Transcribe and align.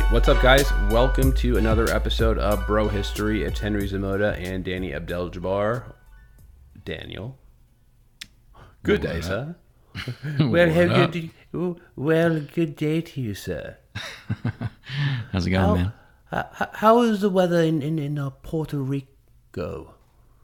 Right, 0.00 0.12
what's 0.12 0.28
up, 0.28 0.42
guys? 0.42 0.70
Welcome 0.90 1.32
to 1.34 1.56
another 1.56 1.88
episode 1.88 2.38
of 2.38 2.66
Bro 2.66 2.88
History. 2.88 3.44
It's 3.44 3.60
Henry 3.60 3.88
Zamota 3.88 4.38
and 4.38 4.62
Danny 4.62 4.92
Abdel 4.92 5.30
Jabbar. 5.30 5.94
Daniel. 6.84 7.38
Good 8.82 9.00
day, 9.00 9.22
sir. 9.22 9.56
well, 10.38 10.70
how 10.70 11.06
good 11.06 11.30
well, 11.96 12.40
good 12.40 12.76
day 12.76 13.00
to 13.00 13.20
you, 13.22 13.32
sir. 13.32 13.78
How's 15.32 15.46
it 15.46 15.50
going, 15.50 15.80
man? 15.80 15.92
How, 16.26 16.68
how 16.74 17.00
is 17.00 17.22
the 17.22 17.30
weather 17.30 17.62
in, 17.62 17.80
in, 17.80 17.98
in 17.98 18.18
uh, 18.18 18.28
Puerto 18.28 18.76
Rico? 18.76 19.94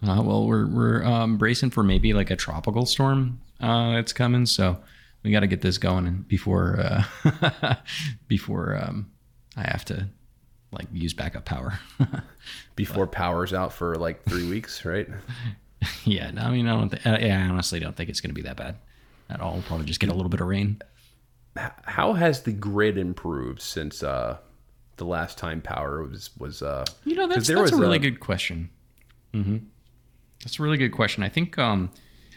Uh, 0.03 0.23
well, 0.23 0.47
we're 0.47 0.67
we're 0.67 1.05
um, 1.05 1.37
bracing 1.37 1.69
for 1.69 1.83
maybe 1.83 2.15
like 2.15 2.31
a 2.31 2.37
tropical 2.37 2.87
storm 2.87 3.43
uh, 3.61 3.93
that's 3.93 4.15
coming, 4.15 4.47
so 4.47 4.79
we 5.23 5.31
got 5.31 5.41
to 5.41 5.47
get 5.47 5.61
this 5.61 5.77
going 5.77 6.07
and 6.07 6.27
before 6.27 7.05
uh, 7.25 7.75
before 8.29 8.83
um, 8.83 9.12
I 9.57 9.63
have 9.63 9.85
to 9.87 10.09
like 10.71 10.87
use 10.93 11.13
backup 11.13 11.45
power. 11.45 11.79
Before 12.77 13.07
power's 13.07 13.53
out 13.53 13.73
for 13.73 13.95
like 13.97 14.25
three 14.25 14.49
weeks, 14.49 14.85
right? 14.85 15.09
yeah, 16.05 16.31
no, 16.31 16.43
I 16.43 16.51
mean, 16.51 16.67
I 16.69 16.77
don't. 16.79 16.89
Th- 16.91 17.07
uh, 17.07 17.19
yeah, 17.21 17.45
I 17.45 17.49
honestly 17.49 17.79
don't 17.81 17.95
think 17.97 18.09
it's 18.09 18.21
going 18.21 18.31
to 18.31 18.35
be 18.35 18.43
that 18.43 18.57
bad 18.57 18.77
at 19.29 19.41
all. 19.41 19.55
We'll 19.55 19.63
probably 19.63 19.87
just 19.87 20.01
get 20.01 20.11
a 20.11 20.15
little 20.15 20.31
bit 20.31 20.41
of 20.41 20.47
rain. 20.47 20.81
How 21.85 22.15
has 22.15 22.43
the 22.43 22.53
grid 22.53 22.97
improved 22.97 23.61
since 23.61 24.03
uh, 24.03 24.39
the 24.97 25.05
last 25.05 25.37
time 25.37 25.61
power 25.61 26.03
was 26.05 26.31
was? 26.39 26.63
Uh, 26.63 26.85
You 27.05 27.17
know, 27.17 27.27
that's 27.27 27.49
that's 27.49 27.73
a 27.73 27.77
really 27.77 27.99
good 27.99 28.21
question. 28.21 28.71
hmm 29.35 29.59
That's 30.43 30.59
a 30.59 30.63
really 30.63 30.79
good 30.79 30.93
question. 30.93 31.23
I 31.23 31.29
think, 31.29 31.59
um, 31.59 31.91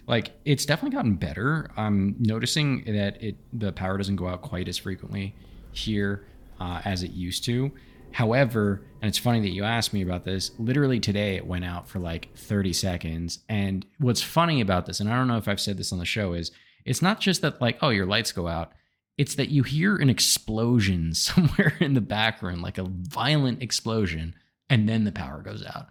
like, 0.07 0.31
it's 0.43 0.65
definitely 0.65 0.95
gotten 0.97 1.15
better. 1.15 1.71
I'm 1.77 2.15
noticing 2.19 2.83
that 2.93 3.21
it 3.23 3.37
the 3.53 3.71
power 3.71 3.97
doesn't 3.97 4.17
go 4.17 4.27
out 4.27 4.41
quite 4.41 4.67
as 4.67 4.77
frequently 4.77 5.33
here 5.71 6.25
uh, 6.59 6.81
as 6.85 7.03
it 7.03 7.11
used 7.11 7.43
to. 7.45 7.71
However, 8.11 8.81
and 9.01 9.09
it's 9.09 9.17
funny 9.17 9.41
that 9.41 9.51
you 9.51 9.63
asked 9.63 9.93
me 9.93 10.01
about 10.01 10.23
this. 10.23 10.51
Literally 10.57 10.99
today, 10.99 11.35
it 11.35 11.45
went 11.45 11.65
out 11.65 11.87
for 11.87 11.99
like 11.99 12.29
30 12.35 12.71
seconds. 12.73 13.39
And 13.49 13.85
what's 13.99 14.21
funny 14.21 14.61
about 14.61 14.85
this, 14.85 14.99
and 14.99 15.09
I 15.09 15.15
don't 15.17 15.27
know 15.27 15.37
if 15.37 15.47
I've 15.47 15.59
said 15.59 15.77
this 15.77 15.91
on 15.91 15.99
the 15.99 16.05
show, 16.05 16.33
is 16.33 16.51
it's 16.85 17.01
not 17.01 17.19
just 17.19 17.41
that 17.41 17.61
like, 17.61 17.77
oh, 17.81 17.89
your 17.89 18.05
lights 18.05 18.31
go 18.31 18.47
out. 18.47 18.71
It's 19.17 19.35
that 19.35 19.49
you 19.49 19.63
hear 19.63 19.95
an 19.95 20.09
explosion 20.09 21.13
somewhere 21.13 21.73
in 21.79 21.93
the 21.93 22.01
background, 22.01 22.61
like 22.61 22.77
a 22.77 22.85
violent 22.85 23.61
explosion, 23.61 24.35
and 24.69 24.87
then 24.87 25.03
the 25.03 25.11
power 25.11 25.41
goes 25.41 25.63
out 25.65 25.87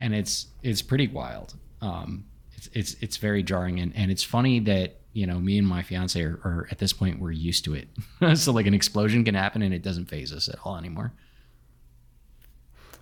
and 0.00 0.14
it's 0.14 0.46
it's 0.62 0.82
pretty 0.82 1.08
wild. 1.08 1.54
Um, 1.80 2.24
it's 2.52 2.68
it's 2.72 2.94
it's 3.00 3.16
very 3.18 3.42
jarring, 3.42 3.80
and 3.80 3.94
and 3.94 4.10
it's 4.10 4.24
funny 4.24 4.60
that 4.60 4.99
you 5.12 5.26
know 5.26 5.38
me 5.38 5.58
and 5.58 5.66
my 5.66 5.82
fiance 5.82 6.20
are, 6.22 6.40
are 6.44 6.68
at 6.70 6.78
this 6.78 6.92
point 6.92 7.20
we're 7.20 7.30
used 7.30 7.64
to 7.64 7.74
it. 7.74 7.88
so 8.36 8.52
like 8.52 8.66
an 8.66 8.74
explosion 8.74 9.24
can 9.24 9.34
happen, 9.34 9.62
and 9.62 9.74
it 9.74 9.82
doesn't 9.82 10.06
phase 10.06 10.32
us 10.32 10.48
at 10.48 10.58
all 10.64 10.76
anymore. 10.76 11.12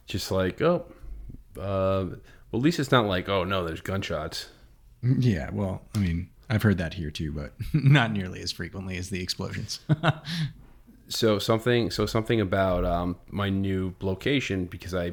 just 0.06 0.30
like 0.30 0.60
oh, 0.62 0.86
uh, 1.58 2.06
well, 2.50 2.54
at 2.54 2.60
least 2.60 2.78
it's 2.78 2.92
not 2.92 3.06
like 3.06 3.28
oh 3.28 3.44
no, 3.44 3.64
there's 3.64 3.80
gunshots. 3.80 4.48
Yeah, 5.02 5.50
well, 5.52 5.82
I 5.94 5.98
mean, 5.98 6.30
I've 6.50 6.62
heard 6.62 6.78
that 6.78 6.94
here 6.94 7.10
too, 7.10 7.32
but 7.32 7.52
not 7.72 8.12
nearly 8.12 8.40
as 8.40 8.52
frequently 8.52 8.96
as 8.96 9.10
the 9.10 9.22
explosions. 9.22 9.80
so 11.08 11.38
something 11.38 11.90
so 11.90 12.06
something 12.06 12.40
about 12.40 12.84
um, 12.84 13.16
my 13.28 13.50
new 13.50 13.94
location 14.00 14.66
because 14.66 14.94
I 14.94 15.12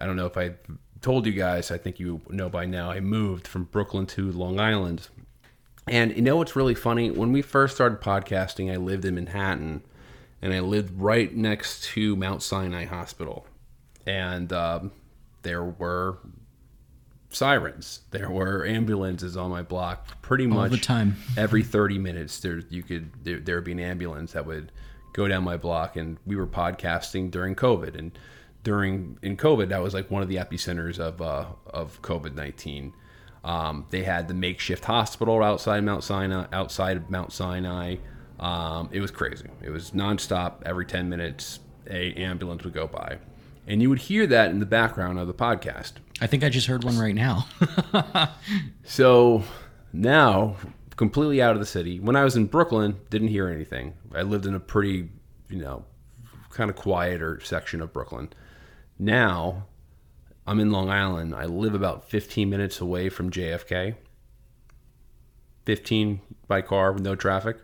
I 0.00 0.06
don't 0.06 0.16
know 0.16 0.26
if 0.26 0.36
I 0.36 0.54
told 1.02 1.26
you 1.26 1.32
guys 1.32 1.70
I 1.70 1.78
think 1.78 1.98
you 1.98 2.20
know 2.28 2.48
by 2.48 2.64
now 2.64 2.90
I 2.90 3.00
moved 3.00 3.46
from 3.46 3.64
Brooklyn 3.64 4.06
to 4.06 4.30
Long 4.32 4.60
Island 4.60 5.08
and 5.86 6.14
you 6.16 6.22
know 6.22 6.36
what's 6.36 6.56
really 6.56 6.74
funny? 6.74 7.10
When 7.10 7.32
we 7.32 7.42
first 7.42 7.76
started 7.76 8.00
podcasting 8.00 8.72
I 8.72 8.76
lived 8.76 9.04
in 9.04 9.14
Manhattan 9.14 9.82
and 10.42 10.52
I 10.52 10.60
lived 10.60 11.00
right 11.00 11.34
next 11.34 11.84
to 11.84 12.16
Mount 12.16 12.42
Sinai 12.42 12.84
Hospital. 12.84 13.46
And 14.06 14.52
um, 14.52 14.92
there 15.42 15.64
were 15.64 16.18
sirens. 17.30 18.00
There 18.10 18.30
were 18.30 18.66
ambulances 18.66 19.36
on 19.36 19.50
my 19.50 19.62
block 19.62 20.22
pretty 20.22 20.46
much 20.46 20.58
All 20.58 20.68
the 20.68 20.78
time. 20.78 21.16
every 21.36 21.62
30 21.62 21.98
minutes 21.98 22.40
there 22.40 22.58
you 22.70 22.82
could 22.82 23.10
there, 23.24 23.38
there 23.38 23.56
would 23.56 23.64
be 23.64 23.72
an 23.72 23.80
ambulance 23.80 24.32
that 24.32 24.46
would 24.46 24.72
go 25.12 25.28
down 25.28 25.44
my 25.44 25.56
block 25.56 25.96
and 25.96 26.18
we 26.26 26.36
were 26.36 26.46
podcasting 26.46 27.30
during 27.30 27.54
covid. 27.54 27.96
And 27.96 28.18
during 28.62 29.18
in 29.22 29.36
covid 29.36 29.68
that 29.68 29.82
was 29.82 29.94
like 29.94 30.10
one 30.10 30.22
of 30.22 30.28
the 30.28 30.36
epicenters 30.36 30.98
of 30.98 31.22
uh 31.22 31.46
of 31.66 32.02
covid-19 32.02 32.92
um, 33.46 33.86
they 33.90 34.02
had 34.02 34.28
the 34.28 34.34
makeshift 34.34 34.84
hospital 34.84 35.42
outside 35.42 35.82
mount 35.82 36.04
sinai 36.04 36.46
outside 36.52 36.96
of 36.96 37.08
mount 37.08 37.32
sinai 37.32 37.96
um, 38.40 38.88
it 38.92 39.00
was 39.00 39.10
crazy 39.10 39.48
it 39.62 39.70
was 39.70 39.92
nonstop 39.92 40.62
every 40.66 40.84
10 40.84 41.08
minutes 41.08 41.60
a 41.88 42.12
ambulance 42.14 42.64
would 42.64 42.74
go 42.74 42.86
by 42.86 43.18
and 43.66 43.80
you 43.80 43.88
would 43.88 43.98
hear 43.98 44.26
that 44.26 44.50
in 44.50 44.60
the 44.60 44.66
background 44.66 45.18
of 45.18 45.26
the 45.26 45.34
podcast 45.34 45.92
I 46.20 46.26
think 46.26 46.44
I 46.44 46.48
just 46.48 46.66
heard 46.66 46.82
one 46.82 46.98
right 46.98 47.14
now. 47.14 47.46
so 48.84 49.42
now, 49.92 50.56
completely 50.96 51.42
out 51.42 51.52
of 51.52 51.60
the 51.60 51.66
city. 51.66 52.00
When 52.00 52.16
I 52.16 52.24
was 52.24 52.36
in 52.36 52.46
Brooklyn, 52.46 52.98
didn't 53.10 53.28
hear 53.28 53.48
anything. 53.48 53.94
I 54.14 54.22
lived 54.22 54.46
in 54.46 54.54
a 54.54 54.60
pretty, 54.60 55.10
you 55.50 55.58
know, 55.58 55.84
kind 56.50 56.70
of 56.70 56.76
quieter 56.76 57.38
section 57.42 57.82
of 57.82 57.92
Brooklyn. 57.92 58.30
Now, 58.98 59.66
I'm 60.46 60.60
in 60.60 60.70
Long 60.70 60.90
Island. 60.90 61.34
I 61.34 61.44
live 61.46 61.74
about 61.74 62.08
15 62.08 62.48
minutes 62.48 62.80
away 62.80 63.08
from 63.08 63.30
JFK. 63.30 63.96
15 65.64 66.20
by 66.46 66.62
car 66.62 66.92
with 66.92 67.02
no 67.02 67.16
traffic. 67.16 67.58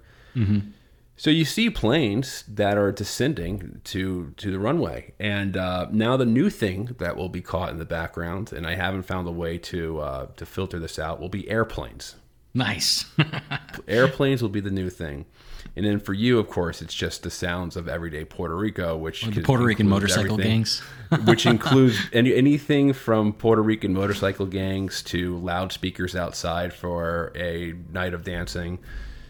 So 1.16 1.30
you 1.30 1.44
see 1.44 1.70
planes 1.70 2.42
that 2.48 2.76
are 2.76 2.90
descending 2.90 3.80
to 3.84 4.32
to 4.38 4.50
the 4.50 4.58
runway, 4.58 5.12
and 5.20 5.56
uh, 5.56 5.86
now 5.92 6.16
the 6.16 6.24
new 6.24 6.50
thing 6.50 6.96
that 6.98 7.16
will 7.16 7.28
be 7.28 7.42
caught 7.42 7.68
in 7.68 7.76
the 7.78 7.84
background, 7.84 8.50
and 8.52 8.66
I 8.66 8.74
haven't 8.74 9.02
found 9.02 9.28
a 9.28 9.30
way 9.30 9.58
to 9.58 10.00
uh, 10.00 10.26
to 10.36 10.46
filter 10.46 10.78
this 10.80 10.98
out, 10.98 11.20
will 11.20 11.28
be 11.28 11.48
airplanes. 11.48 12.16
nice. 12.54 13.04
Airplanes 13.86 14.42
will 14.42 14.48
be 14.48 14.60
the 14.60 14.70
new 14.70 14.90
thing, 14.90 15.26
and 15.74 15.86
then 15.86 16.00
for 16.00 16.12
you, 16.12 16.38
of 16.38 16.48
course, 16.48 16.82
it's 16.82 16.92
just 16.92 17.22
the 17.22 17.30
sounds 17.30 17.76
of 17.76 17.88
everyday 17.88 18.24
Puerto 18.24 18.54
Rico, 18.54 18.96
which 18.96 19.24
the 19.24 19.40
Puerto 19.40 19.64
Rican 19.64 19.88
motorcycle 19.88 20.36
gangs. 20.36 20.82
which 21.24 21.46
includes 21.46 21.98
any 22.12 22.34
anything 22.34 22.92
from 22.92 23.32
Puerto 23.32 23.62
Rican 23.62 23.94
motorcycle 23.94 24.46
gangs 24.46 25.02
to 25.04 25.38
loudspeakers 25.38 26.14
outside 26.14 26.74
for 26.74 27.32
a 27.34 27.74
night 27.90 28.12
of 28.12 28.24
dancing. 28.24 28.78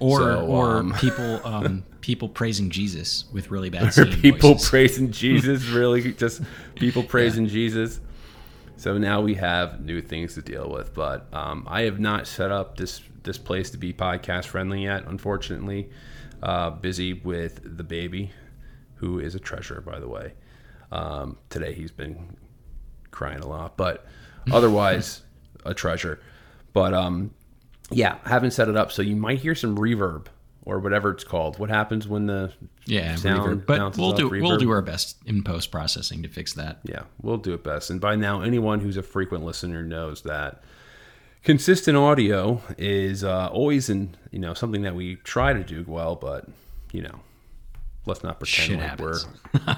Or 0.00 0.18
So, 0.18 0.46
or 0.46 0.76
um, 0.78 0.94
people 0.98 1.40
um, 1.44 1.84
people 2.00 2.28
praising 2.28 2.70
Jesus 2.70 3.26
with 3.32 3.52
really 3.52 3.70
bad 3.70 3.94
singing 3.94 4.20
people 4.20 4.54
voices. 4.54 4.68
praising 4.68 5.12
Jesus, 5.12 5.68
really 5.68 6.12
just 6.12 6.42
people 6.74 7.04
praising 7.04 7.46
Jesus. 7.46 8.00
So 8.78 8.98
now 8.98 9.20
we 9.20 9.34
have 9.34 9.80
new 9.80 10.02
things 10.02 10.34
to 10.34 10.42
deal 10.42 10.68
with, 10.68 10.92
but 10.92 11.32
um, 11.32 11.68
I 11.70 11.82
have 11.82 12.00
not 12.00 12.26
set 12.26 12.50
up 12.50 12.76
this 12.76 13.00
this 13.22 13.38
place 13.38 13.70
to 13.70 13.76
be 13.76 13.92
podcast 13.92 14.46
friendly 14.46 14.82
yet. 14.82 15.04
Unfortunately, 15.06 15.88
uh, 16.42 16.70
busy 16.70 17.12
with 17.12 17.60
the 17.64 17.84
baby, 17.84 18.30
who 18.96 19.18
is 19.18 19.34
a 19.34 19.40
treasure, 19.40 19.80
by 19.80 19.98
the 19.98 20.08
way. 20.08 20.34
Um, 20.90 21.38
today 21.48 21.72
he's 21.72 21.90
been 21.90 22.36
crying 23.10 23.40
a 23.40 23.46
lot, 23.46 23.76
but 23.76 24.06
otherwise 24.52 25.22
a 25.64 25.74
treasure. 25.74 26.20
But 26.72 26.94
um, 26.94 27.32
yeah, 27.90 28.18
haven't 28.24 28.52
set 28.52 28.68
it 28.68 28.76
up, 28.76 28.92
so 28.92 29.02
you 29.02 29.16
might 29.16 29.38
hear 29.38 29.54
some 29.54 29.76
reverb 29.76 30.26
or 30.64 30.78
whatever 30.78 31.10
it's 31.10 31.24
called. 31.24 31.58
What 31.58 31.70
happens 31.70 32.06
when 32.06 32.26
the 32.26 32.52
yeah, 32.86 33.16
sound 33.16 33.62
reverb. 33.62 33.66
but 33.66 33.96
we'll 33.96 34.12
do 34.12 34.28
we'll 34.28 34.58
do 34.58 34.70
our 34.70 34.82
best 34.82 35.16
in 35.26 35.42
post 35.42 35.70
processing 35.70 36.22
to 36.22 36.28
fix 36.28 36.54
that. 36.54 36.80
Yeah, 36.84 37.02
we'll 37.20 37.38
do 37.38 37.54
it 37.54 37.64
best. 37.64 37.90
And 37.90 38.00
by 38.00 38.16
now, 38.16 38.42
anyone 38.42 38.80
who's 38.80 38.96
a 38.96 39.02
frequent 39.02 39.44
listener 39.44 39.82
knows 39.82 40.22
that 40.22 40.62
consistent 41.42 41.96
audio 41.96 42.62
is 42.78 43.24
uh, 43.24 43.48
always 43.48 43.88
in 43.88 44.16
you 44.30 44.38
know 44.38 44.54
something 44.54 44.82
that 44.82 44.94
we 44.94 45.16
try 45.16 45.52
to 45.52 45.62
do 45.62 45.84
well, 45.86 46.16
but 46.16 46.48
you 46.92 47.02
know, 47.02 47.20
let's 48.06 48.22
not 48.22 48.38
pretend 48.38 48.66
Shit 48.66 48.78
like 48.78 48.88
happens. 48.90 49.26
we're 49.54 49.76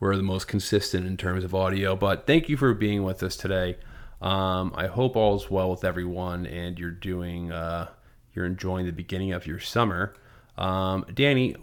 we're 0.00 0.16
the 0.16 0.22
most 0.22 0.48
consistent 0.48 1.06
in 1.06 1.16
terms 1.16 1.44
of 1.44 1.54
audio. 1.54 1.96
But 1.96 2.26
thank 2.26 2.48
you 2.48 2.56
for 2.56 2.74
being 2.74 3.02
with 3.02 3.22
us 3.22 3.36
today. 3.36 3.76
Um, 4.20 4.72
I 4.76 4.86
hope 4.86 5.16
all's 5.16 5.50
well 5.50 5.70
with 5.70 5.84
everyone, 5.84 6.46
and 6.46 6.78
you're 6.78 6.90
doing 6.90 7.52
uh, 7.52 7.88
you're 8.34 8.46
enjoying 8.46 8.86
the 8.86 8.92
beginning 8.92 9.32
of 9.32 9.46
your 9.46 9.60
summer. 9.60 10.14
Um, 10.56 11.04
Danny, 11.12 11.56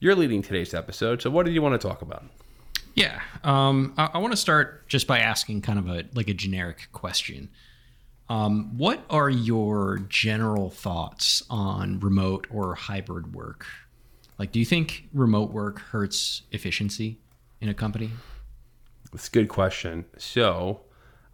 you're 0.00 0.14
leading 0.14 0.42
today's 0.42 0.74
episode, 0.74 1.22
so 1.22 1.30
what 1.30 1.46
do 1.46 1.52
you 1.52 1.62
want 1.62 1.80
to 1.80 1.88
talk 1.88 2.02
about? 2.02 2.24
Yeah. 2.94 3.20
Um, 3.44 3.94
I, 3.96 4.10
I 4.14 4.18
want 4.18 4.32
to 4.32 4.36
start 4.36 4.88
just 4.88 5.06
by 5.06 5.20
asking 5.20 5.62
kind 5.62 5.78
of 5.78 5.88
a 5.88 6.04
like 6.14 6.28
a 6.28 6.34
generic 6.34 6.88
question. 6.92 7.50
Um, 8.28 8.76
what 8.76 9.04
are 9.08 9.30
your 9.30 9.98
general 10.08 10.70
thoughts 10.70 11.42
on 11.48 11.98
remote 12.00 12.46
or 12.50 12.74
hybrid 12.74 13.34
work? 13.34 13.66
Like, 14.38 14.52
do 14.52 14.58
you 14.58 14.64
think 14.64 15.08
remote 15.12 15.50
work 15.50 15.80
hurts 15.80 16.42
efficiency 16.52 17.18
in 17.60 17.68
a 17.68 17.74
company? 17.74 18.10
It's 19.14 19.28
a 19.28 19.30
good 19.30 19.48
question. 19.48 20.04
So, 20.18 20.82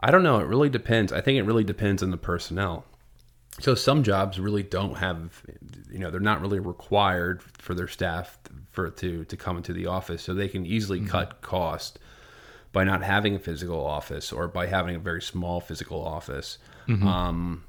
I 0.00 0.10
don't 0.10 0.22
know. 0.22 0.38
It 0.38 0.46
really 0.46 0.68
depends. 0.68 1.12
I 1.12 1.20
think 1.20 1.38
it 1.38 1.42
really 1.42 1.64
depends 1.64 2.02
on 2.02 2.10
the 2.10 2.16
personnel. 2.16 2.84
So, 3.60 3.74
some 3.74 4.02
jobs 4.02 4.38
really 4.38 4.62
don't 4.62 4.96
have, 4.96 5.42
you 5.90 5.98
know, 5.98 6.10
they're 6.10 6.20
not 6.20 6.40
really 6.40 6.60
required 6.60 7.42
for 7.42 7.74
their 7.74 7.88
staff 7.88 8.38
for 8.70 8.90
to 8.90 9.24
to 9.24 9.36
come 9.36 9.56
into 9.56 9.72
the 9.72 9.86
office, 9.86 10.22
so 10.22 10.34
they 10.34 10.48
can 10.48 10.64
easily 10.66 11.00
cut 11.00 11.40
cost 11.40 11.98
by 12.72 12.84
not 12.84 13.02
having 13.02 13.36
a 13.36 13.38
physical 13.38 13.84
office 13.84 14.32
or 14.32 14.48
by 14.48 14.66
having 14.66 14.96
a 14.96 14.98
very 14.98 15.22
small 15.22 15.60
physical 15.60 16.04
office. 16.04 16.58
Mm-hmm. 16.88 17.06
Um, 17.06 17.64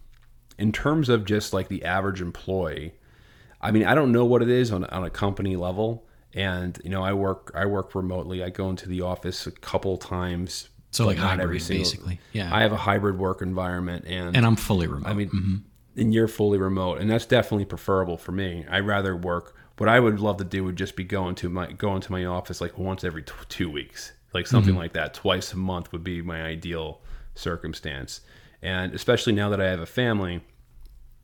in 0.58 0.72
terms 0.72 1.10
of 1.10 1.26
just 1.26 1.54
like 1.54 1.68
the 1.68 1.84
average 1.84 2.22
employee, 2.22 2.94
I 3.62 3.72
mean, 3.72 3.86
I 3.86 3.96
don't 3.96 4.12
know 4.12 4.26
what 4.26 4.42
it 4.42 4.50
is 4.50 4.72
on 4.72 4.86
on 4.86 5.04
a 5.04 5.10
company 5.10 5.56
level. 5.56 6.06
And 6.34 6.78
you 6.84 6.90
know, 6.90 7.02
I 7.02 7.14
work 7.14 7.52
I 7.56 7.66
work 7.66 7.96
remotely. 7.96 8.44
I 8.44 8.50
go 8.50 8.70
into 8.70 8.88
the 8.88 9.02
office 9.02 9.48
a 9.48 9.52
couple 9.52 9.98
times. 9.98 10.70
So, 10.92 11.06
like 11.06 11.18
hybrid, 11.18 11.68
basically. 11.68 12.20
Yeah. 12.32 12.54
I 12.56 12.62
have 12.62 12.72
a 12.72 12.78
hybrid 12.78 13.18
work 13.18 13.42
environment, 13.42 14.06
and 14.08 14.36
And 14.36 14.46
I'm 14.46 14.56
fully 14.56 14.88
remote. 14.88 15.10
I 15.10 15.14
mean, 15.14 15.30
mm-hmm. 15.30 15.56
and 16.00 16.14
you're 16.14 16.30
fully 16.30 16.58
remote, 16.58 17.00
and 17.00 17.10
that's 17.10 17.26
definitely 17.26 17.66
preferable 17.66 18.18
for 18.18 18.32
me. 18.32 18.66
I 18.70 18.80
rather 18.80 19.16
work. 19.16 19.56
What 19.78 19.90
I 19.90 20.00
would 20.00 20.22
love 20.22 20.38
to 20.38 20.46
do 20.46 20.64
would 20.64 20.78
just 20.78 20.96
be 20.96 21.04
going 21.04 21.36
to 21.36 21.50
my 21.50 21.72
going 21.72 22.02
to 22.02 22.12
my 22.12 22.26
office 22.26 22.62
like 22.62 22.78
once 22.78 23.04
every 23.04 23.24
t- 23.24 23.34
two 23.50 23.70
weeks, 23.70 24.14
like 24.34 24.48
something 24.48 24.72
mm-hmm. 24.72 24.80
like 24.80 24.94
that. 24.94 25.14
Twice 25.14 25.52
a 25.52 25.58
month 25.58 25.92
would 25.92 26.04
be 26.04 26.22
my 26.22 26.44
ideal 26.44 27.02
circumstance, 27.34 28.22
and 28.66 28.94
especially 28.94 29.34
now 29.34 29.50
that 29.50 29.62
I 29.62 29.70
have 29.70 29.80
a 29.80 29.86
family, 29.86 30.42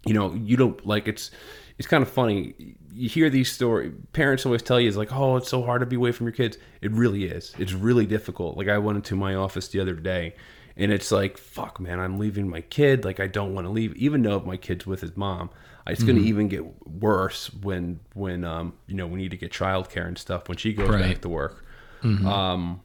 you 0.05 0.13
know, 0.13 0.33
you 0.33 0.55
don't 0.57 0.85
like 0.85 1.07
it's. 1.07 1.31
It's 1.77 1.87
kind 1.87 2.03
of 2.03 2.09
funny. 2.11 2.53
You 2.93 3.09
hear 3.09 3.29
these 3.31 3.51
stories. 3.51 3.91
Parents 4.13 4.45
always 4.45 4.61
tell 4.61 4.79
you, 4.79 4.87
"It's 4.87 4.97
like, 4.97 5.11
oh, 5.11 5.37
it's 5.37 5.49
so 5.49 5.63
hard 5.63 5.79
to 5.79 5.87
be 5.87 5.95
away 5.95 6.11
from 6.11 6.27
your 6.27 6.33
kids." 6.33 6.57
It 6.81 6.91
really 6.91 7.23
is. 7.25 7.55
It's 7.57 7.73
really 7.73 8.05
difficult. 8.05 8.55
Like 8.57 8.67
I 8.67 8.77
went 8.77 8.97
into 8.97 9.15
my 9.15 9.33
office 9.33 9.67
the 9.69 9.79
other 9.79 9.95
day, 9.95 10.35
and 10.77 10.91
it's 10.91 11.11
like, 11.11 11.37
"Fuck, 11.39 11.79
man, 11.79 11.99
I'm 11.99 12.19
leaving 12.19 12.47
my 12.47 12.61
kid. 12.61 13.03
Like 13.03 13.19
I 13.19 13.25
don't 13.25 13.55
want 13.55 13.65
to 13.65 13.71
leave, 13.71 13.95
even 13.95 14.21
though 14.21 14.39
my 14.41 14.57
kid's 14.57 14.85
with 14.85 15.01
his 15.01 15.17
mom. 15.17 15.49
It's 15.87 16.03
going 16.03 16.17
to 16.17 16.21
even 16.23 16.47
get 16.47 16.63
worse 16.87 17.51
when 17.53 17.99
when 18.13 18.43
um 18.43 18.73
you 18.85 18.93
know 18.95 19.07
we 19.07 19.17
need 19.17 19.31
to 19.31 19.37
get 19.37 19.51
childcare 19.51 20.05
and 20.07 20.17
stuff 20.17 20.47
when 20.47 20.57
she 20.57 20.73
goes 20.73 20.89
Right. 20.89 21.01
back 21.01 21.21
to 21.21 21.29
work. 21.29 21.65
Um, 22.03 22.81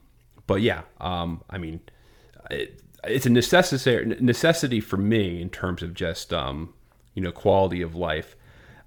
but 0.46 0.62
yeah, 0.62 0.82
um, 1.00 1.42
I 1.50 1.58
mean, 1.58 1.80
it, 2.50 2.80
it's 3.08 3.26
a 3.26 3.30
necessary 3.30 4.04
necessity 4.20 4.80
for 4.80 4.96
me 4.96 5.40
in 5.40 5.50
terms 5.50 5.82
of 5.82 5.94
just 5.94 6.32
um, 6.32 6.74
you 7.14 7.22
know 7.22 7.32
quality 7.32 7.82
of 7.82 7.94
life. 7.94 8.36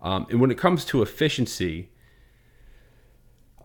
Um, 0.01 0.27
and 0.29 0.39
when 0.39 0.51
it 0.51 0.57
comes 0.57 0.85
to 0.85 1.01
efficiency, 1.01 1.89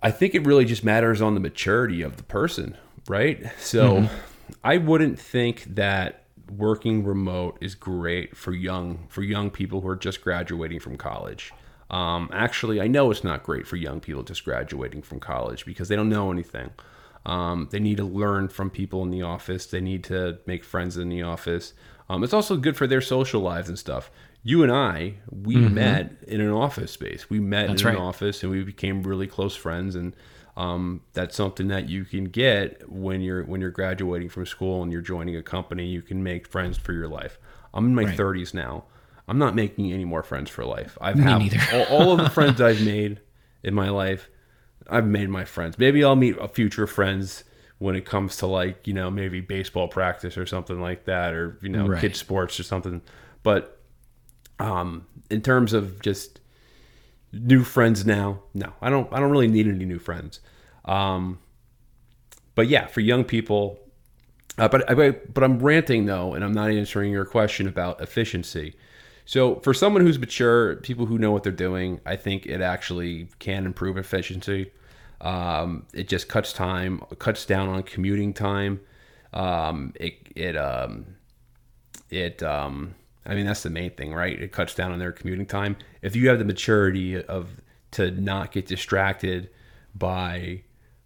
I 0.03 0.11
think 0.11 0.35
it 0.35 0.45
really 0.45 0.65
just 0.65 0.85
matters 0.85 1.23
on 1.23 1.35
the 1.35 1.41
maturity 1.41 2.03
of 2.03 2.17
the 2.17 2.25
person, 2.25 2.77
right? 3.09 3.51
So 3.59 4.09
I 4.65 4.79
wouldn't 4.79 5.19
think 5.19 5.65
that 5.75 6.25
working 6.51 7.05
remote 7.05 7.59
is 7.61 7.75
great 7.75 8.37
for 8.37 8.53
young 8.53 9.07
for 9.09 9.23
young 9.23 9.51
people 9.51 9.81
who 9.81 9.89
are 9.89 9.97
just 9.97 10.23
graduating 10.23 10.81
from 10.81 10.97
college. 10.97 11.53
Um, 11.91 12.31
actually, 12.33 12.81
I 12.81 12.87
know 12.87 13.11
it's 13.11 13.25
not 13.25 13.43
great 13.43 13.67
for 13.67 13.77
young 13.77 14.01
people 14.01 14.23
just 14.23 14.45
graduating 14.45 15.03
from 15.03 15.21
college 15.21 15.65
because 15.65 15.89
they 15.89 15.97
don't 15.97 16.09
know 16.09 16.33
anything. 16.33 16.71
Um, 17.27 17.69
they 17.71 17.81
need 17.81 17.97
to 17.99 18.05
learn 18.05 18.49
from 18.49 18.71
people 18.71 19.03
in 19.03 19.11
the 19.11 19.23
office. 19.23 19.67
They 19.67 19.81
need 19.81 20.05
to 20.05 20.39
make 20.47 20.63
friends 20.65 20.97
in 20.97 21.09
the 21.09 21.23
office. 21.23 21.73
Um, 22.09 22.23
it's 22.23 22.35
also 22.35 22.57
good 22.57 22.77
for 22.77 22.87
their 22.87 23.01
social 23.01 23.41
lives 23.41 23.69
and 23.69 23.79
stuff. 23.79 24.11
You 24.43 24.63
and 24.63 24.71
I, 24.71 25.15
we 25.31 25.57
met 25.57 26.13
in 26.29 26.43
an 26.43 26.51
office 26.51 26.91
space. 26.93 27.31
We 27.31 27.41
met 27.41 27.69
That's 27.69 27.81
in 27.83 27.89
an 27.89 27.97
office 27.97 28.43
and 28.43 28.53
we 28.53 28.63
became 28.63 29.03
really 29.03 29.27
close 29.27 29.57
friends. 29.57 29.95
And 29.95 30.15
um, 30.55 31.01
that's 31.15 31.35
something 31.35 31.69
that 31.69 31.89
you 31.89 32.05
can 32.05 32.25
get 32.25 32.87
when 32.91 33.23
you're 33.23 33.45
when 33.45 33.63
you're 33.63 33.71
graduating 33.71 34.29
from 34.29 34.45
school 34.45 34.83
and 34.83 34.93
you're 34.93 35.01
joining 35.01 35.35
a 35.37 35.43
company. 35.43 35.87
You 35.87 36.03
can 36.03 36.23
make 36.23 36.47
friends 36.47 36.77
for 36.77 36.93
your 36.93 37.09
life. 37.09 37.39
I'm 37.73 37.87
in 37.87 37.95
my 37.95 38.05
Right. 38.05 38.19
30s 38.19 38.53
now. 38.53 38.85
I'm 39.27 39.39
not 39.39 39.55
making 39.55 39.91
any 39.91 40.05
more 40.05 40.23
friends 40.23 40.51
for 40.51 40.63
life. 40.67 40.99
I've 41.01 41.17
Me 41.17 41.25
neither. 41.25 41.59
all, 41.73 41.85
all 42.03 42.13
of 42.13 42.19
the 42.19 42.29
friends 42.29 42.61
I've 42.61 42.85
made 42.85 43.21
in 43.63 43.73
my 43.73 43.89
life. 43.89 44.29
I've 44.89 45.07
made 45.07 45.29
my 45.31 45.45
friends. 45.45 45.79
Maybe 45.79 46.05
I'll 46.05 46.17
meet 46.17 46.37
a 46.39 46.49
future 46.49 46.87
friends 46.87 47.45
when 47.79 47.97
it 47.97 48.05
comes 48.05 48.37
to 48.39 48.47
like 48.47 48.87
you 48.87 48.95
know 48.95 49.11
maybe 49.11 49.41
baseball 49.41 49.89
practice 49.89 50.37
or 50.39 50.47
something 50.47 50.81
like 50.81 51.05
that, 51.07 51.35
or 51.35 51.59
you 51.63 51.69
know 51.69 51.87
Right. 51.89 52.01
kid 52.01 52.17
sports 52.17 52.59
or 52.61 52.63
something. 52.63 53.01
But 53.43 53.81
um, 54.59 55.07
in 55.31 55.43
terms 55.43 55.73
of 55.73 56.01
just 56.03 56.41
new 57.33 57.65
friends 57.65 58.07
now, 58.07 58.41
no, 58.55 58.73
I 58.81 58.91
don't. 58.91 59.13
I 59.13 59.19
don't 59.21 59.31
really 59.31 59.49
need 59.49 59.67
any 59.67 59.85
new 59.85 59.99
friends. 59.99 60.41
Um, 60.85 61.39
but 62.55 62.69
yeah, 62.69 62.87
for 62.87 63.01
young 63.01 63.25
people, 63.25 63.79
uh, 64.59 64.69
but 64.69 64.87
but 65.35 65.43
I'm 65.43 65.59
ranting 65.59 66.07
though, 66.07 66.35
and 66.35 66.45
I'm 66.45 66.53
not 66.53 66.71
answering 66.71 67.11
your 67.11 67.25
question 67.25 67.67
about 67.67 68.01
efficiency. 68.01 68.77
So 69.25 69.57
for 69.57 69.73
someone 69.73 70.03
who's 70.03 70.19
mature, 70.19 70.77
people 70.77 71.07
who 71.07 71.19
know 71.19 71.33
what 71.33 71.43
they're 71.43 71.53
doing, 71.53 72.01
I 72.05 72.17
think 72.17 72.47
it 72.47 72.61
actually 72.61 73.29
can 73.39 73.65
improve 73.65 73.97
efficiency. 73.97 74.71
Um, 75.21 75.87
it 75.95 76.09
just 76.09 76.29
cuts 76.29 76.53
time, 76.53 77.01
cuts 77.19 77.47
down 77.47 77.69
on 77.69 77.83
commuting 77.85 78.35
time. 78.35 78.81
Um, 79.33 79.95
it 79.99 80.29
it 80.37 80.57
um, 80.57 81.17
it 82.11 82.43
um, 82.43 82.95
I 83.25 83.35
mean 83.35 83.47
that's 83.47 83.63
the 83.63 83.71
main 83.71 83.91
thing, 83.91 84.13
right? 84.13 84.39
It 84.39 84.53
cuts 84.53 84.75
down 84.75 84.93
on 84.93 84.99
their 84.99 85.13
commuting 85.13 85.47
time. 85.47 85.77
If 86.03 86.15
you 86.15 86.29
have 86.29 86.39
the 86.39 86.45
maturity 86.45 87.23
of 87.23 87.61
to 87.93 88.11
not 88.11 88.53
get 88.53 88.67
distracted 88.67 89.51
by 89.95 90.63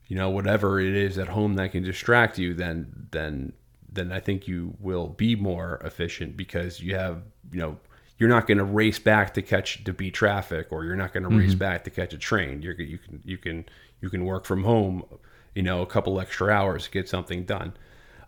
you 0.09 0.17
know 0.17 0.31
whatever 0.31 0.81
it 0.81 0.95
is 0.95 1.19
at 1.19 1.29
home 1.29 1.55
that 1.55 1.71
can 1.73 1.85
distract 1.85 2.39
you, 2.39 2.55
then 2.55 3.09
then 3.13 3.53
then 3.91 4.11
I 4.11 4.19
think 4.21 4.49
you 4.49 4.75
will 4.81 5.09
be 5.09 5.37
more 5.37 5.81
efficient 5.85 6.37
because 6.37 6.81
you 6.81 6.97
have 6.97 7.23
you 7.53 7.61
know 7.61 7.79
you're 8.19 8.29
not 8.29 8.47
going 8.47 8.59
to 8.59 8.65
race 8.65 8.99
back 8.99 9.35
to 9.35 9.43
catch 9.43 9.85
to 9.85 9.93
beat 9.93 10.15
traffic 10.15 10.69
or 10.71 10.85
you're 10.85 10.97
not 10.97 11.13
going 11.13 11.23
to 11.23 11.29
race 11.29 11.55
back 11.55 11.85
to 11.85 11.91
catch 11.91 12.13
a 12.13 12.19
train. 12.19 12.63
You're 12.63 12.75
you 12.75 12.99
can 12.99 13.21
you 13.25 13.39
can 13.39 13.65
you 14.01 14.11
can 14.11 14.25
work 14.25 14.45
from 14.45 14.65
home, 14.65 15.05
you 15.55 15.63
know, 15.63 15.83
a 15.83 15.87
couple 15.87 16.21
extra 16.21 16.49
hours 16.53 16.85
to 16.85 16.91
get 16.91 17.09
something 17.09 17.45
done. 17.45 17.75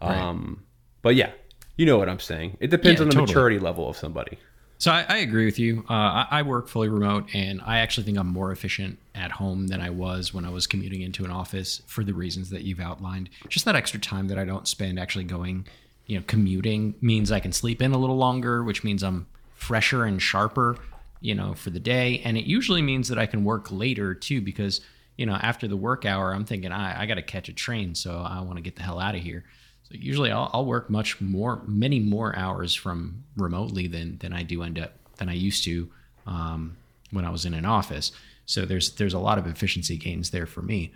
Um, 0.00 0.64
but 1.02 1.14
yeah, 1.16 1.32
you 1.76 1.86
know 1.86 1.98
what 1.98 2.08
I'm 2.08 2.20
saying. 2.20 2.56
It 2.60 2.70
depends 2.70 3.00
Yeah, 3.00 3.04
on 3.04 3.08
the 3.08 3.14
totally. 3.14 3.26
maturity 3.34 3.58
level 3.58 3.88
of 3.88 3.96
somebody. 3.96 4.38
So 4.78 4.90
I, 4.90 5.04
I 5.08 5.16
agree 5.18 5.44
with 5.44 5.58
you. 5.58 5.84
Uh, 5.90 5.92
I, 5.92 6.26
I 6.30 6.42
work 6.42 6.66
fully 6.66 6.88
remote, 6.88 7.26
and 7.34 7.60
I 7.66 7.80
actually 7.80 8.04
think 8.04 8.16
I'm 8.16 8.28
more 8.28 8.50
efficient 8.50 8.98
at 9.14 9.30
home 9.32 9.66
than 9.66 9.80
I 9.82 9.90
was 9.90 10.32
when 10.32 10.46
I 10.46 10.50
was 10.50 10.66
commuting 10.66 11.02
into 11.02 11.22
an 11.26 11.30
office 11.30 11.82
for 11.86 12.02
the 12.02 12.14
reasons 12.14 12.48
that 12.48 12.62
you've 12.62 12.80
outlined. 12.80 13.28
Just 13.50 13.66
that 13.66 13.76
extra 13.76 14.00
time 14.00 14.28
that 14.28 14.38
I 14.38 14.46
don't 14.46 14.66
spend 14.66 14.98
actually 14.98 15.24
going, 15.24 15.66
you 16.06 16.16
know, 16.18 16.24
commuting 16.26 16.94
means 17.02 17.30
I 17.30 17.40
can 17.40 17.52
sleep 17.52 17.82
in 17.82 17.92
a 17.92 17.98
little 17.98 18.16
longer, 18.16 18.64
which 18.64 18.82
means 18.82 19.02
I'm 19.02 19.26
fresher 19.60 20.04
and 20.04 20.20
sharper, 20.20 20.76
you 21.20 21.34
know, 21.34 21.54
for 21.54 21.70
the 21.70 21.78
day. 21.78 22.20
And 22.24 22.36
it 22.36 22.44
usually 22.44 22.82
means 22.82 23.08
that 23.08 23.18
I 23.18 23.26
can 23.26 23.44
work 23.44 23.70
later 23.70 24.14
too, 24.14 24.40
because 24.40 24.80
you 25.16 25.26
know, 25.26 25.34
after 25.34 25.68
the 25.68 25.76
work 25.76 26.06
hour, 26.06 26.32
I'm 26.34 26.46
thinking 26.46 26.72
I, 26.72 27.02
I 27.02 27.06
got 27.06 27.16
to 27.16 27.22
catch 27.22 27.50
a 27.50 27.52
train, 27.52 27.94
so 27.94 28.24
I 28.26 28.40
want 28.40 28.56
to 28.56 28.62
get 28.62 28.76
the 28.76 28.82
hell 28.82 28.98
out 28.98 29.14
of 29.14 29.20
here. 29.20 29.44
So 29.82 29.96
usually 29.98 30.30
I'll, 30.30 30.50
I'll 30.54 30.64
work 30.64 30.88
much 30.88 31.20
more, 31.20 31.62
many 31.66 32.00
more 32.00 32.34
hours 32.34 32.74
from 32.74 33.24
remotely 33.36 33.86
than 33.86 34.16
than 34.18 34.32
I 34.32 34.42
do 34.44 34.62
end 34.62 34.78
up 34.78 34.94
than 35.18 35.28
I 35.28 35.34
used 35.34 35.62
to 35.64 35.90
um, 36.26 36.78
when 37.10 37.26
I 37.26 37.30
was 37.30 37.44
in 37.44 37.52
an 37.52 37.66
office. 37.66 38.12
So 38.46 38.64
there's 38.64 38.92
there's 38.92 39.12
a 39.12 39.18
lot 39.18 39.36
of 39.36 39.46
efficiency 39.46 39.98
gains 39.98 40.30
there 40.30 40.46
for 40.46 40.62
me. 40.62 40.90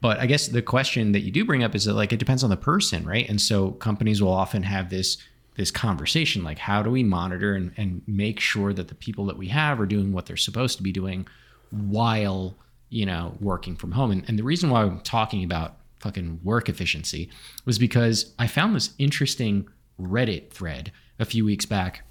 But 0.00 0.20
I 0.20 0.26
guess 0.26 0.48
the 0.48 0.62
question 0.62 1.12
that 1.12 1.20
you 1.20 1.30
do 1.30 1.44
bring 1.44 1.62
up 1.62 1.74
is 1.74 1.84
that 1.84 1.94
like 1.94 2.14
it 2.14 2.18
depends 2.18 2.42
on 2.42 2.50
the 2.50 2.56
person, 2.56 3.04
right? 3.04 3.28
And 3.28 3.40
so 3.40 3.72
companies 3.72 4.22
will 4.22 4.32
often 4.32 4.62
have 4.62 4.88
this 4.88 5.18
this 5.56 5.70
conversation 5.70 6.44
like 6.44 6.58
how 6.58 6.82
do 6.82 6.90
we 6.90 7.02
monitor 7.02 7.54
and, 7.54 7.72
and 7.76 8.02
make 8.06 8.40
sure 8.40 8.72
that 8.72 8.88
the 8.88 8.94
people 8.94 9.26
that 9.26 9.36
we 9.36 9.48
have 9.48 9.80
are 9.80 9.86
doing 9.86 10.12
what 10.12 10.26
they're 10.26 10.36
supposed 10.36 10.76
to 10.76 10.82
be 10.82 10.92
doing 10.92 11.26
while 11.70 12.56
you 12.88 13.06
know 13.06 13.34
working 13.40 13.76
from 13.76 13.92
home 13.92 14.10
and, 14.10 14.24
and 14.28 14.38
the 14.38 14.44
reason 14.44 14.70
why 14.70 14.82
i'm 14.82 15.00
talking 15.00 15.44
about 15.44 15.76
fucking 16.00 16.40
work 16.44 16.68
efficiency 16.68 17.28
was 17.64 17.78
because 17.78 18.34
i 18.38 18.46
found 18.46 18.74
this 18.74 18.90
interesting 18.98 19.68
reddit 20.00 20.50
thread 20.50 20.92
a 21.18 21.24
few 21.24 21.44
weeks 21.44 21.64
back 21.64 22.02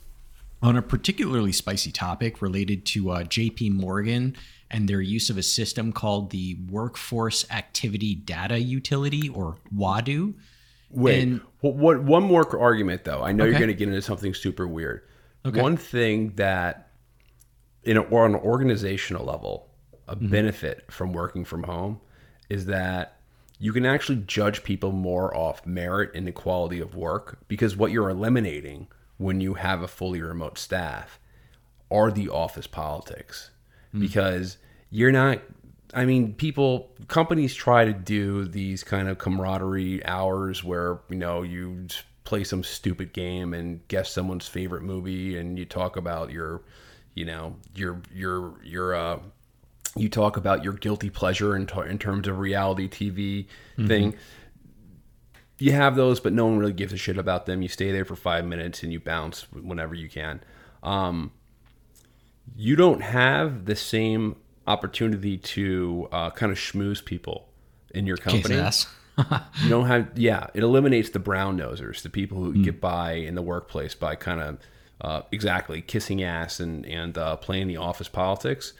on 0.61 0.75
a 0.75 0.81
particularly 0.81 1.51
spicy 1.51 1.91
topic 1.91 2.41
related 2.41 2.85
to 2.85 3.11
uh, 3.11 3.23
JP 3.23 3.73
Morgan 3.73 4.35
and 4.71 4.87
their 4.87 5.01
use 5.01 5.29
of 5.29 5.37
a 5.37 5.43
system 5.43 5.91
called 5.91 6.31
the 6.31 6.57
Workforce 6.71 7.45
Activity 7.51 8.15
Data 8.15 8.59
Utility 8.59 9.29
or 9.29 9.57
WADU. 9.75 10.33
Wait, 10.95 11.23
And- 11.23 11.41
what, 11.61 11.75
what? 11.75 12.03
One 12.03 12.23
more 12.23 12.59
argument 12.59 13.03
though. 13.03 13.21
I 13.23 13.31
know 13.31 13.43
you're 13.45 13.53
going 13.59 13.67
to 13.67 13.73
get 13.73 13.87
into 13.87 14.01
something 14.01 14.33
super 14.33 14.67
weird. 14.67 15.01
Okay. 15.45 15.61
One 15.61 15.77
thing 15.77 16.33
that, 16.35 16.89
in 17.83 17.97
a, 17.97 18.01
or 18.01 18.25
on 18.25 18.33
an 18.35 18.41
organizational 18.41 19.25
level, 19.25 19.69
a 20.07 20.15
Mm-hmm. 20.15 20.27
benefit 20.29 20.91
from 20.91 21.13
working 21.13 21.43
from 21.43 21.63
home 21.63 21.99
is 22.49 22.67
that 22.67 23.17
you 23.57 23.73
can 23.73 23.85
actually 23.85 24.23
judge 24.27 24.63
people 24.63 24.91
more 24.91 25.35
off 25.35 25.65
merit 25.65 26.11
and 26.13 26.27
the 26.27 26.31
quality 26.31 26.79
of 26.79 26.93
work 26.95 27.39
because 27.47 27.75
what 27.75 27.91
you're 27.91 28.09
eliminating 28.09 28.87
when 29.17 29.41
you 29.41 29.55
have 29.55 29.81
a 29.81 29.87
fully 29.87 30.21
remote 30.21 30.59
staff 30.59 31.19
are 31.89 32.11
the 32.11 32.29
office 32.29 32.67
politics 32.67 33.49
because 33.97 34.57
you're 34.91 35.11
not 35.11 35.39
i 35.93 36.05
mean 36.05 36.33
people 36.33 36.91
companies 37.07 37.53
try 37.53 37.85
to 37.85 37.93
do 37.93 38.45
these 38.45 38.83
kind 38.83 39.07
of 39.07 39.17
camaraderie 39.17 40.05
hours 40.05 40.63
where 40.63 40.99
you 41.09 41.15
know 41.15 41.41
you 41.41 41.87
play 42.23 42.43
some 42.43 42.63
stupid 42.63 43.13
game 43.13 43.53
and 43.53 43.87
guess 43.87 44.11
someone's 44.11 44.47
favorite 44.47 44.81
movie 44.81 45.37
and 45.37 45.59
you 45.59 45.65
talk 45.65 45.95
about 45.95 46.31
your 46.31 46.61
you 47.13 47.25
know 47.25 47.55
your 47.75 48.01
your 48.13 48.53
your 48.63 48.95
uh 48.95 49.19
you 49.97 50.09
talk 50.09 50.35
about 50.35 50.61
your 50.61 50.73
guilty 50.73 51.09
pleasure 51.09 51.55
in, 51.55 51.65
t- 51.65 51.79
in 51.87 51.97
terms 51.97 52.27
of 52.27 52.39
reality 52.39 52.89
tv 52.89 53.45
thing 53.87 54.15
you 55.57 55.71
have 55.71 55.95
those, 55.95 56.19
but 56.19 56.33
no 56.33 56.45
one 56.45 56.57
really 56.57 56.73
gives 56.73 56.93
a 56.93 56.97
shit 56.97 57.17
about 57.17 57.45
them. 57.45 57.61
You 57.61 57.67
stay 57.67 57.91
there 57.91 58.05
for 58.05 58.15
five 58.15 58.45
minutes 58.45 58.83
and 58.83 58.91
you 58.91 58.99
bounce 58.99 59.43
whenever 59.51 59.95
you 59.95 60.09
can. 60.09 60.41
Um, 60.83 61.31
you 62.55 62.75
don't 62.75 63.01
have 63.01 63.65
the 63.65 63.75
same 63.75 64.35
opportunity 64.67 65.37
to 65.37 66.07
uh, 66.11 66.29
kind 66.31 66.51
of 66.51 66.57
schmooze 66.57 67.03
people 67.03 67.47
in 67.93 68.05
your 68.05 68.17
company. 68.17 68.55
ass. 68.55 68.87
You 69.63 69.69
don't 69.69 69.85
have, 69.85 70.09
yeah, 70.15 70.47
it 70.53 70.61
eliminates 70.61 71.09
the 71.11 71.19
brown 71.19 71.57
nosers, 71.57 72.01
the 72.01 72.09
people 72.09 72.37
who 72.43 72.61
get 72.63 72.81
by 72.81 73.13
in 73.13 73.35
the 73.35 73.41
workplace 73.41 73.95
by 73.95 74.15
kind 74.15 74.41
of 74.41 74.57
uh, 74.99 75.21
exactly 75.31 75.81
kissing 75.81 76.21
ass 76.21 76.59
and 76.59 76.85
and 76.85 77.17
uh, 77.17 77.37
playing 77.37 77.67
the 77.67 77.77
office 77.77 78.09
politics. 78.09 78.73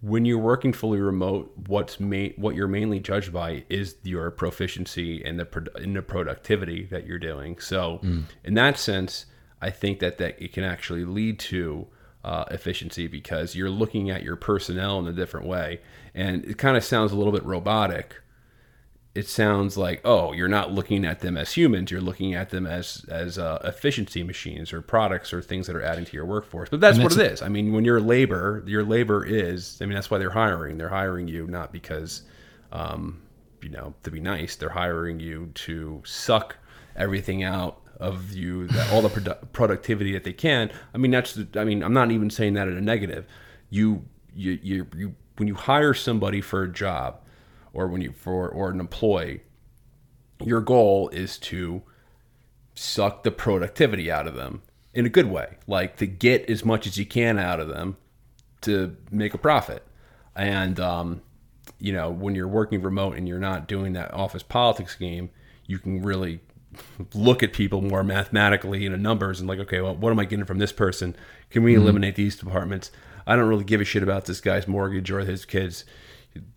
When 0.00 0.24
you're 0.24 0.38
working 0.38 0.72
fully 0.72 1.00
remote, 1.00 1.52
what's 1.66 1.98
ma- 1.98 2.28
what 2.36 2.54
you're 2.54 2.68
mainly 2.68 3.00
judged 3.00 3.32
by 3.32 3.64
is 3.68 3.96
your 4.04 4.30
proficiency 4.30 5.24
and 5.24 5.38
the 5.38 5.44
pro- 5.46 5.72
in 5.82 5.94
the 5.94 6.02
productivity 6.02 6.84
that 6.86 7.04
you're 7.06 7.18
doing. 7.20 7.58
So, 7.58 8.00
in 8.44 8.54
that 8.54 8.78
sense, 8.78 9.26
I 9.60 9.70
think 9.70 9.98
that 9.98 10.18
that 10.18 10.40
it 10.40 10.52
can 10.52 10.62
actually 10.64 11.04
lead 11.04 11.38
to 11.40 11.86
uh, 12.24 12.44
efficiency 12.50 13.06
because 13.06 13.54
you're 13.54 13.70
looking 13.70 14.10
at 14.10 14.22
your 14.22 14.36
personnel 14.36 14.98
in 14.98 15.06
a 15.06 15.12
different 15.12 15.46
way, 15.46 15.80
and 16.14 16.44
it 16.44 16.58
kind 16.58 16.76
of 16.76 16.84
sounds 16.84 17.12
a 17.12 17.16
little 17.16 17.32
bit 17.32 17.44
robotic. 17.44 18.16
It 19.14 19.28
sounds 19.28 19.76
like 19.76 20.00
oh 20.06 20.32
you're 20.32 20.48
not 20.48 20.72
looking 20.72 21.04
at 21.04 21.20
them 21.20 21.36
as 21.36 21.52
humans 21.52 21.90
you're 21.90 22.00
looking 22.00 22.34
at 22.34 22.48
them 22.48 22.66
as 22.66 23.04
as 23.10 23.36
uh, 23.38 23.58
efficiency 23.62 24.22
machines 24.22 24.72
or 24.72 24.80
products 24.80 25.34
or 25.34 25.42
things 25.42 25.66
that 25.66 25.76
are 25.76 25.82
adding 25.82 26.06
to 26.06 26.12
your 26.14 26.24
workforce. 26.24 26.70
But 26.70 26.80
that's, 26.80 26.98
what 26.98 27.12
it 27.12 27.32
is. 27.32 27.42
I 27.42 27.48
mean 27.48 27.74
when 27.74 27.84
you're 27.84 28.00
labor 28.00 28.64
your 28.66 28.82
labor 28.82 29.22
is 29.22 29.76
i 29.82 29.84
mean 29.84 29.94
that's 29.94 30.10
why 30.10 30.16
they're 30.16 30.30
hiring. 30.30 30.78
They're 30.78 30.88
hiring 30.88 31.28
you 31.28 31.46
not 31.46 31.72
because 31.72 32.22
um, 32.72 33.20
you 33.60 33.68
know 33.68 33.92
to 34.02 34.10
be 34.10 34.18
nice 34.18 34.56
they're 34.56 34.70
hiring 34.70 35.20
you 35.20 35.50
to 35.54 36.00
suck 36.06 36.56
everything 36.96 37.42
out 37.42 37.81
of 38.02 38.34
you 38.34 38.66
that 38.66 38.92
all 38.92 39.00
the 39.00 39.08
produ- 39.08 39.52
productivity 39.52 40.12
that 40.12 40.24
they 40.24 40.32
can. 40.32 40.70
I 40.92 40.98
mean 40.98 41.12
that's 41.12 41.34
the, 41.34 41.48
i 41.58 41.64
mean 41.64 41.82
i'm 41.82 41.92
not 41.92 42.10
even 42.10 42.30
saying 42.30 42.54
that 42.54 42.68
in 42.68 42.76
a 42.76 42.80
negative. 42.80 43.26
You 43.70 44.04
you 44.34 44.58
you, 44.62 44.86
you 44.96 45.14
when 45.36 45.48
you 45.48 45.54
hire 45.54 45.94
somebody 45.94 46.40
for 46.40 46.62
a 46.62 46.68
job 46.70 47.20
or 47.72 47.88
when 47.88 48.02
you 48.02 48.12
for 48.12 48.48
or 48.48 48.70
an 48.70 48.80
employee 48.80 49.42
your 50.44 50.60
goal 50.60 51.08
is 51.10 51.38
to 51.38 51.82
suck 52.74 53.22
the 53.22 53.30
productivity 53.30 54.10
out 54.10 54.26
of 54.26 54.34
them 54.34 54.62
in 54.92 55.06
a 55.06 55.08
good 55.08 55.30
way 55.30 55.56
like 55.66 55.96
to 55.96 56.06
get 56.06 56.48
as 56.50 56.64
much 56.64 56.86
as 56.86 56.98
you 56.98 57.06
can 57.06 57.38
out 57.38 57.60
of 57.60 57.68
them 57.68 57.96
to 58.62 58.96
make 59.10 59.34
a 59.34 59.38
profit. 59.38 59.84
And 60.34 60.80
um, 60.80 61.22
you 61.78 61.92
know 61.92 62.10
when 62.10 62.34
you're 62.34 62.48
working 62.48 62.82
remote 62.82 63.16
and 63.16 63.28
you're 63.28 63.38
not 63.38 63.68
doing 63.68 63.92
that 63.92 64.12
office 64.14 64.42
politics 64.42 64.96
game 64.96 65.30
you 65.66 65.78
can 65.78 66.02
really 66.02 66.40
look 67.14 67.42
at 67.42 67.52
people 67.52 67.82
more 67.82 68.02
mathematically 68.02 68.86
in 68.86 69.02
numbers 69.02 69.40
and 69.40 69.48
like 69.48 69.58
okay 69.58 69.80
well 69.80 69.94
what 69.94 70.10
am 70.10 70.18
i 70.18 70.24
getting 70.24 70.44
from 70.44 70.58
this 70.58 70.72
person? 70.72 71.16
Can 71.50 71.62
we 71.62 71.74
eliminate 71.74 72.14
these 72.14 72.36
departments? 72.36 72.90
I 73.26 73.36
don't 73.36 73.48
really 73.48 73.64
give 73.64 73.80
a 73.80 73.84
shit 73.84 74.02
about 74.02 74.24
this 74.24 74.40
guy's 74.40 74.66
mortgage 74.66 75.10
or 75.10 75.20
his 75.20 75.44
kids. 75.44 75.84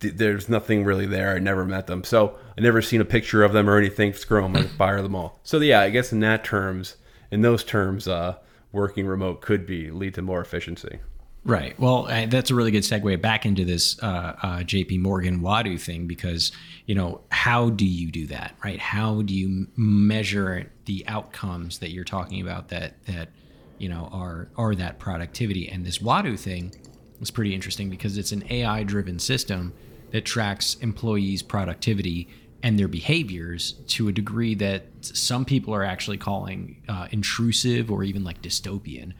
There's 0.00 0.48
nothing 0.48 0.84
really 0.84 1.06
there. 1.06 1.36
I 1.36 1.38
never 1.38 1.64
met 1.64 1.86
them. 1.86 2.02
So 2.02 2.38
i 2.56 2.60
never 2.60 2.80
seen 2.80 3.02
a 3.02 3.04
picture 3.04 3.44
of 3.44 3.52
them 3.52 3.68
or 3.68 3.76
anything. 3.76 4.14
Screw 4.14 4.40
them 4.40 4.56
i 4.56 4.62
fire 4.62 5.02
them 5.02 5.14
all. 5.14 5.38
So 5.42 5.58
yeah 5.60 5.80
i 5.80 5.90
guess 5.90 6.12
in 6.12 6.20
that 6.20 6.44
terms 6.44 6.96
in 7.30 7.42
those 7.42 7.64
terms 7.64 8.08
uh, 8.08 8.36
working 8.72 9.06
remote 9.06 9.40
could 9.40 9.66
be 9.66 9.90
lead 9.90 10.14
to 10.14 10.22
more 10.22 10.40
efficiency 10.40 11.00
Right. 11.46 11.78
Well, 11.78 12.02
that's 12.28 12.50
a 12.50 12.56
really 12.56 12.72
good 12.72 12.82
segue 12.82 13.20
back 13.22 13.46
into 13.46 13.64
this 13.64 14.02
uh, 14.02 14.34
uh, 14.42 14.62
J.P. 14.64 14.98
Morgan 14.98 15.40
Wadu 15.40 15.80
thing 15.80 16.08
because 16.08 16.50
you 16.86 16.94
know 16.96 17.20
how 17.30 17.70
do 17.70 17.86
you 17.86 18.10
do 18.10 18.26
that, 18.26 18.56
right? 18.64 18.80
How 18.80 19.22
do 19.22 19.32
you 19.32 19.68
measure 19.76 20.72
the 20.86 21.04
outcomes 21.06 21.78
that 21.78 21.90
you're 21.90 22.04
talking 22.04 22.40
about 22.42 22.68
that 22.70 22.94
that 23.06 23.28
you 23.78 23.88
know 23.88 24.08
are 24.10 24.48
are 24.56 24.74
that 24.74 24.98
productivity? 24.98 25.68
And 25.68 25.86
this 25.86 25.98
Wadu 25.98 26.36
thing 26.36 26.74
is 27.20 27.30
pretty 27.30 27.54
interesting 27.54 27.90
because 27.90 28.18
it's 28.18 28.32
an 28.32 28.42
AI-driven 28.50 29.20
system 29.20 29.72
that 30.10 30.24
tracks 30.24 30.74
employees' 30.80 31.44
productivity 31.44 32.28
and 32.64 32.76
their 32.76 32.88
behaviors 32.88 33.74
to 33.86 34.08
a 34.08 34.12
degree 34.12 34.56
that 34.56 34.86
some 35.00 35.44
people 35.44 35.72
are 35.72 35.84
actually 35.84 36.16
calling 36.16 36.82
uh, 36.88 37.06
intrusive 37.12 37.88
or 37.88 38.02
even 38.02 38.24
like 38.24 38.42
dystopian. 38.42 39.12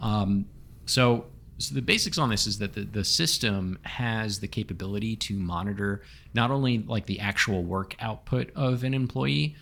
Um, 0.00 0.46
so, 0.86 1.26
so 1.58 1.74
the 1.74 1.82
basics 1.82 2.18
on 2.18 2.30
this 2.30 2.46
is 2.46 2.58
that 2.58 2.74
the, 2.74 2.82
the 2.82 3.04
system 3.04 3.78
has 3.82 4.38
the 4.38 4.46
capability 4.46 5.16
to 5.16 5.34
monitor 5.34 6.02
not 6.32 6.52
only 6.52 6.78
like 6.78 7.06
the 7.06 7.18
actual 7.18 7.64
work 7.64 7.96
output 8.00 8.50
of 8.54 8.84
an 8.84 8.94
employee, 8.94 9.56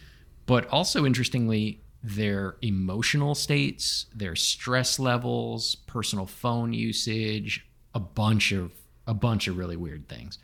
but 0.45 0.69
also 0.69 1.07
interestingly 1.07 1.81
their 2.03 2.57
emotional 2.61 3.35
states, 3.35 4.07
their 4.15 4.37
stress 4.37 4.99
levels, 4.99 5.75
personal 5.87 6.27
phone 6.27 6.73
usage, 6.75 7.67
a 7.95 8.01
bunch 8.01 8.53
of 8.53 8.73
a 9.07 9.15
bunch 9.15 9.49
of 9.49 9.57
really 9.57 9.77
weird 9.77 10.09
things. 10.09 10.39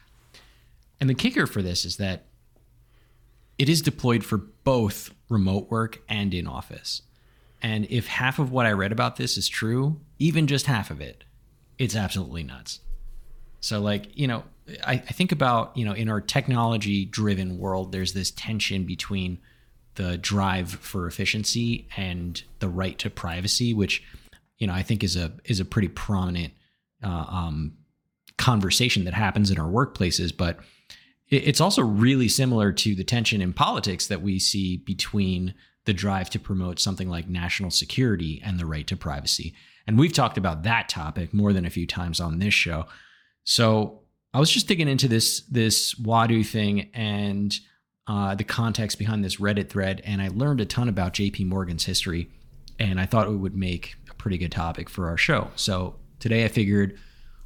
And 1.01 1.11
the 1.11 1.15
kicker 1.15 1.47
for 1.47 1.63
this 1.63 1.85
is 1.85 1.97
that 1.97 2.25
it 3.59 3.69
is 3.69 3.83
deployed 3.83 4.25
for 4.25 4.39
both 4.39 5.11
remote 5.29 5.71
work 5.71 6.01
and 6.09 6.33
in 6.33 6.47
office. 6.47 7.03
And 7.61 7.87
if 7.91 8.07
half 8.07 8.39
of 8.39 8.51
what 8.51 8.67
I 8.67 8.73
read 8.73 8.93
about 8.93 9.17
this 9.17 9.37
is 9.37 9.49
true, 9.49 10.01
even 10.19 10.47
just 10.47 10.67
half 10.67 10.91
of 10.91 11.01
it, 11.01 11.25
it's 11.83 11.97
absolutely 11.97 12.45
nuts. 12.45 12.81
So, 13.61 13.81
like, 13.81 14.17
you 14.17 14.27
know, 14.29 14.45
I, 14.87 14.95
I 14.95 14.99
think 14.99 15.33
about, 15.33 15.77
you 15.77 15.85
know, 15.85 15.93
in 15.93 16.09
our 16.09 16.21
technology 16.21 17.05
driven 17.05 17.59
world, 17.59 17.93
there's 17.93 18.13
this 18.13 18.31
tension 18.31 18.85
between 18.85 19.39
the 19.95 20.17
drive 20.17 20.71
for 20.71 21.07
efficiency 21.07 21.89
and 21.97 22.43
the 22.61 22.69
right 22.69 22.97
to 22.99 23.11
privacy, 23.11 23.75
which, 23.75 24.03
you 24.59 24.67
know, 24.67 24.73
I 24.73 24.83
think 24.83 25.03
is 25.03 25.17
a 25.17 25.33
is 25.45 25.61
a 25.61 25.65
pretty 25.65 25.89
prominent 25.89 26.53
uh, 27.03 27.27
um, 27.29 27.73
conversation 28.39 29.05
that 29.05 29.15
happens 29.15 29.51
in 29.51 29.59
our 29.59 29.71
workplaces. 29.71 30.37
But 30.37 30.61
it- 31.29 31.45
it's 31.49 31.61
also 31.61 31.83
really 31.83 32.29
similar 32.29 32.73
to 32.73 32.95
the 32.95 33.05
tension 33.05 33.43
in 33.43 33.53
politics 33.53 34.07
that 34.07 34.23
we 34.23 34.39
see 34.39 34.77
between 34.77 35.55
the 35.85 35.93
drive 35.93 36.31
to 36.31 36.39
promote 36.39 36.79
something 36.79 37.09
like 37.09 37.29
national 37.29 37.71
security 37.71 38.41
and 38.45 38.59
the 38.59 38.67
right 38.67 38.87
to 38.87 38.97
privacy. 38.97 39.53
And 39.87 39.99
we've 39.99 40.13
talked 40.13 40.39
about 40.39 40.63
that 40.63 40.89
topic 40.89 41.35
more 41.35 41.53
than 41.53 41.65
a 41.65 41.71
few 41.71 41.87
times 41.87 42.21
on 42.21 42.39
this 42.39 42.55
show. 42.55 42.87
So 43.45 44.03
I 44.35 44.41
was 44.41 44.51
just 44.51 44.69
digging 44.69 44.89
into 44.89 45.09
this 45.09 45.41
this 45.43 45.95
Wadu 45.95 46.47
thing 46.47 46.91
and 46.95 47.55
uh, 48.07 48.35
the 48.35 48.45
context 48.45 48.99
behind 48.99 49.25
this 49.25 49.37
Reddit 49.37 49.69
thread, 49.69 50.03
and 50.05 50.21
I 50.21 50.29
learned 50.29 50.61
a 50.61 50.65
ton 50.65 50.89
about 50.89 51.13
J.P. 51.13 51.45
Morgan's 51.45 51.85
history, 51.85 52.31
and 52.79 52.99
I 52.99 53.07
thought 53.07 53.29
it 53.29 53.31
would 53.31 53.57
make 53.57 53.95
a 54.11 54.15
pretty 54.15 54.39
good 54.39 54.51
topic 54.51 54.89
for 54.89 55.09
our 55.09 55.17
show. 55.17 55.51
So 55.55 55.97
today 56.19 56.45
I 56.45 56.49
figured 56.49 56.99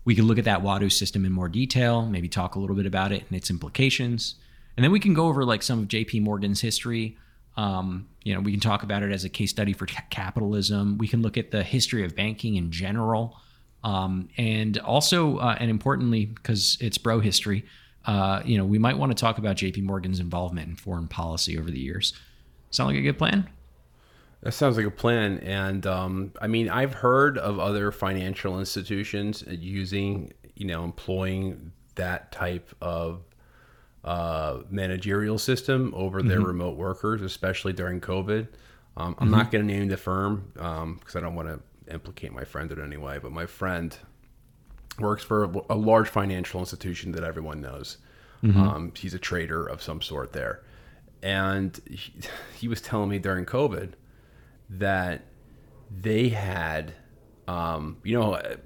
we 0.05 0.15
could 0.15 0.25
look 0.25 0.39
at 0.39 0.45
that 0.45 0.63
Wadu 0.63 0.91
system 0.91 1.25
in 1.25 1.33
more 1.33 1.49
detail, 1.49 2.07
maybe 2.07 2.29
talk 2.29 2.55
a 2.55 2.59
little 2.59 2.77
bit 2.77 2.87
about 2.87 3.13
it 3.13 3.25
and 3.29 3.37
its 3.37 3.51
implications, 3.51 4.37
and 4.77 4.85
then 4.85 4.93
we 4.93 5.01
can 5.01 5.13
go 5.13 5.27
over 5.27 5.45
like 5.45 5.63
some 5.63 5.81
of 5.81 5.89
J.P. 5.89 6.21
Morgan's 6.21 6.61
history. 6.61 7.19
Um, 7.57 8.09
you 8.23 8.35
know, 8.35 8.41
we 8.41 8.51
can 8.51 8.61
talk 8.61 8.83
about 8.83 9.03
it 9.03 9.13
as 9.13 9.25
a 9.25 9.29
case 9.29 9.51
study 9.51 9.73
for 9.73 9.87
ca- 9.87 10.05
capitalism. 10.11 10.99
We 10.99 11.09
can 11.09 11.23
look 11.23 11.37
at 11.37 11.51
the 11.51 11.63
history 11.63 12.05
of 12.05 12.15
banking 12.15 12.57
in 12.57 12.71
general, 12.71 13.39
um, 13.85 14.29
and 14.37 14.79
also, 14.79 15.39
uh, 15.39 15.57
and 15.59 15.71
importantly, 15.71 16.27
because 16.27 16.77
it's 16.81 16.99
bro 16.99 17.21
history, 17.21 17.65
uh, 18.07 18.43
you 18.45 18.57
know, 18.57 18.65
we 18.65 18.79
might 18.79 18.99
want 18.99 19.11
to 19.11 19.21
talk 19.21 19.39
about 19.39 19.57
J.P. 19.57 19.83
Morgan's 19.83 20.21
involvement 20.21 20.69
in 20.69 20.77
foreign 20.77 21.09
policy 21.09 21.59
over 21.59 21.71
the 21.71 21.79
years. 21.79 22.13
Sound 22.71 22.91
like 22.91 22.99
a 22.99 23.03
good 23.03 23.19
plan? 23.19 23.49
That 24.43 24.53
sounds 24.53 24.77
like 24.77 24.87
a 24.87 24.91
plan. 24.91 25.39
And 25.39 25.87
um, 25.87 26.33
I 26.41 26.47
mean, 26.47 26.69
I've 26.69 26.95
heard 26.95 27.37
of 27.39 27.59
other 27.59 27.91
financial 27.91 28.61
institutions 28.61 29.43
using, 29.49 30.33
you 30.55 30.67
know, 30.67 30.85
employing 30.85 31.73
that 31.97 32.31
type 32.31 32.73
of 32.81 33.23
uh, 34.07 34.63
managerial 34.71 35.37
system 35.37 35.93
over 35.97 36.23
their 36.23 36.41
remote 36.41 36.77
workers, 36.77 37.23
especially 37.23 37.73
during 37.73 38.01
COVID. 38.01 38.47
Um, 38.97 39.15
I'm 39.19 39.31
not 39.31 39.51
going 39.51 39.67
to 39.67 39.75
name 39.75 39.89
the 39.89 39.97
firm 39.97 40.53
because 40.55 41.17
I 41.17 41.21
don't 41.21 41.35
want 41.35 41.49
to 41.49 41.61
implicate 41.93 42.33
my 42.33 42.45
friend 42.45 42.71
in 42.73 42.81
any 42.81 42.97
way, 42.97 43.19
but 43.19 43.33
my 43.33 43.47
friend 43.47 43.97
works 44.99 45.23
for 45.23 45.45
a, 45.45 45.53
a 45.71 45.75
large 45.75 46.09
financial 46.09 46.61
institution 46.61 47.13
that 47.13 47.25
everyone 47.25 47.61
knows. 47.61 47.99
Um, 48.61 48.93
he's 48.97 49.13
a 49.13 49.19
trader 49.19 49.67
of 49.67 49.83
some 49.83 50.01
sort 50.01 50.33
there. 50.33 50.63
And 51.23 51.79
he, 51.91 52.13
he 52.59 52.69
was 52.69 52.81
telling 52.81 53.09
me 53.09 53.19
during 53.19 53.45
COVID 53.45 53.93
that 54.71 55.23
they 55.91 56.29
had, 56.29 56.95
um, 57.49 57.99
you 58.05 58.19
know, 58.19 58.35
uh, 58.35 58.57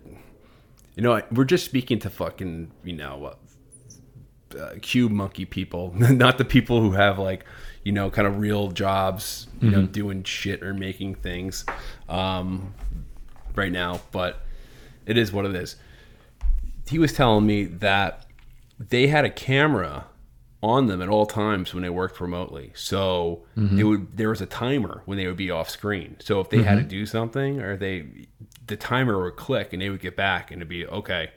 you 0.96 1.02
know, 1.02 1.22
we're 1.32 1.44
just 1.44 1.64
speaking 1.64 1.98
to 2.00 2.10
fucking, 2.10 2.72
you 2.84 2.92
know, 2.92 3.36
uh, 4.58 4.74
cube 4.82 5.12
monkey 5.12 5.44
people, 5.44 5.92
not 5.96 6.38
the 6.38 6.44
people 6.44 6.80
who 6.80 6.92
have 6.92 7.18
like, 7.18 7.44
you 7.84 7.92
know, 7.92 8.10
kind 8.10 8.26
of 8.28 8.38
real 8.38 8.68
jobs, 8.70 9.46
you 9.60 9.70
know, 9.70 9.86
doing 9.86 10.22
shit 10.24 10.62
or 10.62 10.74
making 10.74 11.14
things 11.16 11.64
um, 12.08 12.74
right 13.54 13.72
now. 13.72 14.00
But 14.12 14.40
it 15.06 15.16
is 15.16 15.32
what 15.32 15.46
it 15.46 15.54
is. 15.54 15.76
He 16.88 16.98
was 16.98 17.12
telling 17.12 17.46
me 17.46 17.64
that 17.64 18.26
they 18.78 19.06
had 19.06 19.24
a 19.24 19.30
camera 19.30 20.06
on 20.62 20.86
them 20.88 21.00
at 21.00 21.08
all 21.08 21.24
times 21.24 21.72
when 21.72 21.82
they 21.82 21.88
worked 21.88 22.20
remotely. 22.20 22.72
So 22.74 23.46
it 23.78 23.84
would 23.84 24.16
there 24.16 24.28
was 24.28 24.40
a 24.42 24.46
timer 24.46 25.02
when 25.06 25.16
they 25.16 25.26
would 25.26 25.36
be 25.36 25.50
off 25.50 25.70
screen. 25.70 26.16
So 26.20 26.40
if 26.40 26.50
they 26.50 26.62
had 26.62 26.76
to 26.76 26.84
do 26.84 27.06
something 27.06 27.60
or 27.60 27.76
they 27.76 28.26
the 28.66 28.76
timer 28.76 29.22
would 29.22 29.36
click 29.36 29.72
and 29.72 29.80
they 29.80 29.88
would 29.88 30.00
get 30.00 30.16
back 30.16 30.50
and 30.50 30.60
it'd 30.60 30.68
be 30.68 30.86
okay. 30.86 31.30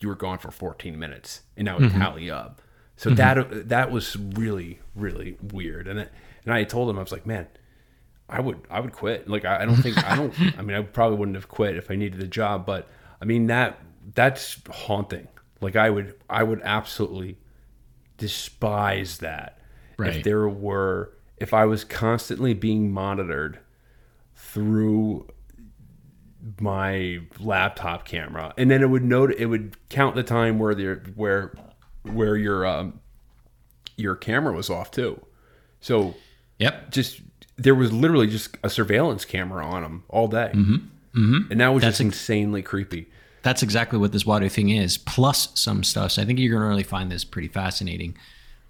You 0.00 0.08
were 0.08 0.16
gone 0.16 0.38
for 0.38 0.50
14 0.50 0.98
minutes 0.98 1.42
and 1.56 1.68
that 1.68 1.78
would 1.78 1.90
mm-hmm. 1.90 2.00
tally 2.00 2.30
up. 2.30 2.62
So 2.96 3.10
mm-hmm. 3.10 3.16
that 3.16 3.68
that 3.68 3.90
was 3.90 4.16
really 4.16 4.80
really 4.94 5.36
weird. 5.52 5.88
And 5.88 6.00
it, 6.00 6.12
and 6.44 6.54
I 6.54 6.64
told 6.64 6.90
him 6.90 6.98
I 6.98 7.02
was 7.02 7.12
like, 7.12 7.26
man, 7.26 7.46
I 8.28 8.40
would 8.40 8.60
I 8.70 8.80
would 8.80 8.92
quit. 8.92 9.28
Like 9.28 9.44
I, 9.44 9.62
I 9.62 9.64
don't 9.64 9.76
think 9.76 10.02
I 10.04 10.16
don't 10.16 10.34
I 10.58 10.62
mean 10.62 10.76
I 10.76 10.82
probably 10.82 11.18
wouldn't 11.18 11.36
have 11.36 11.48
quit 11.48 11.76
if 11.76 11.90
I 11.90 11.96
needed 11.96 12.22
a 12.22 12.26
job, 12.26 12.66
but 12.66 12.88
I 13.20 13.24
mean 13.24 13.46
that 13.46 13.78
that's 14.14 14.58
haunting. 14.70 15.28
Like 15.60 15.76
I 15.76 15.90
would 15.90 16.14
I 16.28 16.42
would 16.42 16.60
absolutely 16.62 17.38
despise 18.16 19.18
that. 19.18 19.58
Right. 19.98 20.16
If 20.16 20.24
there 20.24 20.48
were 20.48 21.12
if 21.36 21.52
I 21.54 21.64
was 21.64 21.84
constantly 21.84 22.54
being 22.54 22.92
monitored 22.92 23.58
through 24.34 25.28
my 26.60 27.20
laptop 27.38 28.06
camera 28.06 28.54
and 28.56 28.70
then 28.70 28.82
it 28.82 28.88
would 28.88 29.04
note 29.04 29.30
it 29.36 29.46
would 29.46 29.76
count 29.90 30.14
the 30.16 30.22
time 30.22 30.58
where 30.58 30.74
the 30.74 30.94
where 31.14 31.52
where 32.02 32.36
your 32.36 32.64
um 32.66 32.98
your 33.96 34.16
camera 34.16 34.52
was 34.52 34.70
off 34.70 34.90
too. 34.90 35.20
So 35.80 36.14
Yep. 36.58 36.90
just 36.92 37.20
there 37.56 37.74
was 37.74 37.92
literally 37.92 38.26
just 38.26 38.56
a 38.62 38.70
surveillance 38.70 39.24
camera 39.24 39.64
on 39.66 39.82
them 39.82 40.04
all 40.08 40.28
day, 40.28 40.50
mm-hmm. 40.54 40.76
Mm-hmm. 41.18 41.52
and 41.52 41.60
that 41.60 41.68
was 41.68 41.82
That's 41.82 41.98
just 41.98 42.00
insanely 42.00 42.62
creepy. 42.62 43.06
That's 43.42 43.62
exactly 43.62 43.98
what 43.98 44.12
this 44.12 44.24
Wadu 44.24 44.50
thing 44.50 44.68
is, 44.68 44.98
plus 44.98 45.48
some 45.54 45.82
stuff. 45.82 46.12
So 46.12 46.22
I 46.22 46.26
think 46.26 46.38
you're 46.38 46.50
going 46.50 46.62
to 46.62 46.68
really 46.68 46.82
find 46.82 47.10
this 47.10 47.24
pretty 47.24 47.48
fascinating. 47.48 48.16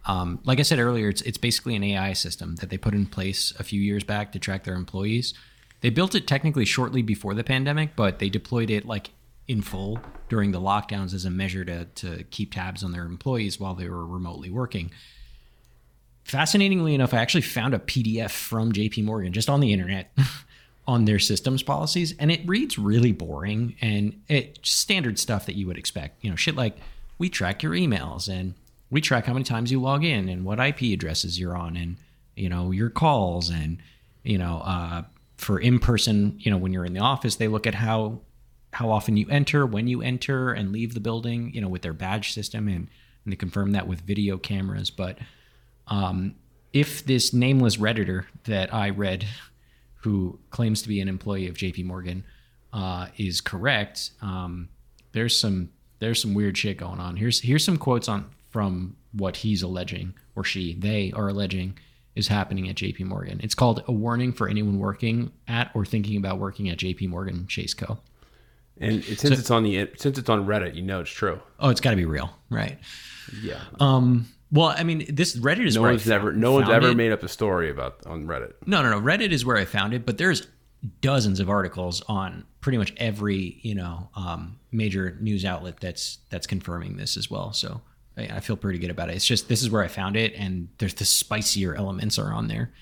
Um, 0.07 0.39
like 0.45 0.59
I 0.61 0.63
said 0.63 0.79
earlier, 0.79 1.09
it's 1.09 1.23
it's 1.23 1.39
basically 1.39 1.77
an 1.77 1.85
AI 1.85 2.13
system 2.15 2.57
that 2.57 2.71
they 2.71 2.79
put 2.79 2.95
in 2.95 3.07
place 3.07 3.53
a 3.59 3.65
few 3.65 3.81
years 3.81 4.05
back 4.05 4.33
to 4.33 4.39
track 4.39 4.65
their 4.65 4.75
employees. 4.75 5.35
They 5.81 5.91
built 5.91 6.15
it 6.15 6.27
technically 6.27 6.65
shortly 6.65 7.03
before 7.03 7.35
the 7.35 7.45
pandemic, 7.45 7.97
but 7.97 8.19
they 8.19 8.29
deployed 8.29 8.71
it 8.71 8.87
like 8.87 9.11
in 9.49 9.63
full 9.63 9.99
during 10.29 10.53
the 10.53 10.61
lockdowns 10.61 11.13
as 11.15 11.25
a 11.25 11.31
measure 11.31 11.65
to 11.65 11.85
to 11.87 12.25
keep 12.25 12.55
tabs 12.55 12.85
on 12.85 12.93
their 12.93 13.05
employees 13.05 13.59
while 13.59 13.75
they 13.75 13.89
were 13.89 14.07
remotely 14.07 14.51
working. 14.51 14.91
Fascinatingly 16.25 16.95
enough, 16.95 17.13
I 17.13 17.19
actually 17.19 17.41
found 17.41 17.75
a 17.75 17.79
PDF 17.79 18.31
from 18.31 18.73
JP 18.73 19.05
Morgan 19.05 19.33
just 19.33 19.49
on 19.49 19.61
the 19.61 19.73
internet 19.73 20.13
on 20.87 21.05
their 21.05 21.19
systems 21.19 21.63
policies, 21.63 22.15
and 22.19 22.31
it 22.31 22.47
reads 22.47 22.79
really 22.79 23.13
boring 23.13 23.75
and 23.81 24.21
it 24.29 24.59
standard 24.63 25.19
stuff 25.19 25.47
that 25.47 25.57
you 25.57 25.67
would 25.67 25.79
expect. 25.79 26.23
You 26.23 26.31
know, 26.31 26.37
shit 26.37 26.55
like 26.55 26.77
we 27.19 27.29
track 27.29 27.63
your 27.63 27.73
emails 27.73 28.29
and 28.29 28.55
we 28.91 29.01
track 29.01 29.27
how 29.27 29.33
many 29.33 29.45
times 29.45 29.73
you 29.73 29.81
log 29.81 30.05
in 30.05 30.29
and 30.29 30.45
what 30.45 30.61
IP 30.61 30.83
addresses 30.93 31.39
you're 31.39 31.57
on 31.57 31.77
and 31.77 31.97
you 32.37 32.49
know 32.49 32.71
your 32.71 32.91
calls 32.91 33.51
and 33.51 33.79
you 34.23 34.39
know 34.39 34.63
uh, 34.65 35.03
for 35.41 35.59
in 35.59 35.79
person. 35.79 36.37
You 36.39 36.51
know, 36.51 36.57
when 36.57 36.73
you're 36.73 36.85
in 36.85 36.93
the 36.93 37.01
office, 37.01 37.37
they 37.37 37.49
look 37.49 37.67
at 37.67 37.75
how 37.75 38.21
how 38.73 38.91
often 38.91 39.17
you 39.17 39.29
enter, 39.29 39.67
when 39.67 39.89
you 39.89 40.01
enter 40.01 40.53
and 40.53 40.71
leave 40.71 40.95
the 40.95 41.01
building. 41.01 41.53
You 41.55 41.61
know, 41.61 41.69
with 41.69 41.83
their 41.83 41.93
badge 41.93 42.33
system 42.33 42.69
and 42.69 42.89
and 43.25 43.33
they 43.33 43.37
confirm 43.37 43.73
that 43.73 43.87
with 43.87 44.01
video 44.01 44.39
cameras, 44.39 44.91
but 44.91 45.19
um, 45.89 46.37
if 46.73 47.05
this 47.05 47.33
nameless 47.35 47.77
redditor 47.77 48.25
that 48.45 48.73
I 48.73 48.91
read, 48.91 49.27
who 49.97 50.39
claims 50.51 50.81
to 50.83 50.89
be 50.89 51.01
an 51.01 51.09
employee 51.09 51.49
of 51.49 51.57
J.P. 51.57 51.83
Morgan, 51.83 52.25
uh, 52.73 53.09
is 53.19 53.41
correct, 53.41 54.13
um, 54.23 54.69
there's 55.13 55.39
some 55.39 55.71
there's 55.99 56.23
some 56.23 56.35
weird 56.35 56.57
shit 56.57 56.79
going 56.79 57.01
on. 57.01 57.17
Here's 57.17 57.41
here's 57.41 57.65
some 57.65 57.77
quotes 57.77 58.09
on 58.09 58.31
from 58.49 58.97
what 59.13 59.37
he's 59.37 59.63
alleging 59.63 60.15
or 60.37 60.45
she 60.45 60.75
they 60.75 61.13
are 61.13 61.29
alleging 61.29 61.77
is 62.15 62.29
happening 62.29 62.69
at 62.69 62.77
J.P. 62.77 63.05
Morgan. 63.05 63.41
It's 63.43 63.55
called 63.55 63.83
a 63.87 63.93
warning 63.93 64.33
for 64.33 64.49
anyone 64.49 64.79
working 64.79 65.33
at 65.49 65.71
or 65.75 65.85
thinking 65.85 66.17
about 66.17 66.39
working 66.39 66.69
at 66.69 66.79
J.P. 66.79 67.07
Morgan 67.07 67.47
Chase 67.47 67.75
Co. 67.75 67.99
And 68.79 69.05
it, 69.05 69.21
since 69.21 69.39
it's 69.39 69.51
on 69.51 69.63
the 69.63 69.91
since 69.97 70.19
it's 70.19 70.29
on 70.29 70.47
Reddit, 70.47 70.75
you 70.75 70.83
know 70.83 71.01
it's 71.01 71.11
true. 71.11 71.41
Oh, 71.59 71.69
it's 71.69 71.81
got 71.81 71.91
to 71.91 71.97
be 71.97 72.07
real, 72.07 72.31
right? 72.49 72.79
Yeah. 73.43 73.61
Um. 73.79 74.27
Well, 74.53 74.75
I 74.77 74.83
mean, 74.83 75.05
this 75.09 75.37
Reddit 75.37 75.67
is 75.67 75.77
no 75.77 75.83
where 75.83 75.91
I 75.91 75.93
one's 75.93 76.05
fo- 76.05 76.15
ever 76.15 76.33
no 76.33 76.53
one's 76.53 76.71
ever 76.71 76.89
it. 76.89 76.97
made 76.97 77.13
up 77.13 77.23
a 77.23 77.29
story 77.29 77.71
about 77.71 78.05
on 78.07 78.27
Reddit. 78.27 78.55
No, 78.67 78.83
no, 78.83 78.91
no. 78.91 79.01
Reddit 79.01 79.31
is 79.33 79.45
where 79.45 79.57
I 79.57 79.65
found 79.65 79.95
it, 79.95 80.05
but 80.07 80.19
there's 80.19 80.47
dozens 81.03 81.41
of 81.41 81.51
articles 81.51 82.03
on 82.09 82.45
pretty 82.63 82.79
much 82.79 82.95
every 82.97 83.59
you 83.63 83.75
know 83.75 84.09
um, 84.17 84.59
major 84.73 85.17
news 85.21 85.45
outlet 85.45 85.79
that's 85.81 86.19
that's 86.31 86.47
confirming 86.47 86.97
this 86.97 87.17
as 87.19 87.31
well. 87.31 87.53
So 87.53 87.83
I, 88.29 88.41
feel 88.41 88.57
pretty 88.57 88.79
good 88.79 88.91
about 88.91 89.11
it. 89.11 89.17
It's 89.17 89.27
just 89.27 89.49
this 89.49 89.63
is 89.63 89.71
where 89.71 89.83
I 89.83 89.89
found 89.89 90.17
it, 90.17 90.35
and 90.35 90.69
there's 90.79 90.95
the 90.95 91.05
spicier 91.05 91.75
elements 91.75 92.19
are 92.19 92.33
on 92.33 92.49
there. 92.49 92.73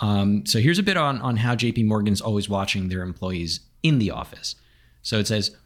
Um, 0.00 0.46
so 0.46 0.58
here's 0.58 0.78
a 0.78 0.82
bit 0.82 0.96
on 0.96 1.20
on 1.20 1.36
how 1.36 1.54
J.P. 1.54 1.84
Morgan's 1.84 2.20
always 2.20 2.48
watching 2.48 2.88
their 2.88 3.02
employees 3.02 3.60
in 3.82 3.98
the 3.98 4.10
office. 4.10 4.56
So 5.02 5.18
it 5.18 5.26
says 5.26 5.56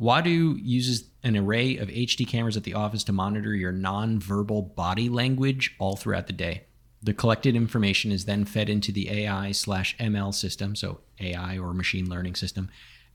Wadu 0.00 0.58
uses 0.62 1.04
an 1.22 1.36
array 1.36 1.76
of 1.76 1.88
HD 1.88 2.26
cameras 2.26 2.56
at 2.56 2.64
the 2.64 2.74
office 2.74 3.04
to 3.04 3.12
monitor 3.12 3.54
your 3.54 3.72
non-verbal 3.72 4.62
body 4.62 5.08
language 5.08 5.74
all 5.78 5.96
throughout 5.96 6.26
the 6.26 6.32
day. 6.32 6.64
The 7.02 7.14
collected 7.14 7.54
information 7.54 8.12
is 8.12 8.24
then 8.24 8.44
fed 8.44 8.68
into 8.68 8.90
the 8.90 9.10
AI 9.10 9.52
slash 9.52 9.96
ML 9.98 10.34
system, 10.34 10.74
so 10.74 11.00
AI 11.20 11.58
or 11.58 11.72
machine 11.74 12.08
learning 12.08 12.34
system, 12.34 12.70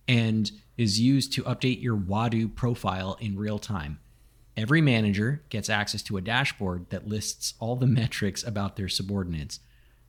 and 0.08 0.52
is 0.78 1.00
used 1.00 1.34
to 1.34 1.44
update 1.44 1.82
your 1.82 1.98
Wadu 1.98 2.54
profile 2.54 3.18
in 3.20 3.38
real 3.38 3.60
time. 3.60 4.00
Every 4.58 4.82
manager 4.82 5.44
gets 5.50 5.70
access 5.70 6.02
to 6.04 6.18
a 6.18 6.22
dashboard 6.22 6.90
that 6.90 7.08
lists 7.08 7.54
all 7.60 7.76
the 7.76 7.88
metrics 7.88 8.44
about 8.44 8.76
their 8.76 8.90
subordinates. 8.90 9.60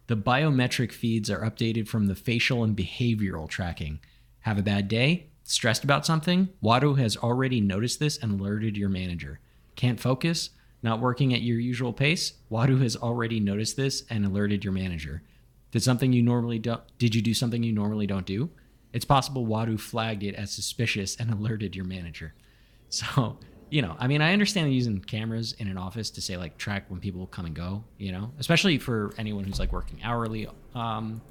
The 0.07 0.17
biometric 0.17 0.93
feeds 0.93 1.31
are 1.31 1.49
updated 1.49 1.87
from 1.87 2.07
the 2.07 2.17
facial 2.17 2.65
and 2.65 2.77
behavioral 2.77 3.49
tracking. 3.49 4.01
Have 4.41 4.59
a 4.59 4.63
bad 4.63 4.89
day? 4.89 5.29
Stressed 5.45 5.85
about 5.85 6.07
something? 6.07 6.49
Wadu 6.63 6.99
has 6.99 7.17
already 7.17 7.61
noticed 7.61 8.01
this 8.01 8.19
and 8.19 8.41
alerted 8.41 8.77
your 8.77 8.89
manager. 8.89 9.41
Can't 9.77 10.01
focus? 10.01 10.51
Not 10.83 11.01
working 11.01 11.35
at 11.35 11.43
your 11.43 11.59
usual 11.59 11.93
pace? 11.93 12.35
Wadu 12.51 12.81
has 12.83 12.97
already 12.97 13.39
noticed 13.39 13.77
this 13.77 14.05
and 14.11 14.25
alerted 14.25 14.65
your 14.65 14.73
manager. 14.73 15.23
Did 15.71 15.83
something 15.83 16.13
you 16.13 16.23
normally 16.23 16.59
don't 16.59 16.83
did 16.99 17.15
you 17.15 17.23
do 17.23 17.35
something 17.35 17.63
you 17.63 17.73
normally 17.73 18.07
don't 18.07 18.27
do? 18.27 18.51
It's 18.93 19.05
possible 19.05 19.47
Wadu 19.47 19.79
flagged 19.79 20.23
it 20.23 20.35
as 20.35 20.51
suspicious 20.51 21.17
and 21.17 21.31
alerted 21.33 21.77
your 21.77 21.85
manager. 21.85 22.35
So, 22.89 23.39
you 23.71 23.83
know, 23.83 23.97
I 23.99 24.07
mean, 24.07 24.21
I 24.21 24.33
understand 24.33 24.73
using 24.75 24.99
cameras 24.99 25.53
in 25.59 25.69
an 25.69 25.79
office 25.79 26.11
to 26.11 26.21
say 26.21 26.37
like 26.37 26.59
track 26.59 26.85
when 26.89 27.01
people 27.01 27.27
come 27.27 27.47
and 27.47 27.55
go, 27.55 27.85
you 27.99 28.13
know, 28.13 28.33
especially 28.39 28.79
for 28.79 29.15
anyone 29.17 29.45
who's 29.45 29.59
like 29.59 29.73
working 29.73 30.03
hourly 30.03 30.49
um, 30.75 31.23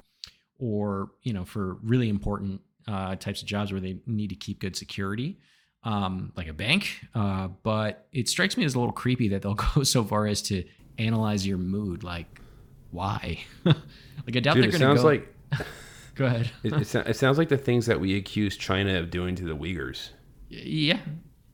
or, 0.58 1.10
you 1.22 1.32
know, 1.32 1.44
for 1.44 1.74
really 1.82 2.08
important 2.08 2.60
uh, 2.88 3.16
types 3.16 3.42
of 3.42 3.48
jobs 3.48 3.72
where 3.72 3.80
they 3.80 3.98
need 4.06 4.28
to 4.30 4.36
keep 4.36 4.58
good 4.58 4.74
security, 4.74 5.38
um, 5.84 6.32
like 6.36 6.48
a 6.48 6.52
bank. 6.52 7.00
Uh, 7.14 7.48
but 7.62 8.06
it 8.12 8.28
strikes 8.28 8.56
me 8.56 8.64
as 8.64 8.74
a 8.74 8.78
little 8.78 8.92
creepy 8.92 9.28
that 9.28 9.42
they'll 9.42 9.54
go 9.74 9.82
so 9.82 10.02
far 10.02 10.26
as 10.26 10.40
to 10.42 10.64
analyze 10.98 11.46
your 11.46 11.58
mood. 11.58 12.02
Like, 12.02 12.40
why? 12.90 13.40
like, 13.64 13.76
I 14.34 14.40
doubt 14.40 14.54
Dude, 14.54 14.64
they're 14.64 14.70
going 14.70 14.72
to 14.72 14.78
sounds 14.78 15.02
go. 15.02 15.06
like 15.06 15.34
go 16.14 16.24
ahead. 16.24 16.50
it, 16.62 16.72
it, 16.72 16.94
it 16.94 17.16
sounds 17.16 17.38
like 17.38 17.50
the 17.50 17.58
things 17.58 17.86
that 17.86 18.00
we 18.00 18.16
accuse 18.16 18.56
China 18.56 18.98
of 18.98 19.10
doing 19.10 19.34
to 19.36 19.44
the 19.44 19.56
Uyghurs. 19.56 20.10
Yeah, 20.48 20.98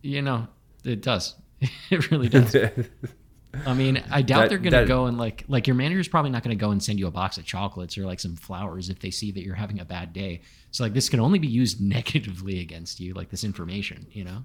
you 0.00 0.22
know, 0.22 0.48
it 0.84 1.02
does. 1.02 1.34
It 1.90 2.10
really 2.10 2.28
does. 2.28 2.54
I 3.66 3.72
mean, 3.72 4.02
I 4.10 4.20
doubt 4.22 4.40
That- 4.40 4.48
they're 4.50 4.58
gonna 4.58 4.84
go 4.86 5.06
and 5.06 5.16
like 5.16 5.44
like 5.48 5.66
your 5.66 5.76
manager's 5.76 6.08
probably 6.08 6.30
not 6.30 6.42
gonna 6.42 6.54
go 6.56 6.70
and 6.72 6.82
send 6.82 6.98
you 6.98 7.06
a 7.06 7.10
box 7.10 7.38
of 7.38 7.44
chocolates 7.46 7.96
or 7.96 8.04
like 8.04 8.20
some 8.20 8.36
flowers 8.36 8.90
if 8.90 8.98
they 9.00 9.10
see 9.10 9.30
that 9.32 9.42
you're 9.42 9.54
having 9.54 9.80
a 9.80 9.84
bad 9.84 10.12
day. 10.12 10.42
So 10.72 10.84
like 10.84 10.92
this 10.92 11.08
can 11.08 11.20
only 11.20 11.38
be 11.38 11.48
used 11.48 11.80
negatively 11.96 12.60
against 12.60 13.00
you, 13.00 13.14
like 13.14 13.30
this 13.30 13.44
information, 13.44 14.06
you 14.12 14.24
know? 14.24 14.44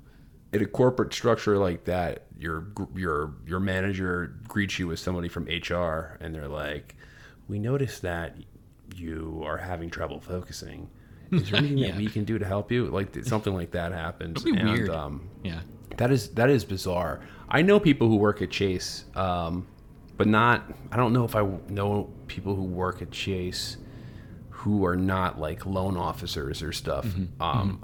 in 0.54 0.62
a 0.62 0.66
corporate 0.66 1.14
structure 1.14 1.58
like 1.58 1.86
that, 1.86 2.26
your 2.38 2.68
your 2.96 3.34
your 3.48 3.60
manager 3.62 4.36
greets 4.50 4.78
you 4.80 4.88
with 4.88 5.00
somebody 5.00 5.30
from 5.30 5.46
HR, 5.46 6.18
and 6.20 6.36
they're 6.36 6.50
like, 6.50 6.96
"We 7.48 7.58
noticed 7.58 8.02
that 8.02 8.36
you 8.96 9.42
are 9.46 9.56
having 9.58 9.90
trouble 9.90 10.20
focusing. 10.20 10.90
Is 11.32 11.50
there 11.50 11.60
anything 11.60 11.78
Yeah. 11.78 11.92
that 11.92 11.98
we 11.98 12.08
can 12.08 12.26
do 12.26 12.38
to 12.38 12.46
help 12.46 12.70
you?" 12.70 12.88
Like 12.88 13.16
something 13.24 13.54
like 13.54 13.72
that 13.72 13.94
happens. 13.94 14.44
That'd 14.44 14.54
be 14.56 14.60
and, 14.62 14.72
weird. 14.74 14.90
Um, 14.90 15.30
Yeah. 15.42 15.62
That 15.98 16.12
is 16.12 16.30
that 16.30 16.50
is 16.50 16.66
bizarre. 16.66 17.22
I 17.50 17.62
know 17.62 17.80
people 17.80 18.08
who 18.08 18.16
work 18.16 18.42
at 18.42 18.50
Chase, 18.50 19.06
um, 19.16 19.68
but 20.18 20.28
not. 20.28 20.64
I 20.92 20.98
don't 20.98 21.14
know 21.14 21.26
if 21.26 21.36
I 21.36 21.46
know 21.70 22.10
people 22.28 22.56
who 22.56 22.64
work 22.64 23.02
at 23.02 23.12
Chase 23.12 23.78
who 24.50 24.86
are 24.86 24.96
not 24.96 25.40
like 25.40 25.66
loan 25.66 25.98
officers 25.98 26.62
or 26.62 26.72
stuff. 26.72 27.06
Um, 27.40 27.84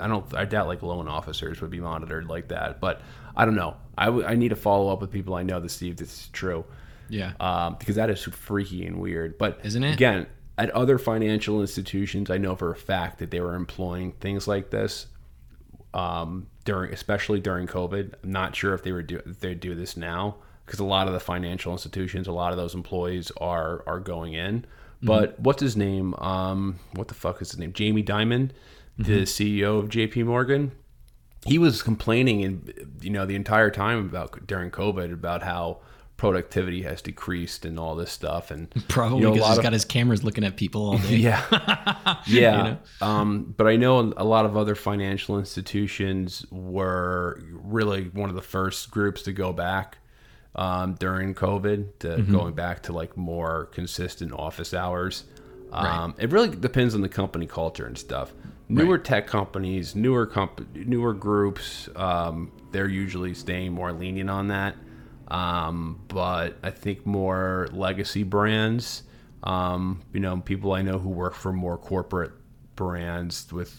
I 0.00 0.08
don't. 0.08 0.34
I 0.34 0.44
doubt 0.44 0.66
like 0.66 0.82
loan 0.82 1.06
officers 1.08 1.60
would 1.60 1.70
be 1.70 1.80
monitored 1.80 2.26
like 2.26 2.48
that. 2.48 2.80
But 2.80 3.02
I 3.36 3.44
don't 3.44 3.54
know. 3.54 3.76
I, 3.96 4.06
w- 4.06 4.26
I 4.26 4.34
need 4.34 4.48
to 4.48 4.56
follow 4.56 4.92
up 4.92 5.00
with 5.00 5.10
people 5.10 5.34
I 5.34 5.42
know 5.44 5.60
to 5.60 5.68
see 5.68 5.90
if 5.90 5.96
this 5.96 6.22
is 6.22 6.28
true. 6.32 6.64
Yeah. 7.08 7.32
Um, 7.38 7.76
because 7.78 7.96
that 7.96 8.10
is 8.10 8.22
freaky 8.22 8.86
and 8.86 9.00
weird. 9.00 9.38
But 9.38 9.60
Isn't 9.62 9.84
it? 9.84 9.94
Again, 9.94 10.26
at 10.58 10.70
other 10.70 10.98
financial 10.98 11.60
institutions, 11.60 12.30
I 12.30 12.38
know 12.38 12.56
for 12.56 12.70
a 12.72 12.76
fact 12.76 13.18
that 13.18 13.30
they 13.30 13.40
were 13.40 13.54
employing 13.54 14.12
things 14.12 14.48
like 14.48 14.70
this 14.70 15.06
um, 15.92 16.46
during, 16.64 16.92
especially 16.92 17.40
during 17.40 17.66
COVID. 17.66 18.14
I'm 18.22 18.32
not 18.32 18.56
sure 18.56 18.74
if 18.74 18.82
they 18.82 18.92
were 18.92 19.02
do 19.02 19.20
they 19.24 19.54
do 19.54 19.74
this 19.74 19.96
now 19.96 20.36
because 20.64 20.80
a 20.80 20.84
lot 20.84 21.06
of 21.06 21.12
the 21.12 21.20
financial 21.20 21.72
institutions, 21.72 22.26
a 22.26 22.32
lot 22.32 22.52
of 22.52 22.56
those 22.56 22.74
employees 22.74 23.30
are 23.38 23.82
are 23.86 24.00
going 24.00 24.32
in. 24.34 24.64
But 25.02 25.38
what's 25.38 25.60
his 25.60 25.76
name? 25.76 26.14
Um, 26.14 26.78
what 26.94 27.08
the 27.08 27.14
fuck 27.14 27.42
is 27.42 27.50
his 27.50 27.60
name? 27.60 27.74
Jamie 27.74 28.02
Dimon, 28.02 28.50
the 28.96 29.22
CEO 29.22 29.78
of 29.78 29.90
J.P. 29.90 30.22
Morgan. 30.22 30.72
He 31.46 31.58
was 31.58 31.82
complaining, 31.82 32.42
and 32.42 32.72
you 33.02 33.10
know, 33.10 33.26
the 33.26 33.34
entire 33.34 33.70
time 33.70 33.98
about 33.98 34.46
during 34.46 34.70
COVID 34.70 35.12
about 35.12 35.42
how 35.42 35.80
productivity 36.24 36.80
has 36.82 37.02
decreased 37.02 37.66
and 37.66 37.78
all 37.78 37.94
this 37.94 38.10
stuff, 38.10 38.50
and 38.50 38.70
Probably 38.88 39.18
you 39.18 39.24
know, 39.24 39.32
because 39.34 39.48
he's 39.48 39.58
of- 39.58 39.62
got 39.62 39.72
his 39.74 39.84
cameras 39.84 40.24
looking 40.24 40.42
at 40.42 40.56
people 40.56 40.86
all 40.86 40.98
day. 40.98 41.16
yeah. 41.16 42.22
yeah. 42.26 42.76
Um, 43.02 43.54
but 43.56 43.66
I 43.66 43.76
know 43.76 44.12
a 44.16 44.24
lot 44.24 44.46
of 44.46 44.56
other 44.56 44.74
financial 44.74 45.38
institutions 45.38 46.46
were 46.50 47.42
really 47.50 48.04
one 48.04 48.30
of 48.30 48.36
the 48.36 48.42
first 48.42 48.90
groups 48.90 49.22
to 49.24 49.32
go 49.32 49.52
back 49.52 49.98
um, 50.54 50.94
during 50.94 51.34
COVID, 51.34 51.98
to 51.98 52.22
going 52.22 52.54
back 52.54 52.82
to 52.84 52.92
like 52.94 53.16
more 53.18 53.66
consistent 53.72 54.32
office 54.32 54.72
hours. 54.72 55.24
Um, 55.72 56.14
It 56.18 56.32
really 56.32 56.48
depends 56.48 56.94
on 56.94 57.02
the 57.02 57.08
company 57.08 57.46
culture 57.46 57.84
and 57.84 57.98
stuff. 57.98 58.32
Newer 58.70 58.96
tech 58.96 59.26
companies, 59.26 59.94
newer 59.94 60.26
comp- 60.26 60.74
newer 60.74 61.12
groups, 61.12 61.90
um, 61.96 62.50
they're 62.72 62.88
usually 62.88 63.34
staying 63.34 63.72
more 63.74 63.92
lenient 63.92 64.30
on 64.30 64.48
that. 64.48 64.74
Um, 65.28 66.00
but 66.08 66.58
I 66.62 66.70
think 66.70 67.06
more 67.06 67.68
legacy 67.72 68.22
brands, 68.24 69.02
um, 69.42 70.02
you 70.12 70.20
know, 70.20 70.36
people 70.38 70.72
I 70.72 70.82
know 70.82 70.98
who 70.98 71.08
work 71.08 71.34
for 71.34 71.52
more 71.52 71.78
corporate 71.78 72.32
brands 72.76 73.52
with 73.52 73.78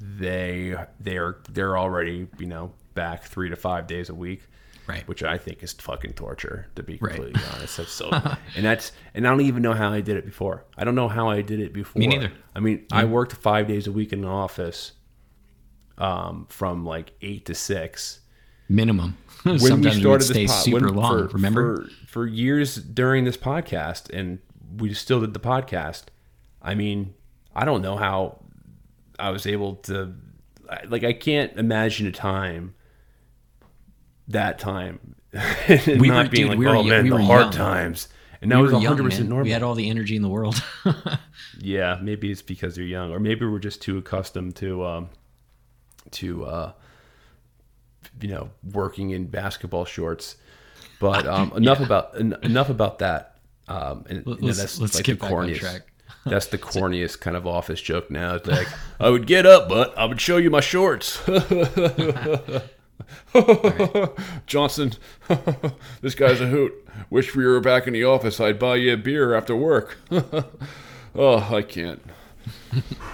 they 0.00 0.74
they're 1.00 1.38
they're 1.50 1.78
already 1.78 2.28
you 2.38 2.46
know 2.46 2.72
back 2.94 3.24
three 3.24 3.48
to 3.48 3.56
five 3.56 3.86
days 3.86 4.08
a 4.08 4.14
week 4.14 4.42
Right. 4.86 5.06
which 5.08 5.22
i 5.22 5.38
think 5.38 5.62
is 5.62 5.72
fucking 5.72 6.12
torture 6.12 6.66
to 6.76 6.82
be 6.82 6.98
Right. 7.00 7.14
completely 7.14 7.40
honest 7.54 7.78
that's 7.78 7.90
so 7.92 8.10
and 8.54 8.64
that's 8.64 8.92
and 9.14 9.26
i 9.26 9.30
don't 9.30 9.40
even 9.40 9.62
know 9.62 9.72
how 9.72 9.90
i 9.92 10.00
did 10.02 10.16
it 10.18 10.26
before 10.26 10.64
i 10.76 10.84
don't 10.84 10.94
know 10.94 11.08
how 11.08 11.30
i 11.30 11.40
did 11.40 11.58
it 11.58 11.72
before 11.72 12.00
Me 12.00 12.06
neither. 12.08 12.32
i 12.54 12.60
mean 12.60 12.84
i 12.92 13.04
worked 13.04 13.32
five 13.32 13.66
days 13.66 13.86
a 13.86 13.92
week 13.92 14.12
in 14.12 14.20
the 14.20 14.28
office 14.28 14.92
um, 15.96 16.46
from 16.50 16.84
like 16.84 17.12
eight 17.22 17.46
to 17.46 17.54
six 17.54 18.20
Minimum. 18.68 19.16
when 19.52 19.58
Sometimes 19.58 19.94
we 19.96 20.00
started 20.00 20.28
this 20.34 20.50
pod, 20.52 20.64
super 20.64 20.86
when- 20.86 20.94
long. 20.94 21.28
for, 21.28 21.34
remember? 21.34 21.82
for, 22.06 22.06
for 22.06 22.26
years 22.26 22.76
during 22.76 23.24
this 23.24 23.36
podcast, 23.36 24.10
and 24.16 24.38
we 24.78 24.92
still 24.94 25.20
did 25.20 25.34
the 25.34 25.40
podcast. 25.40 26.04
I 26.62 26.74
mean, 26.74 27.14
I 27.54 27.64
don't 27.64 27.82
know 27.82 27.96
how 27.96 28.40
I 29.18 29.30
was 29.30 29.46
able 29.46 29.76
to. 29.76 30.14
Like, 30.88 31.04
I 31.04 31.12
can't 31.12 31.56
imagine 31.58 32.06
a 32.06 32.12
time 32.12 32.74
that 34.28 34.58
time 34.58 35.14
We 35.86 36.08
not 36.08 36.26
were- 36.26 36.30
being 36.30 36.46
dude, 36.46 36.48
like, 36.50 36.58
we 36.58 36.66
were 36.66 36.76
oh 36.76 36.82
man, 36.82 37.04
we 37.04 37.10
the 37.10 37.22
hard 37.22 37.42
young. 37.42 37.52
times, 37.52 38.08
and 38.40 38.50
that 38.50 38.56
we 38.56 38.62
was 38.62 38.70
were 38.72 38.76
one 38.76 38.82
young, 38.82 38.92
hundred 38.96 39.04
percent 39.04 39.24
man. 39.24 39.28
normal. 39.30 39.44
We 39.44 39.50
had 39.50 39.62
all 39.62 39.74
the 39.74 39.90
energy 39.90 40.16
in 40.16 40.22
the 40.22 40.28
world. 40.28 40.62
Yeah, 41.60 41.98
maybe 42.02 42.30
it's 42.32 42.42
because 42.42 42.74
they're 42.74 42.84
young, 42.84 43.12
or 43.12 43.20
maybe 43.20 43.46
we're 43.46 43.58
just 43.60 43.80
too 43.80 43.96
accustomed 43.98 44.56
to 44.56 44.84
um, 44.84 45.10
to 46.12 46.44
uh, 46.44 46.72
you 48.20 48.28
know 48.28 48.50
working 48.72 49.10
in 49.10 49.26
basketball 49.26 49.84
shorts. 49.84 50.36
But 51.00 51.26
um, 51.26 51.52
enough 51.56 51.80
about 51.80 52.18
en- 52.18 52.36
enough 52.42 52.70
about 52.70 52.98
that. 53.00 53.36
Um, 53.68 54.04
and, 54.08 54.24
you 54.26 54.32
know, 54.32 54.38
Let's- 54.40 54.58
that's 54.58 54.78
let's 54.80 54.94
like 54.94 55.04
get 55.04 55.18
the 55.20 55.26
back 55.26 55.32
on 55.32 55.46
corniest. 55.48 55.58
track. 55.58 55.82
That's 56.26 56.46
the 56.46 56.56
corniest 56.74 57.20
kind 57.20 57.36
of 57.36 57.46
office 57.46 57.82
joke 57.82 58.10
now. 58.10 58.36
It's 58.36 58.46
like 58.48 58.66
I 58.98 59.10
would 59.10 59.26
get 59.26 59.44
up, 59.44 59.68
but 59.68 59.96
I 59.98 60.06
would 60.06 60.18
show 60.20 60.38
you 60.38 60.48
my 60.48 60.60
shorts. 60.60 61.20
Johnson, 64.46 64.92
this 66.00 66.14
guy's 66.14 66.40
a 66.40 66.46
hoot. 66.46 66.72
Wish 67.10 67.34
we 67.34 67.44
were 67.44 67.60
back 67.60 67.86
in 67.86 67.92
the 67.92 68.04
office. 68.04 68.40
I'd 68.40 68.58
buy 68.58 68.76
you 68.76 68.94
a 68.94 68.96
beer 68.96 69.34
after 69.34 69.54
work. 69.56 69.98
oh, 71.14 71.48
I 71.54 71.62
can't. 71.62 72.00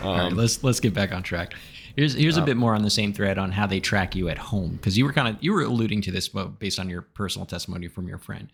All 0.03 0.11
Um, 0.13 0.19
right, 0.19 0.33
let's 0.33 0.63
let's 0.63 0.81
get 0.81 0.95
back 0.95 1.13
on 1.13 1.23
track. 1.23 1.55
Here's 2.01 2.15
here's 2.15 2.39
a 2.39 2.43
uh, 2.43 2.47
bit 2.47 2.57
more 2.57 2.75
on 2.75 2.81
the 2.81 2.89
same 2.89 3.13
thread 3.13 3.37
on 3.37 3.53
how 3.53 3.67
they 3.67 3.79
track 3.79 4.17
you 4.17 4.31
at 4.31 4.39
home 4.39 4.77
because 4.77 4.97
you 4.97 5.05
were 5.05 5.13
kind 5.13 5.29
of 5.29 5.37
you 5.43 5.53
were 5.53 5.61
alluding 5.61 6.01
to 6.01 6.11
this 6.11 6.31
but 6.31 6.59
based 6.59 6.79
on 6.79 6.89
your 6.89 7.03
personal 7.03 7.45
testimony 7.45 7.89
from 7.89 8.09
your 8.09 8.17
friend. 8.17 8.49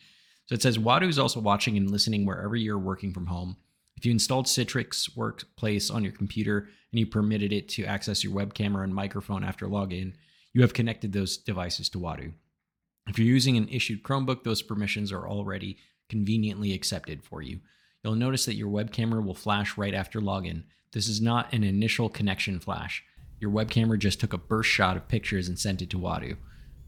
So 0.47 0.57
it 0.57 0.63
says 0.63 0.79
Wadu 0.79 1.09
is 1.09 1.17
also 1.17 1.39
watching 1.39 1.77
and 1.77 1.89
listening 1.89 2.27
wherever 2.27 2.57
you're 2.57 2.77
working 2.77 3.13
from 3.13 3.27
home. 3.27 3.57
If 3.97 4.05
you 4.05 4.11
installed 4.11 4.47
Citrix 4.47 5.17
Workplace 5.17 5.91
on 5.91 6.03
your 6.03 6.13
computer 6.13 6.69
and 6.91 6.99
you 6.99 7.07
permitted 7.07 7.53
it 7.53 7.69
to 7.69 7.85
access 7.85 8.25
your 8.25 8.33
web 8.33 8.53
camera 8.53 8.83
and 8.83 8.93
microphone 8.93 9.45
after 9.45 9.69
login, 9.69 10.15
you 10.53 10.63
have 10.63 10.75
connected 10.75 11.13
those 11.13 11.37
devices 11.37 11.89
to 11.91 12.01
Wadu. 12.01 12.33
If 13.07 13.17
you're 13.17 13.29
using 13.29 13.57
an 13.57 13.69
issued 13.69 14.03
Chromebook, 14.03 14.43
those 14.43 14.61
permissions 14.61 15.13
are 15.13 15.29
already 15.29 15.79
conveniently 16.09 16.75
accepted 16.75 17.23
for 17.23 17.43
you. 17.43 17.61
You'll 18.03 18.17
notice 18.17 18.45
that 18.47 18.57
your 18.57 18.71
web 18.71 18.91
camera 18.91 19.23
will 19.23 19.35
flash 19.35 19.79
right 19.79 19.95
after 19.95 20.21
login. 20.21 20.65
This 20.93 21.07
is 21.07 21.21
not 21.21 21.53
an 21.53 21.63
initial 21.63 22.09
connection 22.09 22.59
flash. 22.59 23.05
Your 23.41 23.51
web 23.51 23.71
camera 23.71 23.99
just 23.99 24.21
took 24.21 24.33
a 24.33 24.39
burst 24.39 24.71
shot 24.71 24.97
of 24.97 25.09
pictures 25.09 25.49
and 25.49 25.59
sent 25.59 25.83
it 25.83 25.91
to 25.91 25.99
Wadu. 25.99 26.37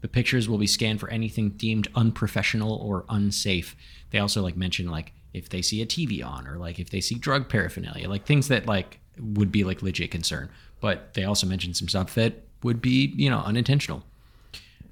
The 0.01 0.07
pictures 0.07 0.47
will 0.47 0.57
be 0.57 0.67
scanned 0.67 0.99
for 0.99 1.09
anything 1.09 1.51
deemed 1.51 1.89
unprofessional 1.95 2.73
or 2.73 3.05
unsafe. 3.09 3.75
They 4.11 4.19
also 4.19 4.41
like 4.41 4.55
mention 4.55 4.89
like 4.89 5.13
if 5.33 5.49
they 5.49 5.61
see 5.61 5.81
a 5.81 5.85
TV 5.85 6.25
on 6.25 6.47
or 6.47 6.57
like 6.57 6.79
if 6.79 6.89
they 6.89 7.01
see 7.01 7.15
drug 7.15 7.49
paraphernalia, 7.49 8.09
like 8.09 8.25
things 8.25 8.47
that 8.47 8.65
like 8.65 8.99
would 9.19 9.51
be 9.51 9.63
like 9.63 9.81
legit 9.81 10.11
concern. 10.11 10.49
But 10.79 11.13
they 11.13 11.25
also 11.25 11.45
mention 11.45 11.73
some 11.73 11.89
stuff 11.89 12.15
that 12.15 12.43
would 12.63 12.81
be, 12.81 13.13
you 13.15 13.29
know, 13.29 13.39
unintentional. 13.39 14.03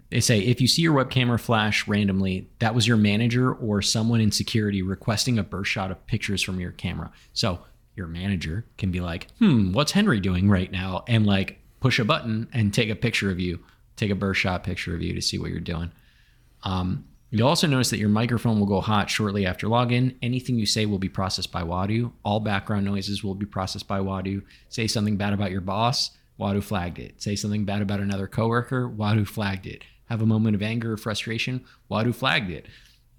They 0.09 0.21
say 0.21 0.39
if 0.39 0.61
you 0.61 0.67
see 0.67 0.81
your 0.81 0.93
web 0.93 1.09
camera 1.09 1.39
flash 1.39 1.87
randomly, 1.87 2.49
that 2.59 2.75
was 2.75 2.87
your 2.87 2.97
manager 2.97 3.53
or 3.53 3.81
someone 3.81 4.21
in 4.21 4.31
security 4.31 4.81
requesting 4.81 5.37
a 5.37 5.43
burst 5.43 5.71
shot 5.71 5.91
of 5.91 6.05
pictures 6.07 6.41
from 6.41 6.59
your 6.59 6.71
camera. 6.71 7.11
So 7.33 7.59
your 7.97 8.07
manager 8.07 8.63
can 8.77 8.91
be 8.91 9.01
like, 9.01 9.27
hmm, 9.39 9.73
what's 9.73 9.91
Henry 9.91 10.19
doing 10.19 10.49
right 10.49 10.71
now? 10.71 11.03
And 11.07 11.25
like 11.25 11.59
push 11.79 11.99
a 11.99 12.05
button 12.05 12.47
and 12.53 12.73
take 12.73 12.89
a 12.89 12.95
picture 12.95 13.31
of 13.31 13.39
you, 13.39 13.59
take 13.95 14.11
a 14.11 14.15
burst 14.15 14.39
shot 14.39 14.63
picture 14.63 14.95
of 14.95 15.01
you 15.01 15.13
to 15.13 15.21
see 15.21 15.39
what 15.39 15.49
you're 15.49 15.59
doing. 15.59 15.91
Um, 16.63 17.05
you'll 17.31 17.47
also 17.47 17.67
notice 17.67 17.89
that 17.89 17.99
your 17.99 18.09
microphone 18.09 18.59
will 18.59 18.67
go 18.67 18.81
hot 18.81 19.09
shortly 19.09 19.45
after 19.45 19.67
login. 19.67 20.15
Anything 20.21 20.57
you 20.59 20.65
say 20.65 20.85
will 20.85 20.99
be 20.99 21.09
processed 21.09 21.51
by 21.51 21.63
Wadu. 21.63 22.11
All 22.23 22.39
background 22.39 22.85
noises 22.85 23.23
will 23.23 23.35
be 23.35 23.45
processed 23.45 23.87
by 23.87 23.99
Wadu. 23.99 24.43
Say 24.69 24.87
something 24.87 25.17
bad 25.17 25.33
about 25.33 25.51
your 25.51 25.61
boss, 25.61 26.11
Wadu 26.39 26.63
flagged 26.63 26.99
it. 26.99 27.21
Say 27.21 27.35
something 27.35 27.65
bad 27.65 27.81
about 27.81 27.99
another 27.99 28.27
coworker, 28.27 28.87
Wadu 28.87 29.27
flagged 29.27 29.65
it. 29.65 29.83
Have 30.05 30.21
a 30.21 30.25
moment 30.25 30.55
of 30.55 30.61
anger 30.61 30.93
or 30.93 30.97
frustration, 30.97 31.65
Wadu 31.89 32.13
flagged 32.13 32.51
it. 32.51 32.67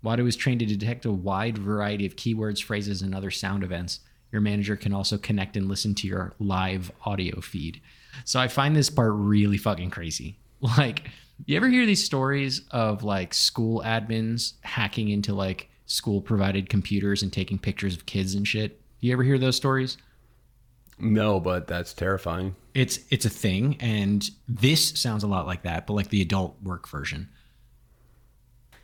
Wadu 0.04 0.28
is 0.28 0.36
trained 0.36 0.60
to 0.60 0.66
detect 0.66 1.04
a 1.04 1.10
wide 1.10 1.58
variety 1.58 2.06
of 2.06 2.14
keywords, 2.14 2.62
phrases, 2.62 3.02
and 3.02 3.14
other 3.14 3.32
sound 3.32 3.64
events. 3.64 4.00
Your 4.32 4.40
manager 4.40 4.76
can 4.76 4.92
also 4.92 5.18
connect 5.18 5.56
and 5.56 5.68
listen 5.68 5.94
to 5.96 6.06
your 6.06 6.34
live 6.38 6.92
audio 7.04 7.40
feed. 7.40 7.80
So 8.24 8.38
I 8.40 8.48
find 8.48 8.76
this 8.76 8.90
part 8.90 9.12
really 9.14 9.58
fucking 9.58 9.90
crazy. 9.90 10.38
Like, 10.60 11.08
you 11.46 11.56
ever 11.56 11.68
hear 11.68 11.86
these 11.86 12.02
stories 12.02 12.62
of 12.72 13.04
like 13.04 13.32
school 13.32 13.80
admins 13.86 14.54
hacking 14.62 15.08
into 15.08 15.32
like 15.32 15.68
school 15.86 16.20
provided 16.20 16.68
computers 16.68 17.22
and 17.22 17.32
taking 17.32 17.60
pictures 17.60 17.94
of 17.94 18.06
kids 18.06 18.34
and 18.34 18.46
shit? 18.46 18.80
You 18.98 19.12
ever 19.12 19.22
hear 19.22 19.38
those 19.38 19.54
stories? 19.54 19.98
No, 20.98 21.38
but 21.38 21.68
that's 21.68 21.94
terrifying. 21.94 22.56
It's 22.74 22.98
it's 23.10 23.24
a 23.24 23.30
thing, 23.30 23.76
and 23.78 24.28
this 24.48 25.00
sounds 25.00 25.22
a 25.22 25.28
lot 25.28 25.46
like 25.46 25.62
that, 25.62 25.86
but 25.86 25.94
like 25.94 26.08
the 26.08 26.22
adult 26.22 26.56
work 26.62 26.88
version. 26.88 27.28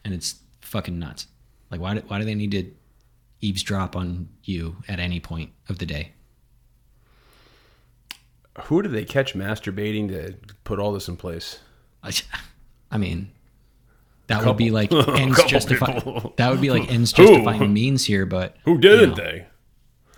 And 0.04 0.14
it's 0.14 0.36
fucking 0.60 0.98
nuts. 0.98 1.26
Like 1.70 1.80
why 1.80 1.94
do, 1.94 2.02
why 2.06 2.18
do 2.18 2.24
they 2.24 2.34
need 2.36 2.52
to 2.52 2.70
eavesdrop 3.44 3.94
on 3.96 4.28
you 4.42 4.76
at 4.88 4.98
any 4.98 5.20
point 5.20 5.50
of 5.68 5.78
the 5.78 5.86
day? 5.86 6.12
Who 8.64 8.82
did 8.82 8.92
they 8.92 9.04
catch 9.04 9.34
masturbating 9.34 10.08
to 10.08 10.36
put 10.62 10.78
all 10.78 10.92
this 10.92 11.08
in 11.08 11.16
place? 11.16 11.58
I, 12.02 12.12
I 12.90 12.98
mean, 12.98 13.32
that 14.28 14.44
would 14.44 14.56
be 14.56 14.70
like 14.70 14.92
ends 15.08 15.42
justify. 15.44 15.94
people. 15.94 16.32
That 16.36 16.50
would 16.50 16.60
be 16.60 16.70
like 16.70 16.90
ends 16.90 17.12
Who? 17.16 17.26
justifying 17.26 17.72
means 17.72 18.04
here, 18.04 18.26
but 18.26 18.56
Who 18.64 18.78
didn't 18.78 19.00
you 19.00 19.06
know, 19.08 19.14
they? 19.14 19.46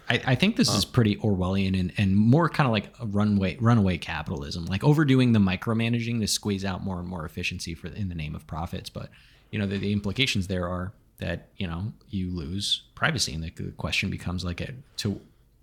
I, 0.08 0.22
I 0.24 0.34
think 0.36 0.56
this 0.56 0.72
is 0.72 0.84
pretty 0.84 1.16
Orwellian 1.16 1.78
and, 1.78 1.92
and 1.96 2.16
more 2.16 2.48
kind 2.48 2.66
of 2.66 2.72
like 2.72 2.92
a 3.00 3.06
runway 3.06 3.56
runaway 3.60 3.98
capitalism, 3.98 4.66
like 4.66 4.84
overdoing 4.84 5.32
the 5.32 5.40
micromanaging 5.40 6.20
to 6.20 6.28
squeeze 6.28 6.64
out 6.64 6.84
more 6.84 7.00
and 7.00 7.08
more 7.08 7.24
efficiency 7.24 7.74
for 7.74 7.88
in 7.88 8.08
the 8.08 8.14
name 8.14 8.34
of 8.36 8.46
profits. 8.46 8.88
But 8.88 9.10
you 9.50 9.58
know 9.58 9.66
the, 9.66 9.78
the 9.78 9.92
implications 9.92 10.46
there 10.46 10.68
are 10.68 10.92
that 11.18 11.48
you 11.57 11.66
know 11.66 11.92
you 12.09 12.31
lose 12.31 12.83
privacy, 12.94 13.35
and 13.35 13.42
the, 13.42 13.50
the 13.50 13.72
question 13.72 14.11
becomes 14.11 14.44
like 14.44 14.61
a, 14.61 14.72
to 14.98 15.20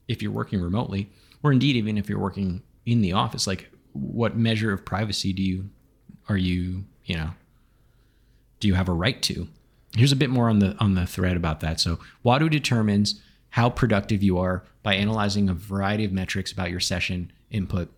if 0.08 0.22
you're 0.22 0.32
working 0.32 0.62
remotely, 0.62 1.10
or 1.44 1.52
indeed 1.52 1.76
even 1.76 1.98
if 1.98 2.10
you're 2.10 2.20
working 2.20 2.62
in 2.86 3.02
the 3.02 3.14
office, 3.14 3.48
like 3.48 3.70
what 3.94 4.36
measure 4.36 4.74
of 4.74 4.84
privacy 4.84 5.34
do 5.34 5.44
you 5.44 5.70
are 6.30 6.38
you 6.38 6.84
you 7.06 7.16
know 7.16 7.32
do 8.60 8.68
you 8.68 8.74
have 8.76 8.88
a 8.88 8.94
right 8.94 9.22
to? 9.24 9.48
Here's 9.96 10.14
a 10.14 10.16
bit 10.16 10.30
more 10.30 10.50
on 10.50 10.60
the 10.60 10.76
on 10.80 10.96
the 10.96 11.06
thread 11.06 11.36
about 11.36 11.60
that. 11.60 11.80
So 11.80 12.00
Wadu 12.26 12.50
determines 12.50 13.22
how 13.50 13.70
productive 13.70 14.24
you 14.24 14.40
are 14.40 14.64
by 14.82 14.96
analyzing 14.96 15.50
a 15.50 15.54
variety 15.54 16.06
of 16.06 16.12
metrics 16.12 16.52
about 16.52 16.72
your 16.72 16.80
session 16.80 17.32
input. 17.52 17.92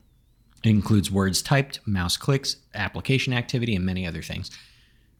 It 0.63 0.69
includes 0.69 1.11
words 1.11 1.41
typed, 1.41 1.79
mouse 1.85 2.17
clicks, 2.17 2.57
application 2.73 3.31
activity, 3.31 3.75
and 3.75 3.85
many 3.85 4.05
other 4.07 4.21
things. 4.21 4.51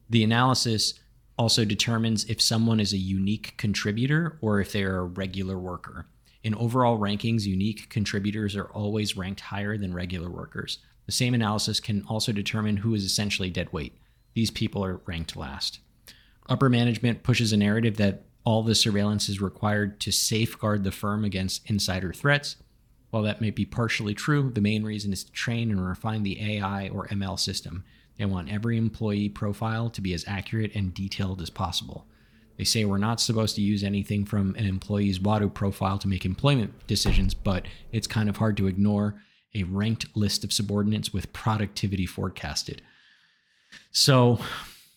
The 0.10 0.24
analysis 0.24 0.96
also 1.38 1.66
determines 1.66 2.26
if 2.26 2.42
someone 2.42 2.80
is 2.80 2.94
a 2.94 2.98
unique 2.98 3.56
contributor 3.58 4.38
or 4.42 4.60
if 4.60 4.72
they're 4.72 4.98
a 4.98 5.06
regular 5.06 5.58
worker. 5.58 6.08
In 6.44 6.56
overall 6.56 7.00
rankings, 7.00 7.44
unique 7.44 7.90
contributors 7.90 8.56
are 8.56 8.72
always 8.72 9.18
ranked 9.18 9.42
higher 9.42 9.78
than 9.78 9.94
regular 9.94 10.30
workers. 10.30 10.80
The 11.08 11.12
same 11.12 11.34
analysis 11.34 11.80
can 11.80 12.04
also 12.08 12.32
determine 12.32 12.78
who 12.78 12.94
is 12.94 13.04
essentially 13.04 13.50
dead 13.50 13.74
weight. 13.74 13.98
These 14.34 14.52
people 14.52 14.84
are 14.86 15.02
ranked 15.06 15.36
last. 15.36 15.80
Upper 16.48 16.70
management 16.70 17.24
pushes 17.24 17.52
a 17.52 17.58
narrative 17.58 17.98
that 17.98 18.26
all 18.44 18.62
the 18.62 18.76
surveillance 18.76 19.28
is 19.28 19.42
required 19.42 20.00
to 20.02 20.12
safeguard 20.12 20.84
the 20.84 20.92
firm 20.92 21.26
against 21.26 21.68
insider 21.70 22.14
threats. 22.14 22.58
While 23.16 23.24
that 23.24 23.40
may 23.40 23.50
be 23.50 23.64
partially 23.64 24.14
true, 24.14 24.52
the 24.54 24.60
main 24.60 24.84
reason 24.84 25.14
is 25.14 25.24
to 25.24 25.32
train 25.32 25.72
and 25.72 25.88
refine 25.88 26.24
the 26.24 26.58
AI 26.58 26.90
or 26.90 27.08
ML 27.08 27.40
system. 27.40 27.86
They 28.18 28.26
want 28.26 28.52
every 28.52 28.78
employee 28.78 29.30
profile 29.30 29.90
to 29.92 30.02
be 30.02 30.14
as 30.14 30.26
accurate 30.28 30.76
and 30.76 30.94
detailed 30.94 31.42
as 31.42 31.50
possible. 31.50 32.08
They 32.58 32.66
say 32.66 32.84
we're 32.84 32.98
not 32.98 33.22
supposed 33.22 33.56
to 33.56 33.62
use 33.62 33.86
anything 33.86 34.26
from 34.26 34.54
an 34.56 34.66
employee's 34.66 35.20
Wadu 35.20 35.54
profile 35.54 35.98
to 36.00 36.10
make 36.10 36.26
employment 36.26 36.74
decisions, 36.88 37.34
but 37.34 37.68
it's 37.94 38.06
kind 38.06 38.28
of 38.28 38.36
hard 38.36 38.58
to 38.58 38.68
ignore 38.68 39.16
a 39.54 39.64
ranked 39.64 40.08
list 40.18 40.44
of 40.44 40.52
subordinates 40.52 41.14
with 41.14 41.32
productivity 41.32 42.06
forecasted. 42.06 42.82
So, 43.94 44.40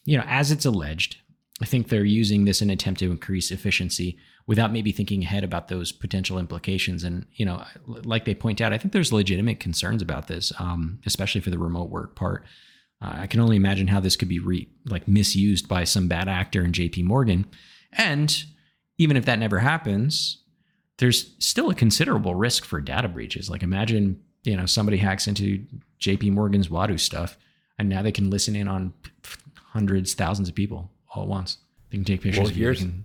you 0.04 0.18
know, 0.18 0.24
as 0.26 0.50
it's 0.50 0.66
alleged, 0.66 1.18
I 1.62 1.66
think 1.66 1.86
they're 1.86 2.04
using 2.04 2.46
this 2.46 2.62
in 2.62 2.68
an 2.68 2.74
attempt 2.74 2.98
to 2.98 3.12
increase 3.12 3.52
efficiency 3.52 4.18
without 4.48 4.72
maybe 4.72 4.90
thinking 4.90 5.22
ahead 5.22 5.44
about 5.44 5.68
those 5.68 5.92
potential 5.92 6.38
implications. 6.38 7.04
And, 7.04 7.26
you 7.34 7.44
know, 7.44 7.62
like 7.86 8.24
they 8.24 8.34
point 8.34 8.62
out, 8.62 8.72
I 8.72 8.78
think 8.78 8.92
there's 8.94 9.12
legitimate 9.12 9.60
concerns 9.60 10.00
about 10.00 10.26
this, 10.26 10.54
um, 10.58 11.00
especially 11.04 11.42
for 11.42 11.50
the 11.50 11.58
remote 11.58 11.90
work 11.90 12.16
part. 12.16 12.44
Uh, 13.02 13.12
I 13.18 13.26
can 13.26 13.40
only 13.40 13.56
imagine 13.56 13.88
how 13.88 14.00
this 14.00 14.16
could 14.16 14.26
be 14.28 14.38
re- 14.38 14.66
like 14.86 15.06
misused 15.06 15.68
by 15.68 15.84
some 15.84 16.08
bad 16.08 16.28
actor 16.28 16.64
in 16.64 16.72
JP 16.72 17.04
Morgan. 17.04 17.44
And 17.92 18.42
even 18.96 19.18
if 19.18 19.26
that 19.26 19.38
never 19.38 19.58
happens, 19.58 20.42
there's 20.96 21.34
still 21.38 21.68
a 21.68 21.74
considerable 21.74 22.34
risk 22.34 22.64
for 22.64 22.80
data 22.80 23.06
breaches. 23.06 23.50
Like 23.50 23.62
imagine, 23.62 24.18
you 24.44 24.56
know, 24.56 24.64
somebody 24.64 24.96
hacks 24.96 25.28
into 25.28 25.62
JP 26.00 26.32
Morgan's 26.32 26.68
Wadu 26.68 26.98
stuff 26.98 27.36
and 27.78 27.90
now 27.90 28.00
they 28.00 28.12
can 28.12 28.30
listen 28.30 28.56
in 28.56 28.66
on 28.66 28.94
hundreds, 29.72 30.14
thousands 30.14 30.48
of 30.48 30.54
people 30.54 30.90
all 31.14 31.24
at 31.24 31.28
once. 31.28 31.58
They 31.90 31.98
can 31.98 32.04
take 32.06 32.22
pictures 32.22 32.44
Well. 32.44 32.54
Here's- 32.54 32.78
can 32.78 33.04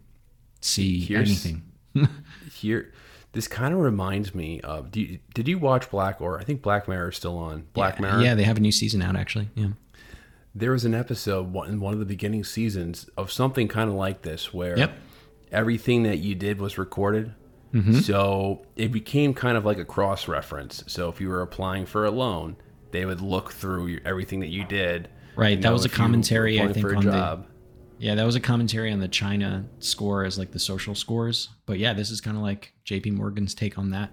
see 0.63 0.99
here's- 0.99 1.27
anything. 1.29 1.63
Here, 2.53 2.91
this 3.33 3.47
kind 3.47 3.73
of 3.73 3.79
reminds 3.79 4.33
me 4.33 4.59
of. 4.61 4.89
Do 4.91 5.01
you, 5.01 5.19
did 5.33 5.47
you 5.47 5.59
watch 5.59 5.89
Black 5.91 6.21
or 6.21 6.39
I 6.39 6.43
think 6.43 6.61
Black 6.61 6.87
Mirror 6.87 7.09
is 7.09 7.17
still 7.17 7.37
on. 7.37 7.65
Black 7.73 7.95
yeah, 7.95 8.01
Mirror. 8.01 8.21
Yeah, 8.21 8.35
they 8.35 8.43
have 8.43 8.57
a 8.57 8.61
new 8.61 8.71
season 8.71 9.01
out 9.01 9.15
actually. 9.15 9.49
Yeah. 9.55 9.69
There 10.55 10.71
was 10.71 10.85
an 10.85 10.93
episode 10.93 11.55
in 11.67 11.79
one 11.79 11.93
of 11.93 11.99
the 11.99 12.05
beginning 12.05 12.43
seasons 12.43 13.09
of 13.17 13.31
something 13.31 13.67
kind 13.67 13.89
of 13.89 13.95
like 13.95 14.21
this 14.21 14.53
where 14.53 14.77
Yep. 14.77 14.91
everything 15.51 16.03
that 16.03 16.19
you 16.19 16.35
did 16.35 16.59
was 16.59 16.77
recorded. 16.77 17.33
Mm-hmm. 17.73 17.99
So 17.99 18.65
it 18.75 18.91
became 18.91 19.33
kind 19.33 19.57
of 19.57 19.65
like 19.65 19.79
a 19.79 19.85
cross 19.85 20.27
reference. 20.27 20.83
So 20.87 21.09
if 21.09 21.19
you 21.19 21.27
were 21.29 21.41
applying 21.41 21.87
for 21.87 22.05
a 22.05 22.11
loan, 22.11 22.55
they 22.91 23.03
would 23.05 23.19
look 23.21 23.51
through 23.51 23.87
your, 23.87 24.01
everything 24.05 24.41
that 24.41 24.49
you 24.49 24.63
did. 24.63 25.09
Right, 25.35 25.59
that 25.59 25.73
was 25.73 25.83
a 25.83 25.85
if 25.87 25.97
you 25.97 26.03
were 26.03 26.05
commentary, 26.07 26.61
I 26.61 26.71
think, 26.71 26.85
for 26.85 26.93
a 26.93 26.97
on 26.97 27.05
the- 27.05 27.11
job. 27.11 27.47
Yeah, 28.03 28.15
that 28.15 28.25
was 28.25 28.35
a 28.35 28.39
commentary 28.41 28.91
on 28.91 28.99
the 28.99 29.07
China 29.07 29.65
score 29.79 30.25
as 30.25 30.37
like 30.37 30.51
the 30.51 30.59
social 30.59 30.93
scores. 30.93 31.49
But 31.65 31.79
yeah, 31.79 31.93
this 31.93 32.11
is 32.11 32.19
kind 32.21 32.35
of 32.35 32.43
like 32.43 32.73
JP 32.85 33.13
Morgan's 33.13 33.55
take 33.55 33.77
on 33.77 33.91
that. 33.91 34.11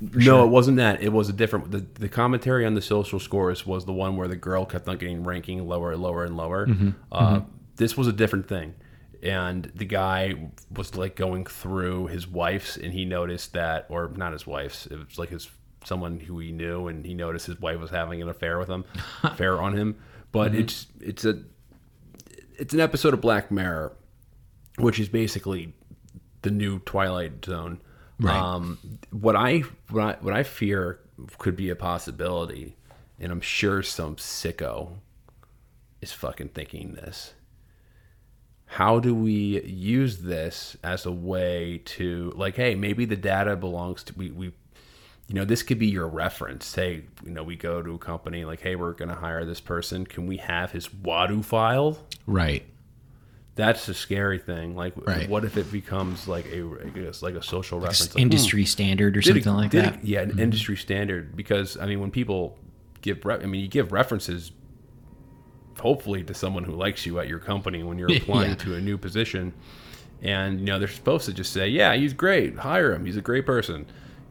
No, 0.00 0.44
it 0.44 0.48
wasn't 0.48 0.76
that. 0.78 1.02
It 1.02 1.12
was 1.12 1.28
a 1.28 1.32
different. 1.32 1.70
The, 1.72 1.84
the 1.94 2.08
commentary 2.08 2.64
on 2.64 2.74
the 2.74 2.80
social 2.80 3.18
scores 3.20 3.66
was 3.66 3.84
the 3.84 3.92
one 3.92 4.16
where 4.16 4.28
the 4.28 4.36
girl 4.36 4.64
kept 4.64 4.88
on 4.88 4.96
getting 4.96 5.24
ranking 5.24 5.66
lower 5.68 5.92
and 5.92 6.00
lower 6.00 6.24
and 6.24 6.36
lower. 6.36 6.66
Mm-hmm. 6.66 6.90
Uh, 7.12 7.40
This 7.76 7.96
was 7.96 8.06
a 8.06 8.12
different 8.12 8.48
thing, 8.48 8.74
and 9.22 9.64
the 9.74 9.84
guy 9.84 10.50
was 10.74 10.96
like 10.96 11.14
going 11.16 11.44
through 11.44 12.06
his 12.06 12.26
wife's, 12.28 12.76
and 12.76 12.92
he 12.92 13.04
noticed 13.04 13.52
that, 13.54 13.86
or 13.88 14.10
not 14.16 14.32
his 14.32 14.46
wife's. 14.46 14.86
It 14.86 14.96
was 14.98 15.18
like 15.18 15.28
his 15.30 15.50
someone 15.84 16.20
who 16.20 16.38
he 16.38 16.52
knew, 16.52 16.86
and 16.86 17.04
he 17.04 17.12
noticed 17.14 17.46
his 17.46 17.60
wife 17.60 17.78
was 17.80 17.90
having 17.90 18.22
an 18.22 18.28
affair 18.28 18.58
with 18.58 18.68
him, 18.68 18.84
affair 19.22 19.60
on 19.60 19.76
him. 19.76 19.96
But 20.32 20.52
Mm-hmm. 20.52 20.60
it's 20.60 20.86
it's 21.00 21.24
a 21.24 21.42
it's 22.58 22.74
an 22.74 22.80
episode 22.80 23.14
of 23.14 23.20
Black 23.20 23.50
Mirror, 23.50 23.96
which 24.76 24.98
is 24.98 25.08
basically 25.08 25.72
the 26.42 26.50
new 26.50 26.80
Twilight 26.80 27.44
Zone. 27.44 27.80
Right. 28.20 28.36
Um, 28.36 28.78
what 29.10 29.36
I 29.36 29.62
what 29.90 30.02
I 30.02 30.16
what 30.20 30.34
I 30.34 30.42
fear 30.42 31.00
could 31.38 31.56
be 31.56 31.70
a 31.70 31.76
possibility, 31.76 32.76
and 33.18 33.30
I'm 33.30 33.40
sure 33.40 33.82
some 33.82 34.16
sicko 34.16 34.90
is 36.00 36.12
fucking 36.12 36.48
thinking 36.48 36.94
this. 36.94 37.34
How 38.66 38.98
do 38.98 39.14
we 39.14 39.62
use 39.62 40.18
this 40.18 40.76
as 40.84 41.06
a 41.06 41.12
way 41.12 41.80
to 41.84 42.32
like, 42.36 42.56
hey, 42.56 42.74
maybe 42.74 43.04
the 43.04 43.16
data 43.16 43.56
belongs 43.56 44.02
to 44.04 44.14
we 44.14 44.30
we 44.30 44.52
you 45.28 45.34
know, 45.34 45.44
this 45.44 45.62
could 45.62 45.78
be 45.78 45.86
your 45.86 46.08
reference. 46.08 46.64
Say, 46.64 47.04
you 47.22 47.30
know, 47.30 47.42
we 47.42 47.54
go 47.54 47.82
to 47.82 47.94
a 47.94 47.98
company 47.98 48.46
like, 48.46 48.60
hey, 48.60 48.76
we're 48.76 48.94
going 48.94 49.10
to 49.10 49.14
hire 49.14 49.44
this 49.44 49.60
person. 49.60 50.06
Can 50.06 50.26
we 50.26 50.38
have 50.38 50.72
his 50.72 50.88
Wadu 50.88 51.44
file? 51.44 51.98
Right. 52.26 52.64
That's 53.54 53.84
the 53.86 53.92
scary 53.92 54.38
thing. 54.38 54.74
Like, 54.74 54.94
Right. 54.96 55.28
what 55.28 55.44
if 55.44 55.56
it 55.58 55.70
becomes 55.70 56.28
like 56.28 56.46
a 56.46 56.62
like 57.20 57.34
a 57.34 57.42
social 57.42 57.78
reference? 57.78 58.14
Like, 58.14 58.22
Industry 58.22 58.62
hmm. 58.62 58.66
standard 58.66 59.16
or 59.16 59.20
did 59.20 59.36
it- 59.36 59.44
something 59.44 59.60
like 59.60 59.70
that. 59.72 59.94
it- 59.96 60.04
yeah, 60.04 60.20
an 60.22 60.30
mm-hmm. 60.30 60.38
industry 60.38 60.76
standard. 60.76 61.36
Because 61.36 61.76
I 61.76 61.84
mean, 61.86 62.00
when 62.00 62.10
people 62.10 62.56
give, 63.02 63.24
re- 63.26 63.34
I 63.42 63.46
mean, 63.46 63.60
you 63.60 63.68
give 63.68 63.92
references, 63.92 64.52
hopefully 65.80 66.22
to 66.24 66.34
someone 66.34 66.64
who 66.64 66.72
likes 66.72 67.04
you 67.04 67.18
at 67.20 67.28
your 67.28 67.38
company 67.38 67.82
when 67.82 67.98
you're 67.98 68.12
applying 68.16 68.50
Yeah. 68.50 68.56
to 68.56 68.74
a 68.76 68.80
new 68.80 68.96
position, 68.96 69.52
and 70.22 70.60
you 70.60 70.66
know 70.66 70.78
they're 70.78 70.88
supposed 70.88 71.26
to 71.26 71.32
just 71.34 71.52
say, 71.52 71.68
"Yeah, 71.68 71.94
he's 71.96 72.14
great. 72.14 72.56
Hire 72.58 72.94
him. 72.94 73.04
He's 73.04 73.16
a 73.18 73.22
great 73.22 73.44
person. 73.44 73.86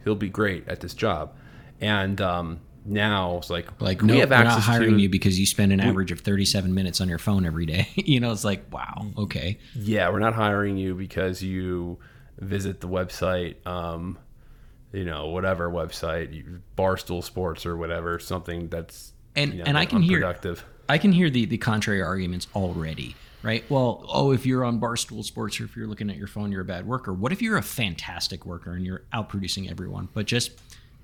He'll 0.07 0.15
be 0.15 0.29
great 0.29 0.67
at 0.69 0.79
this 0.79 0.93
job." 0.93 1.35
And 1.81 2.19
um, 2.21 2.59
now 2.85 3.37
it's 3.37 3.49
like, 3.49 3.67
Like, 3.81 4.01
we 4.01 4.07
no, 4.07 4.19
have 4.21 4.29
we're 4.29 4.43
not 4.43 4.61
hiring 4.61 4.95
to 4.95 5.01
you 5.01 5.09
because 5.09 5.37
you 5.39 5.45
spend 5.45 5.73
an 5.73 5.79
average 5.81 6.11
of 6.11 6.21
37 6.21 6.73
minutes 6.73 7.01
on 7.01 7.09
your 7.09 7.17
phone 7.19 7.45
every 7.45 7.65
day. 7.65 7.87
you 7.95 8.19
know, 8.19 8.31
it's 8.31 8.45
like, 8.45 8.63
wow, 8.71 9.05
okay. 9.17 9.59
yeah, 9.75 10.09
we're 10.09 10.19
not 10.19 10.33
hiring 10.33 10.77
you 10.77 10.95
because 10.95 11.43
you 11.43 11.99
visit 12.39 12.79
the 12.81 12.87
website, 12.87 13.55
um, 13.67 14.17
you 14.93 15.03
know, 15.03 15.27
whatever 15.27 15.69
website, 15.69 16.61
Barstool 16.77 17.23
Sports 17.23 17.65
or 17.65 17.75
whatever, 17.75 18.17
something 18.19 18.69
that's 18.69 19.11
And- 19.35 19.51
you 19.53 19.59
know, 19.59 19.65
and 19.65 19.77
I 19.77 19.85
can 19.85 20.01
hear- 20.01 20.33
I 20.89 20.97
can 20.97 21.11
hear 21.11 21.29
the, 21.29 21.45
the 21.45 21.57
contrary 21.57 22.01
arguments 22.01 22.47
already, 22.55 23.15
right? 23.43 23.63
Well, 23.69 24.05
oh, 24.09 24.31
if 24.31 24.45
you're 24.45 24.65
on 24.65 24.79
Barstool 24.79 25.23
Sports 25.23 25.59
or 25.59 25.65
if 25.65 25.75
you're 25.75 25.87
looking 25.87 26.09
at 26.09 26.17
your 26.17 26.27
phone, 26.27 26.51
you're 26.51 26.61
a 26.61 26.65
bad 26.65 26.87
worker. 26.87 27.13
What 27.13 27.31
if 27.31 27.41
you're 27.41 27.57
a 27.57 27.63
fantastic 27.63 28.45
worker 28.45 28.73
and 28.73 28.85
you're 28.85 29.03
outproducing 29.13 29.69
everyone, 29.69 30.09
but 30.13 30.25
just 30.25 30.51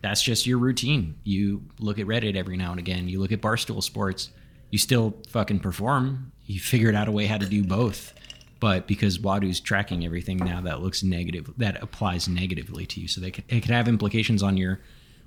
that's 0.01 0.21
just 0.21 0.45
your 0.45 0.57
routine? 0.57 1.15
You 1.23 1.63
look 1.79 1.99
at 1.99 2.05
Reddit 2.05 2.35
every 2.35 2.57
now 2.57 2.71
and 2.71 2.79
again, 2.79 3.07
you 3.07 3.19
look 3.19 3.31
at 3.31 3.41
Barstool 3.41 3.81
Sports, 3.81 4.29
you 4.69 4.77
still 4.77 5.15
fucking 5.29 5.59
perform. 5.59 6.31
You 6.45 6.59
figured 6.59 6.95
out 6.95 7.07
a 7.07 7.11
way 7.11 7.25
how 7.25 7.37
to 7.37 7.45
do 7.45 7.63
both. 7.63 8.13
But 8.59 8.87
because 8.87 9.19
Wadu's 9.19 9.59
tracking 9.59 10.05
everything 10.05 10.37
now, 10.37 10.61
that 10.61 10.81
looks 10.81 11.03
negative. 11.03 11.51
That 11.57 11.83
applies 11.83 12.29
negatively 12.29 12.85
to 12.85 13.01
you. 13.01 13.09
So 13.09 13.19
they 13.19 13.29
could, 13.29 13.43
it 13.49 13.59
could 13.59 13.71
have 13.71 13.89
implications 13.89 14.41
on 14.41 14.55
your 14.55 14.79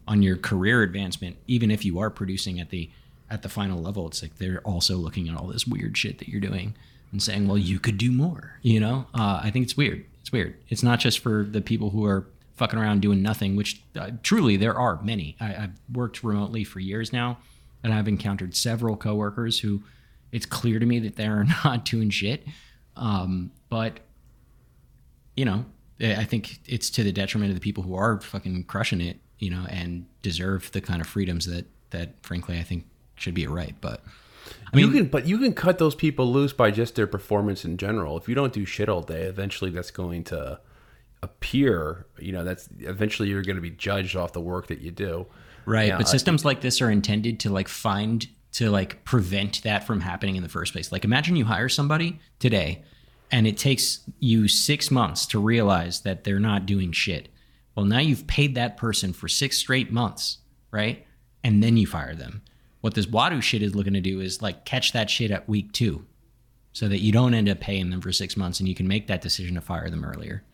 on 0.08 0.22
your 0.22 0.36
career 0.36 0.82
advancement, 0.82 1.36
even 1.46 1.70
if 1.70 1.84
you 1.84 1.98
are 1.98 2.08
producing 2.08 2.60
at 2.60 2.70
the 2.70 2.90
at 3.28 3.42
the 3.42 3.48
final 3.48 3.80
level. 3.80 4.06
It's 4.06 4.22
like 4.22 4.38
they're 4.38 4.60
also 4.60 4.96
looking 4.96 5.28
at 5.28 5.36
all 5.36 5.48
this 5.48 5.66
weird 5.66 5.98
shit 5.98 6.18
that 6.18 6.28
you're 6.28 6.40
doing. 6.40 6.74
And 7.16 7.22
saying, 7.22 7.48
well, 7.48 7.56
you 7.56 7.80
could 7.80 7.96
do 7.96 8.12
more. 8.12 8.58
You 8.60 8.78
know, 8.78 9.06
uh, 9.14 9.40
I 9.42 9.50
think 9.50 9.64
it's 9.64 9.76
weird. 9.76 10.04
It's 10.20 10.30
weird. 10.30 10.54
It's 10.68 10.82
not 10.82 11.00
just 11.00 11.20
for 11.20 11.44
the 11.44 11.62
people 11.62 11.88
who 11.88 12.04
are 12.04 12.26
fucking 12.56 12.78
around 12.78 13.00
doing 13.00 13.22
nothing, 13.22 13.56
which 13.56 13.80
uh, 13.98 14.10
truly 14.22 14.58
there 14.58 14.78
are 14.78 15.00
many. 15.02 15.34
I, 15.40 15.54
I've 15.54 15.80
worked 15.90 16.22
remotely 16.22 16.62
for 16.62 16.78
years 16.78 17.12
now, 17.12 17.38
and 17.82 17.94
I've 17.94 18.06
encountered 18.06 18.54
several 18.54 18.96
coworkers 18.96 19.60
who 19.60 19.82
it's 20.30 20.44
clear 20.44 20.78
to 20.78 20.84
me 20.84 20.98
that 20.98 21.16
they're 21.16 21.44
not 21.64 21.86
doing 21.86 22.10
shit. 22.10 22.46
Um, 22.96 23.50
but 23.70 24.00
you 25.36 25.46
know, 25.46 25.64
I 26.00 26.24
think 26.24 26.58
it's 26.66 26.90
to 26.90 27.02
the 27.02 27.12
detriment 27.12 27.50
of 27.50 27.54
the 27.54 27.60
people 27.60 27.82
who 27.82 27.94
are 27.94 28.20
fucking 28.20 28.64
crushing 28.64 29.00
it, 29.00 29.18
you 29.38 29.50
know, 29.50 29.64
and 29.70 30.04
deserve 30.20 30.70
the 30.72 30.82
kind 30.82 31.00
of 31.00 31.06
freedoms 31.06 31.46
that 31.46 31.64
that 31.90 32.14
frankly 32.22 32.58
I 32.58 32.62
think 32.62 32.84
should 33.14 33.32
be 33.32 33.44
a 33.44 33.50
right. 33.50 33.74
But 33.80 34.02
I 34.72 34.76
mean, 34.76 34.86
you 34.86 34.92
can, 34.92 35.06
but 35.06 35.26
you 35.26 35.38
can 35.38 35.52
cut 35.52 35.78
those 35.78 35.94
people 35.94 36.32
loose 36.32 36.52
by 36.52 36.70
just 36.70 36.94
their 36.94 37.06
performance 37.06 37.64
in 37.64 37.76
general. 37.76 38.16
If 38.16 38.28
you 38.28 38.34
don't 38.34 38.52
do 38.52 38.64
shit 38.64 38.88
all 38.88 39.02
day, 39.02 39.22
eventually 39.22 39.70
that's 39.70 39.90
going 39.90 40.24
to 40.24 40.60
appear. 41.22 42.06
You 42.18 42.32
know, 42.32 42.44
that's 42.44 42.68
eventually 42.80 43.28
you're 43.28 43.42
going 43.42 43.56
to 43.56 43.62
be 43.62 43.70
judged 43.70 44.16
off 44.16 44.32
the 44.32 44.40
work 44.40 44.66
that 44.68 44.80
you 44.80 44.90
do. 44.90 45.26
Right. 45.64 45.88
Yeah, 45.88 45.96
but 45.98 46.06
I 46.06 46.10
systems 46.10 46.44
like 46.44 46.60
this 46.60 46.80
are 46.80 46.90
intended 46.90 47.40
to 47.40 47.50
like 47.50 47.68
find 47.68 48.26
to 48.52 48.70
like 48.70 49.04
prevent 49.04 49.62
that 49.64 49.86
from 49.86 50.00
happening 50.00 50.36
in 50.36 50.42
the 50.42 50.48
first 50.48 50.72
place. 50.72 50.92
Like 50.92 51.04
imagine 51.04 51.36
you 51.36 51.44
hire 51.44 51.68
somebody 51.68 52.20
today 52.38 52.84
and 53.30 53.46
it 53.46 53.58
takes 53.58 54.00
you 54.20 54.48
6 54.48 54.90
months 54.90 55.26
to 55.26 55.38
realize 55.38 56.02
that 56.02 56.24
they're 56.24 56.40
not 56.40 56.64
doing 56.64 56.92
shit. 56.92 57.28
Well, 57.74 57.84
now 57.84 57.98
you've 57.98 58.26
paid 58.26 58.54
that 58.54 58.76
person 58.76 59.12
for 59.12 59.28
6 59.28 59.56
straight 59.56 59.92
months, 59.92 60.38
right? 60.70 61.04
And 61.44 61.62
then 61.62 61.76
you 61.76 61.86
fire 61.86 62.14
them. 62.14 62.42
What 62.86 62.94
this 62.94 63.06
Wadu 63.06 63.42
shit 63.42 63.62
is 63.62 63.74
looking 63.74 63.94
to 63.94 64.00
do 64.00 64.20
is 64.20 64.40
like 64.40 64.64
catch 64.64 64.92
that 64.92 65.10
shit 65.10 65.32
at 65.32 65.48
week 65.48 65.72
2 65.72 66.06
so 66.72 66.86
that 66.86 67.00
you 67.00 67.10
don't 67.10 67.34
end 67.34 67.48
up 67.48 67.58
paying 67.58 67.90
them 67.90 68.00
for 68.00 68.12
6 68.12 68.36
months 68.36 68.60
and 68.60 68.68
you 68.68 68.76
can 68.76 68.86
make 68.86 69.08
that 69.08 69.20
decision 69.20 69.56
to 69.56 69.60
fire 69.60 69.90
them 69.90 70.04
earlier 70.04 70.44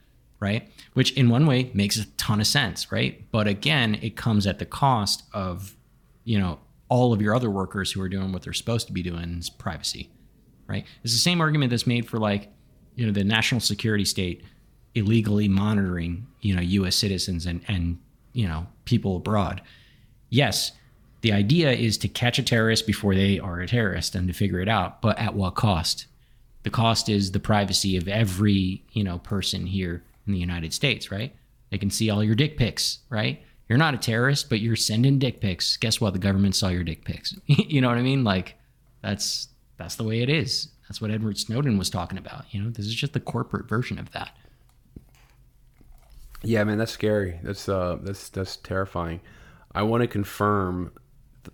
right? 0.43 0.69
Which 0.95 1.13
in 1.13 1.29
one 1.29 1.47
way 1.47 1.71
makes 1.73 1.97
a 1.99 2.07
ton 2.17 2.41
of 2.41 2.49
sense, 2.49 2.91
right? 2.91 3.31
But 3.31 3.47
again, 3.47 3.95
it 4.03 4.17
comes 4.17 4.45
at 4.45 4.59
the 4.59 4.67
cost 4.67 5.23
of, 5.33 5.77
you 6.25 6.37
know, 6.37 6.59
all 6.89 7.13
of 7.13 7.23
your 7.23 7.33
other 7.33 7.49
workers 7.49 7.93
who 7.93 8.03
are 8.03 8.09
doing 8.09 8.33
what 8.33 8.43
they're 8.43 8.53
supposed 8.53 8.89
to 8.89 8.93
be 8.93 9.05
doing 9.05 9.39
is 9.39 9.49
privacy, 9.49 10.11
right? 10.67 10.85
It's 11.05 11.13
the 11.13 11.21
same 11.21 11.41
argument 11.41 11.71
that's 11.71 11.87
made 11.87 12.09
for 12.09 12.19
like, 12.19 12.51
you 12.97 13.07
know, 13.07 13.13
the 13.13 13.23
national 13.23 13.61
security 13.61 14.05
state 14.05 14.43
illegally 14.97 15.47
monitoring, 15.47 16.27
you 16.41 16.57
know, 16.57 16.63
US 16.63 16.97
citizens 16.97 17.47
and 17.47 17.63
and, 17.69 18.01
you 18.33 18.49
know, 18.49 18.67
people 18.85 19.19
abroad. 19.19 19.63
Yes, 20.29 20.73
the 21.23 21.33
idea 21.33 21.71
is 21.73 21.97
to 21.99 22.09
catch 22.09 22.39
a 22.39 22.43
terrorist 22.43 22.87
before 22.87 23.15
they 23.15 23.39
are 23.39 23.61
a 23.61 23.67
terrorist 23.67 24.15
and 24.15 24.29
to 24.29 24.35
figure 24.35 24.61
it 24.61 24.69
out, 24.69 25.01
but 25.01 25.19
at 25.19 25.35
what 25.35 25.55
cost? 25.55 26.07
The 26.65 26.71
cost 26.71 27.09
is 27.09 27.33
the 27.33 27.41
privacy 27.41 27.97
of 27.97 28.07
every, 28.07 28.85
you 28.93 29.03
know, 29.03 29.19
person 29.19 29.67
here 29.67 30.03
in 30.27 30.33
the 30.33 30.39
United 30.39 30.73
States, 30.73 31.11
right? 31.11 31.35
They 31.71 31.79
can 31.79 31.91
see 31.91 32.11
all 32.11 32.23
your 32.23 32.35
dick 32.35 32.57
pics, 32.57 32.99
right? 33.09 33.43
You're 33.69 33.79
not 33.79 33.95
a 33.95 33.99
terrorist, 33.99 34.49
but 34.49 34.61
you're 34.61 34.77
sending 34.77 35.19
dick 35.19 35.41
pics. 35.41 35.77
Guess 35.77 36.01
what? 36.01 36.13
The 36.13 36.19
government 36.19 36.55
saw 36.55 36.69
your 36.69 36.85
dick 36.85 37.05
pics. 37.05 37.35
you 37.47 37.81
know 37.81 37.89
what 37.89 37.99
I 37.99 38.03
mean? 38.03 38.25
Like 38.25 38.57
that's 39.01 39.49
that's 39.79 39.97
the 39.97 40.05
way 40.05 40.21
it 40.21 40.29
is. 40.29 40.69
That's 40.89 41.01
what 41.01 41.11
Edward 41.11 41.39
Snowden 41.39 41.79
was 41.79 41.89
talking 41.89 42.19
about. 42.19 42.45
You 42.51 42.63
know, 42.63 42.71
this 42.71 42.87
is 42.87 42.95
just 42.95 43.13
the 43.13 43.21
corporate 43.21 43.69
version 43.69 43.99
of 43.99 44.13
that. 44.13 44.37
Yeah, 46.43 46.65
man, 46.65 46.79
that's 46.79 46.93
scary. 46.93 47.39
That's 47.43 47.69
uh, 47.69 47.99
that's 48.03 48.29
that's 48.29 48.57
terrifying. 48.57 49.21
I 49.75 49.83
want 49.83 50.03
to 50.03 50.07
confirm. 50.09 50.93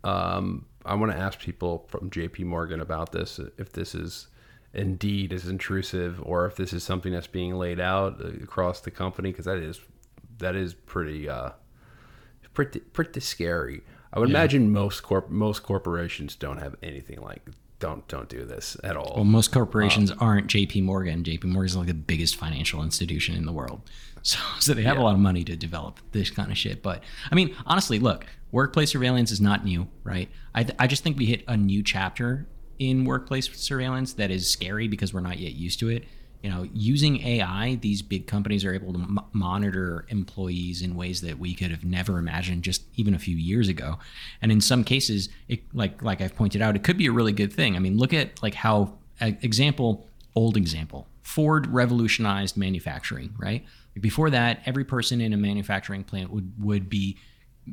Um, 0.04 0.66
I 0.84 0.94
want 0.94 1.12
to 1.12 1.18
ask 1.18 1.38
people 1.40 1.86
from 1.88 2.10
J.P. 2.10 2.44
Morgan 2.44 2.80
about 2.80 3.12
this. 3.12 3.38
If 3.58 3.72
this 3.72 3.94
is 3.94 4.28
indeed 4.74 5.32
as 5.32 5.46
intrusive, 5.48 6.20
or 6.22 6.46
if 6.46 6.56
this 6.56 6.72
is 6.72 6.82
something 6.84 7.12
that's 7.12 7.26
being 7.26 7.54
laid 7.56 7.80
out 7.80 8.20
across 8.42 8.80
the 8.80 8.90
company, 8.90 9.30
because 9.30 9.44
that 9.46 9.58
is 9.58 9.80
that 10.38 10.54
is 10.54 10.74
pretty 10.74 11.28
uh, 11.28 11.50
pretty 12.54 12.80
pretty 12.80 13.20
scary. 13.20 13.82
I 14.12 14.18
would 14.18 14.28
Yeah. 14.30 14.36
imagine 14.36 14.72
most 14.72 15.02
corp 15.02 15.30
most 15.30 15.62
corporations 15.62 16.34
don't 16.36 16.58
have 16.58 16.76
anything 16.82 17.20
like 17.20 17.42
don't 17.78 18.06
don't 18.08 18.28
do 18.28 18.44
this 18.44 18.76
at 18.82 18.96
all. 18.96 19.12
Well, 19.16 19.24
most 19.24 19.52
corporations 19.52 20.10
aren't 20.10 20.48
J.P. 20.48 20.80
Morgan. 20.82 21.22
J.P. 21.24 21.48
Morgan 21.48 21.66
is 21.66 21.76
like 21.76 21.86
the 21.86 21.94
biggest 21.94 22.36
financial 22.36 22.82
institution 22.82 23.36
in 23.36 23.46
the 23.46 23.52
world, 23.52 23.82
so 24.22 24.38
so 24.58 24.74
they 24.74 24.82
have 24.82 24.96
a 24.98 25.02
lot 25.02 25.14
of 25.14 25.20
money 25.20 25.44
to 25.44 25.56
develop 25.56 26.00
this 26.12 26.30
kind 26.30 26.50
of 26.50 26.58
shit. 26.58 26.82
But 26.82 27.02
I 27.30 27.34
mean, 27.34 27.54
honestly, 27.66 27.98
look, 27.98 28.26
workplace 28.50 28.90
surveillance 28.90 29.30
is 29.30 29.40
not 29.40 29.64
new, 29.64 29.88
right? 30.04 30.28
I 30.54 30.66
I 30.78 30.86
just 30.86 31.02
think 31.02 31.18
we 31.18 31.26
hit 31.26 31.44
a 31.48 31.56
new 31.56 31.82
chapter 31.82 32.46
in 32.78 33.04
workplace 33.04 33.48
surveillance 33.54 34.14
that 34.14 34.30
is 34.30 34.48
scary 34.48 34.88
because 34.88 35.12
we're 35.12 35.20
not 35.20 35.38
yet 35.38 35.52
used 35.52 35.80
to 35.80 35.88
it. 35.88 36.04
You 36.42 36.50
know, 36.50 36.68
using 36.72 37.20
AI, 37.26 37.74
these 37.82 38.00
big 38.00 38.28
companies 38.28 38.64
are 38.64 38.72
able 38.72 38.92
to 38.92 39.00
m- 39.00 39.18
monitor 39.32 40.06
employees 40.08 40.82
in 40.82 40.94
ways 40.94 41.20
that 41.22 41.36
we 41.36 41.52
could 41.52 41.72
have 41.72 41.84
never 41.84 42.16
imagined 42.16 42.62
just 42.62 42.84
even 42.94 43.12
a 43.12 43.18
few 43.18 43.36
years 43.36 43.68
ago. 43.68 43.98
And 44.40 44.52
in 44.52 44.60
some 44.60 44.84
cases, 44.84 45.28
it 45.48 45.62
like 45.74 46.00
like 46.02 46.20
I've 46.20 46.36
pointed 46.36 46.62
out, 46.62 46.76
it 46.76 46.84
could 46.84 46.96
be 46.96 47.06
a 47.06 47.12
really 47.12 47.32
good 47.32 47.52
thing. 47.52 47.74
I 47.74 47.80
mean, 47.80 47.98
look 47.98 48.14
at 48.14 48.40
like 48.40 48.54
how 48.54 48.98
example, 49.20 50.08
old 50.36 50.56
example, 50.56 51.08
Ford 51.22 51.66
revolutionized 51.66 52.56
manufacturing, 52.56 53.34
right? 53.36 53.64
Before 54.00 54.30
that, 54.30 54.62
every 54.64 54.84
person 54.84 55.20
in 55.20 55.32
a 55.32 55.36
manufacturing 55.36 56.04
plant 56.04 56.30
would 56.30 56.52
would 56.58 56.88
be 56.88 57.18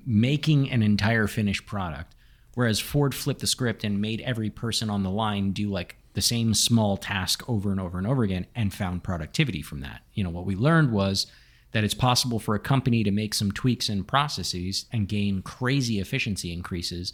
making 0.06 0.70
an 0.72 0.82
entire 0.82 1.28
finished 1.28 1.66
product. 1.66 2.16
Whereas 2.56 2.80
Ford 2.80 3.14
flipped 3.14 3.42
the 3.42 3.48
script 3.48 3.84
and 3.84 4.02
made 4.02 4.22
every 4.22 4.50
person 4.50 4.90
on 4.90 5.04
the 5.04 5.10
line 5.10 5.52
do 5.52 5.70
like 5.70 5.98
the 6.14 6.22
same 6.22 6.54
small 6.54 6.96
task 6.96 7.48
over 7.50 7.72
and 7.72 7.80
over 7.80 7.98
and 7.98 8.08
over 8.08 8.24
again 8.24 8.48
and 8.56 8.74
found 8.74 9.04
productivity 9.04 9.62
from 9.62 9.82
that. 9.82 10.02
You 10.14 10.24
know, 10.24 10.30
what 10.30 10.46
we 10.46 10.56
learned 10.56 10.92
was 10.92 11.28
that 11.74 11.84
it's 11.84 11.94
possible 11.94 12.40
for 12.40 12.56
a 12.56 12.60
company 12.60 13.04
to 13.04 13.12
make 13.12 13.34
some 13.34 13.52
tweaks 13.52 13.90
in 13.90 14.06
processes 14.06 14.86
and 14.94 15.10
gain 15.10 15.42
crazy 15.42 16.00
efficiency 16.00 16.54
increases. 16.54 17.12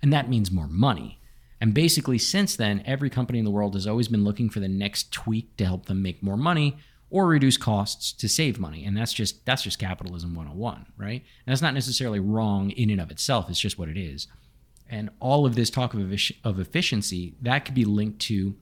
And 0.00 0.12
that 0.12 0.28
means 0.28 0.52
more 0.52 0.68
money. 0.68 1.20
And 1.60 1.74
basically, 1.74 2.16
since 2.16 2.54
then, 2.54 2.82
every 2.86 3.10
company 3.10 3.40
in 3.40 3.44
the 3.44 3.50
world 3.50 3.74
has 3.74 3.88
always 3.88 4.06
been 4.06 4.24
looking 4.24 4.48
for 4.48 4.60
the 4.60 4.68
next 4.68 5.12
tweak 5.12 5.56
to 5.56 5.66
help 5.66 5.86
them 5.86 6.00
make 6.00 6.22
more 6.22 6.36
money 6.36 6.78
or 7.10 7.26
reduce 7.26 7.56
costs 7.56 8.12
to 8.12 8.28
save 8.28 8.58
money. 8.58 8.84
And 8.84 8.96
that's 8.96 9.12
just 9.12 9.44
that's 9.44 9.62
just 9.62 9.78
capitalism 9.78 10.34
101, 10.34 10.86
right? 10.96 11.22
And 11.46 11.52
that's 11.52 11.62
not 11.62 11.74
necessarily 11.74 12.20
wrong 12.20 12.70
in 12.70 12.90
and 12.90 13.00
of 13.00 13.10
itself. 13.10 13.50
It's 13.50 13.60
just 13.60 13.78
what 13.78 13.88
it 13.88 13.98
is. 13.98 14.28
And 14.88 15.10
all 15.20 15.46
of 15.46 15.54
this 15.54 15.70
talk 15.70 15.94
of, 15.94 16.00
of 16.44 16.58
efficiency 16.58 17.34
that 17.42 17.64
could 17.64 17.74
be 17.74 17.84
linked 17.84 18.20
to 18.22 18.56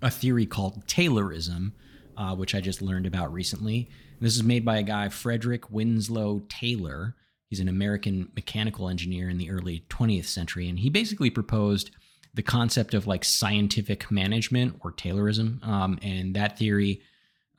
a 0.00 0.10
theory 0.10 0.46
called 0.46 0.86
Taylorism, 0.86 1.72
uh, 2.16 2.34
which 2.34 2.54
I 2.54 2.60
just 2.60 2.82
learned 2.82 3.06
about 3.06 3.32
recently. 3.32 3.88
This 4.20 4.36
is 4.36 4.42
made 4.42 4.64
by 4.64 4.78
a 4.78 4.82
guy, 4.82 5.08
Frederick 5.08 5.70
Winslow 5.70 6.42
Taylor. 6.48 7.16
He's 7.48 7.60
an 7.60 7.68
American 7.68 8.30
mechanical 8.34 8.88
engineer 8.88 9.28
in 9.28 9.38
the 9.38 9.50
early 9.50 9.84
20th 9.88 10.26
century, 10.26 10.68
and 10.68 10.78
he 10.78 10.90
basically 10.90 11.30
proposed 11.30 11.90
the 12.34 12.42
concept 12.42 12.94
of 12.94 13.06
like 13.06 13.24
scientific 13.24 14.10
management 14.10 14.76
or 14.80 14.92
Taylorism. 14.92 15.64
Um, 15.66 15.98
and 16.02 16.34
that 16.34 16.58
theory 16.58 17.02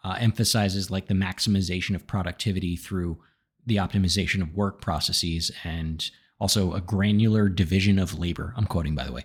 uh, 0.03 0.15
emphasizes 0.19 0.91
like 0.91 1.07
the 1.07 1.13
maximization 1.13 1.95
of 1.95 2.05
productivity 2.07 2.75
through 2.75 3.17
the 3.65 3.77
optimization 3.77 4.41
of 4.41 4.53
work 4.53 4.81
processes 4.81 5.51
and 5.63 6.11
also 6.39 6.73
a 6.73 6.81
granular 6.81 7.47
division 7.47 7.97
of 7.97 8.17
labor. 8.19 8.53
I'm 8.57 8.65
quoting, 8.65 8.95
by 8.95 9.05
the 9.05 9.13
way. 9.13 9.23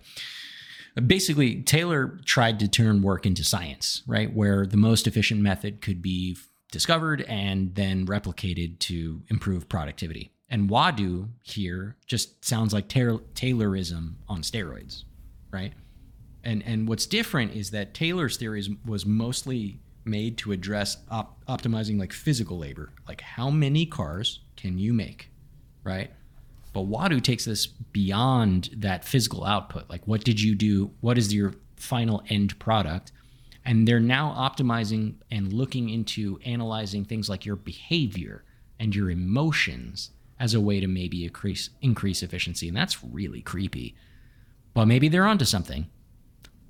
Basically, 1.06 1.62
Taylor 1.62 2.18
tried 2.24 2.58
to 2.60 2.68
turn 2.68 3.02
work 3.02 3.26
into 3.26 3.44
science, 3.44 4.02
right? 4.06 4.32
Where 4.32 4.66
the 4.66 4.76
most 4.76 5.06
efficient 5.06 5.40
method 5.40 5.80
could 5.80 6.02
be 6.02 6.36
discovered 6.70 7.22
and 7.22 7.74
then 7.74 8.06
replicated 8.06 8.78
to 8.80 9.22
improve 9.28 9.68
productivity. 9.68 10.32
And 10.48 10.68
Wadu 10.68 11.28
here 11.42 11.96
just 12.06 12.44
sounds 12.44 12.72
like 12.72 12.88
Taylor- 12.88 13.22
Taylorism 13.34 14.14
on 14.28 14.42
steroids, 14.42 15.04
right? 15.50 15.72
And 16.44 16.62
and 16.64 16.88
what's 16.88 17.06
different 17.06 17.54
is 17.54 17.70
that 17.72 17.94
Taylor's 17.94 18.36
theories 18.36 18.70
was 18.86 19.04
mostly 19.04 19.80
made 20.08 20.38
to 20.38 20.52
address 20.52 20.96
op- 21.10 21.44
optimizing 21.46 21.98
like 21.98 22.12
physical 22.12 22.58
labor, 22.58 22.92
like 23.06 23.20
how 23.20 23.50
many 23.50 23.86
cars 23.86 24.40
can 24.56 24.78
you 24.78 24.92
make, 24.92 25.30
right? 25.84 26.10
But 26.72 26.88
Wadu 26.88 27.22
takes 27.22 27.44
this 27.44 27.66
beyond 27.66 28.70
that 28.76 29.04
physical 29.04 29.44
output. 29.44 29.88
Like, 29.88 30.06
what 30.06 30.24
did 30.24 30.40
you 30.40 30.54
do? 30.54 30.90
What 31.00 31.18
is 31.18 31.32
your 31.32 31.54
final 31.76 32.22
end 32.28 32.58
product? 32.58 33.12
And 33.64 33.86
they're 33.86 34.00
now 34.00 34.34
optimizing 34.36 35.14
and 35.30 35.52
looking 35.52 35.88
into 35.90 36.38
analyzing 36.44 37.04
things 37.04 37.28
like 37.28 37.44
your 37.44 37.56
behavior 37.56 38.44
and 38.78 38.94
your 38.94 39.10
emotions 39.10 40.10
as 40.40 40.54
a 40.54 40.60
way 40.60 40.80
to 40.80 40.86
maybe 40.86 41.24
increase 41.24 41.70
increase 41.82 42.22
efficiency. 42.22 42.68
And 42.68 42.76
that's 42.76 43.02
really 43.04 43.42
creepy. 43.42 43.94
But 44.74 44.86
maybe 44.86 45.08
they're 45.08 45.26
onto 45.26 45.44
something. 45.44 45.88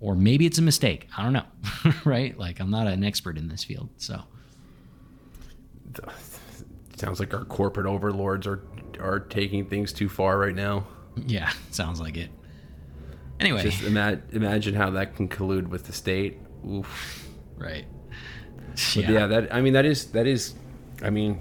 Or 0.01 0.15
maybe 0.15 0.47
it's 0.47 0.59
a 0.59 0.63
mistake. 0.63 1.09
I 1.17 1.23
don't 1.25 1.33
know. 1.33 1.47
right? 2.05 2.39
Like 2.39 2.61
I'm 2.61 2.71
not 2.71 2.87
an 2.87 3.03
expert 3.03 3.37
in 3.37 3.49
this 3.49 3.65
field. 3.65 3.89
So 3.97 4.23
Sounds 6.97 7.21
like 7.21 7.33
our 7.33 7.45
corporate 7.45 7.87
overlords 7.87 8.47
are 8.47 8.63
are 9.01 9.21
taking 9.21 9.65
things 9.67 9.93
too 9.93 10.09
far 10.09 10.39
right 10.39 10.55
now. 10.55 10.87
yeah, 11.27 11.53
sounds 11.71 12.01
like 12.01 12.17
it. 12.17 12.31
Anyway. 13.39 13.63
Just 13.63 13.83
ima- 13.83 14.21
imagine 14.33 14.75
how 14.75 14.91
that 14.91 15.15
can 15.15 15.29
collude 15.29 15.69
with 15.69 15.85
the 15.85 15.93
state 15.93 16.39
oof. 16.69 17.29
Right. 17.57 17.87
But 18.95 19.09
yeah. 19.09 19.27
that 19.27 19.55
I 19.55 19.61
mean 19.61 19.75
that 19.75 19.85
is 19.85 20.07
that 20.13 20.27
is 20.27 20.55
I 21.03 21.11
mean 21.11 21.41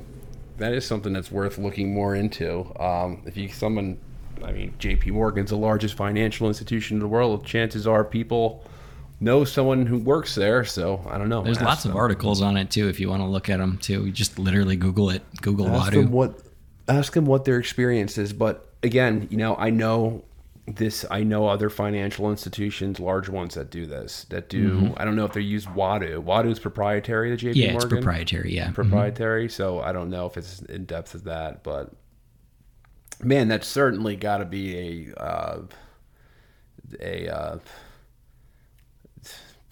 that 0.57 0.73
is 0.73 0.85
something 0.85 1.13
that's 1.13 1.31
worth 1.31 1.57
looking 1.57 1.93
more 1.93 2.15
into. 2.15 2.71
Um, 2.79 3.23
if 3.25 3.35
you 3.37 3.49
someone 3.49 3.99
I 4.43 4.51
mean 4.51 4.73
J.P. 4.79 5.11
Morgan's 5.11 5.49
the 5.49 5.57
largest 5.57 5.95
financial 5.95 6.47
institution 6.47 6.97
in 6.97 7.01
the 7.01 7.07
world. 7.07 7.45
Chances 7.45 7.85
are 7.87 8.03
people 8.03 8.63
know 9.19 9.43
someone 9.43 9.85
who 9.85 9.97
works 9.97 10.35
there. 10.35 10.63
So 10.63 11.01
I 11.09 11.17
don't 11.17 11.29
know. 11.29 11.41
There's 11.43 11.57
Ask 11.57 11.65
lots 11.65 11.85
of 11.85 11.95
articles 11.95 12.41
on 12.41 12.55
it 12.57 12.69
too 12.69 12.87
if 12.87 12.99
you 12.99 13.09
want 13.09 13.21
to 13.21 13.27
look 13.27 13.49
at 13.49 13.57
them 13.57 13.77
too. 13.79 14.05
You 14.05 14.11
just 14.11 14.37
literally 14.39 14.75
Google 14.75 15.09
it. 15.09 15.23
Google 15.41 15.67
ask 15.67 15.91
Wadu. 15.91 16.03
them 16.03 16.11
what 16.11 16.39
ask 16.87 17.13
them 17.13 17.25
what 17.25 17.43
their 17.45 17.57
experience 17.59 18.17
is 18.17 18.31
but 18.31 18.71
again 18.81 19.27
you 19.29 19.35
know 19.35 19.57
i 19.57 19.69
know 19.69 20.23
this 20.67 21.03
i 21.11 21.21
know 21.21 21.45
other 21.47 21.69
financial 21.69 22.31
institutions 22.31 22.97
large 22.97 23.27
ones 23.27 23.55
that 23.55 23.69
do 23.69 23.85
this 23.85 24.25
that 24.29 24.47
do 24.47 24.93
i 24.95 25.03
don't 25.03 25.17
know 25.17 25.25
if 25.25 25.33
they 25.33 25.41
use 25.41 25.65
wadu 25.65 26.23
wadu 26.23 26.49
is 26.49 26.59
proprietary 26.59 27.35
to 27.35 27.45
jp 27.45 27.49
Mm-hmm. 27.51 27.59
yeah, 27.59 27.65
it's 27.73 27.83
morgan 27.83 27.97
proprietary. 28.03 28.55
Yeah. 28.55 28.67
Mhm. 28.69 28.73
proprietary 28.75 29.49
so 29.49 29.81
i 29.81 29.91
don't 29.91 30.09
know 30.09 30.27
if 30.27 30.37
it's 30.37 30.61
in 30.61 30.85
depth 30.85 31.13
of 31.13 31.25
that 31.25 31.61
but 31.61 31.91
man 33.23 33.47
that's 33.47 33.67
certainly 33.67 34.15
got 34.15 34.37
to 34.37 34.45
be 34.45 35.13
a 35.15 35.21
uh, 35.21 35.61
a 36.99 37.29
uh, 37.29 37.59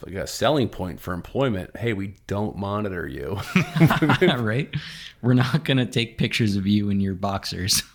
like 0.05 0.15
a 0.15 0.27
selling 0.27 0.69
point 0.69 0.99
for 0.99 1.13
employment 1.13 1.75
hey 1.77 1.93
we 1.93 2.15
don't 2.27 2.57
monitor 2.57 3.07
you 3.07 3.39
right? 4.21 4.69
We're 5.21 5.33
not 5.33 5.63
going 5.63 5.77
to 5.77 5.87
take 5.87 6.19
pictures 6.19 6.55
of 6.55 6.67
you 6.67 6.91
in 6.91 6.99
your 6.99 7.15
boxers. 7.15 7.81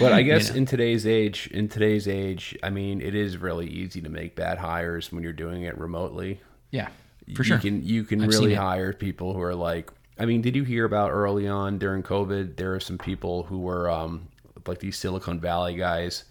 But 0.00 0.12
I 0.12 0.22
guess 0.22 0.50
in 0.50 0.66
today's 0.66 1.06
age, 1.06 1.48
in 1.52 1.68
today's 1.68 2.08
age, 2.08 2.58
I 2.62 2.70
mean, 2.70 3.00
it 3.00 3.14
is 3.14 3.36
really 3.36 3.68
easy 3.68 4.00
to 4.00 4.08
make 4.08 4.34
bad 4.34 4.58
hires 4.58 5.12
when 5.12 5.22
you're 5.22 5.32
doing 5.32 5.62
it 5.62 5.78
remotely. 5.78 6.40
yeah, 6.70 6.88
for 7.36 7.42
you 7.42 7.44
sure. 7.44 7.58
can 7.58 7.84
you 7.84 8.02
can 8.02 8.22
I've 8.22 8.30
really 8.30 8.54
hire 8.54 8.92
people 8.92 9.34
who 9.34 9.42
are 9.42 9.54
like. 9.54 9.92
I 10.18 10.24
mean, 10.24 10.40
did 10.40 10.56
you 10.56 10.64
hear 10.64 10.84
about 10.84 11.10
early 11.10 11.46
on 11.46 11.78
during 11.78 12.02
COVID? 12.02 12.56
There 12.56 12.74
are 12.74 12.80
some 12.80 12.98
people 12.98 13.44
who 13.44 13.60
were 13.60 13.88
um, 13.90 14.28
like 14.66 14.80
these 14.80 14.98
Silicon 14.98 15.40
Valley 15.40 15.76
guys 15.76 16.24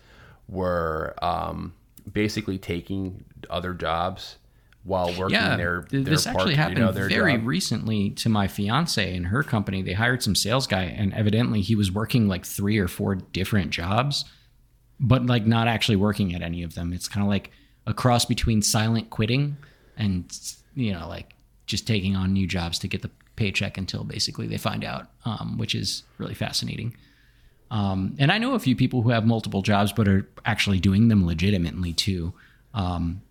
were 0.47 1.15
um, 1.21 1.73
basically 2.11 2.57
taking 2.57 3.23
other 3.49 3.73
jobs 3.73 4.37
while 4.83 5.07
working 5.17 5.35
yeah, 5.35 5.55
their, 5.55 5.85
their 5.89 6.01
this 6.01 6.25
part- 6.25 6.37
actually 6.37 6.51
you 6.53 6.57
happened 6.57 6.79
know, 6.79 6.91
very 6.91 7.37
job. 7.37 7.45
recently 7.45 8.09
to 8.09 8.29
my 8.29 8.47
fiance 8.47 9.15
and 9.15 9.27
her 9.27 9.43
company. 9.43 9.81
They 9.81 9.93
hired 9.93 10.23
some 10.23 10.35
sales 10.35 10.65
guy, 10.67 10.83
and 10.83 11.13
evidently 11.13 11.61
he 11.61 11.75
was 11.75 11.91
working 11.91 12.27
like 12.27 12.45
three 12.45 12.79
or 12.79 12.87
four 12.87 13.15
different 13.15 13.71
jobs, 13.71 14.25
but 14.99 15.25
like 15.25 15.45
not 15.45 15.67
actually 15.67 15.97
working 15.97 16.33
at 16.33 16.41
any 16.41 16.63
of 16.63 16.73
them. 16.75 16.93
It's 16.93 17.07
kind 17.07 17.23
of 17.23 17.29
like 17.29 17.51
a 17.85 17.93
cross 17.93 18.25
between 18.25 18.61
silent 18.61 19.09
quitting 19.09 19.57
and 19.97 20.31
you 20.75 20.93
know 20.93 21.07
like 21.07 21.33
just 21.67 21.87
taking 21.87 22.15
on 22.15 22.33
new 22.33 22.47
jobs 22.47 22.79
to 22.79 22.87
get 22.87 23.01
the 23.01 23.11
paycheck 23.35 23.77
until 23.77 24.03
basically 24.03 24.47
they 24.47 24.57
find 24.57 24.83
out, 24.83 25.07
um, 25.25 25.57
which 25.57 25.75
is 25.75 26.03
really 26.17 26.33
fascinating. 26.33 26.95
Um, 27.71 28.15
and 28.19 28.31
I 28.31 28.37
know 28.37 28.53
a 28.53 28.59
few 28.59 28.75
people 28.75 29.01
who 29.01 29.09
have 29.09 29.25
multiple 29.25 29.61
jobs 29.63 29.91
but 29.93 30.07
are 30.07 30.27
actually 30.45 30.79
doing 30.79 31.07
them 31.07 31.25
legitimately 31.25 31.93
too. 31.93 32.33
Um, 32.73 33.21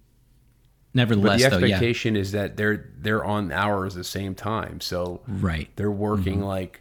But 0.93 0.99
nevertheless, 0.99 1.43
the 1.45 1.51
though, 1.51 1.59
yeah, 1.59 1.75
expectation 1.77 2.17
is 2.17 2.33
that 2.33 2.57
they're 2.57 2.89
they're 2.99 3.25
on 3.25 3.53
hours 3.53 3.95
the 3.95 4.03
same 4.05 4.35
time, 4.35 4.81
so 4.81 5.21
right. 5.29 5.69
they're 5.77 5.91
working 5.91 6.39
Mm-hmm. 6.39 6.45
like 6.45 6.81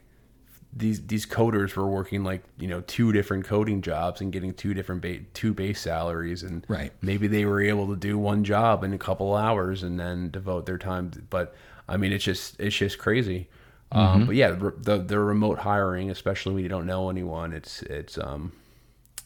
these 0.71 1.05
these 1.07 1.25
coders 1.25 1.75
were 1.75 1.87
working 1.87 2.23
like 2.23 2.43
you 2.59 2.67
know 2.67 2.81
two 2.81 3.11
different 3.11 3.43
coding 3.45 3.81
jobs 3.81 4.21
and 4.21 4.31
getting 4.31 4.53
two 4.53 4.73
different 4.73 5.01
ba- 5.01 5.19
two 5.33 5.51
base 5.53 5.81
salaries 5.81 6.43
and 6.43 6.63
Right. 6.69 6.91
maybe 7.01 7.27
they 7.27 7.43
were 7.45 7.59
able 7.61 7.87
to 7.87 7.95
do 7.95 8.17
one 8.19 8.43
job 8.43 8.83
in 8.83 8.93
a 8.93 8.97
couple 8.97 9.35
hours 9.35 9.81
and 9.83 9.99
then 9.99 10.29
devote 10.29 10.67
their 10.67 10.77
time 10.77 11.11
but 11.31 11.55
i 11.87 11.97
mean 11.97 12.11
it's 12.11 12.23
just 12.23 12.59
it's 12.59 12.75
just 12.75 12.99
crazy 12.99 13.47
Mm-hmm. 13.91 13.97
um, 14.21 14.25
but 14.27 14.35
yeah 14.35 14.51
the, 14.51 14.73
the 14.77 14.97
the 14.99 15.19
remote 15.19 15.57
hiring 15.59 16.11
especially 16.11 16.53
when 16.53 16.63
you 16.63 16.69
don't 16.69 16.85
know 16.85 17.09
anyone 17.09 17.53
it's 17.53 17.81
it's 17.83 18.17
um 18.19 18.51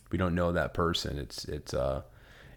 we 0.10 0.18
don't 0.18 0.36
know 0.36 0.54
that 0.54 0.74
person 0.74 1.18
it's 1.18 1.44
it's 1.46 1.74
uh 1.74 2.02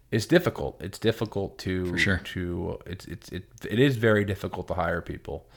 it's 0.09 0.25
difficult 0.25 0.81
it's 0.81 0.99
difficult 0.99 1.57
to 1.59 1.87
For 1.91 1.97
sure. 1.97 2.21
to 2.23 2.79
it's 2.85 3.05
it's 3.07 3.29
it, 3.33 3.43
it 3.69 3.79
is 3.79 3.97
very 3.97 4.23
difficult 4.23 4.69
to 4.69 4.73
hire 4.75 5.01
people 5.01 5.49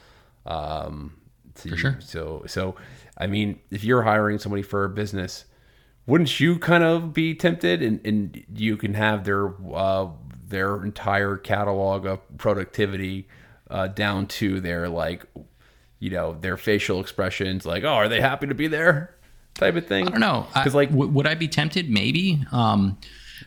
um 0.45 1.13
to- 1.55 1.69
For 1.69 1.77
sure. 1.77 1.97
so 2.01 2.43
so 2.47 2.75
i 3.17 3.27
mean 3.27 3.59
if 3.69 3.83
you're 3.85 4.01
hiring 4.03 4.37
somebody 4.39 4.61
for 4.63 4.83
a 4.83 4.89
business 4.89 5.45
wouldn't 6.05 6.37
you 6.39 6.57
kind 6.59 6.83
of 6.83 7.13
be 7.13 7.33
tempted 7.33 7.81
and, 7.81 8.05
and 8.05 8.43
you 8.53 8.75
can 8.75 8.93
have 8.95 9.23
their 9.23 9.53
uh 9.73 10.07
their 10.49 10.83
entire 10.83 11.37
catalog 11.37 12.05
of 12.05 12.19
productivity 12.37 13.29
uh 13.69 13.87
down 13.87 14.27
to 14.27 14.59
their 14.59 14.89
like 14.89 15.25
you 16.01 16.09
know 16.09 16.35
their 16.41 16.57
facial 16.57 16.99
expressions 16.99 17.65
like 17.65 17.85
oh 17.85 17.93
are 17.93 18.09
they 18.09 18.19
happy 18.19 18.47
to 18.47 18.53
be 18.53 18.67
there 18.67 19.15
type 19.53 19.75
of 19.75 19.85
thing 19.87 20.07
I 20.07 20.09
don't 20.09 20.19
know. 20.19 20.47
because 20.53 20.75
like 20.75 20.89
w- 20.89 21.09
would 21.11 21.27
I 21.27 21.35
be 21.35 21.47
tempted? 21.47 21.89
Maybe. 21.89 22.43
Um, 22.51 22.97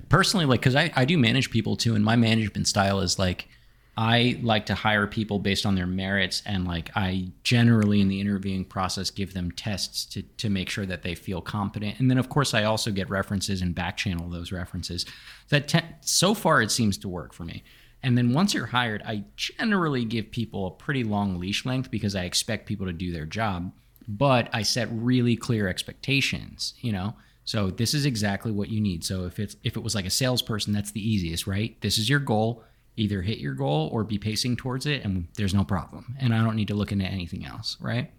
personally, 0.08 0.46
like, 0.46 0.60
because 0.60 0.76
I, 0.76 0.92
I 0.94 1.04
do 1.04 1.18
manage 1.18 1.50
people 1.50 1.76
too, 1.76 1.94
and 1.94 2.04
my 2.04 2.16
management 2.16 2.68
style 2.68 3.00
is 3.00 3.18
like, 3.18 3.48
I 3.96 4.38
like 4.42 4.66
to 4.66 4.74
hire 4.74 5.06
people 5.06 5.38
based 5.38 5.64
on 5.64 5.76
their 5.76 5.86
merits, 5.86 6.42
and 6.44 6.66
like, 6.66 6.90
I 6.96 7.28
generally 7.44 8.00
in 8.00 8.08
the 8.08 8.20
interviewing 8.20 8.64
process 8.64 9.10
give 9.10 9.34
them 9.34 9.50
tests 9.52 10.04
to 10.06 10.22
to 10.22 10.50
make 10.50 10.68
sure 10.68 10.86
that 10.86 11.02
they 11.02 11.14
feel 11.14 11.40
competent, 11.40 12.00
and 12.00 12.10
then 12.10 12.18
of 12.18 12.28
course 12.28 12.54
I 12.54 12.64
also 12.64 12.90
get 12.90 13.08
references 13.08 13.62
and 13.62 13.74
back 13.74 13.96
channel 13.96 14.28
those 14.28 14.52
references. 14.52 15.06
That 15.48 15.68
te- 15.68 15.80
so 16.00 16.34
far 16.34 16.60
it 16.60 16.70
seems 16.70 16.98
to 16.98 17.08
work 17.08 17.32
for 17.32 17.44
me. 17.44 17.62
And 18.04 18.18
then 18.18 18.34
once 18.34 18.52
you're 18.52 18.66
hired, 18.66 19.02
I 19.02 19.24
generally 19.34 20.04
give 20.04 20.30
people 20.30 20.66
a 20.66 20.70
pretty 20.70 21.02
long 21.02 21.40
leash 21.40 21.64
length 21.64 21.90
because 21.90 22.14
I 22.14 22.24
expect 22.24 22.66
people 22.66 22.86
to 22.86 22.92
do 22.92 23.10
their 23.10 23.24
job, 23.24 23.72
but 24.06 24.48
I 24.52 24.62
set 24.62 24.88
really 24.92 25.36
clear 25.36 25.68
expectations, 25.68 26.74
you 26.80 26.92
know? 26.92 27.14
So 27.44 27.70
this 27.70 27.94
is 27.94 28.04
exactly 28.04 28.52
what 28.52 28.68
you 28.68 28.80
need. 28.80 29.04
So 29.04 29.24
if 29.24 29.38
it's 29.38 29.56
if 29.64 29.76
it 29.76 29.82
was 29.82 29.94
like 29.94 30.06
a 30.06 30.10
salesperson, 30.10 30.72
that's 30.72 30.92
the 30.92 31.06
easiest, 31.06 31.46
right? 31.46 31.78
This 31.80 31.98
is 31.98 32.08
your 32.08 32.20
goal. 32.20 32.62
Either 32.96 33.22
hit 33.22 33.38
your 33.38 33.54
goal 33.54 33.88
or 33.92 34.04
be 34.04 34.18
pacing 34.18 34.56
towards 34.56 34.86
it 34.86 35.04
and 35.04 35.26
there's 35.36 35.52
no 35.52 35.64
problem. 35.64 36.14
And 36.20 36.34
I 36.34 36.42
don't 36.44 36.56
need 36.56 36.68
to 36.68 36.74
look 36.74 36.92
into 36.92 37.04
anything 37.06 37.44
else, 37.44 37.76
right? 37.80 38.10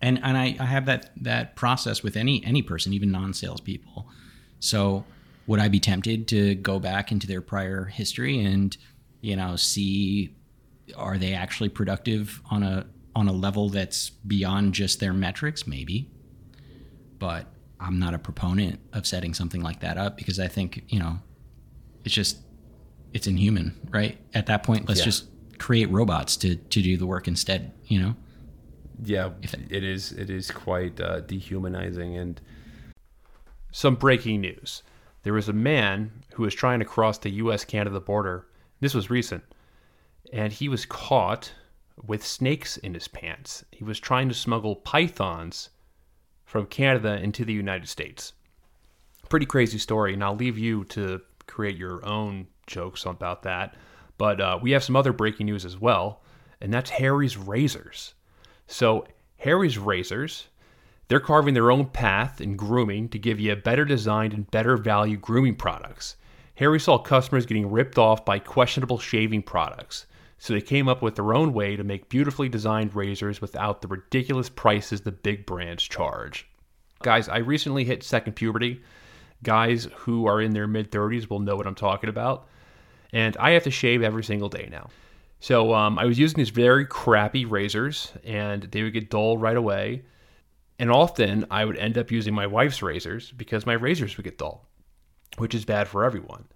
And 0.00 0.20
and 0.22 0.36
I, 0.36 0.56
I 0.60 0.66
have 0.66 0.86
that 0.86 1.10
that 1.22 1.56
process 1.56 2.02
with 2.02 2.16
any 2.16 2.44
any 2.44 2.62
person, 2.62 2.92
even 2.92 3.10
non-salespeople. 3.10 4.06
So 4.60 5.04
would 5.46 5.60
I 5.60 5.68
be 5.68 5.80
tempted 5.80 6.28
to 6.28 6.54
go 6.54 6.78
back 6.78 7.10
into 7.10 7.26
their 7.26 7.40
prior 7.40 7.86
history 7.86 8.38
and 8.38 8.76
you 9.20 9.36
know 9.36 9.56
see 9.56 10.34
are 10.96 11.18
they 11.18 11.34
actually 11.34 11.68
productive 11.68 12.40
on 12.50 12.62
a 12.62 12.86
on 13.14 13.28
a 13.28 13.32
level 13.32 13.68
that's 13.68 14.10
beyond 14.10 14.72
just 14.74 15.00
their 15.00 15.12
metrics? 15.12 15.66
Maybe. 15.66 16.10
But 17.18 17.46
i'm 17.80 17.98
not 18.00 18.12
a 18.12 18.18
proponent 18.18 18.80
of 18.92 19.06
setting 19.06 19.32
something 19.32 19.60
like 19.62 19.78
that 19.78 19.96
up 19.96 20.16
because 20.16 20.40
i 20.40 20.48
think 20.48 20.82
you 20.88 20.98
know 20.98 21.16
it's 22.04 22.12
just 22.12 22.38
it's 23.12 23.28
inhuman 23.28 23.72
right? 23.90 24.18
At 24.34 24.46
that 24.46 24.64
point 24.64 24.88
let's 24.88 24.98
Yeah. 25.00 25.04
just 25.06 25.26
create 25.58 25.88
robots 25.90 26.36
to 26.38 26.56
to 26.56 26.82
do 26.82 26.96
the 26.96 27.06
work 27.06 27.28
instead 27.28 27.72
you 27.86 28.00
know? 28.00 28.16
Yeah 29.04 29.30
it 29.70 29.84
is 29.84 30.10
it 30.10 30.28
is 30.28 30.50
quite 30.50 31.00
uh, 31.00 31.20
dehumanizing 31.20 32.16
and 32.16 32.40
some 33.70 33.94
breaking 33.94 34.40
news. 34.40 34.82
There 35.22 35.32
was 35.34 35.48
a 35.48 35.52
man 35.52 36.10
who 36.34 36.42
was 36.42 36.54
trying 36.54 36.80
to 36.80 36.84
cross 36.84 37.18
the 37.18 37.30
us 37.30 37.64
canada 37.64 38.00
border 38.00 38.46
this 38.80 38.94
was 38.94 39.10
recent. 39.10 39.44
And 40.32 40.52
he 40.52 40.68
was 40.68 40.84
caught 40.84 41.52
with 42.04 42.24
snakes 42.24 42.76
in 42.76 42.94
his 42.94 43.08
pants. 43.08 43.64
He 43.72 43.84
was 43.84 43.98
trying 43.98 44.28
to 44.28 44.34
smuggle 44.34 44.76
pythons 44.76 45.70
from 46.44 46.66
canada 46.66 47.16
into 47.20 47.44
the 47.44 47.52
united 47.52 47.88
states. 47.88 48.32
Pretty 49.28 49.46
crazy 49.46 49.78
story. 49.78 50.14
And 50.14 50.22
i'll 50.22 50.36
leave 50.36 50.58
you 50.58 50.84
to 50.86 51.20
create 51.46 51.76
your 51.76 52.04
own 52.06 52.46
jokes 52.66 53.04
about 53.04 53.42
that. 53.42 53.74
But 54.16 54.40
uh, 54.40 54.58
we 54.60 54.72
have 54.72 54.84
some 54.84 54.96
other 54.96 55.12
breaking 55.12 55.46
news 55.46 55.64
as 55.64 55.78
well 55.78 56.22
and 56.60 56.72
that's 56.72 56.90
harry's 56.90 57.36
razors. 57.36 58.14
So, 58.68 59.06
Harry's 59.38 59.78
Razors, 59.78 60.48
they're 61.08 61.20
carving 61.20 61.54
their 61.54 61.70
own 61.70 61.86
path 61.86 62.40
in 62.40 62.54
grooming 62.54 63.08
to 63.08 63.18
give 63.18 63.40
you 63.40 63.52
a 63.52 63.56
better 63.56 63.86
designed 63.86 64.34
and 64.34 64.50
better 64.50 64.76
value 64.76 65.16
grooming 65.16 65.54
products. 65.54 66.16
Harry 66.58 66.80
saw 66.80 66.98
customers 66.98 67.46
getting 67.46 67.70
ripped 67.70 67.98
off 67.98 68.24
by 68.24 68.40
questionable 68.40 68.98
shaving 68.98 69.40
products, 69.40 70.06
so 70.38 70.52
they 70.52 70.60
came 70.60 70.88
up 70.88 71.00
with 71.00 71.14
their 71.14 71.32
own 71.32 71.52
way 71.52 71.76
to 71.76 71.84
make 71.84 72.08
beautifully 72.08 72.48
designed 72.48 72.96
razors 72.96 73.40
without 73.40 73.80
the 73.80 73.86
ridiculous 73.86 74.48
prices 74.48 75.02
the 75.02 75.12
big 75.12 75.46
brands 75.46 75.84
charge. 75.84 76.48
Guys, 77.04 77.28
I 77.28 77.38
recently 77.38 77.84
hit 77.84 78.02
second 78.02 78.32
puberty. 78.32 78.82
Guys 79.44 79.86
who 79.98 80.26
are 80.26 80.40
in 80.40 80.52
their 80.52 80.66
mid 80.66 80.90
30s 80.90 81.30
will 81.30 81.38
know 81.38 81.54
what 81.54 81.68
I'm 81.68 81.76
talking 81.76 82.10
about. 82.10 82.48
And 83.12 83.36
I 83.36 83.52
have 83.52 83.62
to 83.62 83.70
shave 83.70 84.02
every 84.02 84.24
single 84.24 84.48
day 84.48 84.68
now. 84.68 84.90
So 85.38 85.72
um, 85.72 85.96
I 85.96 86.06
was 86.06 86.18
using 86.18 86.38
these 86.38 86.50
very 86.50 86.84
crappy 86.84 87.44
razors, 87.44 88.12
and 88.24 88.64
they 88.64 88.82
would 88.82 88.94
get 88.94 89.10
dull 89.10 89.38
right 89.38 89.56
away. 89.56 90.02
And 90.80 90.90
often 90.90 91.46
I 91.52 91.64
would 91.64 91.76
end 91.76 91.96
up 91.96 92.10
using 92.10 92.34
my 92.34 92.48
wife's 92.48 92.82
razors 92.82 93.30
because 93.30 93.64
my 93.64 93.74
razors 93.74 94.16
would 94.16 94.24
get 94.24 94.38
dull, 94.38 94.67
which 95.36 95.54
is 95.54 95.64
bad 95.64 95.88
for 95.88 96.04
everyone. 96.04 96.46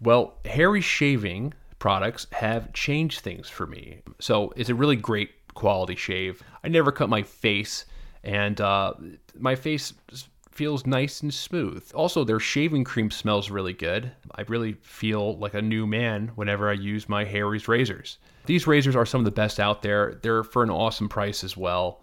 Well, 0.00 0.38
Harry's 0.44 0.84
shaving 0.84 1.54
products 1.78 2.26
have 2.32 2.72
changed 2.72 3.20
things 3.20 3.48
for 3.48 3.66
me. 3.66 4.00
So 4.20 4.52
it's 4.56 4.70
a 4.70 4.74
really 4.74 4.96
great 4.96 5.30
quality 5.54 5.96
shave. 5.96 6.42
I 6.62 6.68
never 6.68 6.92
cut 6.92 7.08
my 7.08 7.22
face, 7.22 7.84
and 8.22 8.60
uh, 8.60 8.94
my 9.38 9.54
face 9.54 9.92
feels 10.50 10.86
nice 10.86 11.20
and 11.20 11.32
smooth. 11.32 11.88
Also, 11.94 12.24
their 12.24 12.40
shaving 12.40 12.82
cream 12.82 13.10
smells 13.10 13.50
really 13.50 13.72
good. 13.72 14.10
I 14.34 14.42
really 14.48 14.72
feel 14.82 15.38
like 15.38 15.54
a 15.54 15.62
new 15.62 15.86
man 15.86 16.32
whenever 16.34 16.68
I 16.68 16.72
use 16.72 17.08
my 17.08 17.24
Harry's 17.24 17.68
razors. 17.68 18.18
These 18.46 18.66
razors 18.66 18.96
are 18.96 19.06
some 19.06 19.20
of 19.20 19.24
the 19.24 19.30
best 19.30 19.60
out 19.60 19.82
there. 19.82 20.18
They're 20.22 20.42
for 20.42 20.62
an 20.62 20.70
awesome 20.70 21.08
price 21.08 21.44
as 21.44 21.56
well. 21.56 22.02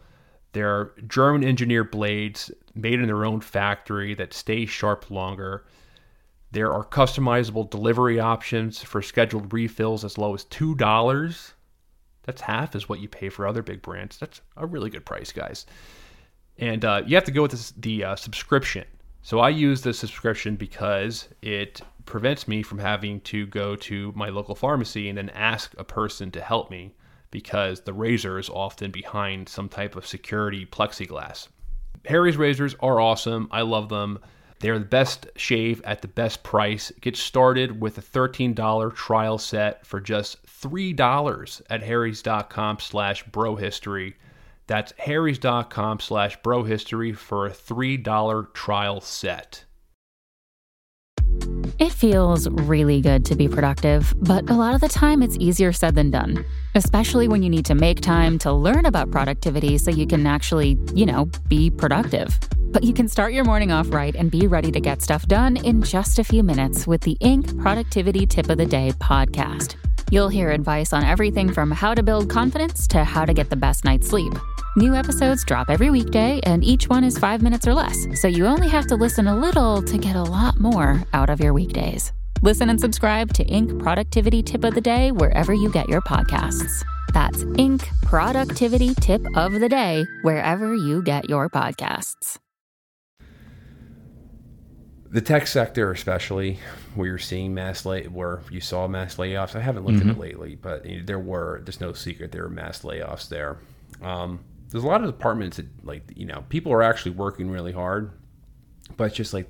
They're 0.54 0.94
German 1.08 1.44
engineered 1.44 1.92
blades 1.92 2.50
made 2.76 3.02
in 3.02 3.08
their 3.08 3.26
own 3.26 3.42
factory 3.42 4.14
that 4.14 4.34
stay 4.34 4.66
sharp 4.66 5.12
longer. 5.12 5.66
There 6.56 6.74
are 6.74 6.84
customizable 6.84 7.70
delivery 7.70 8.20
options 8.20 8.82
for 8.82 9.02
scheduled 9.02 9.54
refills 9.54 10.04
as 10.04 10.18
low 10.18 10.34
as 10.34 10.46
$2. 10.46 11.52
That's 12.24 12.42
half 12.42 12.76
is 12.76 12.90
what 12.90 13.00
you 13.02 13.08
pay 13.08 13.30
for 13.30 13.46
other 13.46 13.62
big 13.62 13.82
brands. 13.82 14.18
That's 14.18 14.42
a 14.58 14.66
really 14.66 14.90
good 14.90 15.06
price, 15.06 15.32
guys 15.32 15.66
and 16.58 16.86
uh, 16.86 17.02
you 17.06 17.16
have 17.16 17.26
to 17.26 17.32
go 17.32 17.42
with 17.42 17.52
this, 17.52 17.72
the 17.78 18.04
uh, 18.04 18.16
subscription. 18.16 18.86
So 19.22 19.40
I 19.40 19.50
use 19.50 19.82
the 19.82 19.94
subscription 19.94 20.56
because 20.56 21.28
it 21.42 21.82
prevents 22.06 22.48
me 22.48 22.62
from 22.62 22.80
having 22.80 23.22
to 23.22 23.48
go 23.48 23.76
to 23.76 24.14
my 24.16 24.30
local 24.30 24.56
pharmacy 24.56 25.10
and 25.10 25.18
then 25.18 25.30
ask 25.30 25.74
a 25.78 25.84
person 25.84 26.32
to 26.32 26.42
help 26.42 26.70
me 26.70 26.94
because 27.32 27.82
the 27.82 27.94
razor 27.94 28.38
is 28.38 28.50
often 28.50 28.92
behind 28.92 29.50
some 29.50 29.68
type 29.68 29.96
of 29.96 30.06
security 30.06 30.66
plexiglass. 30.66 31.48
Harry's 32.06 32.38
razors 32.38 32.76
are 32.82 33.02
awesome. 33.02 33.48
I 33.52 33.62
love 33.62 33.90
them. 33.90 34.20
They're 34.60 34.80
the 34.80 34.86
best 34.86 35.28
shave 35.36 35.82
at 35.84 36.02
the 36.02 36.08
best 36.08 36.44
price. 36.44 36.92
Get 37.02 37.18
started 37.18 37.82
with 37.82 37.98
a 37.98 38.02
$13 38.02 38.96
trial 38.96 39.38
set 39.38 39.86
for 39.86 40.00
just 40.00 40.46
$3 40.46 41.62
at 41.70 41.84
harrys.com 41.84 42.80
slash 42.80 43.26
brohistory. 43.26 44.14
That's 44.68 44.94
harrys.com 44.98 46.00
slash 46.00 46.40
brohistory 46.42 47.16
for 47.16 47.46
a 47.46 47.52
$3 47.52 48.54
trial 48.54 49.02
set. 49.02 49.66
It 51.78 51.92
feels 51.92 52.48
really 52.50 53.02
good 53.02 53.26
to 53.26 53.36
be 53.36 53.48
productive, 53.50 54.14
but 54.18 54.50
a 54.50 54.54
lot 54.54 54.76
of 54.76 54.82
the 54.82 54.88
time 54.88 55.22
it's 55.22 55.36
easier 55.40 55.74
said 55.74 55.96
than 55.96 56.10
done, 56.10 56.46
especially 56.74 57.28
when 57.28 57.44
you 57.44 57.50
need 57.50 57.66
to 57.66 57.76
make 57.76 58.00
time 58.00 58.40
to 58.40 58.54
learn 58.54 58.86
about 58.86 59.12
productivity 59.12 59.78
so 59.78 59.92
you 59.92 60.08
can 60.08 60.26
actually, 60.26 60.78
you 60.94 61.06
know, 61.06 61.26
be 61.50 61.70
productive. 61.70 62.40
But 62.72 62.84
you 62.84 62.94
can 62.94 63.08
start 63.08 63.34
your 63.34 63.44
morning 63.44 63.72
off 63.72 63.92
right 63.92 64.16
and 64.16 64.32
be 64.32 64.48
ready 64.48 64.72
to 64.72 64.80
get 64.80 65.02
stuff 65.02 65.28
done 65.28 65.58
in 65.58 65.82
just 65.82 66.18
a 66.18 66.24
few 66.24 66.44
minutes 66.44 66.88
with 66.88 67.02
the 67.02 67.18
Inc. 67.22 67.62
Productivity 67.62 68.26
Tip 68.26 68.50
of 68.50 68.58
the 68.58 68.66
Day 68.66 68.92
podcast. 69.00 69.76
You'll 70.12 70.30
hear 70.30 70.52
advice 70.52 70.94
on 70.94 71.04
everything 71.04 71.52
from 71.52 71.72
how 71.72 71.94
to 71.96 72.04
build 72.04 72.30
confidence 72.30 72.88
to 72.90 73.04
how 73.04 73.26
to 73.26 73.34
get 73.34 73.50
the 73.50 73.56
best 73.56 73.84
night's 73.84 74.08
sleep. 74.08 74.34
New 74.78 74.94
episodes 74.94 75.44
drop 75.46 75.70
every 75.70 75.90
weekday, 75.90 76.40
and 76.44 76.64
each 76.64 76.90
one 76.90 77.04
is 77.04 77.18
five 77.18 77.42
minutes 77.42 77.66
or 77.66 77.74
less, 77.74 78.08
so 78.20 78.28
you 78.28 78.46
only 78.46 78.68
have 78.68 78.86
to 78.88 78.96
listen 78.96 79.28
a 79.28 79.36
little 79.36 79.82
to 79.82 79.98
get 79.98 80.16
a 80.16 80.24
lot 80.24 80.60
more 80.60 81.02
out 81.14 81.30
of 81.30 81.40
your 81.40 81.54
weekdays. 81.54 82.12
Listen 82.42 82.70
and 82.70 82.80
subscribe 82.80 83.34
to 83.34 83.46
Inc. 83.46 83.80
Productivity 83.80 84.44
Tip 84.44 84.64
of 84.64 84.76
the 84.76 84.82
Day 84.82 85.12
wherever 85.12 85.54
you 85.54 85.72
get 85.72 85.88
your 85.90 86.02
podcasts. 86.02 86.84
That's 87.14 87.44
Inc. 87.44 87.86
Productivity 88.04 88.94
Tip 88.96 89.26
of 89.36 89.54
the 89.54 89.70
Day 89.70 90.06
wherever 90.22 90.76
you 90.76 91.02
get 91.02 91.30
your 91.30 91.50
podcasts. 91.50 92.38
The 95.10 95.22
tech 95.22 95.48
sector, 95.48 95.92
especially 95.92 96.60
where 96.96 97.08
you're 97.08 97.18
seeing 97.18 97.54
mass 97.54 97.86
lay, 97.86 98.06
where 98.06 98.42
you 98.50 98.62
saw 98.62 98.88
mass 98.88 99.16
layoffs. 99.16 99.56
I 99.56 99.62
haven't 99.62 99.86
looked 99.86 100.00
mm-hmm. 100.00 100.10
at 100.10 100.16
it 100.16 100.20
lately, 100.20 100.56
but 100.56 100.86
there 101.06 101.20
were. 101.20 101.62
There's 101.64 101.82
no 101.82 101.94
secret 101.94 102.32
there 102.32 102.44
were 102.44 102.50
mass 102.50 102.82
layoffs 102.82 103.30
there. 103.30 103.58
Um, 104.02 104.40
there's 104.70 104.84
a 104.84 104.88
lot 104.88 105.02
of 105.02 105.08
departments 105.08 105.58
that 105.58 105.68
like 105.86 106.04
you 106.16 106.26
know 106.26 106.44
people 106.50 106.72
are 106.74 106.82
actually 106.82 107.12
working 107.12 107.50
really 107.50 107.72
hard, 107.72 108.12
but 108.98 109.06
it's 109.06 109.16
just 109.16 109.34
like 109.34 109.48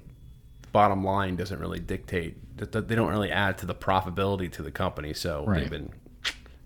the 0.61 0.67
bottom 0.69 1.03
line 1.03 1.35
doesn't 1.35 1.59
really 1.59 1.79
dictate 1.79 2.37
that 2.57 2.87
they 2.87 2.95
don't 2.95 3.09
really 3.09 3.31
add 3.31 3.57
to 3.59 3.65
the 3.65 3.75
profitability 3.75 4.51
to 4.51 4.61
the 4.61 4.71
company. 4.71 5.13
So 5.13 5.45
right. 5.45 5.61
they've 5.61 5.69
been 5.69 5.91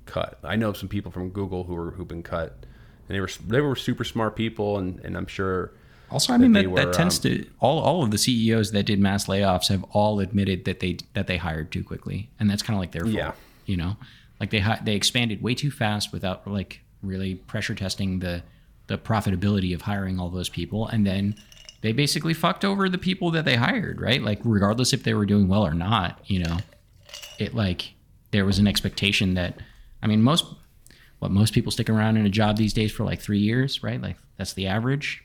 cut. 0.05 0.39
I 0.43 0.55
know 0.55 0.73
some 0.73 0.89
people 0.89 1.11
from 1.11 1.29
Google 1.29 1.63
who 1.63 1.75
were 1.75 1.91
who've 1.91 2.07
been 2.07 2.23
cut, 2.23 2.65
and 3.07 3.15
they 3.15 3.19
were 3.19 3.29
they 3.47 3.61
were 3.61 3.75
super 3.75 4.03
smart 4.03 4.35
people, 4.35 4.77
and 4.77 4.99
and 5.01 5.17
I'm 5.17 5.27
sure. 5.27 5.73
Also, 6.11 6.33
I 6.33 6.37
mean 6.37 6.53
that, 6.53 6.63
that, 6.63 6.69
were, 6.69 6.85
that 6.85 6.93
tends 6.93 7.17
um, 7.17 7.31
to 7.31 7.45
all 7.59 7.79
all 7.79 8.03
of 8.03 8.11
the 8.11 8.17
CEOs 8.17 8.71
that 8.71 8.83
did 8.83 8.99
mass 8.99 9.27
layoffs 9.27 9.67
have 9.69 9.83
all 9.91 10.19
admitted 10.19 10.65
that 10.65 10.79
they 10.79 10.97
that 11.13 11.27
they 11.27 11.37
hired 11.37 11.71
too 11.71 11.83
quickly, 11.83 12.29
and 12.39 12.49
that's 12.49 12.63
kind 12.63 12.75
of 12.75 12.79
like 12.79 12.91
their 12.91 13.03
fault. 13.03 13.13
Yeah. 13.13 13.31
You 13.65 13.77
know, 13.77 13.97
like 14.39 14.49
they 14.49 14.63
they 14.83 14.95
expanded 14.95 15.41
way 15.41 15.55
too 15.55 15.71
fast 15.71 16.11
without 16.11 16.47
like 16.47 16.81
really 17.01 17.35
pressure 17.35 17.75
testing 17.75 18.19
the 18.19 18.43
the 18.89 18.97
profitability 18.97 19.73
of 19.73 19.83
hiring 19.83 20.19
all 20.19 20.29
those 20.29 20.49
people. 20.49 20.87
And 20.87 21.05
then 21.05 21.35
they 21.81 21.93
basically 21.93 22.33
fucked 22.33 22.65
over 22.65 22.89
the 22.89 22.97
people 22.97 23.31
that 23.31 23.45
they 23.45 23.55
hired 23.55 24.01
right? 24.01 24.21
Like 24.21 24.39
regardless 24.43 24.91
if 24.91 25.03
they 25.03 25.13
were 25.13 25.25
doing 25.25 25.47
well 25.47 25.65
or 25.65 25.73
not 25.73 26.19
you 26.25 26.39
know? 26.39 26.57
It 27.37 27.55
like 27.55 27.93
there 28.31 28.45
was 28.45 28.59
an 28.59 28.67
expectation 28.67 29.33
that 29.35 29.57
i 30.03 30.07
mean 30.07 30.21
most 30.21 30.45
what 31.19 31.31
most 31.31 31.53
people 31.53 31.71
stick 31.71 31.89
around 31.89 32.17
in 32.17 32.25
a 32.25 32.29
job 32.29 32.57
these 32.57 32.73
days 32.73 32.91
for 32.91 33.03
like 33.05 33.21
three 33.21 33.39
years 33.39 33.81
right? 33.81 34.01
Like 34.01 34.17
that's 34.37 34.53
the 34.53 34.67
average 34.67 35.23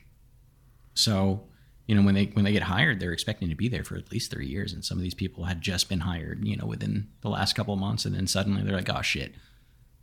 so 0.95 1.43
you 1.85 1.93
know 1.93 2.01
when 2.01 2.15
they 2.15 2.25
when 2.33 2.43
they 2.43 2.51
get 2.51 2.63
hired 2.63 2.99
they're 2.99 3.13
expecting 3.13 3.49
to 3.49 3.55
be 3.55 3.69
there 3.69 3.83
for 3.83 3.95
at 3.95 4.11
least 4.11 4.31
three 4.31 4.47
years 4.47 4.73
and 4.73 4.83
some 4.83 4.97
of 4.97 5.03
these 5.03 5.13
people 5.13 5.43
had 5.43 5.61
just 5.61 5.87
been 5.87 5.99
hired 5.99 6.43
you 6.43 6.57
know 6.57 6.65
within 6.65 7.07
the 7.21 7.29
last 7.29 7.53
couple 7.53 7.73
of 7.75 7.79
months 7.79 8.05
and 8.05 8.15
then 8.15 8.25
suddenly 8.25 8.63
they're 8.63 8.75
like 8.75 8.89
oh 8.89 9.03
shit 9.03 9.35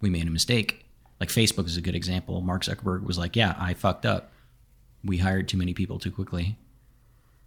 we 0.01 0.09
made 0.09 0.29
a 0.29 0.31
mistake 0.31 0.87
like 1.23 1.29
Facebook 1.29 1.67
is 1.67 1.77
a 1.77 1.81
good 1.81 1.95
example. 1.95 2.41
Mark 2.41 2.65
Zuckerberg 2.65 3.05
was 3.05 3.17
like, 3.17 3.37
"Yeah, 3.37 3.55
I 3.57 3.75
fucked 3.75 4.05
up. 4.05 4.33
We 5.05 5.19
hired 5.19 5.47
too 5.47 5.57
many 5.57 5.73
people 5.73 6.01
too 6.01 6.11
quickly." 6.11 6.57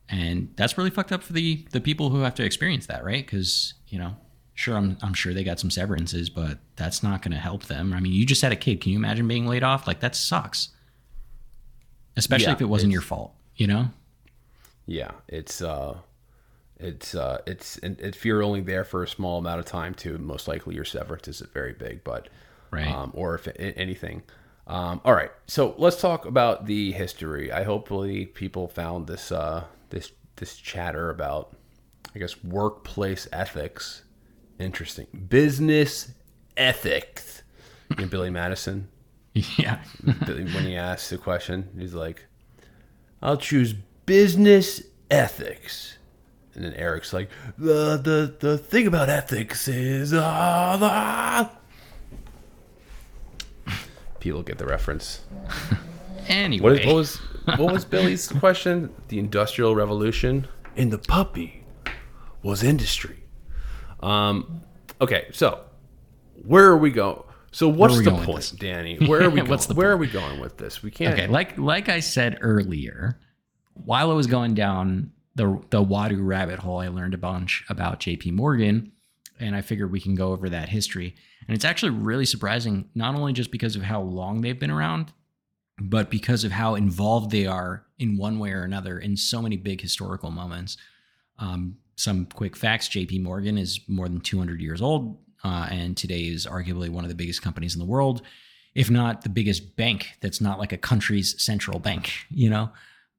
And 0.08 0.54
that's 0.56 0.78
really 0.78 0.92
fucked 0.92 1.12
up 1.12 1.22
for 1.22 1.34
the 1.34 1.66
the 1.72 1.82
people 1.82 2.10
who 2.10 2.22
have 2.22 2.36
to 2.36 2.46
experience 2.46 2.86
that, 2.86 3.04
right? 3.04 3.28
Cuz, 3.28 3.74
you 3.90 4.00
know, 4.00 4.16
sure 4.54 4.78
I'm 4.78 4.98
I'm 5.02 5.14
sure 5.14 5.34
they 5.34 5.44
got 5.44 5.60
some 5.60 5.70
severances, 5.70 6.30
but 6.30 6.60
that's 6.78 7.04
not 7.04 7.22
going 7.22 7.34
to 7.34 7.38
help 7.38 7.66
them. 7.66 7.92
I 7.92 8.00
mean, 8.00 8.14
you 8.14 8.26
just 8.26 8.42
had 8.42 8.54
a 8.54 8.56
kid. 8.56 8.80
Can 8.80 8.94
you 8.94 8.98
imagine 8.98 9.28
being 9.28 9.46
laid 9.46 9.64
off? 9.64 9.88
Like 9.88 10.00
that 10.00 10.16
sucks. 10.16 10.70
Especially 12.18 12.48
yeah, 12.48 12.54
if 12.54 12.62
it 12.62 12.66
wasn't 12.66 12.92
your 12.92 13.02
fault, 13.02 13.34
you 13.56 13.68
know? 13.68 13.90
Yeah, 14.86 15.12
it's 15.28 15.62
uh 15.62 15.98
it's 16.78 17.16
uh 17.16 17.42
it's 17.46 17.78
if 17.84 18.26
you're 18.26 18.44
only 18.44 18.62
there 18.62 18.84
for 18.84 19.04
a 19.04 19.08
small 19.08 19.40
amount 19.40 19.60
of 19.60 19.66
time 19.66 19.94
too 19.94 20.18
most 20.18 20.46
likely 20.46 20.76
your 20.76 20.84
severance 20.84 21.26
is 21.26 21.40
very 21.54 21.72
big 21.72 22.04
but 22.04 22.28
right? 22.76 22.88
Um, 22.88 23.12
or 23.14 23.36
if 23.36 23.48
anything. 23.58 24.24
Um, 24.68 25.02
all 25.06 25.14
right, 25.14 25.32
so 25.48 25.76
let's 25.78 26.02
talk 26.02 26.26
about 26.26 26.66
the 26.66 26.92
history. 26.92 27.52
I 27.52 27.64
hopefully 27.64 28.26
people 28.26 28.68
found 28.68 29.08
this 29.08 29.32
uh, 29.32 29.66
this 29.90 30.12
this 30.38 30.58
chatter 30.58 31.10
about, 31.10 31.56
I 32.14 32.20
guess, 32.20 32.44
workplace 32.44 33.28
ethics 33.32 34.04
interesting. 34.60 35.08
Business 35.30 36.12
ethics. 36.58 37.44
You 37.92 38.06
know, 38.06 38.10
Billy 38.10 38.32
Madison. 38.32 38.90
Yeah. 39.58 39.84
when 40.24 40.66
he 40.66 40.78
asks 40.78 41.10
the 41.10 41.18
question, 41.18 41.70
he's 41.78 41.94
like, 41.94 42.26
"I'll 43.22 43.36
choose 43.38 43.74
business 44.06 44.82
ethics." 45.12 45.98
And 46.54 46.64
then 46.64 46.74
Eric's 46.74 47.12
like, 47.12 47.30
"the 47.58 47.98
the 47.98 48.34
the 48.40 48.58
thing 48.58 48.88
about 48.88 49.10
ethics 49.10 49.68
is 49.68 50.14
uh, 50.14 51.50
the 53.66 53.74
people 54.22 54.42
get 54.42 54.58
the 54.58 54.66
reference. 54.66 55.22
anyway, 56.30 56.78
what, 56.78 56.86
what 56.86 56.96
was 56.96 57.18
what 57.58 57.74
was 57.74 57.84
Billy's 57.84 58.28
question? 58.40 58.94
The 59.10 59.20
Industrial 59.20 59.76
Revolution 59.76 60.48
in 60.78 60.92
the 60.92 60.98
puppy 60.98 61.66
was 62.42 62.64
industry. 62.64 63.24
Um, 64.02 64.62
okay, 65.02 65.28
so 65.34 65.60
where 66.46 66.68
are 66.68 66.78
we 66.78 66.92
going? 66.92 67.22
So 67.56 67.70
what's 67.70 68.04
the 68.04 68.12
point, 68.12 68.54
Danny? 68.60 68.98
Where 68.98 69.24
are 69.24 69.30
we? 69.30 69.38
going? 69.38 69.50
what's 69.50 69.66
the 69.66 69.76
where 69.76 69.96
point? 69.96 70.14
are 70.14 70.20
we 70.20 70.28
going 70.28 70.42
with 70.42 70.58
this? 70.58 70.84
We 70.84 70.92
can't. 70.92 71.14
Okay, 71.14 71.28
like 71.28 71.58
like 71.58 71.88
I 71.88 72.02
said 72.02 72.38
earlier, 72.42 73.18
while 73.76 74.12
I 74.12 74.14
was 74.14 74.28
going 74.28 74.56
down 74.56 75.14
the 75.36 75.62
the 75.70 75.82
Wadu 75.82 76.18
rabbit 76.20 76.60
hole, 76.60 76.80
I 76.80 76.90
learned 76.90 77.14
a 77.14 77.18
bunch 77.18 77.64
about 77.70 78.02
J.P. 78.02 78.32
Morgan, 78.32 78.92
and 79.40 79.56
I 79.56 79.62
figured 79.62 79.90
we 79.90 80.02
can 80.02 80.16
go 80.16 80.34
over 80.34 80.50
that 80.50 80.68
history. 80.68 81.16
And 81.48 81.56
it's 81.56 81.64
actually 81.64 81.92
really 81.92 82.26
surprising, 82.26 82.90
not 82.94 83.16
only 83.16 83.32
just 83.32 83.52
because 83.52 83.78
of 83.78 83.84
how 83.84 84.02
long 84.02 84.42
they've 84.42 84.60
been 84.60 84.70
around, 84.70 85.14
but 85.80 86.10
because 86.10 86.44
of 86.44 86.52
how 86.52 86.76
involved 86.76 87.32
they 87.32 87.46
are 87.46 87.86
in 87.98 88.18
one 88.18 88.38
way 88.38 88.52
or 88.52 88.64
another 88.64 89.00
in 89.00 89.16
so 89.16 89.42
many 89.42 89.56
big 89.56 89.80
historical 89.80 90.30
moments. 90.30 90.76
Um, 91.40 91.78
some 91.96 92.26
quick 92.26 92.58
facts 92.58 92.90
JP 92.90 93.24
Morgan 93.24 93.58
is 93.58 93.80
more 93.88 94.10
than 94.10 94.20
200 94.20 94.60
years 94.60 94.82
old, 94.82 95.18
uh, 95.46 95.68
and 95.70 95.96
today 95.96 96.22
is 96.22 96.48
arguably 96.48 96.90
one 96.90 97.06
of 97.06 97.10
the 97.10 97.16
biggest 97.16 97.44
companies 97.44 97.76
in 97.76 97.80
the 97.80 97.86
world, 97.86 98.24
if 98.74 98.90
not 98.90 99.22
the 99.22 99.30
biggest 99.30 99.76
bank 99.76 100.08
that's 100.20 100.42
not 100.42 100.58
like 100.58 100.74
a 100.74 100.78
country's 100.78 101.40
central 101.40 101.78
bank, 101.78 102.12
you 102.32 102.50
know? 102.50 102.72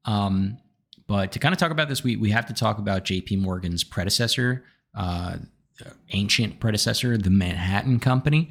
Um, 0.07 0.59
but 1.07 1.31
to 1.33 1.39
kind 1.39 1.53
of 1.53 1.59
talk 1.61 1.71
about 1.71 1.89
this, 1.89 2.03
we, 2.03 2.17
we 2.17 2.31
have 2.31 2.47
to 2.47 2.53
talk 2.53 2.79
about 2.79 3.05
JP 3.05 3.39
Morgan's 3.39 3.85
predecessor, 3.85 4.65
uh, 4.97 5.37
ancient 6.11 6.59
predecessor, 6.59 7.17
the 7.17 7.31
Manhattan 7.31 8.01
Company. 8.01 8.51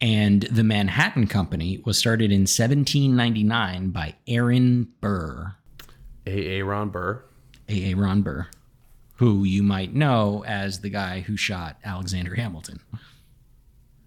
And 0.00 0.42
the 0.42 0.64
Manhattan 0.64 1.28
Company 1.28 1.80
was 1.86 1.98
started 1.98 2.32
in 2.32 2.42
1799 2.42 3.90
by 3.90 4.16
Aaron 4.26 4.88
Burr, 5.00 5.54
A. 6.26 6.58
A. 6.58 6.62
Ron 6.64 6.90
Burr. 6.90 7.24
A. 7.68 7.92
A. 7.92 7.94
Ron 7.94 8.22
Burr, 8.22 8.48
who 9.18 9.42
you 9.44 9.62
might 9.62 9.94
know 9.94 10.44
as 10.46 10.80
the 10.80 10.90
guy 10.90 11.20
who 11.20 11.36
shot 11.36 11.76
Alexander 11.84 12.34
Hamilton. 12.36 12.80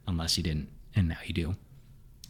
Unless 0.08 0.38
you 0.38 0.44
didn't, 0.44 0.70
and 0.96 1.10
now 1.10 1.18
you 1.26 1.34
do. 1.34 1.56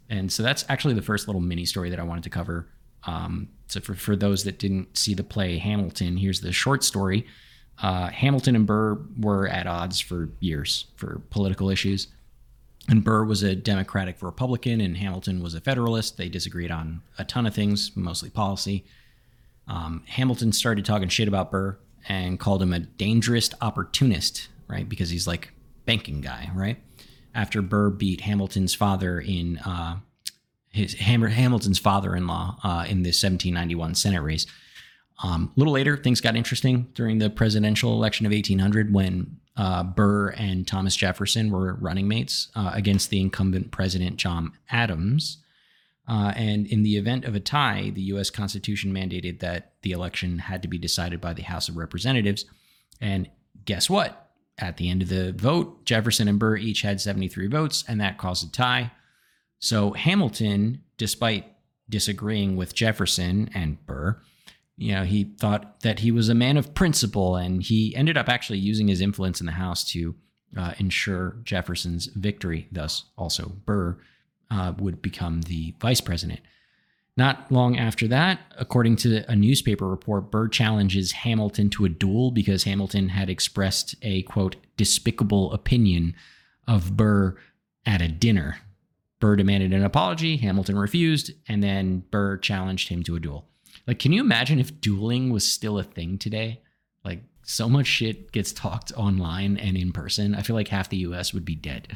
And 0.10 0.32
so 0.32 0.44
that's 0.44 0.66
actually 0.68 0.96
the 0.96 1.02
first 1.02 1.28
little 1.28 1.42
mini 1.42 1.66
story 1.66 1.90
that 1.90 2.00
I 2.00 2.04
wanted 2.04 2.24
to 2.24 2.30
cover. 2.30 2.68
Um, 3.06 3.50
so 3.68 3.80
for, 3.80 3.94
for 3.94 4.16
those 4.16 4.44
that 4.44 4.60
didn't 4.60 4.98
see 4.98 5.14
the 5.14 5.24
play 5.24 5.58
Hamilton, 5.58 6.18
here's 6.18 6.42
the 6.42 6.52
short 6.52 6.84
story. 6.84 7.26
Uh, 7.82 8.08
Hamilton 8.08 8.56
and 8.56 8.68
Burr 8.68 9.00
were 9.18 9.48
at 9.48 9.68
odds 9.68 10.00
for 10.00 10.30
years 10.40 10.86
for 10.96 11.22
political 11.30 11.70
issues. 11.70 12.08
And 12.90 13.04
Burr 13.04 13.24
was 13.24 13.44
a 13.44 13.56
Democratic 13.56 14.22
Republican, 14.22 14.82
and 14.82 14.98
Hamilton 14.98 15.42
was 15.42 15.54
a 15.54 15.62
Federalist. 15.62 16.18
They 16.18 16.30
disagreed 16.30 16.72
on 16.72 17.04
a 17.20 17.24
ton 17.24 17.46
of 17.46 17.54
things, 17.54 17.92
mostly 17.96 18.32
policy. 18.32 18.86
Um, 19.68 20.04
Hamilton 20.08 20.52
started 20.52 20.84
talking 20.84 21.08
shit 21.08 21.28
about 21.28 21.52
Burr 21.52 21.78
and 22.08 22.39
called 22.39 22.62
him 22.62 22.74
a 22.74 22.80
dangerous 22.80 23.49
opportunist, 23.62 24.49
right? 24.68 24.88
Because 24.88 25.10
he's 25.10 25.28
like 25.28 25.54
banking 25.86 26.22
guy, 26.22 26.49
right? 26.54 26.78
After 27.34 27.62
Burr 27.62 27.89
beat 27.89 28.22
Hamilton's 28.22 28.74
father 28.74 29.20
in 29.20 29.58
uh, 29.60 29.97
his 30.72 30.93
Hamilton's 30.95 31.80
father-in-law 31.80 32.58
uh, 32.64 32.86
in 32.88 33.04
the 33.04 33.10
1791 33.10 33.95
Senate 33.95 34.22
race. 34.22 34.47
Um, 35.24 35.52
a 35.56 35.60
little 35.60 35.74
later, 35.74 35.97
things 35.97 36.22
got 36.22 36.36
interesting 36.36 36.88
during 36.93 37.20
the 37.20 37.30
presidential 37.30 37.93
election 37.93 38.26
of 38.26 38.32
1800 38.32 38.93
when 38.93 39.38
uh, 39.58 39.84
Burr 39.84 40.30
and 40.30 40.68
Thomas 40.68 40.95
Jefferson 40.95 41.52
were 41.52 41.76
running 41.76 42.08
mates 42.08 42.49
uh, 42.56 42.72
against 42.74 43.10
the 43.10 43.22
incumbent 43.22 43.72
president 43.72 44.16
John 44.18 44.54
Adams. 44.70 45.38
Uh, 46.08 46.34
and 46.36 46.66
in 46.68 46.84
the 46.84 46.97
event 46.97 47.26
of 47.26 47.36
a 47.36 47.39
tie, 47.39 47.91
the 47.93 48.02
U.S. 48.04 48.30
Constitution 48.30 48.93
mandated 48.93 49.39
that 49.39 49.71
the 49.82 49.92
election 49.92 50.40
had 50.40 50.62
to 50.62 50.68
be 50.68 50.78
decided 50.78 51.22
by 51.22 51.34
the 51.34 51.44
House 51.44 51.70
of 51.70 51.78
Representatives. 51.78 52.46
And 53.00 53.30
guess 53.66 53.90
what? 53.90 54.30
At 54.58 54.78
the 54.78 54.90
end 54.90 55.02
of 55.02 55.10
the 55.10 55.34
vote, 55.34 55.86
Jefferson 55.86 56.28
and 56.28 56.38
Burr 56.38 56.58
each 56.58 56.82
had 56.82 57.02
73 57.02 57.48
votes, 57.48 57.84
and 57.88 58.00
that 58.00 58.18
caused 58.18 58.48
a 58.48 58.52
tie. 58.52 58.92
So 59.60 59.92
Hamilton, 59.94 60.84
despite 60.98 61.54
disagreeing 61.90 62.56
with 62.56 62.76
Jefferson 62.76 63.50
and 63.54 63.84
Burr, 63.86 64.22
you 64.78 64.94
know, 64.94 65.04
he 65.04 65.26
thought 65.40 65.82
that 65.82 66.00
he 66.00 66.12
was 66.12 66.30
a 66.30 66.36
man 66.36 66.58
of 66.58 66.74
principle, 66.74 67.36
and 67.36 67.62
he 67.62 67.96
ended 67.96 68.18
up 68.18 68.30
actually 68.30 68.60
using 68.60 68.88
his 68.88 69.02
influence 69.02 69.40
in 69.40 69.46
the 69.46 69.52
House 69.52 69.84
to 69.92 70.16
uh, 70.58 70.74
ensure 70.80 71.38
Jefferson's 71.44 72.08
victory. 72.08 72.68
Thus, 72.72 73.06
also 73.18 73.54
Burr 73.66 73.98
uh, 74.50 74.74
would 74.78 75.02
become 75.02 75.42
the 75.44 75.76
vice 75.80 76.02
president. 76.02 76.42
Not 77.18 77.51
long 77.51 77.78
after 77.78 78.07
that, 78.07 78.39
according 78.57 78.95
to 78.97 79.30
a 79.30 79.36
newspaper 79.36 79.88
report, 79.88 80.32
Burr 80.32 80.47
challenges 80.47 81.12
Hamilton 81.12 81.70
to 81.72 81.86
a 81.86 81.89
duel 81.89 82.32
because 82.32 82.64
Hamilton 82.64 83.09
had 83.09 83.30
expressed 83.30 83.95
a 84.01 84.22
quote 84.24 84.55
despicable 84.78 85.51
opinion 85.51 86.16
of 86.68 86.95
Burr 86.95 87.36
at 87.86 88.01
a 88.01 88.07
dinner. 88.07 88.59
Burr 89.20 89.36
demanded 89.36 89.74
an 89.74 89.84
apology, 89.84 90.38
Hamilton 90.38 90.78
refused, 90.78 91.32
and 91.47 91.62
then 91.62 92.03
Burr 92.12 92.38
challenged 92.38 92.89
him 92.89 93.03
to 93.03 93.16
a 93.16 93.20
duel. 93.20 93.45
Like, 93.86 93.99
can 93.99 94.14
you 94.14 94.22
imagine 94.22 94.59
if 94.59 94.80
dueling 94.80 95.30
was 95.32 95.49
still 95.49 95.78
a 95.78 95.84
thing 95.84 96.18
today? 96.18 96.62
Like, 97.03 97.24
so 97.43 97.68
much 97.68 97.88
shit 97.88 98.32
gets 98.32 98.53
talked 98.53 98.91
online 98.95 99.57
and 99.57 99.76
in 99.76 99.91
person. 99.91 100.34
I 100.34 100.41
feel 100.41 100.55
like 100.55 100.70
half 100.70 100.89
the 100.89 100.97
US 100.97 101.34
would 101.34 101.45
be 101.45 101.55
dead 101.55 101.89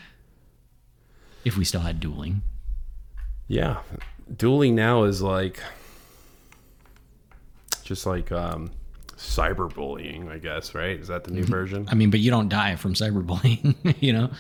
if 1.46 1.58
we 1.58 1.64
still 1.64 1.82
had 1.82 2.00
dueling. 2.00 2.42
Yeah, 3.48 3.80
dueling 4.34 4.76
now 4.76 5.04
is 5.04 5.22
like 5.22 5.62
just 7.84 8.06
like 8.06 8.32
um, 8.32 8.72
cyberbullying, 9.18 10.30
I 10.30 10.38
guess. 10.38 10.74
Right? 10.76 11.00
Is 11.00 11.08
that 11.08 11.24
the 11.24 11.32
new 11.32 11.44
version? 11.44 11.88
I 11.90 11.96
mean, 11.96 12.10
but 12.10 12.20
you 12.20 12.32
don't 12.32 12.50
die 12.50 12.76
from 12.76 12.94
cyberbullying, 12.94 13.96
you 14.00 14.14
know, 14.14 14.32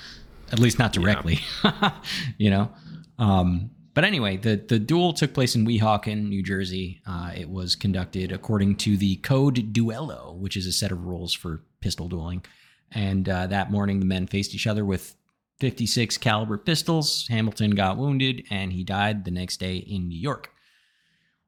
at 0.51 0.59
least 0.59 0.79
not 0.79 0.93
directly, 0.93 1.39
you 2.37 2.49
know. 2.49 2.71
Um, 3.17 3.71
but 3.93 4.03
anyway, 4.03 4.37
the 4.37 4.57
the 4.57 4.79
duel 4.79 5.13
took 5.13 5.33
place 5.33 5.55
in 5.55 5.65
Weehawken, 5.65 6.27
New 6.27 6.43
Jersey. 6.43 7.01
Uh, 7.07 7.31
it 7.35 7.49
was 7.49 7.75
conducted 7.75 8.31
according 8.31 8.75
to 8.77 8.97
the 8.97 9.15
Code 9.17 9.73
Duello, 9.73 10.35
which 10.35 10.57
is 10.57 10.65
a 10.65 10.71
set 10.71 10.91
of 10.91 11.05
rules 11.05 11.33
for 11.33 11.61
pistol 11.79 12.09
dueling. 12.09 12.43
And 12.91 13.27
uh, 13.27 13.47
that 13.47 13.71
morning, 13.71 13.99
the 13.99 14.05
men 14.05 14.27
faced 14.27 14.53
each 14.53 14.67
other 14.67 14.85
with 14.85 15.15
56 15.59 16.17
caliber 16.17 16.57
pistols. 16.57 17.27
Hamilton 17.29 17.71
got 17.71 17.97
wounded, 17.97 18.45
and 18.49 18.73
he 18.73 18.83
died 18.83 19.25
the 19.25 19.31
next 19.31 19.57
day 19.57 19.77
in 19.77 20.07
New 20.07 20.19
York. 20.19 20.51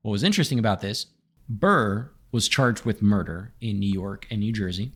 What 0.01 0.11
was 0.11 0.23
interesting 0.23 0.59
about 0.59 0.81
this, 0.81 1.07
Burr 1.49 2.11
was 2.31 2.47
charged 2.47 2.85
with 2.85 3.01
murder 3.01 3.53
in 3.61 3.79
New 3.79 3.91
York 3.91 4.27
and 4.29 4.39
New 4.39 4.53
Jersey, 4.53 4.93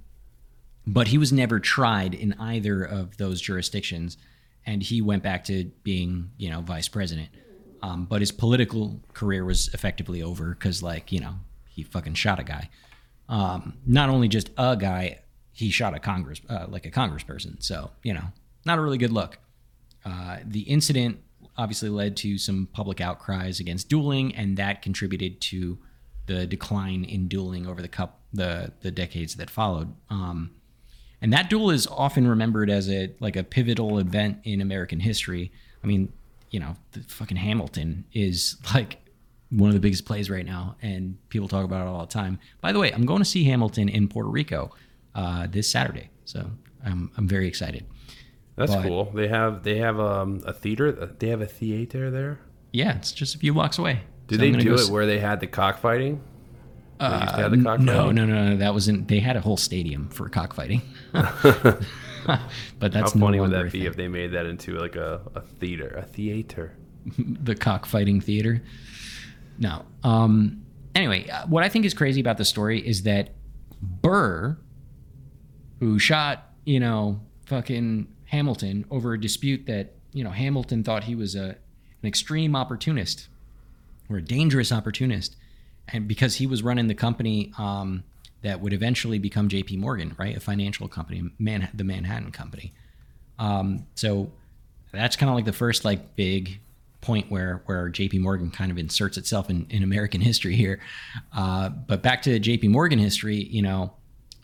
but 0.86 1.08
he 1.08 1.18
was 1.18 1.34
never 1.34 1.60
tried 1.60 2.14
in 2.14 2.34
either 2.40 2.84
of 2.84 3.18
those 3.18 3.42
jurisdictions, 3.42 4.18
and 4.66 4.84
he 4.84 5.02
went 5.02 5.24
back 5.24 5.44
to 5.46 5.66
being, 5.84 6.32
you 6.38 6.50
know, 6.50 6.62
vice 6.62 6.88
president. 6.88 7.30
Um, 7.84 8.06
but 8.06 8.22
his 8.22 8.32
political 8.32 9.02
career 9.14 9.44
was 9.44 9.70
effectively 9.74 10.22
over 10.22 10.52
because, 10.54 10.84
like, 10.84 11.12
you 11.12 11.20
know, 11.20 11.36
he 11.68 11.84
fucking 11.84 12.14
shot 12.14 12.40
a 12.40 12.44
guy. 12.44 12.70
Um, 13.28 13.78
not 13.86 14.10
only 14.10 14.28
just 14.28 14.50
a 14.58 14.76
guy, 14.78 15.20
he 15.52 15.72
shot 15.72 15.96
a 15.96 16.00
Congress, 16.00 16.42
uh, 16.48 16.68
like 16.70 16.86
a 16.86 16.92
Congressperson. 16.92 17.62
So, 17.64 17.92
you 18.04 18.14
know, 18.14 18.26
not 18.66 18.78
a 18.78 18.82
really 18.82 18.98
good 18.98 19.12
look. 19.12 19.40
Uh, 20.06 20.38
the 20.46 20.62
incident 20.62 21.20
obviously 21.58 21.90
led 21.90 22.18
to 22.18 22.38
some 22.38 22.68
public 22.74 23.02
outcries 23.02 23.60
against 23.60 23.90
dueling, 23.90 24.36
and 24.36 24.58
that 24.58 24.82
contributed 24.82 25.42
to 25.42 25.78
the 26.28 26.46
decline 26.46 27.04
in 27.04 27.28
dueling 27.28 27.68
over 27.68 27.82
the 27.82 27.88
cup 27.88 28.20
the 28.34 28.72
the 28.82 28.92
decades 28.92 29.36
that 29.36 29.50
followed. 29.50 29.94
Um, 30.10 30.52
and 31.22 31.32
that 31.34 31.50
duel 31.50 31.70
is 31.70 31.88
often 31.88 32.28
remembered 32.28 32.70
as 32.70 32.90
a 32.90 33.14
like 33.20 33.36
a 33.36 33.44
pivotal 33.44 34.00
event 34.00 34.40
in 34.44 34.62
American 34.62 35.00
history. 35.00 35.52
I 35.84 35.88
mean, 35.88 36.12
you 36.50 36.60
know, 36.60 36.76
the 36.94 37.02
fucking 37.02 37.38
Hamilton 37.38 38.06
is 38.14 38.58
like 38.74 38.98
one 39.50 39.70
of 39.70 39.74
the 39.74 39.80
biggest 39.80 40.06
plays 40.06 40.30
right 40.30 40.46
now, 40.46 40.76
and 40.82 41.18
people 41.30 41.48
talk 41.48 41.66
about 41.66 41.86
it 41.86 41.90
all 41.90 42.02
the 42.02 42.12
time. 42.12 42.40
By 42.62 42.72
the 42.72 42.80
way, 42.80 42.92
I'm 42.92 43.06
going 43.06 43.20
to 43.20 43.26
see 43.26 43.44
Hamilton 43.44 43.90
in 43.90 44.08
Puerto 44.08 44.30
Rico 44.30 44.72
uh, 45.14 45.48
this 45.48 45.70
Saturday, 45.70 46.10
so 46.26 46.50
I'm 46.86 47.12
I'm 47.18 47.28
very 47.28 47.48
excited. 47.48 47.86
That's 48.62 48.76
But- 48.76 48.84
cool. 48.88 49.12
They 49.14 49.28
have 49.28 49.64
they 49.64 49.78
have 49.78 50.00
um, 50.00 50.42
a 50.46 50.54
theater. 50.54 50.92
They 50.92 51.28
have 51.30 51.42
a 51.42 51.46
theater 51.46 52.10
there. 52.12 52.40
Yeah, 52.72 52.96
it's 52.96 53.12
just 53.12 53.36
a 53.36 53.38
few 53.38 53.54
blocks 53.54 53.78
away. 53.78 54.02
Did 54.28 54.36
So 54.36 54.42
they 54.42 54.52
do 54.52 54.74
it 54.74 54.80
s- 54.80 54.90
where 54.90 55.06
they 55.06 55.20
had 55.20 55.40
the 55.42 55.48
cockfighting? 55.48 56.22
They 57.00 57.06
used 57.08 57.20
to 57.36 57.46
Uh, 57.46 57.50
the 57.50 57.58
cockfighting. 57.64 57.86
no, 57.86 58.12
no, 58.12 58.26
no, 58.26 58.50
no. 58.52 58.58
That 58.58 58.74
wasn't. 58.74 59.08
They 59.08 59.20
had 59.20 59.36
a 59.36 59.42
whole 59.42 59.58
stadium 59.58 60.08
for 60.10 60.30
cockfighting. 60.30 60.82
but 61.12 61.82
How 62.28 62.40
that's 62.80 63.16
no 63.16 63.26
funny 63.26 63.40
would 63.40 63.52
that 63.52 63.72
be 63.72 63.86
if 63.86 63.96
they 63.96 64.08
made 64.08 64.32
that 64.34 64.46
into 64.46 64.78
like 64.78 64.96
a, 64.96 65.22
a 65.36 65.42
theater, 65.42 65.88
a 65.98 66.04
theater? 66.04 66.76
the 67.18 67.56
cockfighting 67.56 68.22
theater. 68.22 68.62
No. 69.58 69.86
Um. 70.04 70.64
Anyway, 70.94 71.28
uh, 71.30 71.48
what 71.48 71.64
I 71.64 71.70
think 71.70 71.86
is 71.86 71.94
crazy 71.94 72.20
about 72.22 72.38
the 72.38 72.46
story 72.46 72.80
is 72.86 73.04
that 73.04 73.30
Burr, 73.82 74.58
who 75.80 75.98
shot, 76.00 76.52
you 76.66 76.80
know, 76.80 77.22
fucking 77.46 78.08
Hamilton 78.32 78.86
over 78.90 79.14
a 79.14 79.20
dispute 79.20 79.66
that 79.66 79.92
you 80.14 80.24
know 80.24 80.30
Hamilton 80.30 80.84
thought 80.84 81.04
he 81.04 81.16
was 81.16 81.36
a 81.36 81.50
an 82.02 82.08
extreme 82.08 82.56
opportunist 82.56 83.28
or 84.10 84.18
a 84.18 84.22
dangerous 84.22 84.72
opportunist, 84.72 85.36
and 85.90 86.08
because 86.08 86.36
he 86.36 86.48
was 86.48 86.64
running 86.64 86.88
the 86.88 86.96
company 86.96 87.52
um, 87.58 88.04
that 88.42 88.62
would 88.62 88.72
eventually 88.72 89.20
become 89.20 89.50
J.P. 89.50 89.78
Morgan, 89.78 90.16
right, 90.18 90.36
a 90.36 90.40
financial 90.40 90.88
company, 90.88 91.30
Man- 91.38 91.70
the 91.74 91.84
Manhattan 91.84 92.32
Company. 92.32 92.72
Um, 93.38 93.86
so 93.96 94.32
that's 94.94 95.18
kind 95.18 95.30
of 95.30 95.36
like 95.36 95.46
the 95.46 95.54
first 95.54 95.84
like 95.84 96.16
big 96.16 96.60
point 97.02 97.30
where 97.30 97.64
where 97.66 97.90
JP 97.90 98.22
Morgan 98.22 98.50
kind 98.50 98.72
of 98.72 98.78
inserts 98.78 99.18
itself 99.18 99.50
in, 99.50 99.68
in 99.70 99.84
American 99.84 100.22
history 100.22 100.56
here. 100.56 100.80
Uh, 101.36 101.68
but 101.68 102.02
back 102.02 102.22
to 102.22 102.40
JP 102.40 102.70
Morgan 102.70 103.00
history, 103.00 103.44
you 103.44 103.62
know, 103.62 103.94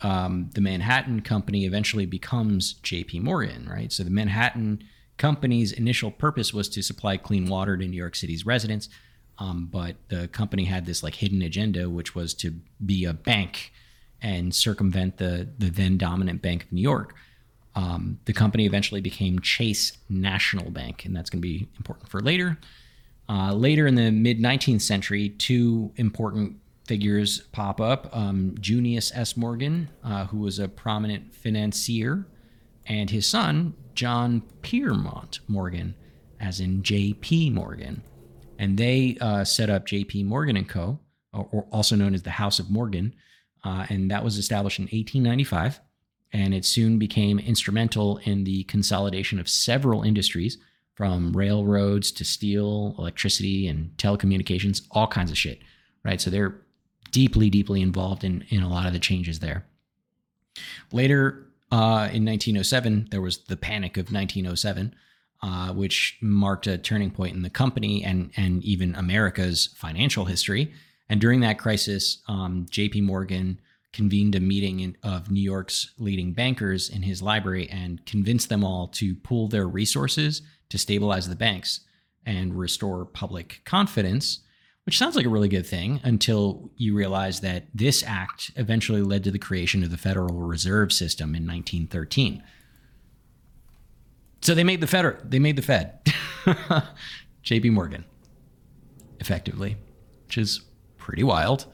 um, 0.02 0.50
the 0.54 0.60
Manhattan 0.60 1.22
Company 1.22 1.64
eventually 1.64 2.06
becomes 2.06 2.74
JP 2.82 3.22
Morgan, 3.22 3.68
right? 3.68 3.92
So 3.92 4.04
the 4.04 4.10
Manhattan 4.10 4.82
Company's 5.16 5.72
initial 5.72 6.10
purpose 6.10 6.54
was 6.54 6.68
to 6.70 6.82
supply 6.82 7.16
clean 7.16 7.46
water 7.46 7.76
to 7.76 7.86
New 7.86 7.96
York 7.96 8.14
City's 8.14 8.46
residents. 8.46 8.88
Um, 9.38 9.68
but 9.70 9.96
the 10.08 10.28
company 10.28 10.64
had 10.64 10.86
this 10.86 11.02
like 11.02 11.16
hidden 11.16 11.42
agenda, 11.42 11.88
which 11.88 12.14
was 12.14 12.34
to 12.34 12.56
be 12.84 13.04
a 13.04 13.12
bank 13.12 13.72
and 14.20 14.54
circumvent 14.54 15.18
the 15.18 15.48
the 15.58 15.70
then 15.70 15.96
dominant 15.96 16.42
Bank 16.42 16.64
of 16.64 16.72
New 16.72 16.82
York. 16.82 17.14
Um, 17.74 18.18
the 18.24 18.32
company 18.32 18.66
eventually 18.66 19.00
became 19.00 19.38
Chase 19.38 19.96
National 20.08 20.70
Bank, 20.70 21.04
and 21.04 21.14
that's 21.14 21.30
going 21.30 21.40
to 21.40 21.48
be 21.48 21.68
important 21.76 22.08
for 22.08 22.20
later. 22.20 22.58
Uh, 23.28 23.52
later 23.52 23.86
in 23.86 23.94
the 23.94 24.10
mid 24.10 24.40
19th 24.40 24.82
century, 24.82 25.28
two 25.28 25.92
important 25.96 26.56
figures 26.88 27.40
pop 27.52 27.80
up 27.80 28.08
um, 28.16 28.54
Junius 28.58 29.12
S. 29.14 29.36
Morgan, 29.36 29.90
uh, 30.02 30.24
who 30.26 30.38
was 30.38 30.58
a 30.58 30.68
prominent 30.68 31.34
financier, 31.34 32.26
and 32.86 33.10
his 33.10 33.26
son, 33.26 33.74
John 33.94 34.42
Pierpont 34.62 35.40
Morgan, 35.46 35.94
as 36.40 36.60
in 36.60 36.82
J.P. 36.82 37.50
Morgan. 37.50 38.02
And 38.58 38.78
they 38.78 39.18
uh, 39.20 39.44
set 39.44 39.70
up 39.70 39.86
J.P. 39.86 40.24
Morgan 40.24 40.56
and 40.56 40.68
Co., 40.68 40.98
or, 41.32 41.48
or 41.52 41.66
also 41.70 41.94
known 41.94 42.14
as 42.14 42.22
the 42.22 42.30
House 42.30 42.58
of 42.58 42.70
Morgan, 42.70 43.14
uh, 43.64 43.86
and 43.90 44.10
that 44.10 44.24
was 44.24 44.38
established 44.38 44.78
in 44.78 44.84
1895. 44.84 45.80
And 46.32 46.54
it 46.54 46.64
soon 46.64 46.98
became 46.98 47.38
instrumental 47.38 48.18
in 48.24 48.44
the 48.44 48.64
consolidation 48.64 49.38
of 49.38 49.48
several 49.48 50.02
industries, 50.02 50.58
from 50.94 51.32
railroads 51.32 52.10
to 52.10 52.24
steel, 52.24 52.96
electricity, 52.98 53.68
and 53.68 53.90
telecommunications, 53.98 54.82
all 54.90 55.06
kinds 55.06 55.30
of 55.30 55.38
shit, 55.38 55.60
right? 56.04 56.20
So 56.20 56.28
they're 56.28 56.60
deeply, 57.10 57.50
deeply 57.50 57.80
involved 57.80 58.24
in, 58.24 58.44
in 58.48 58.62
a 58.62 58.68
lot 58.68 58.86
of 58.86 58.92
the 58.92 58.98
changes 58.98 59.40
there. 59.40 59.64
Later 60.92 61.46
uh, 61.70 62.08
in 62.12 62.24
1907, 62.24 63.08
there 63.10 63.20
was 63.20 63.38
the 63.44 63.56
Panic 63.56 63.96
of 63.96 64.12
1907, 64.12 64.94
uh, 65.42 65.72
which 65.72 66.18
marked 66.20 66.66
a 66.66 66.78
turning 66.78 67.10
point 67.10 67.34
in 67.34 67.42
the 67.42 67.50
company 67.50 68.02
and, 68.02 68.30
and 68.36 68.64
even 68.64 68.94
America's 68.94 69.68
financial 69.76 70.24
history. 70.24 70.72
And 71.08 71.20
during 71.20 71.40
that 71.40 71.58
crisis, 71.58 72.18
um, 72.28 72.66
JP 72.70 73.04
Morgan 73.04 73.60
convened 73.92 74.34
a 74.34 74.40
meeting 74.40 74.80
in, 74.80 74.96
of 75.02 75.30
New 75.30 75.42
York's 75.42 75.92
leading 75.98 76.32
bankers 76.32 76.90
in 76.90 77.02
his 77.02 77.22
library 77.22 77.68
and 77.70 78.04
convinced 78.04 78.48
them 78.48 78.64
all 78.64 78.88
to 78.88 79.14
pool 79.14 79.48
their 79.48 79.66
resources 79.66 80.42
to 80.68 80.78
stabilize 80.78 81.28
the 81.28 81.36
banks 81.36 81.80
and 82.26 82.58
restore 82.58 83.04
public 83.06 83.62
confidence 83.64 84.40
which 84.88 84.96
sounds 84.96 85.16
like 85.16 85.26
a 85.26 85.28
really 85.28 85.50
good 85.50 85.66
thing 85.66 86.00
until 86.02 86.70
you 86.78 86.94
realize 86.94 87.40
that 87.40 87.64
this 87.74 88.02
act 88.06 88.50
eventually 88.56 89.02
led 89.02 89.22
to 89.22 89.30
the 89.30 89.38
creation 89.38 89.82
of 89.84 89.90
the 89.90 89.98
Federal 89.98 90.34
Reserve 90.34 90.94
System 90.94 91.34
in 91.34 91.46
1913. 91.46 92.42
So 94.40 94.54
they 94.54 94.64
made 94.64 94.80
the 94.80 94.86
Fed. 94.86 95.30
They 95.30 95.40
made 95.40 95.56
the 95.56 95.62
Fed. 95.62 95.98
J.P. 97.42 97.68
Morgan, 97.68 98.06
effectively, 99.20 99.76
which 100.26 100.38
is 100.38 100.62
pretty 100.96 101.22
wild. 101.22 101.66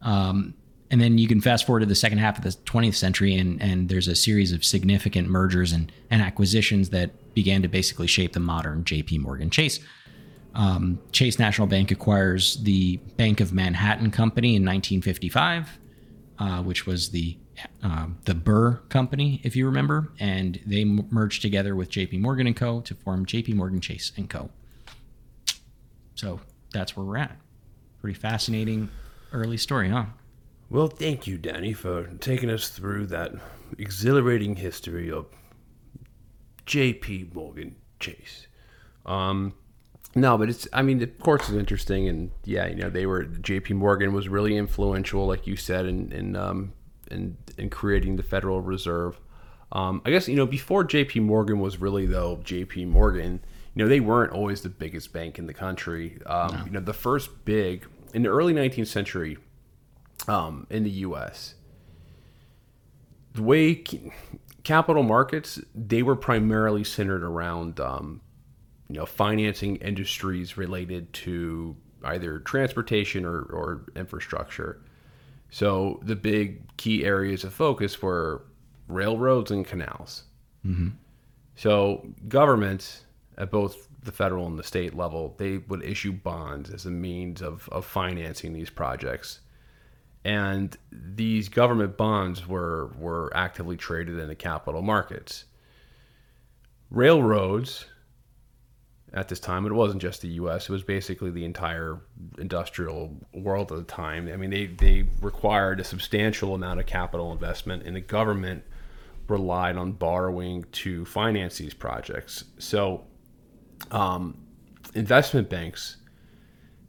Um, 0.00 0.54
and 0.90 0.98
then 0.98 1.18
you 1.18 1.28
can 1.28 1.42
fast 1.42 1.66
forward 1.66 1.80
to 1.80 1.86
the 1.86 1.94
second 1.94 2.16
half 2.16 2.38
of 2.38 2.44
the 2.44 2.58
20th 2.64 2.94
century, 2.94 3.34
and, 3.34 3.60
and 3.60 3.90
there's 3.90 4.08
a 4.08 4.16
series 4.16 4.52
of 4.52 4.64
significant 4.64 5.28
mergers 5.28 5.72
and, 5.72 5.92
and 6.10 6.22
acquisitions 6.22 6.88
that 6.88 7.34
began 7.34 7.60
to 7.60 7.68
basically 7.68 8.06
shape 8.06 8.32
the 8.32 8.40
modern 8.40 8.82
J.P. 8.82 9.18
Morgan 9.18 9.50
Chase 9.50 9.78
um, 10.56 10.98
Chase 11.12 11.38
National 11.38 11.66
Bank 11.66 11.90
acquires 11.90 12.56
the 12.62 12.96
Bank 13.16 13.40
of 13.40 13.52
Manhattan 13.52 14.10
Company 14.10 14.56
in 14.56 14.62
1955, 14.62 15.78
uh, 16.38 16.62
which 16.62 16.86
was 16.86 17.10
the 17.10 17.36
uh, 17.82 18.06
the 18.24 18.34
Burr 18.34 18.76
Company, 18.88 19.40
if 19.42 19.56
you 19.56 19.64
remember, 19.66 20.12
and 20.18 20.60
they 20.66 20.82
m- 20.82 21.06
merged 21.10 21.40
together 21.40 21.74
with 21.74 21.88
J.P. 21.88 22.18
Morgan 22.18 22.46
and 22.46 22.56
Co. 22.56 22.80
to 22.82 22.94
form 22.94 23.24
J.P. 23.24 23.54
Morgan 23.54 23.80
Chase 23.80 24.12
and 24.16 24.28
Co. 24.28 24.50
So 26.14 26.40
that's 26.72 26.96
where 26.96 27.06
we're 27.06 27.16
at. 27.16 27.36
Pretty 28.00 28.18
fascinating 28.18 28.90
early 29.32 29.56
story, 29.56 29.88
huh? 29.88 30.06
Well, 30.68 30.88
thank 30.88 31.26
you, 31.26 31.38
Danny, 31.38 31.72
for 31.72 32.08
taking 32.20 32.50
us 32.50 32.68
through 32.68 33.06
that 33.06 33.32
exhilarating 33.78 34.56
history 34.56 35.10
of 35.10 35.26
J.P. 36.66 37.30
Morgan 37.32 37.76
Chase. 38.00 38.48
Um, 39.06 39.54
no, 40.16 40.38
but 40.38 40.48
it's. 40.48 40.66
I 40.72 40.80
mean, 40.80 41.02
of 41.02 41.18
course, 41.18 41.42
it's 41.42 41.58
interesting, 41.58 42.08
and 42.08 42.30
yeah, 42.44 42.66
you 42.66 42.76
know, 42.76 42.88
they 42.88 43.04
were. 43.04 43.24
J.P. 43.24 43.74
Morgan 43.74 44.14
was 44.14 44.28
really 44.28 44.56
influential, 44.56 45.26
like 45.26 45.46
you 45.46 45.56
said, 45.56 45.84
in 45.84 46.10
in 46.10 46.34
um, 46.34 46.72
in, 47.10 47.36
in 47.58 47.68
creating 47.68 48.16
the 48.16 48.22
Federal 48.22 48.62
Reserve. 48.62 49.20
Um, 49.72 50.00
I 50.06 50.10
guess 50.10 50.26
you 50.26 50.34
know 50.34 50.46
before 50.46 50.84
J.P. 50.84 51.20
Morgan 51.20 51.60
was 51.60 51.78
really 51.78 52.06
though 52.06 52.40
J.P. 52.42 52.86
Morgan. 52.86 53.44
You 53.74 53.84
know, 53.84 53.90
they 53.90 54.00
weren't 54.00 54.32
always 54.32 54.62
the 54.62 54.70
biggest 54.70 55.12
bank 55.12 55.38
in 55.38 55.46
the 55.46 55.52
country. 55.52 56.18
Um, 56.24 56.50
no. 56.50 56.64
You 56.64 56.70
know, 56.70 56.80
the 56.80 56.94
first 56.94 57.44
big 57.44 57.86
in 58.14 58.22
the 58.22 58.30
early 58.30 58.54
19th 58.54 58.86
century 58.86 59.36
um, 60.26 60.66
in 60.70 60.82
the 60.82 60.90
U.S. 60.90 61.56
The 63.34 63.42
way 63.42 63.84
capital 64.64 65.02
markets 65.02 65.60
they 65.74 66.02
were 66.02 66.16
primarily 66.16 66.84
centered 66.84 67.22
around 67.22 67.78
um, 67.78 68.22
you 68.88 68.96
know, 68.96 69.06
financing 69.06 69.76
industries 69.76 70.56
related 70.56 71.12
to 71.12 71.76
either 72.04 72.38
transportation 72.38 73.24
or, 73.24 73.42
or 73.42 73.84
infrastructure. 73.96 74.80
So 75.50 76.00
the 76.02 76.16
big 76.16 76.76
key 76.76 77.04
areas 77.04 77.44
of 77.44 77.52
focus 77.52 78.00
were 78.00 78.44
railroads 78.88 79.50
and 79.50 79.66
canals. 79.66 80.24
Mm-hmm. 80.64 80.88
So 81.56 82.06
governments 82.28 83.04
at 83.38 83.50
both 83.50 83.88
the 84.02 84.12
federal 84.12 84.46
and 84.46 84.58
the 84.58 84.62
state 84.62 84.94
level, 84.94 85.34
they 85.38 85.58
would 85.58 85.82
issue 85.82 86.12
bonds 86.12 86.70
as 86.70 86.86
a 86.86 86.90
means 86.90 87.42
of, 87.42 87.68
of 87.70 87.84
financing 87.84 88.52
these 88.52 88.70
projects. 88.70 89.40
And 90.24 90.76
these 90.90 91.48
government 91.48 91.96
bonds 91.96 92.46
were, 92.46 92.92
were 92.98 93.30
actively 93.34 93.76
traded 93.76 94.18
in 94.18 94.28
the 94.28 94.34
capital 94.34 94.82
markets. 94.82 95.44
Railroads 96.90 97.86
at 99.16 99.28
this 99.28 99.40
time. 99.40 99.66
It 99.66 99.72
wasn't 99.72 100.02
just 100.02 100.20
the 100.20 100.28
U.S. 100.28 100.68
It 100.68 100.72
was 100.72 100.84
basically 100.84 101.30
the 101.30 101.44
entire 101.44 102.00
industrial 102.38 103.16
world 103.32 103.72
at 103.72 103.78
the 103.78 103.84
time. 103.84 104.28
I 104.32 104.36
mean, 104.36 104.50
they 104.50 104.66
they 104.66 105.06
required 105.20 105.80
a 105.80 105.84
substantial 105.84 106.54
amount 106.54 106.78
of 106.78 106.86
capital 106.86 107.32
investment, 107.32 107.82
and 107.84 107.96
the 107.96 108.00
government 108.00 108.62
relied 109.26 109.76
on 109.76 109.92
borrowing 109.92 110.64
to 110.70 111.04
finance 111.06 111.58
these 111.58 111.74
projects. 111.74 112.44
So, 112.58 113.04
um, 113.90 114.36
investment 114.94 115.50
banks 115.50 115.96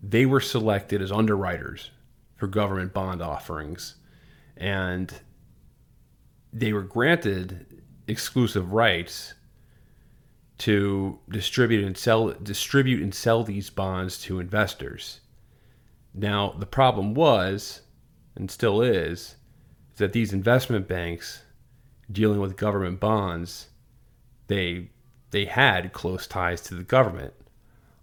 they 0.03 0.25
were 0.25 0.41
selected 0.41 1.01
as 1.01 1.11
underwriters 1.11 1.89
for 2.35 2.45
government 2.47 2.93
bond 2.93 3.21
offerings, 3.21 3.95
and 4.55 5.11
they 6.53 6.71
were 6.71 6.83
granted 6.83 7.81
exclusive 8.07 8.73
rights 8.73 9.33
to 10.59 11.19
distribute 11.29 11.85
and 11.85 11.97
sell 11.97 12.29
distribute 12.29 13.01
and 13.01 13.13
sell 13.13 13.43
these 13.43 13.69
bonds 13.69 14.19
to 14.21 14.39
investors. 14.39 15.21
Now, 16.13 16.55
the 16.57 16.65
problem 16.65 17.13
was 17.13 17.81
and 18.35 18.49
still 18.49 18.81
is, 18.81 19.19
is 19.19 19.35
that 19.97 20.13
these 20.13 20.33
investment 20.33 20.87
banks 20.87 21.43
dealing 22.11 22.39
with 22.39 22.55
government 22.55 22.99
bonds, 22.99 23.67
they 24.47 24.89
they 25.31 25.45
had 25.45 25.91
close 25.93 26.25
ties 26.27 26.61
to 26.61 26.75
the 26.75 26.83
government. 26.83 27.33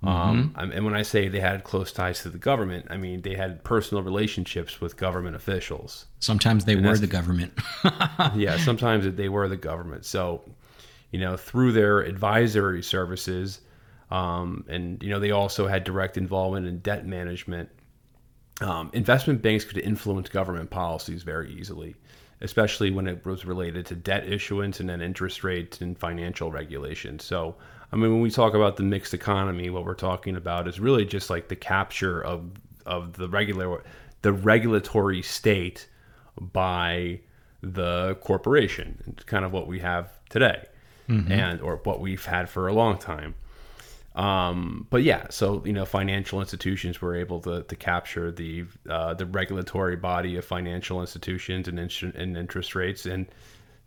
Um, 0.02 0.50
mm-hmm. 0.50 0.60
Um, 0.60 0.72
and 0.72 0.84
when 0.84 0.94
I 0.94 1.00
say 1.00 1.28
they 1.28 1.40
had 1.40 1.64
close 1.64 1.90
ties 1.90 2.20
to 2.22 2.28
the 2.28 2.38
government, 2.38 2.86
I 2.90 2.96
mean 2.98 3.22
they 3.22 3.34
had 3.34 3.64
personal 3.64 4.02
relationships 4.02 4.80
with 4.80 4.96
government 4.96 5.36
officials. 5.36 6.06
Sometimes 6.20 6.66
they 6.66 6.74
and 6.74 6.84
were 6.84 6.98
the 6.98 7.06
government. 7.06 7.58
yeah, 8.34 8.56
sometimes 8.64 9.10
they 9.14 9.28
were 9.28 9.48
the 9.48 9.56
government. 9.56 10.04
So 10.04 10.42
you 11.14 11.20
know, 11.20 11.36
through 11.36 11.70
their 11.70 12.00
advisory 12.00 12.82
services. 12.82 13.60
Um, 14.10 14.64
and, 14.68 15.00
you 15.00 15.10
know, 15.10 15.20
they 15.20 15.30
also 15.30 15.68
had 15.68 15.84
direct 15.84 16.16
involvement 16.16 16.66
in 16.66 16.80
debt 16.80 17.06
management. 17.06 17.68
Um, 18.60 18.90
investment 18.92 19.40
banks 19.40 19.64
could 19.64 19.78
influence 19.78 20.28
government 20.28 20.70
policies 20.70 21.22
very 21.22 21.52
easily, 21.52 21.94
especially 22.40 22.90
when 22.90 23.06
it 23.06 23.24
was 23.24 23.44
related 23.44 23.86
to 23.86 23.94
debt 23.94 24.26
issuance 24.26 24.80
and 24.80 24.88
then 24.88 25.00
interest 25.00 25.44
rates 25.44 25.80
and 25.80 25.96
financial 25.96 26.50
regulation. 26.50 27.20
So, 27.20 27.54
I 27.92 27.94
mean, 27.94 28.10
when 28.10 28.20
we 28.20 28.30
talk 28.32 28.54
about 28.54 28.76
the 28.76 28.82
mixed 28.82 29.14
economy, 29.14 29.70
what 29.70 29.84
we're 29.84 29.94
talking 29.94 30.34
about 30.34 30.66
is 30.66 30.80
really 30.80 31.04
just 31.04 31.30
like 31.30 31.46
the 31.46 31.54
capture 31.54 32.20
of 32.24 32.50
of 32.86 33.12
the 33.12 33.28
regular 33.28 33.84
the 34.22 34.32
regulatory 34.32 35.22
state 35.22 35.88
by 36.40 37.20
the 37.62 38.16
corporation. 38.16 39.00
It's 39.06 39.22
kind 39.22 39.44
of 39.44 39.52
what 39.52 39.68
we 39.68 39.78
have 39.78 40.10
today 40.28 40.64
mm-hmm. 41.08 41.30
and 41.30 41.60
or 41.60 41.80
what 41.84 42.00
we've 42.00 42.24
had 42.24 42.48
for 42.48 42.68
a 42.68 42.72
long 42.72 42.98
time. 42.98 43.34
Um, 44.14 44.86
but 44.90 45.02
yeah, 45.02 45.26
so 45.30 45.62
you 45.64 45.72
know, 45.72 45.84
financial 45.84 46.40
institutions 46.40 47.00
were 47.00 47.16
able 47.16 47.40
to, 47.40 47.62
to 47.64 47.76
capture 47.76 48.30
the 48.30 48.64
uh, 48.88 49.14
the 49.14 49.26
regulatory 49.26 49.96
body 49.96 50.36
of 50.36 50.44
financial 50.44 51.00
institutions 51.00 51.66
and, 51.66 51.78
and 51.78 52.36
interest 52.36 52.74
rates, 52.74 53.06
and 53.06 53.26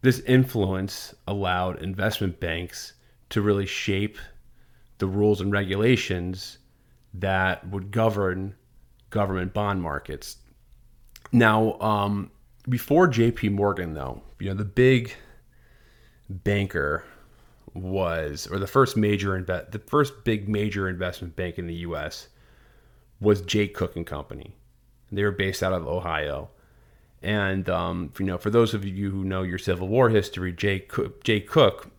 this 0.02 0.20
influence 0.22 1.16
allowed 1.28 1.82
investment 1.82 2.40
banks 2.40 2.94
to 3.30 3.42
really 3.42 3.66
shape 3.66 4.18
the 4.98 5.08
rules 5.08 5.42
and 5.42 5.52
regulations 5.52 6.58
that 7.14 7.68
would 7.70 7.92
govern 7.92 8.56
government 9.10 9.54
bond 9.54 9.82
markets. 9.82 10.38
Now, 11.32 11.80
um, 11.80 12.32
before 12.68 13.08
J.P. 13.08 13.50
Morgan, 13.50 13.94
though, 13.94 14.22
you 14.40 14.50
know, 14.50 14.56
the 14.56 14.66
big 14.66 15.14
banker 16.30 17.04
was, 17.74 18.48
or 18.48 18.60
the 18.60 18.68
first 18.68 18.98
major 18.98 19.36
invest, 19.36 19.72
the 19.72 19.80
first 19.80 20.24
big 20.24 20.50
major 20.50 20.90
investment 20.90 21.36
bank 21.36 21.58
in 21.58 21.68
the 21.68 21.76
U.S. 21.76 22.28
was 23.20 23.42
Jay 23.42 23.68
Cooke 23.68 23.96
and 23.96 24.06
Company. 24.06 24.56
They 25.12 25.24
were 25.24 25.32
based 25.32 25.64
out 25.64 25.74
of 25.74 25.88
Ohio, 25.88 26.50
and 27.22 27.70
um, 27.70 28.12
you 28.20 28.26
know, 28.26 28.38
for 28.38 28.50
those 28.50 28.74
of 28.74 28.86
you 28.86 29.10
who 29.10 29.24
know 29.24 29.44
your 29.44 29.58
Civil 29.58 29.88
War 29.88 30.10
history, 30.10 30.52
Jay 30.52 30.80
Cooke, 30.80 31.24
Jay 31.24 31.40
Cooke 31.40 31.92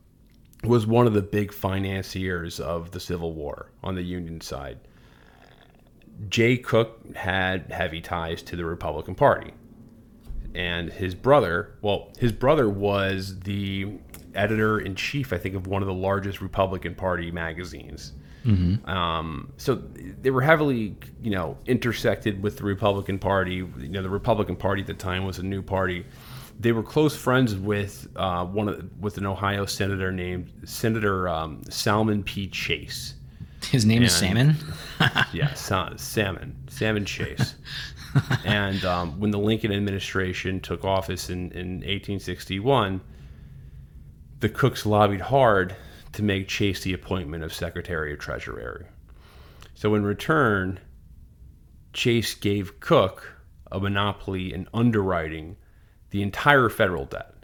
was 0.65 0.87
one 0.87 1.07
of 1.07 1.15
the 1.15 1.23
big 1.23 1.53
financiers 1.53 2.59
of 2.59 2.91
the 2.91 3.01
Civil 3.01 3.33
War 3.33 3.71
on 3.83 3.95
the 3.95 4.03
Union 4.03 4.41
side. 4.41 4.79
Jay 6.29 6.57
Cooke 6.57 7.15
had 7.15 7.71
heavy 7.71 8.01
ties 8.01 8.43
to 8.43 8.57
the 8.57 8.65
Republican 8.65 9.15
Party. 9.15 9.53
And 10.55 10.91
his 10.91 11.15
brother, 11.15 11.77
well, 11.83 12.11
his 12.19 12.33
brother 12.33 12.69
was 12.69 13.39
the 13.41 13.99
editor 14.39 14.79
in 14.81 14.95
chief, 14.95 15.33
I 15.33 15.39
think, 15.39 15.55
of 15.55 15.67
one 15.67 15.83
of 15.83 15.89
the 15.89 15.95
largest 15.95 16.41
Republican 16.41 16.95
Party 16.95 17.31
magazines. 17.31 18.13
Mm-hmm. 18.45 18.89
Um, 18.89 19.53
so 19.57 19.75
they 20.23 20.31
were 20.31 20.41
heavily, 20.41 20.97
you 21.23 21.31
know, 21.31 21.59
intersected 21.67 22.43
with 22.43 22.59
the 22.59 22.65
Republican 22.65 23.19
Party. 23.19 23.57
You 23.57 23.89
know, 23.89 24.03
the 24.03 24.09
Republican 24.09 24.57
Party 24.57 24.83
at 24.83 24.87
the 24.87 24.95
time 24.95 25.25
was 25.25 25.39
a 25.39 25.43
new 25.43 25.61
party. 25.61 26.07
They 26.61 26.73
were 26.73 26.83
close 26.83 27.15
friends 27.15 27.55
with 27.55 28.09
uh, 28.17 28.45
one 28.47 28.69
of, 28.69 29.01
with 29.01 29.19
an 29.19 29.27
Ohio 29.27 29.67
senator 29.67 30.11
named 30.11 30.51
Senator 30.65 31.29
um, 31.29 31.63
Salmon 31.69 32.23
P. 32.23 32.49
Chase. 32.49 33.15
His 33.71 33.85
name 33.85 33.99
and, 33.99 34.07
is 34.07 34.15
Salmon. 34.15 34.57
yeah, 35.33 35.53
Salmon, 35.55 36.57
Salmon 36.69 37.05
Chase. 37.05 37.55
and 38.45 38.85
um, 38.85 39.21
when 39.21 39.31
the 39.31 39.39
Lincoln 39.39 39.73
administration 39.73 40.61
took 40.61 40.85
office 40.85 41.29
in, 41.29 41.51
in 41.53 41.81
1861, 41.81 43.01
the 44.41 44.49
Cookes 44.49 44.87
lobbied 44.87 45.21
hard 45.21 45.75
to 46.13 46.23
make 46.23 46.49
Chase 46.49 46.83
the 46.83 46.93
appointment 46.93 47.45
of 47.45 47.53
Secretary 47.53 48.13
of 48.13 48.19
Treasury. 48.19 48.87
So 49.75 49.95
in 49.95 50.05
return, 50.05 50.81
Chase 51.93 52.35
gave 52.35 52.81
Cooke 52.81 53.33
a 53.71 53.81
monopoly 53.81 54.53
in 54.53 54.69
underwriting 54.73 55.57
the 56.11 56.23
entire 56.23 56.69
federal 56.69 57.05
debt. 57.05 57.35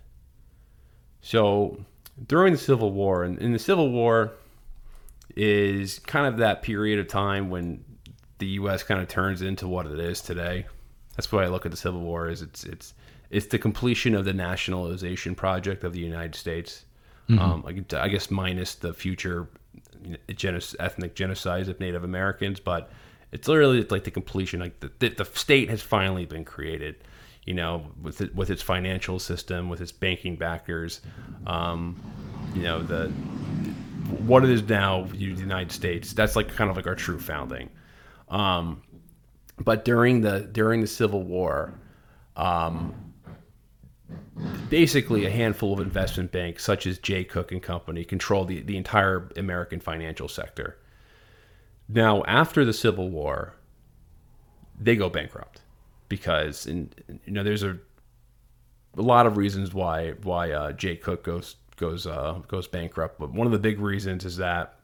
So 1.21 1.85
during 2.27 2.53
the 2.53 2.59
Civil 2.59 2.93
War, 2.93 3.25
and 3.25 3.39
in 3.39 3.53
the 3.53 3.59
Civil 3.59 3.91
War 3.91 4.33
is 5.37 5.99
kind 6.01 6.27
of 6.27 6.39
that 6.39 6.63
period 6.63 6.99
of 6.99 7.09
time 7.09 7.51
when 7.51 7.85
the 8.39 8.47
U.S. 8.47 8.83
kind 8.83 9.01
of 9.01 9.09
turns 9.09 9.43
into 9.43 9.67
what 9.67 9.87
it 9.87 9.99
is 9.99 10.21
today. 10.21 10.67
That's 11.17 11.31
why 11.31 11.45
I 11.45 11.49
look 11.49 11.65
at 11.65 11.71
the 11.71 11.77
Civil 11.77 12.01
War 12.01 12.29
is 12.29 12.43
it's 12.43 12.65
it's 12.65 12.95
it's 13.35 13.47
the 13.47 13.59
completion 13.59 14.14
of 14.14 14.24
the 14.24 14.32
nationalization 14.32 15.35
project 15.35 15.82
of 15.82 15.93
the 15.93 15.99
United 15.99 16.37
States. 16.37 16.85
Mm-hmm. 17.28 17.41
Um, 17.41 17.85
I 17.97 18.09
guess 18.09 18.30
minus 18.30 18.76
the 18.76 18.95
future 18.95 19.49
ethnic 20.39 21.16
genocides 21.16 21.68
of 21.68 21.80
Native 21.80 22.05
Americans, 22.05 22.61
but 22.61 22.91
it's 23.32 23.49
literally 23.49 23.82
like 23.85 24.05
the 24.05 24.11
completion. 24.12 24.61
Like 24.61 24.78
the, 24.78 24.93
the, 25.01 25.09
the 25.09 25.24
state 25.24 25.68
has 25.68 25.82
finally 25.82 26.26
been 26.26 26.45
created. 26.45 26.97
You 27.45 27.55
know, 27.55 27.87
with 28.01 28.22
it, 28.22 28.35
with 28.35 28.49
its 28.51 28.62
financial 28.62 29.18
system, 29.18 29.68
with 29.68 29.82
its 29.82 29.93
banking 29.93 30.37
backers, 30.37 31.03
um, 31.47 32.01
you 32.55 32.62
know 32.62 32.82
the 32.82 33.09
what 34.26 34.45
it 34.45 34.51
is 34.51 34.62
now, 34.62 35.03
the 35.11 35.18
United 35.18 35.72
States. 35.72 36.14
That's 36.14 36.37
like 36.37 36.49
kind 36.49 36.70
of 36.70 36.76
like 36.76 36.87
our 36.87 36.95
true 36.95 37.18
founding. 37.18 37.68
Um, 38.28 38.82
but 39.59 39.85
during 39.85 40.22
the 40.22 40.49
during 40.53 40.80
the 40.80 40.87
Civil 40.87 41.22
War, 41.22 41.74
um, 42.37 42.95
basically 44.69 45.25
a 45.25 45.31
handful 45.31 45.73
of 45.73 45.81
investment 45.81 46.33
banks 46.33 46.65
such 46.65 46.87
as 46.87 46.99
Jay 46.99 47.25
Cooke 47.25 47.53
and 47.53 47.62
Company 47.62 48.05
controlled 48.05 48.49
the, 48.49 48.61
the 48.61 48.77
entire 48.77 49.31
American 49.37 49.81
financial 49.81 50.29
sector. 50.29 50.79
Now, 51.89 52.23
after 52.25 52.65
the 52.65 52.73
Civil 52.73 53.11
War, 53.11 53.55
they 54.79 54.97
go 54.97 55.09
bankrupt 55.09 55.61
because, 56.09 56.67
and 56.67 56.95
you 57.25 57.33
know, 57.33 57.43
there's 57.43 57.62
a 57.62 57.79
a 58.97 59.03
lot 59.03 59.27
of 59.27 59.37
reasons 59.37 59.75
why 59.75 60.12
why 60.23 60.51
uh, 60.53 60.73
Jay 60.73 60.97
Cooke 60.97 61.25
goes 61.25 61.57
goes 61.77 62.07
uh, 62.07 62.41
goes 62.49 62.67
bankrupt. 62.69 63.19
But 63.19 63.33
one 63.33 63.47
of 63.47 63.53
the 63.53 63.59
big 63.59 63.81
reasons 63.81 64.25
is 64.25 64.37
that 64.39 64.79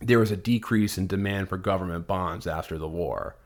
there 0.00 0.18
was 0.18 0.30
a 0.30 0.36
decrease 0.36 0.98
in 0.98 1.06
demand 1.06 1.48
for 1.48 1.56
government 1.56 2.06
bonds 2.06 2.46
after 2.46 2.78
the 2.78 2.88
war. 2.88 3.36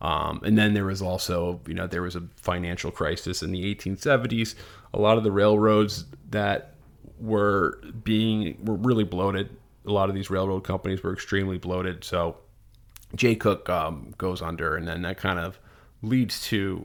Um, 0.00 0.40
and 0.44 0.56
then 0.56 0.74
there 0.74 0.84
was 0.84 1.02
also, 1.02 1.60
you 1.66 1.74
know, 1.74 1.86
there 1.86 2.02
was 2.02 2.14
a 2.14 2.22
financial 2.36 2.90
crisis 2.90 3.42
in 3.42 3.50
the 3.50 3.74
1870s. 3.74 4.54
A 4.94 4.98
lot 4.98 5.18
of 5.18 5.24
the 5.24 5.32
railroads 5.32 6.04
that 6.30 6.74
were 7.18 7.80
being 8.04 8.64
were 8.64 8.76
really 8.76 9.04
bloated. 9.04 9.50
A 9.86 9.92
lot 9.92 10.08
of 10.08 10.14
these 10.14 10.30
railroad 10.30 10.60
companies 10.60 11.02
were 11.02 11.12
extremely 11.12 11.58
bloated. 11.58 12.04
So 12.04 12.36
Jay 13.14 13.34
Cooke 13.34 13.68
um, 13.68 14.14
goes 14.18 14.42
under, 14.42 14.76
and 14.76 14.86
then 14.86 15.02
that 15.02 15.16
kind 15.16 15.38
of 15.38 15.58
leads 16.02 16.42
to 16.48 16.84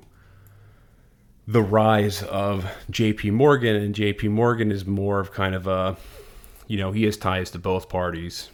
the 1.46 1.62
rise 1.62 2.24
of 2.24 2.66
J.P. 2.90 3.32
Morgan, 3.32 3.76
and 3.76 3.94
J.P. 3.94 4.30
Morgan 4.30 4.72
is 4.72 4.86
more 4.86 5.20
of 5.20 5.32
kind 5.32 5.54
of 5.54 5.68
a, 5.68 5.98
you 6.68 6.78
know, 6.78 6.92
he 6.92 7.04
has 7.04 7.18
ties 7.18 7.52
to 7.52 7.60
both 7.60 7.90
parties. 7.90 8.50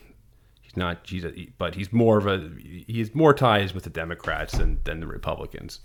He's 0.70 0.78
not, 0.78 1.00
he's 1.04 1.26
a, 1.26 1.48
but 1.58 1.74
he's 1.74 1.92
more 1.92 2.20
of 2.20 2.28
a, 2.28 2.48
he's 2.60 3.16
more 3.16 3.34
ties 3.34 3.74
with 3.74 3.86
the 3.86 3.90
Democrats 3.90 4.56
than 4.56 4.80
than 4.84 5.00
the 5.00 5.08
Republicans. 5.08 5.80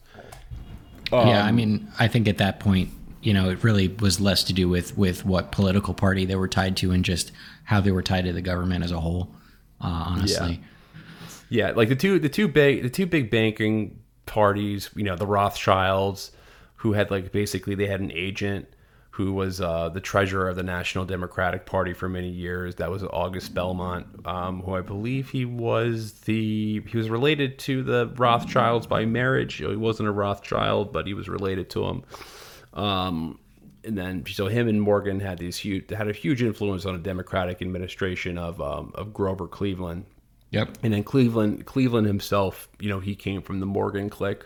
Um, 1.10 1.28
yeah, 1.28 1.42
I 1.42 1.52
mean, 1.52 1.88
I 1.98 2.06
think 2.06 2.28
at 2.28 2.36
that 2.36 2.60
point, 2.60 2.90
you 3.22 3.32
know, 3.32 3.48
it 3.48 3.64
really 3.64 3.88
was 3.88 4.20
less 4.20 4.44
to 4.44 4.52
do 4.52 4.68
with 4.68 4.96
with 4.98 5.24
what 5.24 5.52
political 5.52 5.94
party 5.94 6.26
they 6.26 6.36
were 6.36 6.48
tied 6.48 6.76
to, 6.78 6.90
and 6.92 7.02
just 7.02 7.32
how 7.64 7.80
they 7.80 7.92
were 7.92 8.02
tied 8.02 8.26
to 8.26 8.32
the 8.34 8.42
government 8.42 8.84
as 8.84 8.92
a 8.92 9.00
whole. 9.00 9.34
Uh, 9.80 10.04
honestly, 10.08 10.60
yeah. 11.48 11.68
yeah, 11.68 11.70
like 11.74 11.88
the 11.88 11.96
two 11.96 12.18
the 12.18 12.28
two 12.28 12.46
big 12.46 12.82
the 12.82 12.90
two 12.90 13.06
big 13.06 13.30
banking 13.30 13.98
parties, 14.26 14.90
you 14.94 15.04
know, 15.04 15.16
the 15.16 15.26
Rothschilds 15.26 16.30
who 16.76 16.92
had 16.92 17.10
like 17.10 17.32
basically 17.32 17.74
they 17.74 17.86
had 17.86 18.00
an 18.00 18.12
agent 18.12 18.68
who 19.14 19.32
was 19.32 19.60
uh, 19.60 19.88
the 19.90 20.00
treasurer 20.00 20.48
of 20.48 20.56
the 20.56 20.62
National 20.64 21.04
Democratic 21.04 21.66
Party 21.66 21.92
for 21.92 22.08
many 22.08 22.28
years. 22.28 22.74
That 22.74 22.90
was 22.90 23.04
August 23.04 23.54
Belmont, 23.54 24.06
um, 24.24 24.60
who 24.60 24.74
I 24.74 24.80
believe 24.80 25.30
he 25.30 25.44
was 25.44 26.14
the 26.22 26.82
he 26.84 26.96
was 26.96 27.08
related 27.08 27.56
to 27.60 27.84
the 27.84 28.12
Rothschilds 28.16 28.88
by 28.88 29.04
marriage. 29.04 29.54
He 29.54 29.76
wasn't 29.76 30.08
a 30.08 30.12
Rothschild, 30.12 30.92
but 30.92 31.06
he 31.06 31.14
was 31.14 31.28
related 31.28 31.70
to 31.70 31.86
them. 31.86 32.02
Um, 32.72 33.38
and 33.84 33.96
then 33.96 34.24
so 34.26 34.48
him 34.48 34.66
and 34.66 34.82
Morgan 34.82 35.20
had 35.20 35.38
these 35.38 35.58
huge 35.58 35.90
had 35.90 36.08
a 36.08 36.12
huge 36.12 36.42
influence 36.42 36.84
on 36.84 36.96
a 36.96 36.98
Democratic 36.98 37.62
administration 37.62 38.36
of 38.36 38.60
um, 38.60 38.90
of 38.96 39.14
Grover 39.14 39.46
Cleveland. 39.46 40.06
Yep. 40.50 40.78
And 40.82 40.92
then 40.92 41.04
Cleveland 41.04 41.66
Cleveland 41.66 42.08
himself, 42.08 42.68
you 42.80 42.88
know, 42.88 42.98
he 42.98 43.14
came 43.14 43.42
from 43.42 43.60
the 43.60 43.66
Morgan 43.66 44.10
clique. 44.10 44.44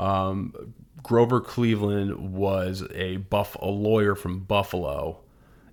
Um, 0.00 0.74
Grover 1.02 1.40
Cleveland 1.40 2.32
was 2.32 2.82
a 2.94 3.18
buff 3.18 3.56
a 3.60 3.66
lawyer 3.66 4.14
from 4.14 4.40
Buffalo, 4.40 5.20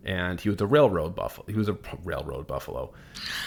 and 0.04 0.40
he 0.40 0.50
was 0.50 0.62
a 0.62 0.68
railroad 0.68 1.16
buffalo. 1.16 1.46
He 1.48 1.56
was 1.56 1.70
a 1.70 1.78
railroad 2.04 2.48
buffalo. 2.48 2.94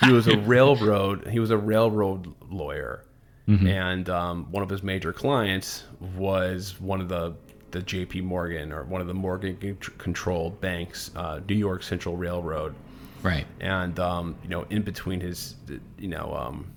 He 0.05 0.13
was 0.13 0.27
a 0.27 0.37
railroad. 0.41 1.29
He 1.29 1.39
was 1.39 1.51
a 1.51 1.59
railroad 1.59 2.35
lawyer, 2.51 3.05
mm-hmm. 3.47 3.67
and 3.67 4.09
um, 4.09 4.51
one 4.51 4.63
of 4.63 4.69
his 4.69 4.83
major 4.83 5.13
clients 5.13 5.85
was 6.17 6.81
one 6.81 7.01
of 7.01 7.09
the 7.09 7.35
the 7.71 7.83
J.P. 7.83 8.23
Morgan 8.23 8.73
or 8.73 8.83
one 8.85 9.01
of 9.01 9.07
the 9.07 9.15
Morgan 9.15 9.57
controlled 9.99 10.61
banks, 10.61 11.13
uh, 11.15 11.41
New 11.49 11.55
York 11.55 11.83
Central 11.83 12.17
Railroad. 12.17 12.75
Right. 13.23 13.47
And 13.61 13.99
um, 14.01 14.37
you 14.43 14.49
know, 14.49 14.67
in 14.71 14.83
between 14.83 15.21
his, 15.21 15.55
you 15.99 16.09
know, 16.09 16.35
um, 16.35 16.73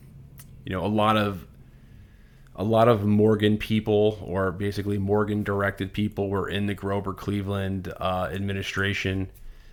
you 0.66 0.72
know, 0.72 0.86
a 0.86 0.88
lot 0.88 1.18
of 1.18 1.47
a 2.56 2.64
lot 2.64 2.88
of 2.88 3.06
Morgan 3.06 3.58
people, 3.58 4.20
or 4.24 4.51
basically 4.51 4.97
Morgan 4.97 5.43
directed 5.43 5.91
people, 5.93 6.30
were 6.30 6.49
in 6.49 6.68
the 6.68 6.74
Grover 6.74 7.14
Cleveland 7.14 7.91
uh, 7.99 8.30
administration. 8.32 9.30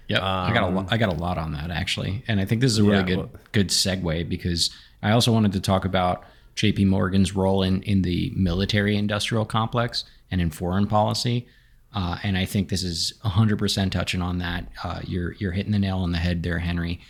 Yeah, 0.08 0.18
um, 0.18 0.50
I 0.50 0.54
got 0.54 0.62
a 0.62 0.68
lo- 0.68 0.86
I 0.90 0.96
got 0.96 1.12
a 1.12 1.16
lot 1.16 1.38
on 1.38 1.52
that 1.52 1.70
actually, 1.70 2.24
and 2.26 2.40
I 2.40 2.44
think 2.44 2.60
this 2.60 2.72
is 2.72 2.78
a 2.78 2.82
really 2.82 2.96
yeah, 2.96 3.02
good 3.02 3.16
well, 3.18 3.30
good 3.52 3.68
segue 3.68 4.28
because 4.28 4.70
I 5.02 5.12
also 5.12 5.32
wanted 5.32 5.52
to 5.52 5.60
talk 5.60 5.84
about 5.84 6.24
J.P. 6.54 6.86
Morgan's 6.86 7.34
role 7.34 7.62
in 7.62 7.82
in 7.82 8.02
the 8.02 8.32
military 8.34 8.96
industrial 8.96 9.44
complex 9.44 10.04
and 10.30 10.40
in 10.40 10.50
foreign 10.50 10.86
policy. 10.86 11.46
Uh, 11.92 12.18
and 12.22 12.38
I 12.38 12.44
think 12.44 12.68
this 12.68 12.84
is 12.84 13.14
100% 13.24 13.90
touching 13.90 14.22
on 14.22 14.38
that. 14.38 14.66
Uh, 14.84 15.00
you're 15.04 15.32
you're 15.34 15.52
hitting 15.52 15.72
the 15.72 15.78
nail 15.78 15.98
on 15.98 16.12
the 16.12 16.18
head 16.18 16.42
there, 16.42 16.60
Henry. 16.60 17.00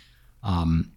Um, 0.43 0.91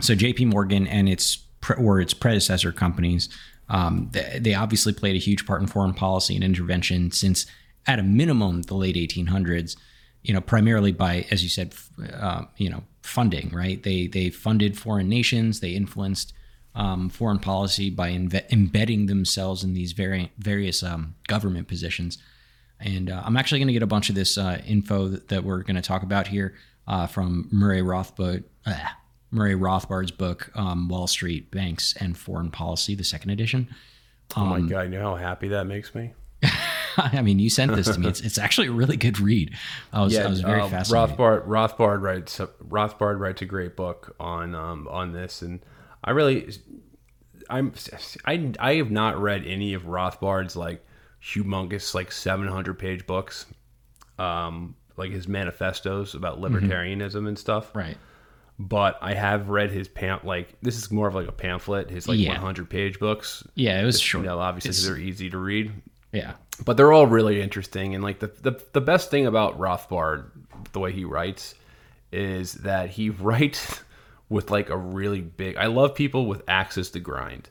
so 0.00 0.14
J.P. 0.14 0.46
Morgan 0.46 0.86
and 0.86 1.08
its 1.08 1.36
pre- 1.60 1.82
or 1.82 2.00
its 2.00 2.14
predecessor 2.14 2.70
companies 2.72 3.28
um, 3.68 4.08
they, 4.12 4.38
they, 4.40 4.54
obviously 4.54 4.92
played 4.92 5.16
a 5.16 5.18
huge 5.18 5.46
part 5.46 5.60
in 5.60 5.66
foreign 5.66 5.94
policy 5.94 6.34
and 6.34 6.44
intervention 6.44 7.10
since, 7.10 7.46
at 7.86 7.98
a 7.98 8.02
minimum, 8.02 8.62
the 8.62 8.74
late 8.74 8.96
1800s. 8.96 9.76
You 10.22 10.32
know, 10.32 10.40
primarily 10.40 10.92
by, 10.92 11.26
as 11.30 11.42
you 11.42 11.50
said, 11.50 11.74
uh, 12.14 12.44
you 12.56 12.70
know, 12.70 12.84
funding. 13.02 13.50
Right? 13.50 13.82
They 13.82 14.06
they 14.06 14.30
funded 14.30 14.78
foreign 14.78 15.08
nations. 15.08 15.60
They 15.60 15.72
influenced 15.72 16.32
um, 16.74 17.08
foreign 17.08 17.38
policy 17.38 17.90
by 17.90 18.10
inve- 18.10 18.50
embedding 18.50 19.06
themselves 19.06 19.62
in 19.62 19.74
these 19.74 19.92
very 19.92 20.32
various 20.38 20.82
um, 20.82 21.14
government 21.28 21.68
positions. 21.68 22.18
And 22.80 23.10
uh, 23.10 23.22
I'm 23.24 23.36
actually 23.36 23.60
going 23.60 23.68
to 23.68 23.72
get 23.72 23.82
a 23.82 23.86
bunch 23.86 24.08
of 24.08 24.14
this 24.14 24.36
uh, 24.36 24.60
info 24.66 25.08
that, 25.08 25.28
that, 25.28 25.44
we're 25.44 25.62
going 25.62 25.76
to 25.76 25.82
talk 25.82 26.02
about 26.02 26.26
here 26.26 26.54
uh, 26.88 27.06
from 27.06 27.48
Murray 27.52 27.80
Rothbard, 27.80 28.44
Murray 29.34 29.54
Rothbard's 29.54 30.10
book, 30.10 30.50
um, 30.54 30.88
Wall 30.88 31.06
Street, 31.06 31.50
Banks, 31.50 31.94
and 31.98 32.16
Foreign 32.16 32.50
Policy, 32.50 32.94
the 32.94 33.04
second 33.04 33.30
edition. 33.30 33.68
Um, 34.36 34.42
oh 34.42 34.46
my 34.46 34.56
um, 34.56 34.68
God, 34.68 34.82
you 34.82 34.98
know 34.98 35.10
how 35.10 35.16
happy 35.16 35.48
that 35.48 35.66
makes 35.66 35.94
me? 35.94 36.12
I 36.96 37.22
mean, 37.22 37.38
you 37.38 37.50
sent 37.50 37.74
this 37.74 37.92
to 37.92 37.98
me. 37.98 38.08
It's, 38.08 38.20
it's 38.20 38.38
actually 38.38 38.68
a 38.68 38.72
really 38.72 38.96
good 38.96 39.18
read. 39.18 39.52
I 39.92 40.02
was, 40.02 40.16
I 40.16 40.28
was 40.28 40.40
very 40.40 40.60
um, 40.60 40.70
fascinated. 40.70 41.16
Rothbard 41.16 41.46
Rothbard 41.46 42.00
writes 42.02 42.38
Rothbard 42.38 43.18
writes 43.18 43.42
a 43.42 43.46
great 43.46 43.76
book 43.76 44.14
on 44.20 44.54
um, 44.54 44.86
on 44.88 45.12
this, 45.12 45.42
and 45.42 45.60
I 46.02 46.12
really 46.12 46.52
I'm 47.50 47.72
I 48.24 48.54
I 48.60 48.74
have 48.76 48.90
not 48.90 49.20
read 49.20 49.46
any 49.46 49.74
of 49.74 49.82
Rothbard's 49.82 50.56
like 50.56 50.84
humongous 51.22 51.94
like 51.94 52.12
700 52.12 52.78
page 52.78 53.06
books, 53.06 53.46
um, 54.18 54.76
like 54.96 55.10
his 55.10 55.26
manifestos 55.26 56.14
about 56.14 56.40
libertarianism 56.40 57.26
and 57.26 57.38
stuff. 57.38 57.74
Right. 57.74 57.96
But 58.58 58.98
I 59.02 59.14
have 59.14 59.48
read 59.48 59.72
his 59.72 59.88
pam 59.88 60.20
like 60.22 60.48
this 60.62 60.76
is 60.78 60.90
more 60.90 61.08
of 61.08 61.14
like 61.14 61.26
a 61.26 61.32
pamphlet. 61.32 61.90
His 61.90 62.06
like 62.06 62.18
Yeah. 62.18 62.32
100 62.32 62.70
page 62.70 62.98
books. 63.00 63.42
Yeah, 63.56 63.80
it 63.80 63.84
was 63.84 63.96
Just, 63.96 64.04
short. 64.04 64.24
You 64.24 64.30
know, 64.30 64.38
obviously 64.38 64.68
It's- 64.70 64.86
they're 64.86 64.96
easy 64.98 65.28
to 65.30 65.38
read 65.38 65.72
yeah. 66.12 66.34
but 66.64 66.76
they're 66.76 66.92
all 66.92 67.08
really 67.08 67.40
interesting 67.42 67.94
and 67.96 68.04
like 68.04 68.20
the, 68.20 68.30
the 68.42 68.62
the 68.72 68.80
best 68.80 69.10
thing 69.10 69.26
about 69.26 69.58
Rothbard 69.58 70.26
the 70.72 70.78
way 70.78 70.92
he 70.92 71.04
writes 71.04 71.56
is 72.12 72.52
that 72.54 72.90
he 72.90 73.10
writes 73.26 73.82
with 74.28 74.50
like 74.52 74.70
a 74.70 74.76
really 74.76 75.20
big 75.20 75.56
I 75.56 75.66
love 75.66 75.96
people 75.96 76.26
with 76.26 76.42
axes 76.46 76.90
to 76.90 77.00
grind. 77.00 77.48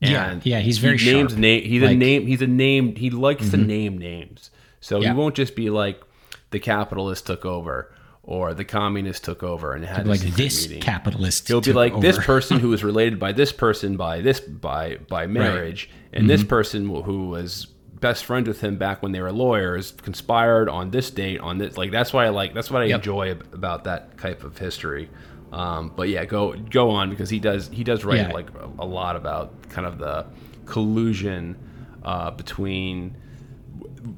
Yeah, 0.00 0.38
yeah, 0.42 0.58
he's 0.60 0.76
very 0.76 0.98
he 0.98 1.10
names 1.14 1.30
sharp. 1.32 1.40
name 1.40 1.62
he's 1.64 1.80
a 1.80 1.86
Like- 1.86 1.92
Mm-hmm. 1.92 1.98
name 2.00 2.26
he's 2.26 2.42
a 2.42 2.46
name 2.46 2.96
he 2.96 3.08
likes 3.08 3.48
to 3.48 3.56
name 3.56 3.96
names. 3.96 4.50
So 4.82 5.00
Yeah. 5.00 5.08
he 5.08 5.14
won't 5.18 5.34
just 5.34 5.56
be 5.56 5.70
like 5.70 6.02
the 6.50 6.58
capitalist 6.60 7.26
took 7.26 7.46
over 7.46 7.90
or 8.26 8.54
the 8.54 8.64
communist 8.64 9.22
took 9.24 9.42
over 9.42 9.74
and 9.74 9.84
had 9.84 10.06
Like 10.06 10.20
this 10.20 10.66
capitalist. 10.80 11.46
He'll 11.48 11.60
be 11.60 11.72
like 11.74 12.00
this 12.00 12.18
person 12.18 12.58
who 12.58 12.68
was 12.74 12.82
related 12.82 13.18
by 13.18 13.32
this 13.32 13.52
person 13.52 13.96
by 13.96 14.20
this 14.22 14.40
by 14.40 14.96
by 15.08 15.26
marriage, 15.26 15.90
and 16.12 16.22
Mm-hmm. 16.22 16.28
this 16.28 16.44
person 16.44 16.86
who- 16.88 17.02
who 17.02 17.28
was 17.28 17.66
best 18.00 18.24
friends 18.24 18.46
with 18.48 18.60
him 18.60 18.76
back 18.76 19.02
when 19.02 19.12
they 19.12 19.20
were 19.20 19.32
lawyers 19.32 19.92
conspired 20.02 20.68
on 20.68 20.90
this 20.90 21.10
date 21.10 21.40
on 21.40 21.58
this. 21.58 21.76
Like 21.78 21.90
that's 21.90 22.12
why 22.12 22.26
I 22.26 22.28
like 22.30 22.52
that's 22.54 22.70
what 22.70 22.82
I 22.82 22.86
Yep. 22.86 22.96
enjoy 23.00 23.30
about 23.52 23.84
that 23.84 24.18
type 24.18 24.42
of 24.44 24.58
history. 24.58 25.08
Um, 25.52 25.92
but 25.94 26.08
yeah, 26.08 26.24
go 26.24 26.54
go 26.54 26.90
on 26.90 27.10
because 27.10 27.30
he 27.30 27.38
does 27.38 27.68
he 27.68 27.84
does 27.84 28.04
write 28.04 28.18
Yeah. 28.28 28.32
like 28.32 28.48
a, 28.54 28.82
a 28.82 28.86
lot 28.86 29.16
about 29.16 29.68
kind 29.70 29.86
of 29.86 29.98
the 29.98 30.26
collusion 30.66 31.56
uh, 32.02 32.30
between 32.32 33.16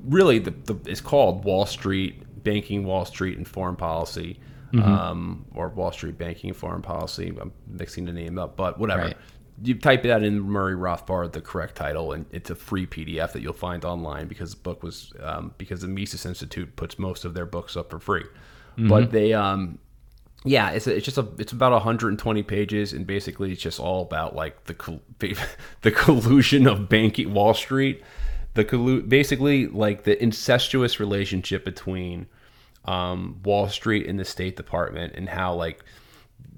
really 0.04 0.38
the, 0.38 0.50
the 0.50 0.74
it's 0.86 1.00
called 1.00 1.44
Wall 1.44 1.66
Street 1.66 2.22
banking, 2.46 2.84
Wall 2.84 3.04
Street 3.04 3.36
and 3.36 3.46
foreign 3.46 3.76
policy, 3.76 4.38
Mm-hmm. 4.72 4.92
um, 4.92 5.44
or 5.54 5.68
Wall 5.68 5.92
Street 5.92 6.18
banking 6.18 6.50
and 6.50 6.56
foreign 6.56 6.82
policy. 6.82 7.32
I'm 7.40 7.52
mixing 7.68 8.04
the 8.04 8.12
name 8.12 8.36
up, 8.36 8.56
but 8.56 8.80
whatever. 8.80 9.02
Right. 9.02 9.16
You 9.62 9.74
type 9.78 10.02
that 10.02 10.24
in 10.24 10.40
Murray 10.40 10.74
Rothbard, 10.74 11.32
the 11.32 11.40
correct 11.40 11.76
title, 11.76 12.12
and 12.12 12.26
it's 12.32 12.50
a 12.50 12.56
free 12.56 12.84
PDF 12.84 13.30
that 13.32 13.42
you'll 13.42 13.52
find 13.68 13.84
online 13.84 14.26
because 14.26 14.50
the 14.50 14.60
book 14.60 14.82
was 14.82 15.12
um, 15.22 15.54
because 15.56 15.82
the 15.82 15.88
Mises 15.88 16.26
Institute 16.26 16.74
puts 16.74 16.98
most 16.98 17.24
of 17.24 17.32
their 17.32 17.46
books 17.46 17.76
up 17.76 17.90
for 17.90 18.00
free. 18.00 18.24
Mm-hmm. 18.24 18.88
But 18.88 19.12
they 19.12 19.32
um, 19.32 19.78
yeah, 20.44 20.70
it's 20.70 20.86
it's 20.88 21.04
just 21.04 21.16
a 21.16 21.26
it's 21.38 21.52
about 21.52 21.72
120 21.72 22.42
pages, 22.42 22.92
and 22.92 23.06
basically 23.06 23.52
it's 23.52 23.62
just 23.62 23.78
all 23.80 24.02
about 24.02 24.34
like 24.34 24.64
the 24.64 25.00
the 25.82 25.90
collusion 25.92 26.66
of 26.66 26.88
banking 26.88 27.32
Wall 27.32 27.54
Street, 27.54 28.02
the 28.54 28.64
collu- 28.64 29.08
basically 29.08 29.68
like 29.68 30.02
the 30.02 30.20
incestuous 30.20 30.98
relationship 31.00 31.64
between 31.64 32.26
um, 32.86 33.40
Wall 33.44 33.68
Street 33.68 34.06
and 34.06 34.18
the 34.18 34.24
State 34.24 34.56
Department, 34.56 35.14
and 35.16 35.28
how 35.28 35.54
like 35.54 35.82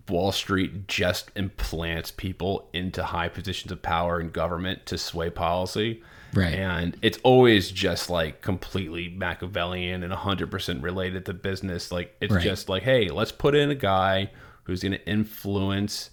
Wall 0.08 0.32
Street 0.32 0.86
just 0.88 1.30
implants 1.36 2.10
people 2.10 2.68
into 2.72 3.02
high 3.02 3.28
positions 3.28 3.72
of 3.72 3.82
power 3.82 4.20
in 4.20 4.30
government 4.30 4.86
to 4.86 4.96
sway 4.98 5.30
policy. 5.30 6.02
Right. 6.34 6.54
And 6.54 6.96
it's 7.02 7.18
always 7.22 7.70
just 7.70 8.10
like 8.10 8.42
completely 8.42 9.08
Machiavellian 9.08 10.02
and 10.02 10.12
100% 10.12 10.82
related 10.82 11.24
to 11.26 11.32
business. 11.34 11.90
Like, 11.90 12.14
it's 12.20 12.34
Right. 12.34 12.42
just 12.42 12.68
like, 12.68 12.82
hey, 12.82 13.08
let's 13.08 13.32
put 13.32 13.54
in 13.54 13.70
a 13.70 13.74
guy 13.74 14.30
who's 14.64 14.82
going 14.82 14.92
to 14.92 15.08
influence 15.08 16.10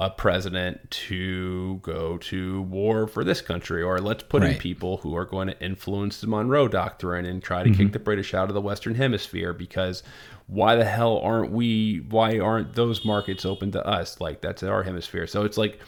a 0.00 0.08
president 0.08 0.88
to 0.90 1.80
go 1.82 2.18
to 2.18 2.62
war 2.62 3.08
for 3.08 3.24
this 3.24 3.40
country, 3.40 3.82
or 3.82 3.98
let's 4.00 4.22
put 4.22 4.44
in 4.44 4.54
people 4.58 4.98
who 4.98 5.16
are 5.16 5.24
going 5.24 5.48
to 5.48 5.60
influence 5.60 6.20
the 6.20 6.26
Monroe 6.28 6.68
Doctrine 6.68 7.24
and 7.26 7.42
try 7.42 7.64
to 7.64 7.70
Mm-hmm. 7.70 7.82
kick 7.82 7.92
the 7.92 7.98
British 7.98 8.32
out 8.32 8.48
of 8.48 8.54
the 8.54 8.60
Western 8.60 8.94
Hemisphere 8.94 9.52
because 9.52 10.04
why 10.46 10.76
the 10.76 10.84
hell 10.84 11.18
aren't 11.18 11.50
we? 11.50 11.98
Why 12.08 12.38
aren't 12.38 12.74
those 12.74 13.04
markets 13.04 13.44
open 13.44 13.72
to 13.72 13.84
us? 13.84 14.20
Like 14.20 14.40
that's 14.40 14.62
our 14.62 14.84
hemisphere. 14.84 15.26
So 15.26 15.44
it's 15.44 15.58
like, 15.58 15.80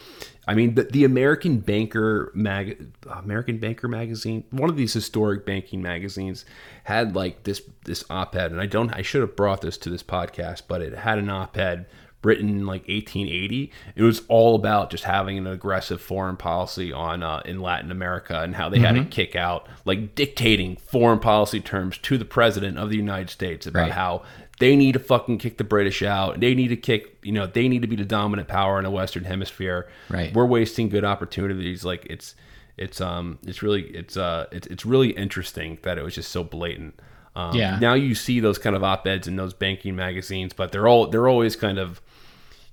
I 0.46 0.54
mean, 0.54 0.74
the, 0.74 0.82
the 0.82 1.04
American 1.04 1.60
Banker 1.60 2.32
mag, 2.34 2.92
American 3.08 3.58
Banker 3.58 3.86
magazine, 3.88 4.42
one 4.50 4.68
of 4.68 4.76
these 4.76 4.92
historic 4.92 5.46
banking 5.46 5.80
magazines, 5.80 6.44
had 6.84 7.14
like 7.14 7.44
this 7.44 7.62
this 7.84 8.04
op-ed, 8.10 8.50
and 8.50 8.60
I 8.60 8.66
don't, 8.66 8.92
I 8.92 9.02
should 9.02 9.20
have 9.22 9.36
brought 9.36 9.60
this 9.60 9.78
to 9.78 9.88
this 9.88 10.02
podcast, 10.02 10.62
but 10.68 10.82
it 10.82 10.94
had 10.98 11.18
an 11.18 11.30
op-ed 11.30 11.86
written 12.22 12.48
in 12.50 12.66
like 12.66 12.82
1880. 12.88 13.72
It 13.96 14.02
was 14.02 14.22
all 14.28 14.54
about 14.54 14.90
just 14.90 15.04
having 15.04 15.38
an 15.38 15.46
aggressive 15.46 16.00
foreign 16.02 16.36
policy 16.36 16.92
on 16.92 17.22
uh, 17.22 17.40
in 17.44 17.60
Latin 17.62 17.90
America 17.90 18.40
and 18.42 18.54
how 18.56 18.68
they 18.68 18.78
had 18.78 18.94
to 18.94 19.04
kick 19.04 19.34
out 19.36 19.66
like 19.84 20.14
dictating 20.14 20.76
foreign 20.76 21.18
policy 21.18 21.60
terms 21.60 21.96
to 21.98 22.18
the 22.18 22.24
president 22.24 22.78
of 22.78 22.90
the 22.90 22.96
United 22.96 23.30
States 23.30 23.66
about 23.66 23.80
Right. 23.84 23.92
how 23.92 24.22
they 24.58 24.76
need 24.76 24.92
to 24.92 24.98
fucking 24.98 25.38
kick 25.38 25.56
the 25.56 25.64
British 25.64 26.02
out. 26.02 26.38
They 26.40 26.54
need 26.54 26.68
to 26.68 26.76
kick, 26.76 27.16
you 27.22 27.32
know, 27.32 27.46
they 27.46 27.66
need 27.66 27.80
to 27.80 27.88
be 27.88 27.96
the 27.96 28.04
dominant 28.04 28.46
power 28.48 28.76
in 28.78 28.84
the 28.84 28.90
Western 28.90 29.24
Hemisphere. 29.24 29.88
Right. 30.10 30.34
We're 30.34 30.44
wasting 30.44 30.90
good 30.90 31.04
opportunities. 31.04 31.82
Like 31.86 32.06
it's, 32.10 32.34
it's, 32.76 33.00
um, 33.00 33.38
it's 33.46 33.62
really, 33.62 33.84
it's, 33.84 34.18
uh, 34.18 34.46
it's, 34.52 34.66
it's 34.66 34.84
really 34.84 35.10
interesting 35.12 35.78
that 35.82 35.96
it 35.96 36.02
was 36.04 36.14
just 36.14 36.30
so 36.30 36.44
blatant. 36.44 37.00
Um, 37.34 37.54
Yeah. 37.54 37.78
Now 37.78 37.94
you 37.94 38.14
see 38.14 38.40
those 38.40 38.58
kind 38.58 38.76
of 38.76 38.84
op-eds 38.84 39.26
in 39.26 39.36
those 39.36 39.54
banking 39.54 39.96
magazines, 39.96 40.52
but 40.52 40.72
they're 40.72 40.86
all, 40.88 41.06
they're 41.06 41.28
always 41.28 41.56
kind 41.56 41.78
of, 41.78 42.02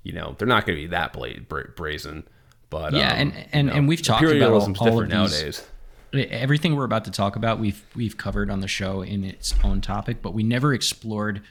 you 0.07 0.13
know, 0.13 0.35
they're 0.37 0.47
not 0.47 0.65
going 0.65 0.77
to 0.77 0.83
be 0.83 0.87
that 0.87 1.13
brazen. 1.75 2.23
But 2.69 2.93
Yeah, 2.93 3.11
um, 3.11 3.17
and 3.19 3.33
and, 3.51 3.67
you 3.67 3.73
know, 3.73 3.77
and 3.77 3.87
we've 3.89 4.01
talked 4.01 4.23
about 4.23 4.53
all, 4.53 4.61
all 4.61 4.61
of 4.61 4.73
different 4.77 5.11
these, 5.11 5.11
nowadays. 5.11 5.67
everything 6.31 6.75
we're 6.77 6.85
about 6.85 7.03
to 7.05 7.11
talk 7.11 7.35
about 7.35 7.59
we've 7.59 7.83
we've 7.93 8.15
covered 8.15 8.49
on 8.49 8.61
the 8.61 8.67
show 8.67 9.01
in 9.01 9.25
its 9.25 9.53
own 9.63 9.81
topic 9.81 10.21
but 10.21 10.33
we 10.33 10.41
never 10.41 10.73
explored 10.73 11.41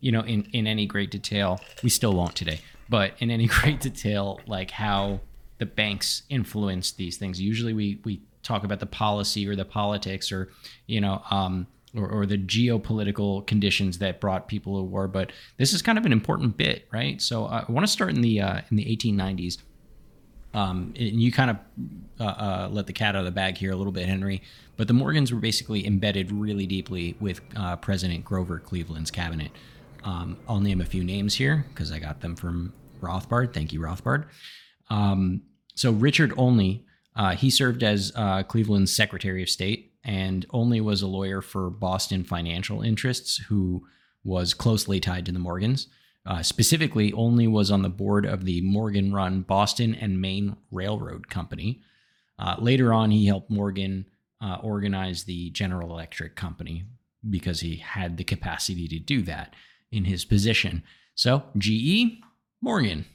you 0.00 0.10
know 0.10 0.22
in 0.22 0.44
in 0.54 0.66
any 0.66 0.86
great 0.86 1.10
detail 1.10 1.60
we 1.82 1.90
still 1.90 2.14
won't 2.14 2.34
today 2.34 2.60
but 2.88 3.12
in 3.18 3.30
any 3.30 3.46
great 3.58 3.80
detail 3.80 4.40
like 4.46 4.70
how 4.70 5.20
the 5.58 5.66
banks 5.66 6.22
influence 6.30 6.92
these 6.92 7.18
things 7.18 7.38
usually 7.40 7.74
we 7.74 8.00
we 8.04 8.20
talk 8.42 8.64
about 8.64 8.80
the 8.80 8.86
policy 8.86 9.46
or 9.46 9.54
the 9.54 9.64
politics 9.64 10.32
or 10.32 10.48
you 10.86 11.00
know 11.00 11.22
um 11.30 11.66
or, 11.96 12.08
or 12.08 12.26
the 12.26 12.38
geopolitical 12.38 13.46
conditions 13.46 13.98
that 13.98 14.20
brought 14.20 14.48
people 14.48 14.78
to 14.78 14.82
war 14.82 15.08
but 15.08 15.32
this 15.56 15.72
is 15.72 15.82
kind 15.82 15.98
of 15.98 16.06
an 16.06 16.12
important 16.12 16.56
bit 16.56 16.86
right 16.92 17.20
so 17.20 17.46
i 17.46 17.64
want 17.68 17.86
to 17.86 17.92
start 17.92 18.10
in 18.10 18.20
the 18.20 18.40
uh, 18.40 18.60
in 18.70 18.76
the 18.76 18.84
1890s 18.84 19.58
um, 20.54 20.94
and 20.96 21.20
you 21.20 21.30
kind 21.30 21.50
of 21.50 21.56
uh, 22.20 22.24
uh, 22.24 22.68
let 22.70 22.86
the 22.86 22.92
cat 22.92 23.14
out 23.14 23.20
of 23.20 23.24
the 23.26 23.30
bag 23.30 23.56
here 23.56 23.70
a 23.70 23.76
little 23.76 23.92
bit, 23.92 24.06
Henry. 24.06 24.42
But 24.76 24.88
the 24.88 24.94
Morgans 24.94 25.32
were 25.32 25.40
basically 25.40 25.86
embedded 25.86 26.32
really 26.32 26.66
deeply 26.66 27.16
with 27.20 27.40
uh, 27.56 27.76
President 27.76 28.24
Grover 28.24 28.58
Cleveland's 28.58 29.10
cabinet. 29.10 29.50
Um, 30.04 30.38
I'll 30.48 30.60
name 30.60 30.80
a 30.80 30.86
few 30.86 31.04
names 31.04 31.34
here 31.34 31.66
because 31.68 31.92
I 31.92 31.98
got 31.98 32.20
them 32.20 32.34
from 32.34 32.72
Rothbard. 33.00 33.52
Thank 33.52 33.72
you, 33.72 33.80
Rothbard. 33.80 34.26
Um, 34.88 35.42
so 35.74 35.92
Richard 35.92 36.32
Olney, 36.36 36.86
uh, 37.14 37.34
he 37.34 37.50
served 37.50 37.82
as 37.82 38.12
uh, 38.16 38.42
Cleveland's 38.44 38.94
Secretary 38.94 39.42
of 39.42 39.50
State, 39.50 39.87
and 40.04 40.46
Olney 40.50 40.80
was 40.80 41.02
a 41.02 41.06
lawyer 41.06 41.42
for 41.42 41.70
Boston 41.70 42.24
financial 42.24 42.82
interests 42.82 43.38
who 43.48 43.86
was 44.24 44.54
closely 44.54 45.00
tied 45.00 45.26
to 45.26 45.32
the 45.32 45.38
Morgans. 45.38 45.88
Uh, 46.26 46.42
specifically, 46.42 47.12
Olney 47.12 47.46
was 47.46 47.70
on 47.70 47.82
the 47.82 47.88
board 47.88 48.26
of 48.26 48.44
the 48.44 48.60
Morgan 48.60 49.12
run 49.12 49.42
Boston 49.42 49.94
and 49.94 50.20
Maine 50.20 50.56
Railroad 50.70 51.28
Company. 51.28 51.82
Uh, 52.38 52.56
later 52.58 52.92
on, 52.92 53.10
he 53.10 53.26
helped 53.26 53.50
Morgan 53.50 54.06
uh, 54.40 54.58
organize 54.62 55.24
the 55.24 55.50
General 55.50 55.90
Electric 55.90 56.36
Company 56.36 56.84
because 57.28 57.60
he 57.60 57.76
had 57.76 58.16
the 58.16 58.24
capacity 58.24 58.86
to 58.88 58.98
do 58.98 59.22
that 59.22 59.54
in 59.90 60.04
his 60.04 60.24
position. 60.24 60.82
So, 61.14 61.44
GE, 61.56 62.20
Morgan. 62.60 63.06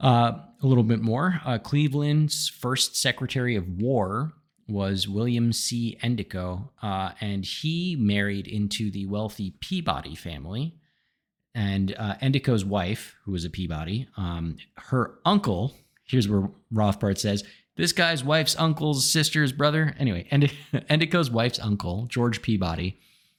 Uh, 0.00 0.32
a 0.62 0.66
little 0.66 0.82
bit 0.82 1.00
more. 1.00 1.40
Uh, 1.44 1.58
Cleveland's 1.58 2.48
first 2.48 2.96
Secretary 2.96 3.54
of 3.54 3.68
War 3.68 4.32
was 4.68 5.08
William 5.08 5.52
C. 5.52 5.98
Endicott, 6.02 6.60
uh, 6.82 7.10
and 7.20 7.44
he 7.44 7.96
married 7.96 8.46
into 8.46 8.90
the 8.90 9.06
wealthy 9.06 9.54
Peabody 9.60 10.14
family. 10.14 10.74
And 11.54 11.94
uh, 11.98 12.14
Endicott's 12.20 12.64
wife, 12.64 13.14
who 13.24 13.32
was 13.32 13.44
a 13.44 13.50
Peabody, 13.50 14.08
um, 14.16 14.56
her 14.76 15.18
uncle, 15.24 15.74
here's 16.04 16.28
where 16.28 16.48
Rothbard 16.72 17.18
says, 17.18 17.44
this 17.76 17.92
guy's 17.92 18.22
wife's 18.22 18.56
uncle's 18.56 19.10
sister's 19.10 19.52
brother. 19.52 19.94
Anyway, 19.98 20.26
Endi- 20.30 20.52
Endicott's 20.88 21.30
wife's 21.30 21.58
uncle, 21.58 22.06
George 22.06 22.42
Peabody, 22.42 22.98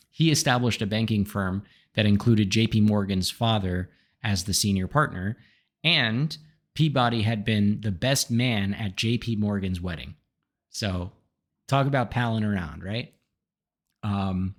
he 0.09 0.31
established 0.31 0.81
a 0.81 0.87
banking 0.87 1.25
firm 1.25 1.63
that 1.95 2.05
included 2.05 2.51
JP 2.51 2.83
Morgan's 2.83 3.31
father 3.31 3.89
as 4.23 4.43
the 4.43 4.53
senior 4.53 4.87
partner, 4.87 5.37
and 5.83 6.37
Peabody 6.73 7.23
had 7.23 7.45
been 7.45 7.81
the 7.81 7.91
best 7.91 8.31
man 8.31 8.73
at 8.73 8.95
JP 8.95 9.37
Morgan's 9.37 9.81
wedding. 9.81 10.15
So 10.73 11.11
talk 11.67 11.87
about 11.87 12.11
palling 12.11 12.43
around, 12.43 12.83
right? 12.83 13.13
Um, 14.01 14.55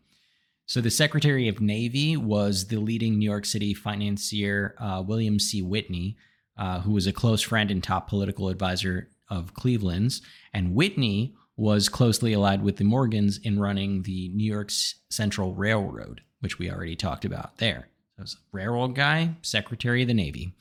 so 0.66 0.80
the 0.80 0.90
Secretary 0.90 1.48
of 1.48 1.60
Navy 1.60 2.16
was 2.16 2.68
the 2.68 2.78
leading 2.78 3.18
New 3.18 3.28
York 3.28 3.44
City 3.44 3.74
financier, 3.74 4.74
uh, 4.78 5.02
William 5.06 5.38
C. 5.38 5.60
Whitney, 5.60 6.16
uh, 6.56 6.80
who 6.80 6.92
was 6.92 7.06
a 7.06 7.12
close 7.12 7.42
friend 7.42 7.70
and 7.70 7.84
top 7.84 8.08
political 8.08 8.48
advisor 8.48 9.10
of 9.28 9.52
Cleveland's. 9.52 10.22
And 10.54 10.74
Whitney 10.74 11.34
was 11.56 11.88
closely 11.88 12.32
allied 12.32 12.62
with 12.62 12.76
the 12.76 12.84
Morgans 12.84 13.38
in 13.38 13.60
running 13.60 14.02
the 14.02 14.28
New 14.30 14.50
York 14.50 14.70
Central 15.10 15.52
Railroad, 15.52 16.22
which 16.40 16.58
we 16.58 16.70
already 16.70 16.96
talked 16.96 17.24
about 17.24 17.58
there. 17.58 17.88
So 18.16 18.22
was 18.22 18.34
a 18.34 18.56
railroad 18.56 18.94
guy, 18.94 19.34
Secretary 19.42 20.02
of 20.02 20.08
the 20.08 20.14
Navy. 20.14 20.54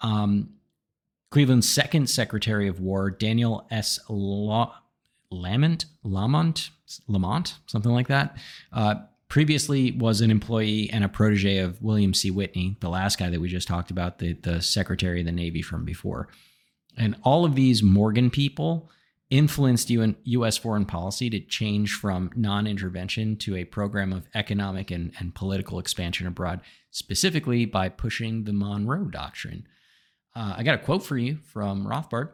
Um, 0.00 0.54
Cleveland's 1.30 1.68
second 1.68 2.10
Secretary 2.10 2.66
of 2.66 2.80
War, 2.80 3.10
Daniel 3.10 3.66
S. 3.70 4.00
La- 4.08 4.74
Lamont, 5.30 5.84
Lamont, 6.02 6.70
Lamont, 7.06 7.54
something 7.66 7.92
like 7.92 8.08
that. 8.08 8.36
Uh, 8.72 8.96
previously 9.28 9.92
was 9.92 10.20
an 10.20 10.30
employee 10.30 10.90
and 10.90 11.04
a 11.04 11.08
protege 11.08 11.58
of 11.58 11.80
William 11.80 12.12
C. 12.12 12.30
Whitney, 12.30 12.76
the 12.80 12.88
last 12.88 13.18
guy 13.18 13.30
that 13.30 13.40
we 13.40 13.48
just 13.48 13.68
talked 13.68 13.92
about, 13.92 14.18
the, 14.18 14.32
the 14.32 14.60
Secretary 14.60 15.20
of 15.20 15.26
the 15.26 15.32
Navy 15.32 15.62
from 15.62 15.84
before. 15.84 16.28
And 16.96 17.16
all 17.22 17.44
of 17.44 17.54
these 17.54 17.82
Morgan 17.82 18.30
people 18.30 18.90
influenced 19.30 19.88
U.S. 19.88 20.56
foreign 20.56 20.84
policy 20.84 21.30
to 21.30 21.38
change 21.38 21.94
from 21.94 22.30
non 22.34 22.66
intervention 22.66 23.36
to 23.36 23.54
a 23.54 23.64
program 23.64 24.12
of 24.12 24.26
economic 24.34 24.90
and, 24.90 25.12
and 25.20 25.32
political 25.32 25.78
expansion 25.78 26.26
abroad, 26.26 26.60
specifically 26.90 27.64
by 27.64 27.88
pushing 27.88 28.42
the 28.42 28.52
Monroe 28.52 29.04
Doctrine. 29.04 29.68
Uh, 30.34 30.54
I 30.58 30.62
got 30.62 30.76
a 30.76 30.84
quote 30.84 31.02
for 31.02 31.18
you 31.18 31.38
from 31.42 31.86
Rothbard. 31.86 32.30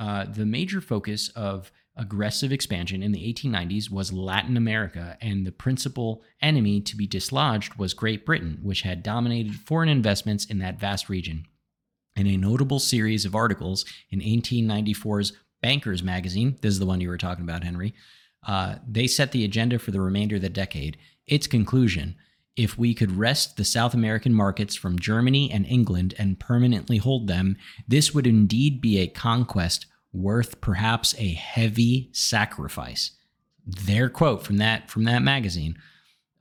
Uh, 0.00 0.24
the 0.24 0.46
major 0.46 0.80
focus 0.80 1.28
of 1.30 1.72
aggressive 1.96 2.52
expansion 2.52 3.02
in 3.02 3.12
the 3.12 3.32
1890s 3.32 3.90
was 3.90 4.12
Latin 4.12 4.56
America, 4.56 5.18
and 5.20 5.44
the 5.44 5.52
principal 5.52 6.22
enemy 6.40 6.80
to 6.80 6.96
be 6.96 7.06
dislodged 7.06 7.74
was 7.74 7.94
Great 7.94 8.24
Britain, 8.24 8.58
which 8.62 8.82
had 8.82 9.02
dominated 9.02 9.56
foreign 9.56 9.88
investments 9.88 10.44
in 10.44 10.58
that 10.60 10.78
vast 10.78 11.08
region. 11.08 11.46
In 12.14 12.26
a 12.26 12.36
notable 12.36 12.78
series 12.78 13.24
of 13.24 13.34
articles 13.34 13.84
in 14.10 14.20
1894's 14.20 15.32
Bankers 15.60 16.02
magazine, 16.04 16.56
this 16.62 16.72
is 16.72 16.78
the 16.78 16.86
one 16.86 17.00
you 17.00 17.08
were 17.08 17.18
talking 17.18 17.44
about, 17.44 17.64
Henry, 17.64 17.94
uh, 18.46 18.76
they 18.86 19.08
set 19.08 19.32
the 19.32 19.44
agenda 19.44 19.78
for 19.78 19.90
the 19.90 20.00
remainder 20.00 20.36
of 20.36 20.42
the 20.42 20.48
decade. 20.48 20.96
Its 21.26 21.48
conclusion 21.48 22.14
if 22.58 22.76
we 22.76 22.92
could 22.92 23.16
wrest 23.16 23.56
the 23.56 23.64
South 23.64 23.94
American 23.94 24.34
markets 24.34 24.74
from 24.74 24.98
Germany 24.98 25.48
and 25.50 25.64
England 25.64 26.12
and 26.18 26.40
permanently 26.40 26.96
hold 26.96 27.28
them, 27.28 27.56
this 27.86 28.12
would 28.12 28.26
indeed 28.26 28.80
be 28.80 28.98
a 28.98 29.06
conquest 29.06 29.86
worth 30.12 30.60
perhaps 30.60 31.14
a 31.18 31.34
heavy 31.34 32.10
sacrifice. 32.12 33.12
Their 33.64 34.10
quote 34.10 34.42
from 34.42 34.56
that 34.56 34.90
from 34.90 35.04
that 35.04 35.22
magazine. 35.22 35.76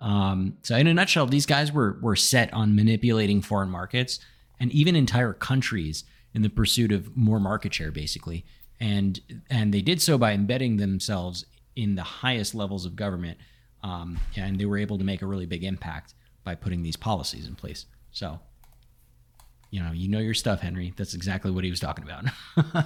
Um, 0.01 0.57
so, 0.63 0.75
in 0.75 0.87
a 0.87 0.93
nutshell, 0.93 1.27
these 1.27 1.45
guys 1.45 1.71
were 1.71 1.99
were 2.01 2.15
set 2.15 2.51
on 2.51 2.75
manipulating 2.75 3.43
foreign 3.43 3.69
markets 3.69 4.19
and 4.59 4.71
even 4.71 4.95
entire 4.95 5.33
countries 5.33 6.03
in 6.33 6.41
the 6.41 6.49
pursuit 6.49 6.91
of 6.91 7.15
more 7.15 7.39
market 7.39 7.75
share, 7.75 7.91
basically. 7.91 8.43
And 8.79 9.19
and 9.51 9.71
they 9.71 9.81
did 9.81 10.01
so 10.01 10.17
by 10.17 10.31
embedding 10.31 10.77
themselves 10.77 11.45
in 11.75 11.93
the 11.93 12.03
highest 12.03 12.55
levels 12.55 12.87
of 12.87 12.95
government, 12.95 13.37
um, 13.87 14.19
and 14.35 14.59
they 14.59 14.65
were 14.65 14.77
able 14.77 14.97
to 14.97 15.05
make 15.05 15.21
a 15.21 15.25
really 15.25 15.45
big 15.45 15.63
impact 15.63 16.13
by 16.43 16.55
putting 16.55 16.83
these 16.83 16.97
policies 16.97 17.47
in 17.47 17.55
place. 17.55 17.85
So, 18.11 18.39
you 19.71 19.81
know, 19.81 19.91
you 19.93 20.09
know 20.09 20.19
your 20.19 20.33
stuff, 20.33 20.59
Henry. 20.59 20.93
That's 20.97 21.13
exactly 21.13 21.51
what 21.51 21.63
he 21.63 21.69
was 21.69 21.79
talking 21.79 22.03
about. 22.03 22.25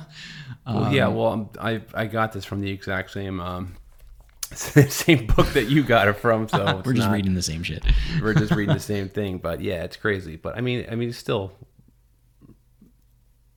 um, 0.66 0.76
well, 0.76 0.93
yeah. 0.93 1.08
Well, 1.08 1.52
i 1.60 1.82
I 1.95 2.06
got 2.06 2.34
this 2.34 2.45
from 2.45 2.62
the 2.62 2.70
exact 2.70 3.12
same 3.12 3.39
um, 3.39 3.76
same 4.54 5.26
book 5.26 5.47
that 5.54 5.70
you 5.70 5.84
got 5.84 6.08
it 6.08 6.18
from. 6.18 6.47
So 6.47 6.82
we're 6.86 6.93
just 6.93 7.08
not, 7.08 7.14
reading 7.14 7.34
the 7.34 7.41
same 7.41 7.64
shit. 7.64 7.84
we're 8.22 8.36
just 8.36 8.52
reading 8.52 8.76
the 8.76 8.80
same 8.80 9.10
thing. 9.10 9.39
But 9.39 9.62
yeah, 9.62 9.84
it's 9.84 9.97
crazy. 9.97 10.36
But 10.36 10.56
I 10.56 10.62
mean, 10.62 10.86
I 10.91 10.93
mean, 10.93 11.10
it's 11.10 11.18
still 11.18 11.52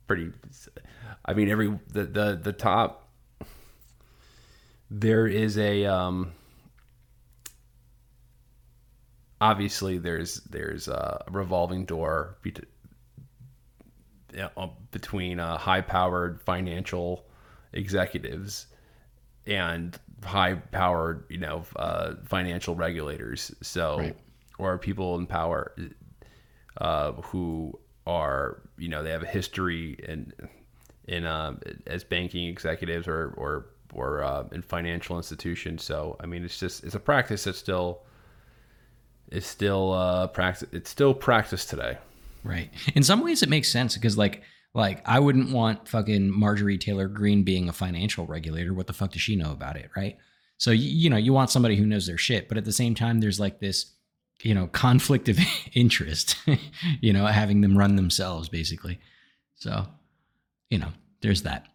pretty. 0.07 0.31
I 1.23 1.33
mean, 1.33 1.49
every 1.49 1.79
the 1.91 2.05
the 2.05 2.39
the 2.41 2.53
top. 2.53 3.03
There 4.91 5.27
is 5.27 5.57
a 5.57 5.85
um, 5.85 6.31
obviously 9.45 9.99
there's 9.99 10.41
there's 10.49 10.87
a 10.87 11.23
revolving 11.29 11.85
door 11.85 12.37
uh, 14.57 14.67
between 14.91 15.39
uh, 15.39 15.57
high-powered 15.57 16.41
financial 16.41 17.25
executives 17.73 18.67
and 19.45 19.99
high-powered, 20.23 21.25
you 21.29 21.37
know, 21.37 21.63
uh, 21.75 22.15
financial 22.25 22.73
regulators. 22.75 23.53
So, 23.61 23.99
right. 23.99 24.17
or 24.57 24.79
people 24.79 25.19
in 25.19 25.27
power 25.27 25.75
uh, 26.77 27.11
who 27.29 27.79
are, 28.07 28.63
you 28.77 28.89
know, 28.89 29.03
they 29.03 29.11
have 29.11 29.23
a 29.23 29.27
history 29.27 29.95
in 30.07 30.33
in 31.07 31.25
um, 31.27 31.59
as 31.85 32.03
banking 32.03 32.47
executives 32.47 33.07
or 33.07 33.33
or 33.37 33.67
or 33.93 34.23
uh, 34.23 34.43
in 34.51 34.63
financial 34.63 35.17
institutions. 35.17 35.83
So, 35.83 36.17
I 36.19 36.25
mean, 36.25 36.43
it's 36.43 36.59
just 36.59 36.83
it's 36.83 36.95
a 36.95 36.99
practice 36.99 37.43
that 37.43 37.55
still 37.55 38.01
is 39.31 39.45
still 39.45 39.93
uh, 39.93 40.27
practice. 40.27 40.69
It's 40.71 40.89
still 40.89 41.13
practice 41.13 41.65
today. 41.65 41.97
Right. 42.43 42.69
In 42.93 43.03
some 43.03 43.23
ways, 43.23 43.41
it 43.41 43.49
makes 43.49 43.71
sense 43.71 43.95
because 43.95 44.17
like 44.17 44.43
like 44.73 45.01
I 45.05 45.19
wouldn't 45.19 45.51
want 45.51 45.87
fucking 45.87 46.29
Marjorie 46.31 46.77
Taylor 46.77 47.07
Greene 47.07 47.43
being 47.43 47.69
a 47.69 47.73
financial 47.73 48.25
regulator. 48.25 48.73
What 48.73 48.87
the 48.87 48.93
fuck 48.93 49.11
does 49.11 49.21
she 49.21 49.35
know 49.35 49.51
about 49.51 49.77
it, 49.77 49.89
right? 49.95 50.17
So 50.57 50.71
you, 50.71 50.89
you 50.89 51.09
know 51.09 51.17
you 51.17 51.33
want 51.33 51.49
somebody 51.49 51.75
who 51.75 51.85
knows 51.85 52.05
their 52.05 52.17
shit, 52.17 52.47
but 52.47 52.57
at 52.57 52.65
the 52.65 52.73
same 52.73 52.93
time, 52.93 53.19
there's 53.19 53.39
like 53.39 53.59
this 53.59 53.93
you 54.41 54.53
know 54.53 54.67
conflict 54.67 55.29
of 55.29 55.39
interest, 55.73 56.35
you 57.01 57.13
know, 57.13 57.25
having 57.25 57.61
them 57.61 57.77
run 57.77 57.95
themselves 57.95 58.49
basically. 58.49 58.99
So 59.55 59.87
you 60.69 60.77
know, 60.77 60.89
there's 61.21 61.43
that. 61.43 61.67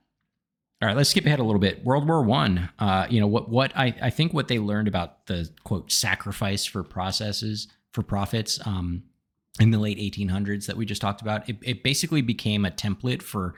All 0.83 0.87
right, 0.87 0.97
let's 0.97 1.11
skip 1.11 1.27
ahead 1.27 1.41
a 1.41 1.45
little 1.45 1.61
bit. 1.61 1.85
World 1.85 2.09
War 2.09 2.23
One. 2.23 2.71
Uh, 2.79 3.07
you 3.11 3.21
know 3.21 3.27
what? 3.27 3.51
What 3.51 3.77
I, 3.77 3.95
I 4.01 4.11
think 4.11 4.33
what 4.33 4.49
they 4.49 4.59
learned 4.59 4.89
about 4.89 5.27
the 5.27 5.51
quote 5.65 5.93
sacrifice 5.93 6.65
for 6.65 6.83
processes 6.83 7.69
for 7.93 8.03
profits. 8.03 8.59
Um, 8.67 9.05
in 9.59 9.71
the 9.71 9.79
late 9.79 9.99
1800s 9.99 10.67
that 10.67 10.77
we 10.77 10.87
just 10.87 11.01
talked 11.01 11.21
about. 11.23 11.49
It, 11.49 11.57
it 11.63 11.83
basically 11.83 12.23
became 12.23 12.65
a 12.65 12.71
template 12.71 13.23
for 13.23 13.55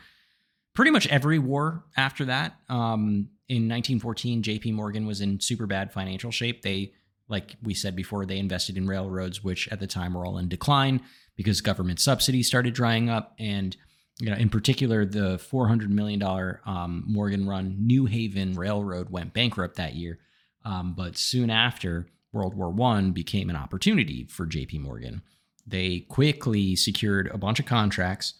pretty 0.74 0.90
much 0.90 1.06
every 1.08 1.38
war 1.38 1.84
after 1.96 2.24
that. 2.26 2.56
Um, 2.68 3.28
in 3.48 3.68
1914, 3.68 4.42
J.P. 4.42 4.72
Morgan 4.72 5.06
was 5.06 5.20
in 5.20 5.40
super 5.40 5.66
bad 5.66 5.92
financial 5.92 6.30
shape. 6.30 6.62
They, 6.62 6.92
like 7.28 7.56
we 7.62 7.74
said 7.74 7.94
before, 7.94 8.24
they 8.24 8.38
invested 8.38 8.76
in 8.76 8.86
railroads, 8.86 9.44
which 9.44 9.68
at 9.68 9.80
the 9.80 9.86
time 9.86 10.14
were 10.14 10.24
all 10.24 10.38
in 10.38 10.48
decline 10.48 11.02
because 11.36 11.60
government 11.60 12.00
subsidies 12.00 12.46
started 12.46 12.74
drying 12.74 13.08
up, 13.08 13.34
and 13.38 13.76
you 14.22 14.30
know, 14.30 14.36
in 14.36 14.50
particular, 14.50 15.04
the 15.04 15.36
400 15.36 15.90
million 15.90 16.20
dollar 16.20 16.60
um, 16.64 17.02
Morgan 17.08 17.44
Run 17.44 17.76
New 17.80 18.06
Haven 18.06 18.54
Railroad 18.54 19.10
went 19.10 19.34
bankrupt 19.34 19.74
that 19.76 19.96
year. 19.96 20.20
Um, 20.64 20.94
but 20.96 21.18
soon 21.18 21.50
after, 21.50 22.06
World 22.32 22.54
War 22.54 22.70
One 22.70 23.10
became 23.10 23.50
an 23.50 23.56
opportunity 23.56 24.24
for 24.30 24.46
J.P. 24.46 24.78
Morgan. 24.78 25.22
They 25.66 26.06
quickly 26.08 26.76
secured 26.76 27.32
a 27.34 27.36
bunch 27.36 27.58
of 27.58 27.66
contracts 27.66 28.34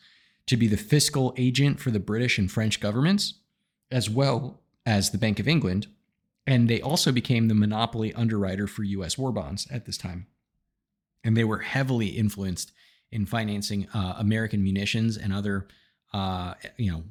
to 0.46 0.56
be 0.56 0.68
the 0.68 0.76
fiscal 0.76 1.34
agent 1.36 1.80
for 1.80 1.90
the 1.90 1.98
British 1.98 2.38
and 2.38 2.50
French 2.50 2.78
governments, 2.78 3.34
as 3.90 4.08
well 4.08 4.60
as 4.86 5.10
the 5.10 5.18
Bank 5.18 5.40
of 5.40 5.48
England. 5.48 5.88
And 6.46 6.70
they 6.70 6.80
also 6.80 7.10
became 7.10 7.48
the 7.48 7.54
monopoly 7.54 8.14
underwriter 8.14 8.68
for 8.68 8.84
US 8.84 9.18
war 9.18 9.32
bonds 9.32 9.66
at 9.68 9.86
this 9.86 9.98
time. 9.98 10.28
And 11.24 11.36
they 11.36 11.44
were 11.44 11.58
heavily 11.58 12.08
influenced 12.08 12.70
in 13.12 13.26
financing 13.26 13.86
uh, 13.94 14.14
American 14.18 14.62
munitions 14.62 15.16
and 15.16 15.32
other, 15.32 15.68
uh, 16.12 16.54
you 16.76 16.90
know, 16.90 17.04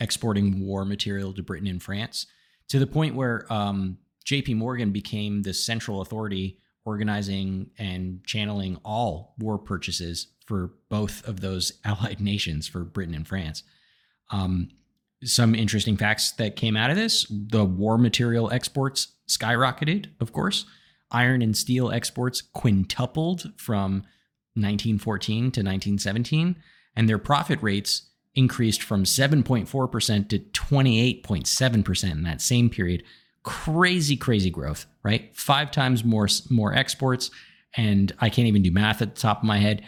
exporting 0.00 0.60
war 0.60 0.84
material 0.84 1.32
to 1.32 1.42
Britain 1.42 1.68
and 1.68 1.82
France 1.82 2.26
to 2.68 2.78
the 2.78 2.86
point 2.86 3.14
where 3.14 3.50
um, 3.50 3.98
JP 4.26 4.56
Morgan 4.56 4.90
became 4.90 5.42
the 5.42 5.54
central 5.54 6.00
authority 6.00 6.58
organizing 6.84 7.70
and 7.78 8.22
channeling 8.24 8.78
all 8.84 9.34
war 9.38 9.58
purchases 9.58 10.28
for 10.46 10.72
both 10.88 11.26
of 11.26 11.40
those 11.40 11.72
allied 11.84 12.20
nations, 12.20 12.68
for 12.68 12.84
Britain 12.84 13.14
and 13.14 13.26
France. 13.26 13.62
Um, 14.30 14.68
some 15.24 15.54
interesting 15.54 15.96
facts 15.96 16.32
that 16.32 16.56
came 16.56 16.76
out 16.76 16.90
of 16.90 16.96
this 16.96 17.26
the 17.30 17.64
war 17.64 17.96
material 17.96 18.50
exports 18.50 19.08
skyrocketed, 19.28 20.08
of 20.20 20.32
course. 20.32 20.66
Iron 21.10 21.40
and 21.40 21.56
steel 21.56 21.90
exports 21.90 22.42
quintupled 22.42 23.52
from 23.56 24.04
1914 24.56 25.36
to 25.36 25.60
1917, 25.60 26.56
and 26.94 27.08
their 27.08 27.18
profit 27.18 27.62
rates 27.62 28.02
increased 28.34 28.82
from 28.82 29.04
7.4% 29.04 30.28
to 30.28 30.38
28.7% 30.38 32.10
in 32.12 32.22
that 32.22 32.40
same 32.40 32.68
period, 32.68 33.02
crazy, 33.42 34.16
crazy 34.16 34.50
growth, 34.50 34.86
right? 35.02 35.34
Five 35.34 35.70
times 35.70 36.04
more 36.04 36.28
more 36.50 36.74
exports, 36.74 37.30
and 37.76 38.12
I 38.20 38.28
can't 38.28 38.48
even 38.48 38.62
do 38.62 38.70
math 38.70 39.02
at 39.02 39.14
the 39.14 39.20
top 39.20 39.38
of 39.38 39.44
my 39.44 39.58
head. 39.58 39.82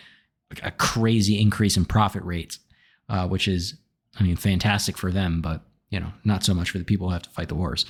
A 0.62 0.70
crazy 0.70 1.38
increase 1.38 1.76
in 1.76 1.84
profit 1.84 2.22
rates, 2.22 2.58
uh, 3.10 3.28
which 3.28 3.48
is, 3.48 3.74
I 4.18 4.22
mean, 4.22 4.36
fantastic 4.36 4.96
for 4.96 5.12
them, 5.12 5.42
but 5.42 5.62
you 5.90 6.00
know, 6.00 6.12
not 6.24 6.44
so 6.44 6.54
much 6.54 6.70
for 6.70 6.78
the 6.78 6.84
people 6.84 7.08
who 7.08 7.12
have 7.12 7.22
to 7.22 7.30
fight 7.30 7.48
the 7.48 7.54
wars. 7.54 7.84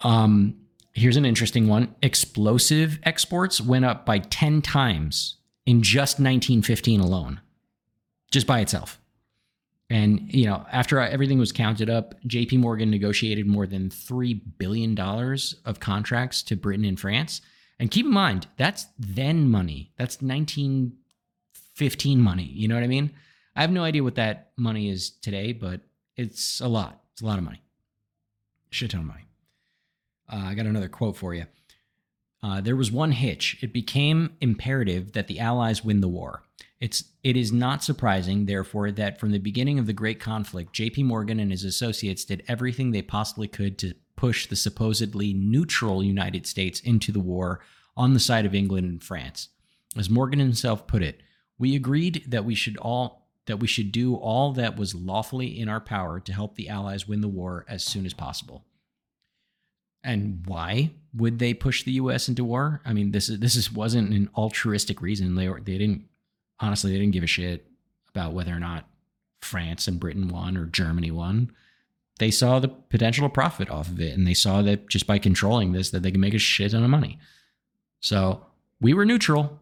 Um, 0.00 0.56
here's 0.92 1.16
an 1.16 1.24
interesting 1.24 1.68
one 1.68 1.94
explosive 2.02 2.98
exports 3.02 3.60
went 3.60 3.84
up 3.84 4.06
by 4.06 4.18
10 4.18 4.62
times 4.62 5.36
in 5.70 5.82
just 5.82 6.18
1915 6.18 6.98
alone, 6.98 7.40
just 8.32 8.44
by 8.44 8.58
itself. 8.58 9.00
And, 9.88 10.34
you 10.34 10.46
know, 10.46 10.66
after 10.72 10.98
everything 10.98 11.38
was 11.38 11.52
counted 11.52 11.88
up, 11.88 12.20
JP 12.24 12.58
Morgan 12.58 12.90
negotiated 12.90 13.46
more 13.46 13.68
than 13.68 13.88
$3 13.88 14.40
billion 14.58 14.98
of 14.98 15.78
contracts 15.78 16.42
to 16.42 16.56
Britain 16.56 16.84
and 16.84 16.98
France. 16.98 17.40
And 17.78 17.88
keep 17.88 18.04
in 18.04 18.12
mind, 18.12 18.48
that's 18.56 18.86
then 18.98 19.48
money. 19.48 19.92
That's 19.96 20.20
1915 20.20 22.20
money. 22.20 22.50
You 22.52 22.66
know 22.66 22.74
what 22.74 22.82
I 22.82 22.88
mean? 22.88 23.12
I 23.54 23.60
have 23.60 23.70
no 23.70 23.84
idea 23.84 24.02
what 24.02 24.16
that 24.16 24.50
money 24.56 24.90
is 24.90 25.10
today, 25.10 25.52
but 25.52 25.82
it's 26.16 26.60
a 26.60 26.66
lot. 26.66 27.00
It's 27.12 27.22
a 27.22 27.26
lot 27.26 27.38
of 27.38 27.44
money. 27.44 27.62
Shit 28.70 28.90
ton 28.90 29.02
of 29.02 29.06
money. 29.06 29.28
Uh, 30.28 30.46
I 30.46 30.54
got 30.54 30.66
another 30.66 30.88
quote 30.88 31.16
for 31.16 31.32
you. 31.32 31.46
Uh, 32.42 32.60
there 32.60 32.76
was 32.76 32.90
one 32.90 33.12
hitch. 33.12 33.58
It 33.60 33.72
became 33.72 34.36
imperative 34.40 35.12
that 35.12 35.26
the 35.28 35.40
Allies 35.40 35.84
win 35.84 36.00
the 36.00 36.08
war. 36.08 36.42
It's 36.80 37.04
it 37.22 37.36
is 37.36 37.52
not 37.52 37.84
surprising, 37.84 38.46
therefore, 38.46 38.90
that 38.92 39.20
from 39.20 39.32
the 39.32 39.38
beginning 39.38 39.78
of 39.78 39.86
the 39.86 39.92
great 39.92 40.18
conflict, 40.18 40.72
J.P. 40.72 41.02
Morgan 41.02 41.38
and 41.38 41.50
his 41.50 41.64
associates 41.64 42.24
did 42.24 42.42
everything 42.48 42.90
they 42.90 43.02
possibly 43.02 43.46
could 43.46 43.76
to 43.78 43.94
push 44.16 44.46
the 44.46 44.56
supposedly 44.56 45.34
neutral 45.34 46.02
United 46.02 46.46
States 46.46 46.80
into 46.80 47.12
the 47.12 47.20
war 47.20 47.60
on 47.96 48.14
the 48.14 48.20
side 48.20 48.46
of 48.46 48.54
England 48.54 48.86
and 48.86 49.02
France. 49.02 49.48
As 49.96 50.08
Morgan 50.08 50.38
himself 50.38 50.86
put 50.86 51.02
it, 51.02 51.22
we 51.58 51.76
agreed 51.76 52.24
that 52.28 52.46
we 52.46 52.54
should 52.54 52.78
all 52.78 53.28
that 53.46 53.58
we 53.58 53.66
should 53.66 53.90
do 53.90 54.14
all 54.14 54.52
that 54.52 54.76
was 54.76 54.94
lawfully 54.94 55.58
in 55.58 55.68
our 55.68 55.80
power 55.80 56.20
to 56.20 56.32
help 56.32 56.54
the 56.54 56.68
Allies 56.68 57.08
win 57.08 57.20
the 57.20 57.28
war 57.28 57.66
as 57.68 57.82
soon 57.82 58.06
as 58.06 58.14
possible. 58.14 58.64
And 60.02 60.42
why 60.46 60.92
would 61.14 61.38
they 61.38 61.54
push 61.54 61.84
the 61.84 61.92
U.S. 61.92 62.28
into 62.28 62.44
war? 62.44 62.80
I 62.84 62.92
mean, 62.92 63.10
this 63.10 63.28
is 63.28 63.38
this 63.40 63.56
is 63.56 63.72
wasn't 63.72 64.12
an 64.12 64.30
altruistic 64.36 65.02
reason. 65.02 65.34
They 65.34 65.48
were 65.48 65.60
they 65.60 65.78
didn't 65.78 66.04
honestly 66.58 66.92
they 66.92 66.98
didn't 66.98 67.12
give 67.12 67.24
a 67.24 67.28
shit 67.28 67.66
about 68.08 68.32
whether 68.32 68.54
or 68.54 68.60
not 68.60 68.88
France 69.40 69.88
and 69.88 70.00
Britain 70.00 70.28
won 70.28 70.56
or 70.56 70.66
Germany 70.66 71.10
won. 71.10 71.52
They 72.18 72.30
saw 72.30 72.58
the 72.58 72.68
potential 72.68 73.28
profit 73.30 73.70
off 73.70 73.88
of 73.88 74.00
it, 74.00 74.16
and 74.16 74.26
they 74.26 74.34
saw 74.34 74.62
that 74.62 74.88
just 74.88 75.06
by 75.06 75.18
controlling 75.18 75.72
this, 75.72 75.90
that 75.90 76.02
they 76.02 76.10
can 76.10 76.20
make 76.20 76.34
a 76.34 76.38
shit 76.38 76.72
ton 76.72 76.84
of 76.84 76.90
money. 76.90 77.18
So 78.00 78.44
we 78.80 78.92
were 78.92 79.06
neutral, 79.06 79.58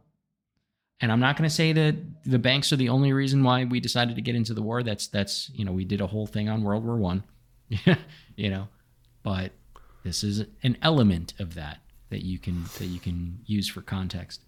and 1.01 1.13
I'm 1.13 1.21
not 1.21 1.37
going 1.37 1.49
to 1.49 1.55
say 1.55 1.73
that 1.73 1.97
the 2.25 2.39
banks 2.39 2.73
are 2.73 2.77
the 2.77 2.89
only 2.89 3.13
reason 3.13 3.45
why 3.45 3.65
we 3.65 3.79
decided 3.79 4.17
to 4.17 4.23
get 4.23 4.35
into 4.35 4.55
the 4.55 4.63
war. 4.63 4.83
That's 4.83 5.07
that's 5.07 5.51
you 5.55 5.65
know 5.65 5.73
we 5.73 5.85
did 5.85 6.01
a 6.01 6.07
whole 6.07 6.27
thing 6.27 6.49
on 6.49 6.63
World 6.63 6.85
War 6.85 6.97
One, 6.97 7.23
you 8.37 8.51
know, 8.51 8.69
but 9.23 9.53
this 10.09 10.25
is 10.25 10.47
an 10.63 10.79
element 10.81 11.35
of 11.39 11.55
that 11.55 11.81
that 12.09 12.25
you 12.25 12.39
can 12.39 12.65
that 12.79 12.87
you 12.87 12.99
can 12.99 13.41
use 13.45 13.69
for 13.69 13.83
context. 13.83 14.41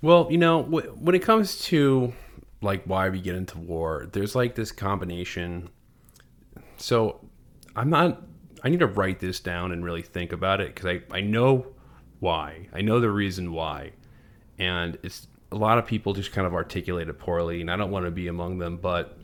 Well, 0.00 0.28
you 0.30 0.38
know, 0.38 0.62
when 0.62 1.14
it 1.16 1.22
comes 1.22 1.60
to 1.64 2.12
like 2.60 2.84
why 2.84 3.08
we 3.08 3.20
get 3.20 3.34
into 3.34 3.58
war, 3.58 4.08
there's 4.12 4.36
like 4.36 4.54
this 4.54 4.70
combination. 4.70 5.68
So 6.76 7.28
I'm 7.74 7.90
not. 7.90 8.22
I 8.62 8.68
need 8.68 8.78
to 8.78 8.86
write 8.86 9.18
this 9.18 9.40
down 9.40 9.72
and 9.72 9.84
really 9.84 10.02
think 10.02 10.30
about 10.32 10.60
it 10.60 10.74
because 10.74 10.86
I 10.86 11.16
I 11.16 11.20
know 11.20 11.66
why. 12.20 12.68
I 12.72 12.82
know 12.82 13.00
the 13.00 13.10
reason 13.10 13.52
why, 13.52 13.90
and 14.60 14.96
it's 15.02 15.26
a 15.50 15.56
lot 15.56 15.78
of 15.78 15.86
people 15.86 16.12
just 16.12 16.30
kind 16.30 16.46
of 16.46 16.54
articulate 16.54 17.08
it 17.08 17.18
poorly, 17.18 17.60
and 17.60 17.68
I 17.68 17.76
don't 17.76 17.90
want 17.90 18.04
to 18.04 18.12
be 18.12 18.28
among 18.28 18.58
them, 18.58 18.76
but 18.76 19.18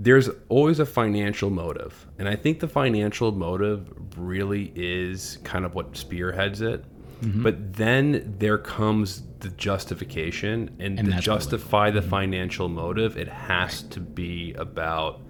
there's 0.00 0.30
always 0.48 0.78
a 0.78 0.86
financial 0.86 1.50
motive. 1.50 2.06
And 2.18 2.28
I 2.28 2.36
think 2.36 2.60
the 2.60 2.68
financial 2.68 3.32
motive 3.32 3.92
really 4.16 4.72
is 4.76 5.38
kind 5.42 5.64
of 5.64 5.74
what 5.74 5.96
spearheads 5.96 6.60
it. 6.62 6.84
Mm-hmm. 7.20 7.42
But 7.42 7.74
then 7.74 8.36
there 8.38 8.58
comes 8.58 9.24
the 9.40 9.48
justification, 9.50 10.76
and, 10.78 11.00
and 11.00 11.12
to 11.12 11.18
justify 11.18 11.90
the 11.90 11.98
mm-hmm. 11.98 12.10
financial 12.10 12.68
motive, 12.68 13.16
it 13.16 13.26
has 13.26 13.82
right. 13.82 13.92
to 13.92 14.00
be 14.00 14.54
about 14.54 15.20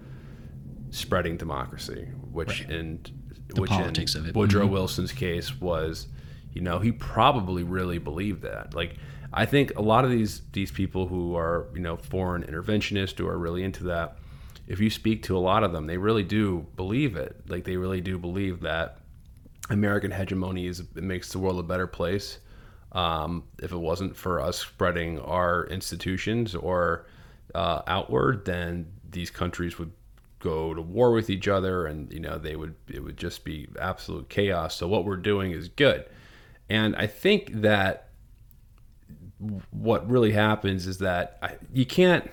spreading 0.91 1.35
democracy, 1.35 2.07
which 2.31 2.61
right. 2.61 2.69
in 2.69 2.99
the 3.47 3.61
which 3.61 3.71
politics 3.71 4.13
in 4.13 4.21
of 4.21 4.27
it. 4.27 4.35
Woodrow 4.35 4.65
mm-hmm. 4.65 4.73
Wilson's 4.73 5.11
case 5.11 5.59
was, 5.59 6.07
you 6.53 6.61
know, 6.61 6.77
he 6.77 6.91
probably 6.91 7.63
really 7.63 7.97
believed 7.97 8.43
that. 8.43 8.75
Like, 8.75 8.97
I 9.33 9.47
think 9.47 9.75
a 9.75 9.81
lot 9.81 10.05
of 10.05 10.11
these 10.11 10.43
these 10.51 10.69
people 10.71 11.07
who 11.07 11.35
are 11.35 11.69
you 11.73 11.81
know 11.81 11.97
foreign 11.97 12.43
interventionists 12.43 13.17
who 13.17 13.27
are 13.27 13.37
really 13.37 13.63
into 13.63 13.85
that 13.85 14.19
if 14.69 14.79
you 14.79 14.89
speak 14.91 15.23
to 15.23 15.35
a 15.35 15.39
lot 15.39 15.63
of 15.63 15.73
them, 15.73 15.87
they 15.87 15.97
really 15.97 16.23
do 16.23 16.65
believe 16.75 17.17
it. 17.17 17.35
Like 17.49 17.65
they 17.65 17.75
really 17.75 18.01
do 18.01 18.19
believe 18.19 18.61
that 18.61 18.99
American 19.69 20.11
hegemony 20.11 20.67
is 20.67 20.79
it 20.79 21.03
makes 21.03 21.31
the 21.31 21.39
world 21.39 21.59
a 21.59 21.63
better 21.63 21.87
place. 21.87 22.37
Um, 22.91 23.43
if 23.61 23.71
it 23.71 23.77
wasn't 23.77 24.15
for 24.15 24.39
us 24.39 24.59
spreading 24.59 25.19
our 25.19 25.65
institutions 25.67 26.53
or 26.53 27.07
uh, 27.55 27.81
outward, 27.87 28.45
then 28.45 28.91
these 29.09 29.31
countries 29.31 29.79
would 29.79 29.91
go 30.37 30.73
to 30.73 30.81
war 30.81 31.11
with 31.11 31.31
each 31.31 31.47
other, 31.47 31.87
and 31.87 32.11
you 32.13 32.19
know 32.19 32.37
they 32.37 32.55
would 32.55 32.75
it 32.87 33.03
would 33.03 33.17
just 33.17 33.43
be 33.43 33.67
absolute 33.79 34.29
chaos. 34.29 34.75
So 34.75 34.87
what 34.87 35.03
we're 35.03 35.17
doing 35.17 35.51
is 35.51 35.67
good, 35.67 36.05
and 36.69 36.95
I 36.95 37.07
think 37.07 37.61
that 37.61 38.09
what 39.71 40.07
really 40.09 40.31
happens 40.31 40.85
is 40.85 40.99
that 40.99 41.37
I, 41.41 41.55
you 41.73 41.85
can't 41.85 42.29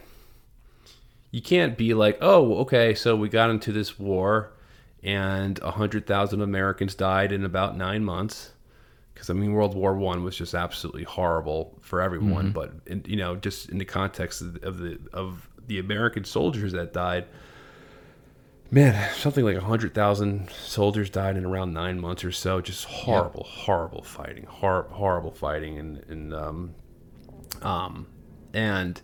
you 1.37 1.43
can't 1.43 1.77
be 1.77 1.93
like, 1.93 2.17
oh, 2.23 2.55
okay, 2.61 2.95
so 2.95 3.15
we 3.15 3.29
got 3.29 3.51
into 3.51 3.71
this 3.71 3.99
war 3.99 4.55
and 5.03 5.59
100,000 5.59 6.41
Americans 6.41 6.95
died 6.95 7.31
in 7.31 7.45
about 7.45 7.77
nine 7.77 8.03
months. 8.03 8.53
Because, 9.13 9.29
I 9.29 9.35
mean, 9.35 9.53
World 9.53 9.75
War 9.75 9.95
One 9.95 10.25
was 10.25 10.35
just 10.35 10.55
absolutely 10.55 11.05
horrible 11.05 11.77
for 11.83 12.01
everyone. 12.01 12.47
Mm-hmm. 12.47 12.53
But, 12.53 12.73
in, 12.87 13.05
you 13.07 13.17
know, 13.17 13.37
just 13.37 13.69
in 13.69 13.77
the 13.77 13.85
context 13.85 14.41
of, 14.41 14.65
of 14.65 14.79
the, 14.79 14.99
of 15.13 15.47
the 15.67 15.79
American 15.79 16.25
soldiers 16.25 16.73
that 16.73 16.95
died, 16.95 17.27
man, 18.71 19.13
something 19.17 19.45
like 19.45 19.57
100,000 19.57 20.49
soldiers 20.51 21.11
died 21.11 21.37
in 21.37 21.45
around 21.45 21.75
nine 21.75 22.01
months 22.01 22.25
or 22.25 22.33
so. 22.33 22.63
Just 22.63 22.87
horrible, 22.87 23.47
yeah. 23.47 23.65
horrible 23.65 24.03
fighting, 24.03 24.47
hor- 24.47 24.89
horrible 24.91 25.33
fighting. 25.33 25.77
And, 25.77 26.03
and, 26.09 26.35
um, 26.35 26.75
um, 27.61 28.07
and, 28.55 29.03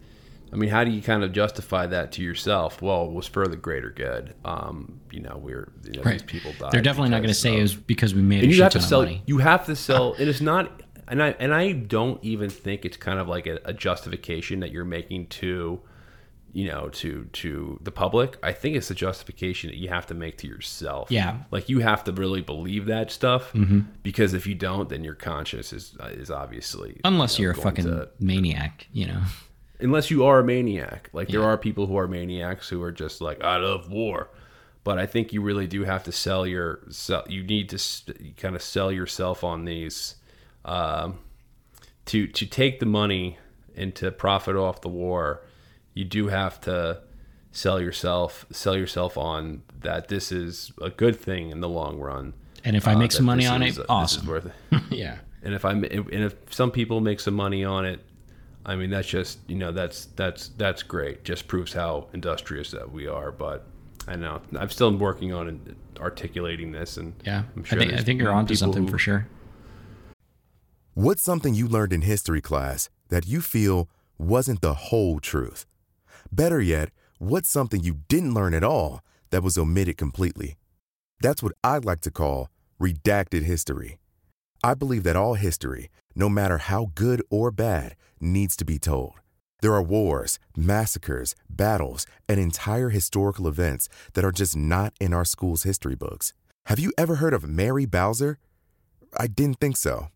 I 0.52 0.56
mean, 0.56 0.68
how 0.68 0.84
do 0.84 0.90
you 0.90 1.00
kind 1.00 1.24
of 1.24 1.32
justify 1.32 1.86
that 1.86 2.12
to 2.12 2.22
yourself? 2.22 2.82
Well, 2.82 3.06
it 3.06 3.12
was 3.12 3.26
for 3.26 3.48
the 3.48 3.56
greater 3.56 3.90
good. 3.90 4.34
Um, 4.44 5.00
you 5.10 5.20
know, 5.20 5.38
we're 5.42 5.72
you 5.84 5.92
know, 5.92 6.02
right. 6.02 6.20
these 6.20 6.22
people 6.22 6.52
died. 6.58 6.72
They're 6.72 6.82
definitely 6.82 7.08
not 7.08 7.18
going 7.18 7.28
to 7.28 7.34
say 7.34 7.56
it 7.56 7.62
was 7.62 7.74
because 7.74 8.14
we 8.14 8.20
made. 8.20 8.44
And 8.44 8.54
you 8.54 8.62
have 8.62 8.72
to 8.72 8.80
sell. 8.80 9.08
You 9.26 9.38
have 9.38 9.64
to 9.66 9.76
sell. 9.76 10.14
it 10.18 10.28
is 10.28 10.42
not, 10.42 10.82
and 11.08 11.22
I 11.22 11.30
and 11.38 11.54
I 11.54 11.72
don't 11.72 12.22
even 12.22 12.50
think 12.50 12.84
it's 12.84 12.98
kind 12.98 13.18
of 13.18 13.28
like 13.28 13.46
a, 13.46 13.60
a 13.64 13.72
justification 13.72 14.60
that 14.60 14.72
you're 14.72 14.84
making 14.84 15.28
to, 15.28 15.80
you 16.52 16.68
know, 16.68 16.90
to 16.90 17.24
to 17.32 17.78
the 17.82 17.90
public. 17.90 18.36
I 18.42 18.52
think 18.52 18.76
it's 18.76 18.90
a 18.90 18.94
justification 18.94 19.70
that 19.70 19.78
you 19.78 19.88
have 19.88 20.06
to 20.08 20.14
make 20.14 20.36
to 20.38 20.46
yourself. 20.46 21.10
Yeah, 21.10 21.38
like 21.50 21.70
you 21.70 21.78
have 21.78 22.04
to 22.04 22.12
really 22.12 22.42
believe 22.42 22.84
that 22.86 23.10
stuff 23.10 23.54
mm-hmm. 23.54 23.80
because 24.02 24.34
if 24.34 24.46
you 24.46 24.54
don't, 24.54 24.90
then 24.90 25.02
your 25.02 25.14
conscience 25.14 25.72
is 25.72 25.96
is 26.10 26.30
obviously 26.30 27.00
unless 27.06 27.38
you 27.38 27.48
are 27.48 27.52
a 27.52 27.54
fucking 27.54 27.86
to, 27.86 28.10
maniac, 28.20 28.86
you 28.92 29.06
know 29.06 29.22
unless 29.82 30.10
you 30.10 30.24
are 30.24 30.38
a 30.38 30.44
maniac. 30.44 31.10
Like 31.12 31.28
yeah. 31.28 31.40
there 31.40 31.48
are 31.48 31.58
people 31.58 31.86
who 31.86 31.98
are 31.98 32.08
maniacs 32.08 32.68
who 32.68 32.82
are 32.82 32.92
just 32.92 33.20
like 33.20 33.42
I 33.42 33.56
love 33.56 33.90
war, 33.90 34.30
but 34.84 34.98
I 34.98 35.06
think 35.06 35.32
you 35.32 35.42
really 35.42 35.66
do 35.66 35.84
have 35.84 36.04
to 36.04 36.12
sell 36.12 36.46
your 36.46 36.80
sell. 36.90 37.24
You 37.28 37.42
need 37.42 37.68
to 37.70 38.14
kind 38.36 38.56
of 38.56 38.62
sell 38.62 38.90
yourself 38.90 39.44
on 39.44 39.64
these 39.64 40.16
um, 40.64 41.18
to 42.06 42.26
to 42.28 42.46
take 42.46 42.80
the 42.80 42.86
money 42.86 43.38
and 43.76 43.94
to 43.96 44.10
profit 44.10 44.56
off 44.56 44.80
the 44.80 44.88
war. 44.88 45.42
You 45.94 46.04
do 46.04 46.28
have 46.28 46.60
to 46.62 47.02
sell 47.50 47.80
yourself 47.80 48.46
sell 48.50 48.76
yourself 48.76 49.18
on 49.18 49.62
that 49.80 50.08
this 50.08 50.32
is 50.32 50.72
a 50.80 50.88
good 50.88 51.18
thing 51.18 51.50
in 51.50 51.60
the 51.60 51.68
long 51.68 51.98
run. 51.98 52.34
And 52.64 52.76
if 52.76 52.86
I 52.86 52.94
make 52.94 53.10
uh, 53.10 53.16
some 53.16 53.26
money 53.26 53.46
on 53.46 53.62
it, 53.62 53.76
awesome. 53.88 54.26
worth 54.26 54.46
it. 54.46 54.82
yeah. 54.90 55.18
And 55.42 55.54
if 55.54 55.64
I 55.64 55.72
and 55.72 56.08
if 56.10 56.34
some 56.50 56.70
people 56.70 57.00
make 57.00 57.18
some 57.18 57.34
money 57.34 57.64
on 57.64 57.84
it, 57.84 58.00
I 58.64 58.76
mean, 58.76 58.90
that's 58.90 59.08
just 59.08 59.38
you 59.48 59.56
know 59.56 59.72
that's 59.72 60.06
that's 60.16 60.48
that's 60.56 60.82
great. 60.82 61.24
Just 61.24 61.48
proves 61.48 61.72
how 61.72 62.08
industrious 62.12 62.70
that 62.70 62.90
we 62.90 63.06
are. 63.06 63.32
But 63.32 63.66
I 64.06 64.16
know 64.16 64.40
I'm 64.56 64.70
still 64.70 64.94
working 64.96 65.32
on 65.32 65.76
articulating 66.00 66.72
this, 66.72 66.96
and 66.96 67.14
yeah, 67.24 67.44
I'm 67.56 67.64
sure 67.64 67.78
I 67.80 67.84
think, 67.84 67.94
I 67.94 68.02
think 68.02 68.20
you're 68.20 68.32
onto 68.32 68.54
something 68.54 68.84
who, 68.84 68.90
for 68.90 68.98
sure. 68.98 69.26
What's 70.94 71.22
something 71.22 71.54
you 71.54 71.66
learned 71.66 71.92
in 71.92 72.02
history 72.02 72.40
class 72.40 72.90
that 73.08 73.26
you 73.26 73.40
feel 73.40 73.88
wasn't 74.18 74.60
the 74.60 74.74
whole 74.74 75.20
truth? 75.20 75.66
Better 76.30 76.60
yet, 76.60 76.90
what's 77.18 77.48
something 77.48 77.82
you 77.82 77.96
didn't 78.08 78.34
learn 78.34 78.54
at 78.54 78.62
all 78.64 79.00
that 79.30 79.42
was 79.42 79.56
omitted 79.56 79.96
completely? 79.96 80.56
That's 81.20 81.42
what 81.42 81.52
I'd 81.64 81.84
like 81.84 82.00
to 82.02 82.10
call 82.10 82.50
redacted 82.80 83.44
history. 83.44 83.98
I 84.62 84.74
believe 84.74 85.02
that 85.04 85.16
all 85.16 85.34
history, 85.34 85.90
no 86.14 86.28
matter 86.28 86.58
how 86.58 86.90
good 86.94 87.22
or 87.30 87.50
bad, 87.50 87.96
needs 88.20 88.56
to 88.56 88.64
be 88.64 88.78
told. 88.78 89.14
There 89.60 89.74
are 89.74 89.82
wars, 89.82 90.38
massacres, 90.56 91.34
battles, 91.48 92.06
and 92.28 92.40
entire 92.40 92.90
historical 92.90 93.46
events 93.46 93.88
that 94.14 94.24
are 94.24 94.32
just 94.32 94.56
not 94.56 94.92
in 95.00 95.14
our 95.14 95.24
school's 95.24 95.62
history 95.62 95.94
books. 95.94 96.34
Have 96.66 96.78
you 96.78 96.92
ever 96.98 97.16
heard 97.16 97.34
of 97.34 97.48
Mary 97.48 97.86
Bowser? 97.86 98.38
I 99.16 99.28
didn't 99.28 99.60
think 99.60 99.76
so. 99.76 100.08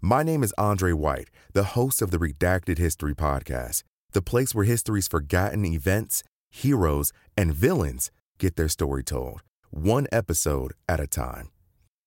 My 0.00 0.24
name 0.24 0.42
is 0.42 0.54
Andre 0.58 0.92
White, 0.92 1.28
the 1.52 1.64
host 1.64 2.02
of 2.02 2.10
the 2.10 2.18
Redacted 2.18 2.78
History 2.78 3.14
Podcast, 3.14 3.84
the 4.12 4.22
place 4.22 4.54
where 4.54 4.64
history's 4.64 5.06
forgotten 5.06 5.64
events, 5.64 6.24
heroes, 6.50 7.12
and 7.36 7.54
villains 7.54 8.10
get 8.38 8.56
their 8.56 8.68
story 8.68 9.04
told, 9.04 9.42
one 9.70 10.08
episode 10.10 10.72
at 10.88 10.98
a 10.98 11.06
time. 11.06 11.50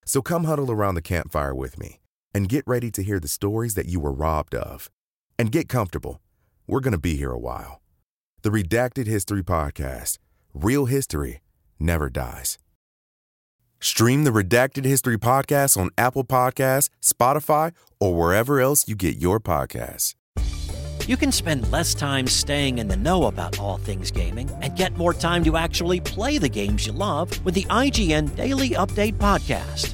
So 0.06 0.22
come 0.22 0.44
huddle 0.44 0.72
around 0.72 0.96
the 0.96 1.02
campfire 1.02 1.56
with 1.56 1.80
me 1.80 2.00
and 2.36 2.50
get 2.50 2.68
ready 2.68 2.92
to 2.92 3.02
hear 3.02 3.18
the 3.18 3.30
stories 3.30 3.76
that 3.76 3.88
you 3.88 3.98
were 3.98 4.12
robbed 4.12 4.54
of. 4.54 4.92
And 5.40 5.54
get 5.54 5.70
comfortable. 5.70 6.22
We're 6.68 6.82
going 6.82 6.92
to 6.92 6.98
be 6.98 7.16
here 7.16 7.32
a 7.32 7.40
while. 7.40 7.82
The 8.42 8.50
Redacted 8.50 9.08
History 9.08 9.42
Podcast 9.42 10.18
Real 10.54 10.86
History 10.86 11.42
Never 11.80 12.10
Dies. 12.10 12.58
Stream 13.80 14.26
the 14.26 14.32
Redacted 14.32 14.84
History 14.84 15.18
Podcast 15.18 15.78
on 15.78 15.92
Apple 15.98 16.26
Podcasts, 16.26 16.90
Spotify, 17.02 17.72
or 18.02 18.14
wherever 18.14 18.60
else 18.60 18.86
you 18.86 18.96
get 18.96 19.16
your 19.16 19.40
podcasts. 19.40 20.16
You 21.08 21.16
can 21.16 21.32
spend 21.32 21.72
less 21.72 21.94
time 21.94 22.28
staying 22.28 22.80
in 22.80 22.90
the 22.90 22.98
know 22.98 23.28
about 23.28 23.60
all 23.60 23.78
things 23.78 24.12
gaming 24.12 24.50
and 24.62 24.76
get 24.76 24.98
more 24.98 25.14
time 25.14 25.46
to 25.46 25.56
actually 25.56 26.02
play 26.02 26.38
the 26.38 26.50
games 26.50 26.86
you 26.86 26.92
love 26.92 27.46
with 27.46 27.54
the 27.54 27.66
IGN 27.66 28.36
Daily 28.36 28.72
Update 28.72 29.14
Podcast. 29.14 29.94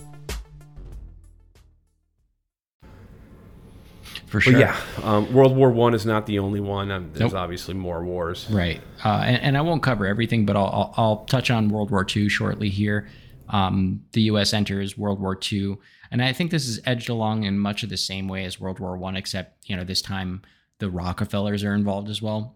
For 4.31 4.37
But 4.37 4.43
sure. 4.43 4.59
yeah, 4.59 4.79
um, 5.03 5.31
World 5.33 5.55
War 5.55 5.69
One 5.71 5.93
is 5.93 6.05
not 6.05 6.25
the 6.25 6.39
only 6.39 6.59
one. 6.61 6.89
Um, 6.89 7.09
there's 7.13 7.33
Nope. 7.33 7.39
obviously 7.41 7.73
more 7.73 8.03
wars. 8.03 8.47
Right. 8.49 8.79
Uh, 9.03 9.23
and, 9.25 9.41
and 9.43 9.57
I 9.57 9.61
won't 9.61 9.83
cover 9.83 10.05
everything, 10.07 10.45
but 10.45 10.55
I'll, 10.55 10.67
I'll, 10.67 10.93
I'll 10.97 11.25
touch 11.25 11.51
on 11.51 11.67
World 11.69 11.91
War 11.91 12.05
II 12.15 12.29
shortly 12.29 12.69
here. 12.69 13.09
Um, 13.49 14.05
the 14.13 14.21
U.S. 14.23 14.53
enters 14.53 14.97
World 14.97 15.19
War 15.19 15.37
II, 15.51 15.75
and 16.09 16.23
I 16.23 16.31
think 16.31 16.49
this 16.51 16.65
is 16.65 16.79
edged 16.85 17.09
along 17.09 17.43
in 17.43 17.59
much 17.59 17.83
of 17.83 17.89
the 17.89 17.97
same 17.97 18.29
way 18.29 18.45
as 18.45 18.57
World 18.59 18.79
War 18.79 18.95
One, 18.97 19.17
except 19.17 19.67
you 19.69 19.75
know 19.75 19.83
this 19.83 20.01
time 20.01 20.41
the 20.79 20.89
Rockefellers 20.89 21.63
are 21.65 21.75
involved 21.75 22.09
as 22.09 22.21
well. 22.21 22.55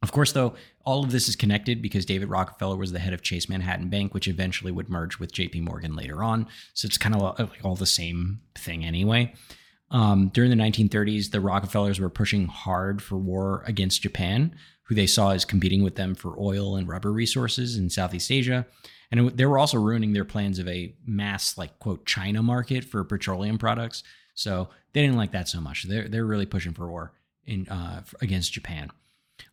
Of 0.00 0.12
course, 0.12 0.30
though, 0.30 0.54
all 0.84 1.02
of 1.02 1.10
this 1.10 1.28
is 1.28 1.34
connected 1.34 1.82
because 1.82 2.04
David 2.06 2.28
Rockefeller 2.30 2.76
was 2.76 2.92
the 2.92 3.00
head 3.00 3.12
of 3.12 3.22
Chase 3.22 3.48
Manhattan 3.48 3.88
Bank, 3.88 4.14
which 4.14 4.28
eventually 4.28 4.70
would 4.70 4.88
merge 4.88 5.18
with 5.18 5.32
J.P. 5.32 5.62
Morgan 5.62 5.96
later 5.96 6.22
on. 6.22 6.46
So 6.74 6.86
it's 6.86 6.96
kind 6.98 7.16
of 7.16 7.36
like 7.36 7.64
all 7.64 7.74
the 7.74 7.84
same 7.84 8.38
thing 8.54 8.84
anyway. 8.84 9.34
Um, 9.90 10.28
during 10.28 10.50
the 10.50 10.56
1930s, 10.56 11.30
the 11.30 11.40
Rockefellers 11.40 12.00
were 12.00 12.10
pushing 12.10 12.46
hard 12.46 13.02
for 13.02 13.16
war 13.16 13.62
against 13.66 14.02
Japan, 14.02 14.54
who 14.82 14.94
they 14.94 15.06
saw 15.06 15.30
as 15.30 15.44
competing 15.44 15.82
with 15.82 15.96
them 15.96 16.14
for 16.14 16.38
oil 16.38 16.76
and 16.76 16.88
rubber 16.88 17.12
resources 17.12 17.76
in 17.76 17.90
Southeast 17.90 18.30
Asia. 18.30 18.66
And 19.10 19.30
they 19.30 19.46
were 19.46 19.58
also 19.58 19.78
ruining 19.78 20.12
their 20.12 20.24
plans 20.24 20.58
of 20.58 20.68
a 20.68 20.94
mass, 21.06 21.56
like, 21.56 21.78
quote, 21.78 22.04
China 22.04 22.42
market 22.42 22.84
for 22.84 23.02
petroleum 23.04 23.56
products. 23.56 24.02
So 24.34 24.68
they 24.92 25.00
didn't 25.00 25.16
like 25.16 25.32
that 25.32 25.48
so 25.48 25.60
much. 25.60 25.84
They're, 25.84 26.08
they're 26.08 26.26
really 26.26 26.46
pushing 26.46 26.74
for 26.74 26.88
war 26.88 27.12
in 27.44 27.66
uh, 27.68 28.02
against 28.20 28.52
Japan. 28.52 28.90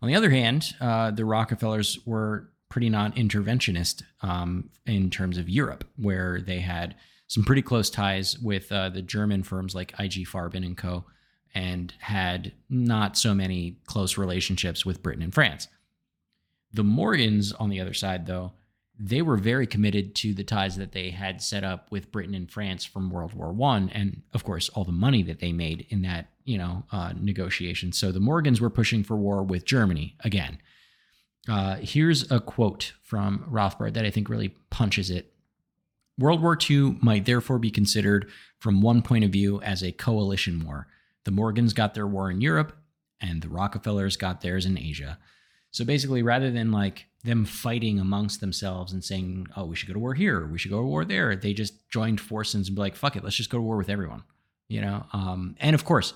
On 0.01 0.07
the 0.07 0.15
other 0.15 0.29
hand, 0.29 0.75
uh, 0.81 1.11
the 1.11 1.25
Rockefellers 1.25 1.99
were 2.05 2.49
pretty 2.69 2.89
non 2.89 3.13
interventionist 3.13 4.03
um, 4.21 4.69
in 4.85 5.09
terms 5.09 5.37
of 5.37 5.49
Europe, 5.49 5.85
where 5.95 6.41
they 6.41 6.59
had 6.59 6.95
some 7.27 7.43
pretty 7.43 7.61
close 7.61 7.89
ties 7.89 8.37
with 8.39 8.71
uh, 8.71 8.89
the 8.89 9.01
German 9.01 9.43
firms 9.43 9.73
like 9.73 9.93
IG 9.99 10.27
Farben 10.27 10.65
and 10.65 10.77
Co. 10.77 11.05
and 11.53 11.93
had 11.99 12.53
not 12.69 13.17
so 13.17 13.33
many 13.33 13.77
close 13.85 14.17
relationships 14.17 14.85
with 14.85 15.01
Britain 15.01 15.23
and 15.23 15.33
France. 15.33 15.67
The 16.73 16.83
Morgans, 16.83 17.53
on 17.53 17.69
the 17.69 17.79
other 17.79 17.93
side, 17.93 18.27
though, 18.27 18.53
they 18.97 19.21
were 19.21 19.37
very 19.37 19.67
committed 19.67 20.15
to 20.15 20.33
the 20.33 20.43
ties 20.43 20.77
that 20.77 20.93
they 20.93 21.09
had 21.09 21.41
set 21.41 21.63
up 21.63 21.91
with 21.91 22.11
Britain 22.11 22.33
and 22.33 22.49
France 22.49 22.85
from 22.85 23.09
World 23.09 23.33
War 23.33 23.51
One, 23.51 23.89
and 23.89 24.21
of 24.33 24.43
course, 24.43 24.69
all 24.69 24.85
the 24.85 24.91
money 24.91 25.21
that 25.23 25.39
they 25.39 25.51
made 25.51 25.85
in 25.89 26.01
that 26.03 26.29
you 26.45 26.57
know 26.57 26.83
uh, 26.91 27.13
negotiation. 27.19 27.91
So 27.91 28.11
the 28.11 28.19
Morgans 28.19 28.61
were 28.61 28.69
pushing 28.69 29.03
for 29.03 29.17
war 29.17 29.43
with 29.43 29.65
Germany 29.65 30.15
again. 30.21 30.59
Uh, 31.47 31.75
here's 31.75 32.29
a 32.31 32.39
quote 32.39 32.93
from 33.03 33.45
Rothbard 33.49 33.93
that 33.93 34.05
I 34.05 34.11
think 34.11 34.29
really 34.29 34.49
punches 34.69 35.09
it. 35.09 35.33
World 36.17 36.41
War 36.41 36.57
II 36.69 36.97
might 37.01 37.25
therefore 37.25 37.59
be 37.59 37.71
considered, 37.71 38.29
from 38.59 38.81
one 38.81 39.01
point 39.01 39.25
of 39.25 39.31
view, 39.31 39.61
as 39.61 39.83
a 39.83 39.91
coalition 39.91 40.65
war. 40.65 40.87
The 41.25 41.31
Morgans 41.31 41.73
got 41.73 41.93
their 41.93 42.07
war 42.07 42.31
in 42.31 42.41
Europe, 42.41 42.75
and 43.19 43.41
the 43.41 43.49
Rockefellers 43.49 44.15
got 44.15 44.41
theirs 44.41 44.65
in 44.65 44.77
Asia. 44.77 45.17
So 45.71 45.83
basically, 45.83 46.23
rather 46.23 46.51
than 46.51 46.71
like 46.71 47.07
them 47.23 47.43
fighting 47.43 47.99
amongst 47.99 48.39
themselves 48.39 48.93
and 48.93 49.03
saying, 49.03 49.47
"Oh, 49.57 49.65
we 49.65 49.75
should 49.75 49.87
go 49.87 49.93
to 49.93 49.99
war 49.99 50.13
here, 50.13 50.45
we 50.47 50.57
should 50.57 50.71
go 50.71 50.79
to 50.79 50.87
war 50.87 51.03
there," 51.03 51.35
they 51.35 51.53
just 51.53 51.89
joined 51.89 52.21
forces 52.21 52.67
and 52.67 52.75
be 52.75 52.81
like, 52.81 52.95
"Fuck 52.95 53.15
it, 53.15 53.23
let's 53.23 53.35
just 53.35 53.49
go 53.49 53.57
to 53.57 53.61
war 53.63 53.75
with 53.75 53.89
everyone." 53.89 54.23
You 54.69 54.81
know, 54.81 55.05
um, 55.11 55.55
and 55.59 55.73
of 55.73 55.83
course, 55.83 56.13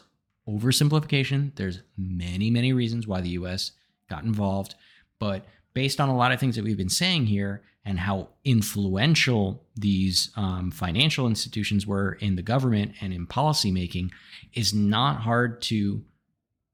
oversimplification. 0.48 1.56
There's 1.56 1.82
many, 1.98 2.50
many 2.50 2.72
reasons 2.72 3.06
why 3.06 3.22
the 3.22 3.30
U.S. 3.32 3.74
got 4.10 4.24
involved, 4.24 4.76
but 5.20 5.46
based 5.74 6.00
on 6.00 6.10
a 6.10 6.16
lot 6.16 6.32
of 6.32 6.40
things 6.40 6.56
that 6.56 6.64
we've 6.64 6.78
been 6.78 6.90
saying 6.90 7.26
here 7.26 7.62
and 7.86 8.00
how 8.00 8.30
influential 8.44 9.64
these 9.76 10.32
um, 10.36 10.72
financial 10.72 11.28
institutions 11.28 11.88
were 11.88 12.14
in 12.14 12.36
the 12.36 12.42
government 12.42 12.94
and 13.02 13.14
in 13.14 13.26
policymaking, 13.26 14.12
is 14.54 14.74
not 14.74 15.22
hard 15.22 15.62
to 15.62 16.04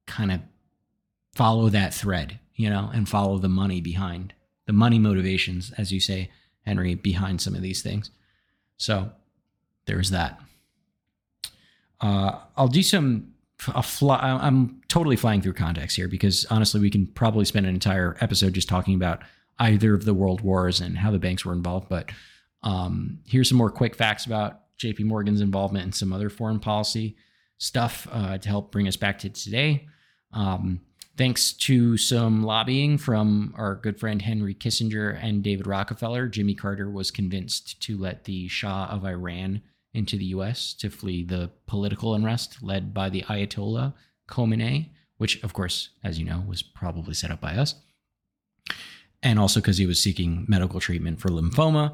kind 0.08 0.32
of 0.32 0.42
follow 1.34 1.70
that 1.70 1.94
thread, 1.94 2.40
you 2.56 2.70
know, 2.70 2.90
and 2.94 3.08
follow 3.08 3.38
the 3.38 3.50
money 3.50 3.82
behind 3.82 4.34
the 4.66 4.74
money 4.74 5.00
motivations, 5.00 5.72
as 5.78 5.92
you 5.92 6.00
say, 6.00 6.32
Henry, 6.66 6.96
behind 6.96 7.40
some 7.40 7.56
of 7.56 7.62
these 7.62 7.82
things. 7.82 8.12
So 8.78 9.12
there's 9.86 10.10
that. 10.10 10.40
Uh, 12.02 12.40
I'll 12.58 12.68
do 12.68 12.84
some. 12.84 13.32
Fly, 13.58 14.18
I'm 14.20 14.82
totally 14.90 15.16
flying 15.16 15.42
through 15.42 15.54
context 15.54 15.96
here 15.96 16.10
because 16.10 16.46
honestly, 16.50 16.82
we 16.82 16.90
can 16.90 17.08
probably 17.08 17.46
spend 17.46 17.66
an 17.66 17.74
entire 17.74 18.18
episode 18.20 18.54
just 18.54 18.68
talking 18.68 18.96
about 18.96 19.22
either 19.60 19.94
of 19.94 20.06
the 20.06 20.14
world 20.14 20.42
wars 20.42 20.82
and 20.82 20.98
how 20.98 21.12
the 21.12 21.20
banks 21.20 21.46
were 21.46 21.54
involved. 21.54 21.88
But 21.90 22.10
um, 22.64 23.20
here's 23.26 23.50
some 23.50 23.58
more 23.58 23.72
quick 23.72 23.96
facts 23.96 24.26
about 24.26 24.62
JP 24.78 25.06
Morgan's 25.06 25.42
involvement 25.42 25.86
in 25.86 25.92
some 25.92 26.12
other 26.12 26.30
foreign 26.30 26.60
policy 26.60 27.16
stuff 27.58 28.08
uh, 28.12 28.38
to 28.38 28.50
help 28.50 28.72
bring 28.72 28.88
us 28.88 28.98
back 28.98 29.20
to 29.20 29.30
today. 29.30 29.88
Um, 30.34 30.82
thanks 31.18 31.54
to 31.54 31.98
some 31.98 32.44
lobbying 32.44 32.98
from 32.98 33.54
our 33.58 33.76
good 33.76 34.00
friend 34.00 34.22
Henry 34.22 34.54
Kissinger 34.54 35.18
and 35.22 35.44
David 35.44 35.68
Rockefeller, 35.68 36.28
Jimmy 36.28 36.56
Carter 36.56 36.90
was 36.90 37.12
convinced 37.12 37.82
to 37.84 37.98
let 37.98 38.26
the 38.26 38.48
Shah 38.48 38.88
of 38.92 39.06
Iran 39.06 39.62
into 39.94 40.18
the 40.18 40.26
US 40.26 40.74
to 40.74 40.90
flee 40.90 41.24
the 41.24 41.50
political 41.68 42.14
unrest 42.14 42.62
led 42.62 42.94
by 42.94 43.10
the 43.10 43.22
Ayatollah 43.24 43.94
Khomeini, 44.30 44.90
which, 45.18 45.42
of 45.42 45.54
course, 45.54 45.90
as 46.04 46.20
you 46.20 46.26
know, 46.26 46.44
was 46.46 46.62
probably 46.62 47.14
set 47.14 47.32
up 47.32 47.40
by 47.40 47.56
us. 47.56 47.76
And 49.26 49.40
also 49.40 49.60
because 49.60 49.78
he 49.78 49.88
was 49.88 50.00
seeking 50.00 50.46
medical 50.48 50.80
treatment 50.80 51.20
for 51.20 51.30
lymphoma. 51.30 51.94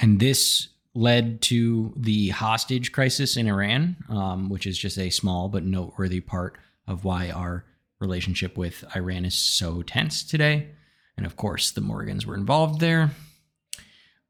And 0.00 0.20
this 0.20 0.68
led 0.94 1.40
to 1.42 1.94
the 1.96 2.30
hostage 2.30 2.92
crisis 2.92 3.36
in 3.36 3.48
Iran, 3.48 3.96
um, 4.10 4.50
which 4.50 4.66
is 4.66 4.76
just 4.76 4.98
a 4.98 5.08
small 5.08 5.48
but 5.48 5.64
noteworthy 5.64 6.20
part 6.20 6.58
of 6.86 7.04
why 7.04 7.30
our 7.30 7.64
relationship 8.00 8.58
with 8.58 8.84
Iran 8.94 9.24
is 9.24 9.34
so 9.34 9.82
tense 9.82 10.24
today. 10.24 10.68
And 11.16 11.24
of 11.24 11.36
course, 11.36 11.70
the 11.70 11.80
Morgans 11.80 12.26
were 12.26 12.34
involved 12.34 12.80
there. 12.80 13.12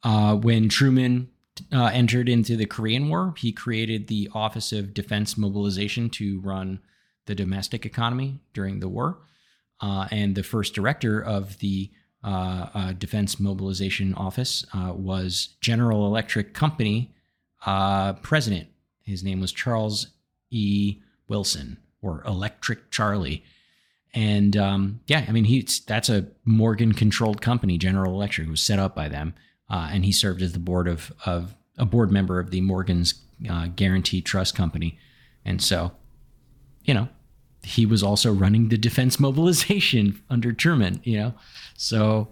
Uh, 0.05 0.37
when 0.37 0.69
Truman 0.69 1.31
uh, 1.73 1.87
entered 1.87 2.29
into 2.29 2.57
the 2.57 2.67
Korean 2.67 3.09
War, 3.09 3.35
he 3.37 3.53
created 3.53 4.09
the 4.09 4.29
Office 4.35 4.73
of 4.73 4.95
Defense 4.95 5.39
Mobilization 5.39 6.11
to 6.11 6.41
run 6.41 6.81
the 7.27 7.35
domestic 7.35 7.87
economy 7.87 8.41
during 8.53 8.81
the 8.81 8.89
war. 8.89 9.19
Uh, 9.81 10.07
and 10.11 10.35
the 10.35 10.43
first 10.43 10.75
director 10.75 11.21
of 11.21 11.59
the 11.59 11.91
uh, 12.25 12.69
uh, 12.75 12.93
Defense 12.93 13.41
Mobilization 13.41 14.15
Office 14.15 14.65
uh, 14.73 14.93
was 14.95 15.57
General 15.61 16.07
Electric 16.07 16.55
Company 16.55 17.15
uh, 17.67 18.15
president. 18.15 18.69
His 19.03 19.23
name 19.25 19.41
was 19.41 19.53
Charles 19.53 20.09
E. 20.51 20.99
Wilson, 21.29 21.79
or 22.01 22.23
Electric 22.27 22.91
Charlie. 22.91 23.43
And 24.15 24.57
um, 24.57 25.01
yeah, 25.07 25.25
I 25.27 25.33
mean, 25.33 25.45
he's 25.45 25.81
that's 25.81 26.09
a 26.09 26.27
Morgan-controlled 26.45 27.41
company. 27.41 27.79
General 27.79 28.13
Electric 28.13 28.49
was 28.49 28.61
set 28.61 28.79
up 28.79 28.95
by 28.95 29.09
them, 29.09 29.35
uh, 29.71 29.89
and 29.91 30.05
he 30.05 30.13
served 30.13 30.43
as 30.43 30.53
the 30.53 30.59
board 30.59 30.87
of 30.89 31.13
of 31.25 31.55
a 31.79 31.87
board 31.87 32.13
member 32.13 32.39
of 32.39 32.51
the 32.51 32.61
Morgan's 32.61 33.15
uh, 33.49 33.69
Guaranteed 33.75 34.27
Trust 34.27 34.55
Company. 34.55 34.99
And 35.45 35.63
so, 35.63 35.93
you 36.85 36.95
know, 36.95 37.09
he 37.63 37.87
was 37.87 38.03
also 38.03 38.33
running 38.33 38.69
the 38.69 38.79
defense 38.79 39.19
mobilization 39.29 40.21
under 40.31 40.53
Truman, 40.53 41.01
you 41.05 41.19
know? 41.19 41.35
So, 41.77 42.29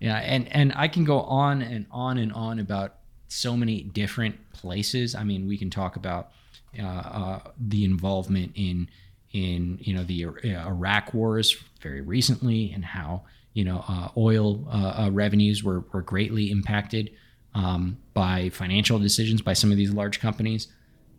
yeah, 0.00 0.16
and, 0.16 0.48
and 0.54 0.72
I 0.76 0.88
can 0.88 1.04
go 1.04 1.20
on 1.20 1.62
and 1.62 1.86
on 1.90 2.18
and 2.18 2.32
on 2.32 2.58
about 2.58 2.96
so 3.28 3.56
many 3.56 3.82
different 3.82 4.36
places. 4.52 5.14
I 5.14 5.24
mean, 5.24 5.46
we 5.46 5.56
can 5.56 5.70
talk 5.70 5.96
about 5.96 6.30
uh, 6.78 6.82
uh, 6.82 7.40
the 7.58 7.84
involvement 7.84 8.52
in, 8.54 8.88
in, 9.32 9.78
you 9.80 9.94
know, 9.94 10.04
the 10.04 10.26
uh, 10.26 10.68
Iraq 10.68 11.14
wars 11.14 11.56
very 11.80 12.00
recently 12.00 12.72
and 12.72 12.84
how, 12.84 13.22
you 13.54 13.64
know, 13.64 13.84
uh, 13.88 14.08
oil 14.16 14.66
uh, 14.72 15.04
uh, 15.04 15.10
revenues 15.10 15.62
were, 15.62 15.84
were 15.92 16.02
greatly 16.02 16.50
impacted 16.50 17.10
um, 17.54 17.96
by 18.14 18.48
financial 18.50 18.98
decisions 18.98 19.42
by 19.42 19.52
some 19.52 19.70
of 19.70 19.76
these 19.76 19.92
large 19.92 20.20
companies. 20.20 20.68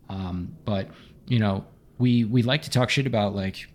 Um, 0.08 0.56
but, 0.64 0.88
you 1.26 1.38
know, 1.38 1.64
we 1.98 2.24
we 2.24 2.42
like 2.42 2.62
to 2.62 2.70
talk 2.70 2.90
shit 2.90 3.06
about 3.06 3.34
like 3.34 3.68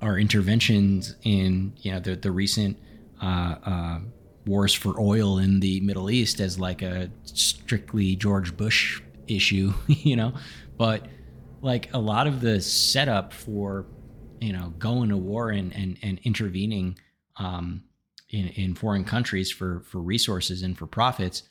our 0.00 0.18
interventions 0.18 1.16
in 1.22 1.72
you 1.78 1.92
know 1.92 2.00
the 2.00 2.16
the 2.16 2.30
recent 2.30 2.78
uh, 3.22 3.54
uh, 3.64 3.98
wars 4.46 4.74
for 4.74 5.00
oil 5.00 5.38
in 5.38 5.60
the 5.60 5.80
Middle 5.80 6.10
East 6.10 6.40
as 6.40 6.58
like 6.58 6.82
a 6.82 7.10
strictly 7.24 8.16
George 8.16 8.56
Bush 8.56 9.00
issue, 9.28 9.72
you 9.86 10.16
know, 10.16 10.34
but 10.76 11.06
like 11.60 11.92
a 11.94 11.98
lot 11.98 12.26
of 12.26 12.40
the 12.40 12.60
setup 12.60 13.32
for 13.32 13.86
you 14.40 14.52
know 14.52 14.74
going 14.78 15.08
to 15.10 15.16
war 15.16 15.50
and 15.50 15.74
and, 15.74 15.98
and 16.02 16.20
intervening 16.24 16.98
um, 17.36 17.84
in 18.30 18.48
in 18.48 18.74
foreign 18.74 19.04
countries 19.04 19.50
for 19.50 19.80
for 19.80 20.00
resources 20.00 20.62
and 20.62 20.76
for 20.76 20.86
profits 20.86 21.44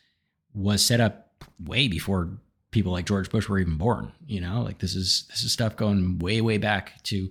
was 0.53 0.83
set 0.83 0.99
up 0.99 1.31
way 1.63 1.87
before 1.87 2.37
people 2.71 2.91
like 2.91 3.05
George 3.05 3.29
Bush 3.29 3.47
were 3.47 3.59
even 3.59 3.77
born. 3.77 4.11
You 4.25 4.41
know, 4.41 4.61
like 4.61 4.79
this 4.79 4.95
is 4.95 5.25
this 5.29 5.43
is 5.43 5.51
stuff 5.51 5.75
going 5.75 6.19
way 6.19 6.41
way 6.41 6.57
back 6.57 7.03
to 7.03 7.29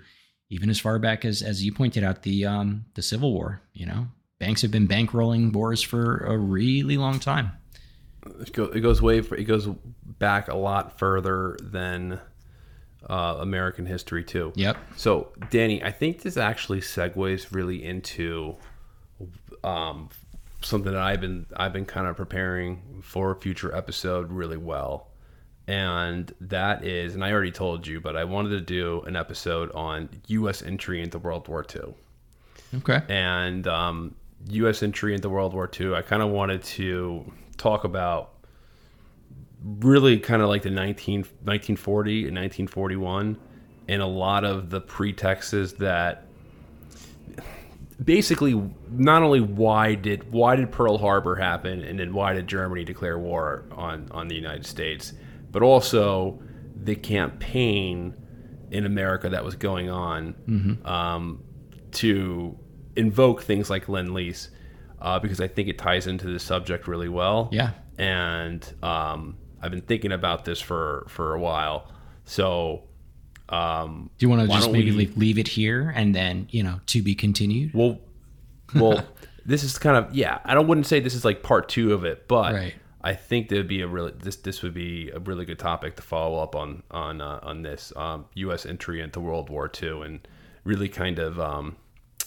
even 0.51 0.71
as 0.71 0.79
far 0.79 0.99
back 0.99 1.25
as 1.25 1.43
as 1.43 1.65
you 1.65 1.73
pointed 1.73 2.05
out 2.05 2.23
the 2.23 2.47
um 2.47 2.85
the 2.95 3.03
Civil 3.03 3.33
War. 3.33 3.63
You 3.73 3.87
know, 3.87 4.09
banks 4.39 4.63
have 4.63 4.71
been 4.71 4.87
bankrolling 4.87 5.53
wars 5.53 5.83
for 5.83 6.19
a 6.19 6.37
really 6.37 6.97
long 6.97 7.19
time. 7.19 7.53
It, 8.41 8.53
go, 8.53 8.65
it 8.65 8.81
goes 8.81 9.01
way 9.01 9.19
it 9.19 9.45
goes 9.45 9.67
back 10.05 10.49
a 10.49 10.57
lot 10.57 10.99
further 10.99 11.57
than 11.63 12.21
uh, 13.09 13.37
American 13.41 13.87
history 13.87 14.23
too. 14.23 14.53
Yep. 14.57 14.77
So 14.97 15.33
Danny, 15.49 15.83
I 15.83 15.91
think 15.91 16.21
this 16.21 16.37
actually 16.37 16.81
segues 16.81 17.51
really 17.51 17.83
into 17.83 18.57
um, 19.65 20.11
something 20.61 20.93
that 20.93 21.01
I've 21.01 21.23
been 21.23 21.47
I've 21.57 21.73
been 21.73 21.87
kind 21.87 22.07
of 22.07 22.17
preparing 22.17 23.01
for 23.03 23.31
a 23.31 23.37
future 23.37 23.75
episode 23.75 24.31
really 24.31 24.59
well 24.59 25.10
and 25.71 26.35
that 26.41 26.85
is, 26.85 27.15
and 27.15 27.25
I 27.25 27.31
already 27.31 27.53
told 27.53 27.87
you, 27.87 28.01
but 28.01 28.17
I 28.17 28.25
wanted 28.25 28.49
to 28.51 28.61
do 28.61 29.03
an 29.03 29.15
episode 29.15 29.71
on 29.71 30.09
U.S. 30.27 30.63
entry 30.63 31.01
into 31.01 31.21
World 31.21 31.47
War 31.47 31.65
II. 31.73 31.95
Okay. 32.79 33.01
And 33.09 33.69
um, 33.69 34.17
U.S. 34.49 34.83
entry 34.83 35.15
into 35.15 35.29
World 35.29 35.55
War 35.55 35.71
II, 35.79 35.95
I 35.95 36.03
kind 36.03 36.23
of 36.23 36.31
wanted 36.31 36.65
to 36.65 37.25
talk 37.57 37.85
about 37.85 38.33
really 39.63 40.19
kind 40.19 40.43
of 40.43 40.49
like 40.49 40.63
the 40.63 40.71
19, 40.71 41.21
1940 41.21 42.27
and 42.27 42.37
1941 42.37 43.39
and 43.87 44.03
a 44.03 44.07
lot 44.07 44.45
of 44.45 44.71
the 44.71 44.81
pretexts 44.81 45.75
that 45.75 46.25
basically 48.05 48.61
not 48.91 49.23
only 49.23 49.41
why 49.41 49.95
did 49.95 50.33
why 50.33 50.57
did 50.57 50.73
Pearl 50.73 50.97
Harbor 50.97 51.37
happen 51.37 51.83
and 51.83 52.01
then 52.01 52.15
why 52.15 52.33
did 52.33 52.49
Germany 52.49 52.83
declare 52.83 53.19
war 53.19 53.65
on 53.73 54.09
on 54.11 54.27
the 54.27 54.35
United 54.35 54.65
States 54.65 55.13
but 55.51 55.63
also 55.63 56.41
the 56.83 56.95
campaign 56.95 58.15
in 58.71 58.87
America 58.87 59.29
that 59.29 59.45
was 59.45 59.55
going 59.55 59.91
on 59.91 60.35
mm-hmm. 60.49 60.87
um, 60.87 61.43
to 61.93 62.59
invoke 62.97 63.43
things 63.43 63.69
like 63.69 63.89
Lend 63.89 64.15
Lease 64.15 64.51
uh, 65.01 65.19
because 65.19 65.41
I 65.41 65.49
think 65.49 65.69
it 65.69 65.79
ties 65.79 66.07
into 66.07 66.29
the 66.29 66.39
subject 66.39 66.87
really 66.87 67.09
well. 67.09 67.49
Yeah. 67.53 67.71
And 67.99 68.67
um, 68.83 69.37
I've 69.61 69.71
been 69.71 69.81
thinking 69.83 70.13
about 70.13 70.45
this 70.45 70.61
for, 70.61 71.07
for 71.09 71.35
a 71.35 71.41
while. 71.41 71.91
So. 72.25 72.85
Um, 73.49 74.11
Do 74.19 74.27
you 74.27 74.31
want 74.31 74.43
to 74.43 74.49
just 74.49 74.71
maybe 74.71 74.93
we, 74.93 75.07
leave 75.17 75.37
it 75.39 75.49
here 75.49 75.93
and 75.97 76.15
then, 76.15 76.47
you 76.51 76.63
know, 76.63 76.81
to 76.87 77.03
be 77.03 77.17
continued? 77.17 77.75
Well, 77.75 77.99
well, 78.77 79.05
this 79.45 79.65
is 79.65 79.77
kind 79.77 79.97
of, 79.97 80.15
yeah, 80.15 80.39
I 80.45 80.55
don't 80.55 80.69
wouldn't 80.69 80.87
say 80.87 81.01
this 81.01 81.15
is 81.15 81.25
like 81.25 81.43
part 81.43 81.69
two 81.69 81.93
of 81.93 82.05
it, 82.05 82.29
but 82.29 82.55
right. 82.55 82.75
I 83.03 83.15
think 83.15 83.49
there'd 83.49 83.69
be 83.69 83.81
a 83.81 83.87
really 83.87 84.13
this 84.13 84.37
this 84.37 84.63
would 84.63 84.75
be 84.75 85.11
a 85.11 85.19
really 85.19 85.45
good 85.45 85.59
topic 85.59 85.97
to 85.97 86.03
follow 86.03 86.43
up 86.43 86.55
on 86.55 86.83
on 86.91 87.21
uh, 87.21 87.41
on 87.43 87.63
this 87.63 87.93
um, 87.97 88.27
U.S. 88.35 88.67
entry 88.67 89.01
into 89.01 89.21
World 89.21 89.49
War 89.49 89.71
II 89.83 90.03
and 90.03 90.29
really 90.65 90.89
kind 90.89 91.19
of 91.19 91.41
um, 91.41 91.77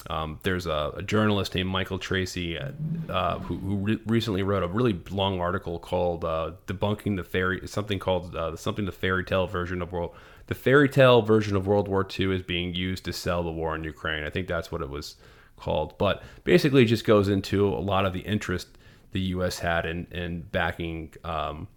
um, 0.10 0.40
there's 0.44 0.66
a, 0.66 0.94
a, 0.98 1.02
journalist 1.02 1.56
named 1.56 1.70
Michael 1.70 1.98
Tracey 1.98 2.58
uh, 2.58 3.40
who, 3.40 3.58
who 3.58 3.76
re- 3.78 4.00
recently 4.06 4.44
wrote 4.44 4.64
a 4.64 4.68
really 4.68 5.00
long 5.10 5.40
article 5.40 5.80
called 5.80 6.26
uh, 6.26 6.52
"Debunking 6.68 7.16
the 7.16 7.24
Fairy," 7.24 7.66
something 7.68 8.00
called 8.00 8.36
uh, 8.36 8.56
something 8.56 8.86
the 8.86 8.92
fairy 8.92 9.24
tale 9.24 9.48
version 9.48 9.82
of 9.82 9.92
world. 9.92 10.14
The 10.48 10.56
fairy 10.56 10.90
tale 10.90 11.22
version 11.22 11.56
of 11.56 11.68
World 11.68 11.88
War 11.88 12.06
II 12.20 12.36
is 12.36 12.42
being 12.42 12.74
used 12.74 13.06
to 13.06 13.14
sell 13.14 13.44
the 13.44 13.52
war 13.52 13.76
in 13.76 13.84
Ukraine. 13.86 14.26
I 14.26 14.30
think 14.30 14.48
that's 14.48 14.72
what 14.72 14.82
it 14.82 14.90
was 14.90 15.16
called. 15.56 15.98
But 15.98 16.22
basically, 16.44 16.84
it 16.84 16.88
just 16.88 17.06
goes 17.06 17.30
into 17.30 17.68
a 17.68 17.80
lot 17.80 18.06
of 18.06 18.12
the 18.12 18.22
interest 18.22 18.78
the 19.14 19.22
U.S. 19.22 19.60
had 19.60 19.86
in 19.86 20.08
in 20.12 20.42
backing, 20.42 21.14
um, 21.24 21.68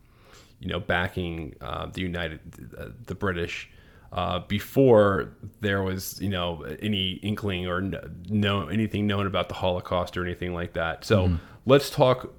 you 0.61 0.69
know, 0.69 0.81
backing 0.81 1.55
uh, 1.61 1.87
the 1.87 2.01
United, 2.01 2.41
uh, 2.79 2.89
the 3.07 3.15
British. 3.15 3.71
Uh, 4.13 4.39
before 4.39 5.35
there 5.61 5.83
was, 5.83 6.21
you 6.23 6.29
know, 6.29 6.63
any 6.81 7.15
inkling 7.23 7.67
or 7.67 7.83
no 8.29 8.69
anything 8.69 9.07
known 9.07 9.27
about 9.27 9.49
the 9.49 9.55
Holocaust 9.55 10.17
or 10.17 10.25
anything 10.25 10.55
like 10.55 10.75
that. 10.75 11.05
So 11.05 11.27
mm-hmm. 11.27 11.37
let's 11.67 11.91
talk 11.91 12.33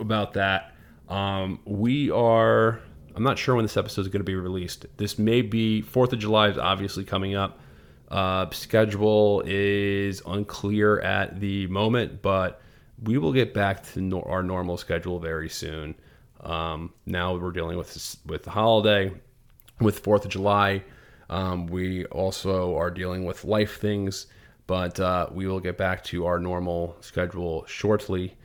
about 0.00 0.34
that. 0.34 0.72
Um, 1.08 1.60
we 1.64 2.10
are. 2.10 2.80
I'm 3.14 3.24
not 3.24 3.36
sure 3.36 3.56
when 3.56 3.64
this 3.64 3.76
episode 3.76 4.02
is 4.02 4.08
going 4.08 4.20
to 4.20 4.24
be 4.24 4.36
released. 4.36 4.86
This 4.96 5.18
may 5.18 5.42
be 5.42 5.82
Fourth 5.82 6.12
of 6.12 6.20
July 6.20 6.48
is 6.48 6.58
obviously 6.58 7.04
coming 7.04 7.34
up. 7.34 7.58
Uh, 8.10 8.48
schedule 8.50 9.42
is 9.44 10.22
unclear 10.24 11.00
at 11.00 11.40
the 11.40 11.66
moment, 11.66 12.22
but 12.22 12.62
we 13.02 13.18
will 13.18 13.32
get 13.32 13.54
back 13.54 13.82
to 13.92 14.00
no- 14.00 14.22
our 14.22 14.42
normal 14.42 14.76
schedule 14.76 15.18
very 15.18 15.48
soon. 15.48 15.94
Um, 16.40 16.92
now 17.06 17.36
we're 17.36 17.52
dealing 17.52 17.76
with 17.76 18.16
with 18.26 18.44
the 18.44 18.50
holiday, 18.50 19.12
with 19.80 20.00
Fourth 20.00 20.24
of 20.24 20.30
July. 20.30 20.84
Um, 21.30 21.66
we 21.66 22.06
also 22.06 22.76
are 22.76 22.90
dealing 22.90 23.24
with 23.24 23.44
life 23.44 23.78
things, 23.80 24.26
but 24.66 24.98
uh, 24.98 25.28
we 25.30 25.46
will 25.46 25.60
get 25.60 25.76
back 25.76 26.02
to 26.04 26.26
our 26.26 26.38
normal 26.38 26.96
schedule 27.00 27.64
shortly. 27.66 28.36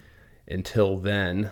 Until 0.48 0.98
then, 0.98 1.52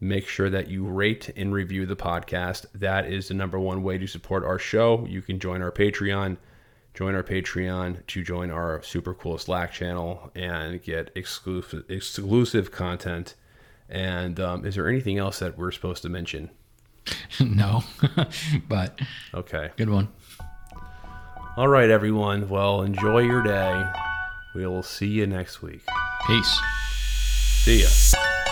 make 0.00 0.26
sure 0.26 0.50
that 0.50 0.68
you 0.68 0.84
rate 0.84 1.30
and 1.36 1.52
review 1.52 1.86
the 1.86 1.94
podcast. 1.94 2.66
That 2.74 3.06
is 3.06 3.28
the 3.28 3.34
number 3.34 3.58
one 3.58 3.82
way 3.82 3.98
to 3.98 4.06
support 4.08 4.44
our 4.44 4.58
show. 4.58 5.06
You 5.06 5.22
can 5.22 5.38
join 5.38 5.62
our 5.62 5.70
Patreon 5.70 6.38
join 6.94 7.14
our 7.14 7.22
Patreon 7.22 8.06
to 8.06 8.22
join 8.22 8.50
our 8.50 8.82
super 8.82 9.14
cool 9.14 9.38
Slack 9.38 9.72
channel 9.72 10.30
and 10.34 10.82
get 10.82 11.10
exclusive 11.14 11.84
exclusive 11.88 12.70
content. 12.70 13.34
And 13.88 14.40
um, 14.40 14.64
is 14.64 14.76
there 14.76 14.88
anything 14.88 15.18
else 15.18 15.38
that 15.40 15.58
we're 15.58 15.70
supposed 15.70 16.02
to 16.02 16.08
mention? 16.08 16.50
no, 17.40 17.84
but 18.68 18.98
okay, 19.34 19.70
good 19.76 19.90
one. 19.90 20.08
All 21.56 21.68
right, 21.68 21.90
everyone. 21.90 22.48
Well, 22.48 22.82
enjoy 22.82 23.20
your 23.20 23.42
day. 23.42 23.84
We 24.54 24.66
will 24.66 24.82
see 24.82 25.08
you 25.08 25.26
next 25.26 25.60
week. 25.60 25.82
Peace. 26.26 26.60
See 27.64 27.82
ya. 27.82 28.51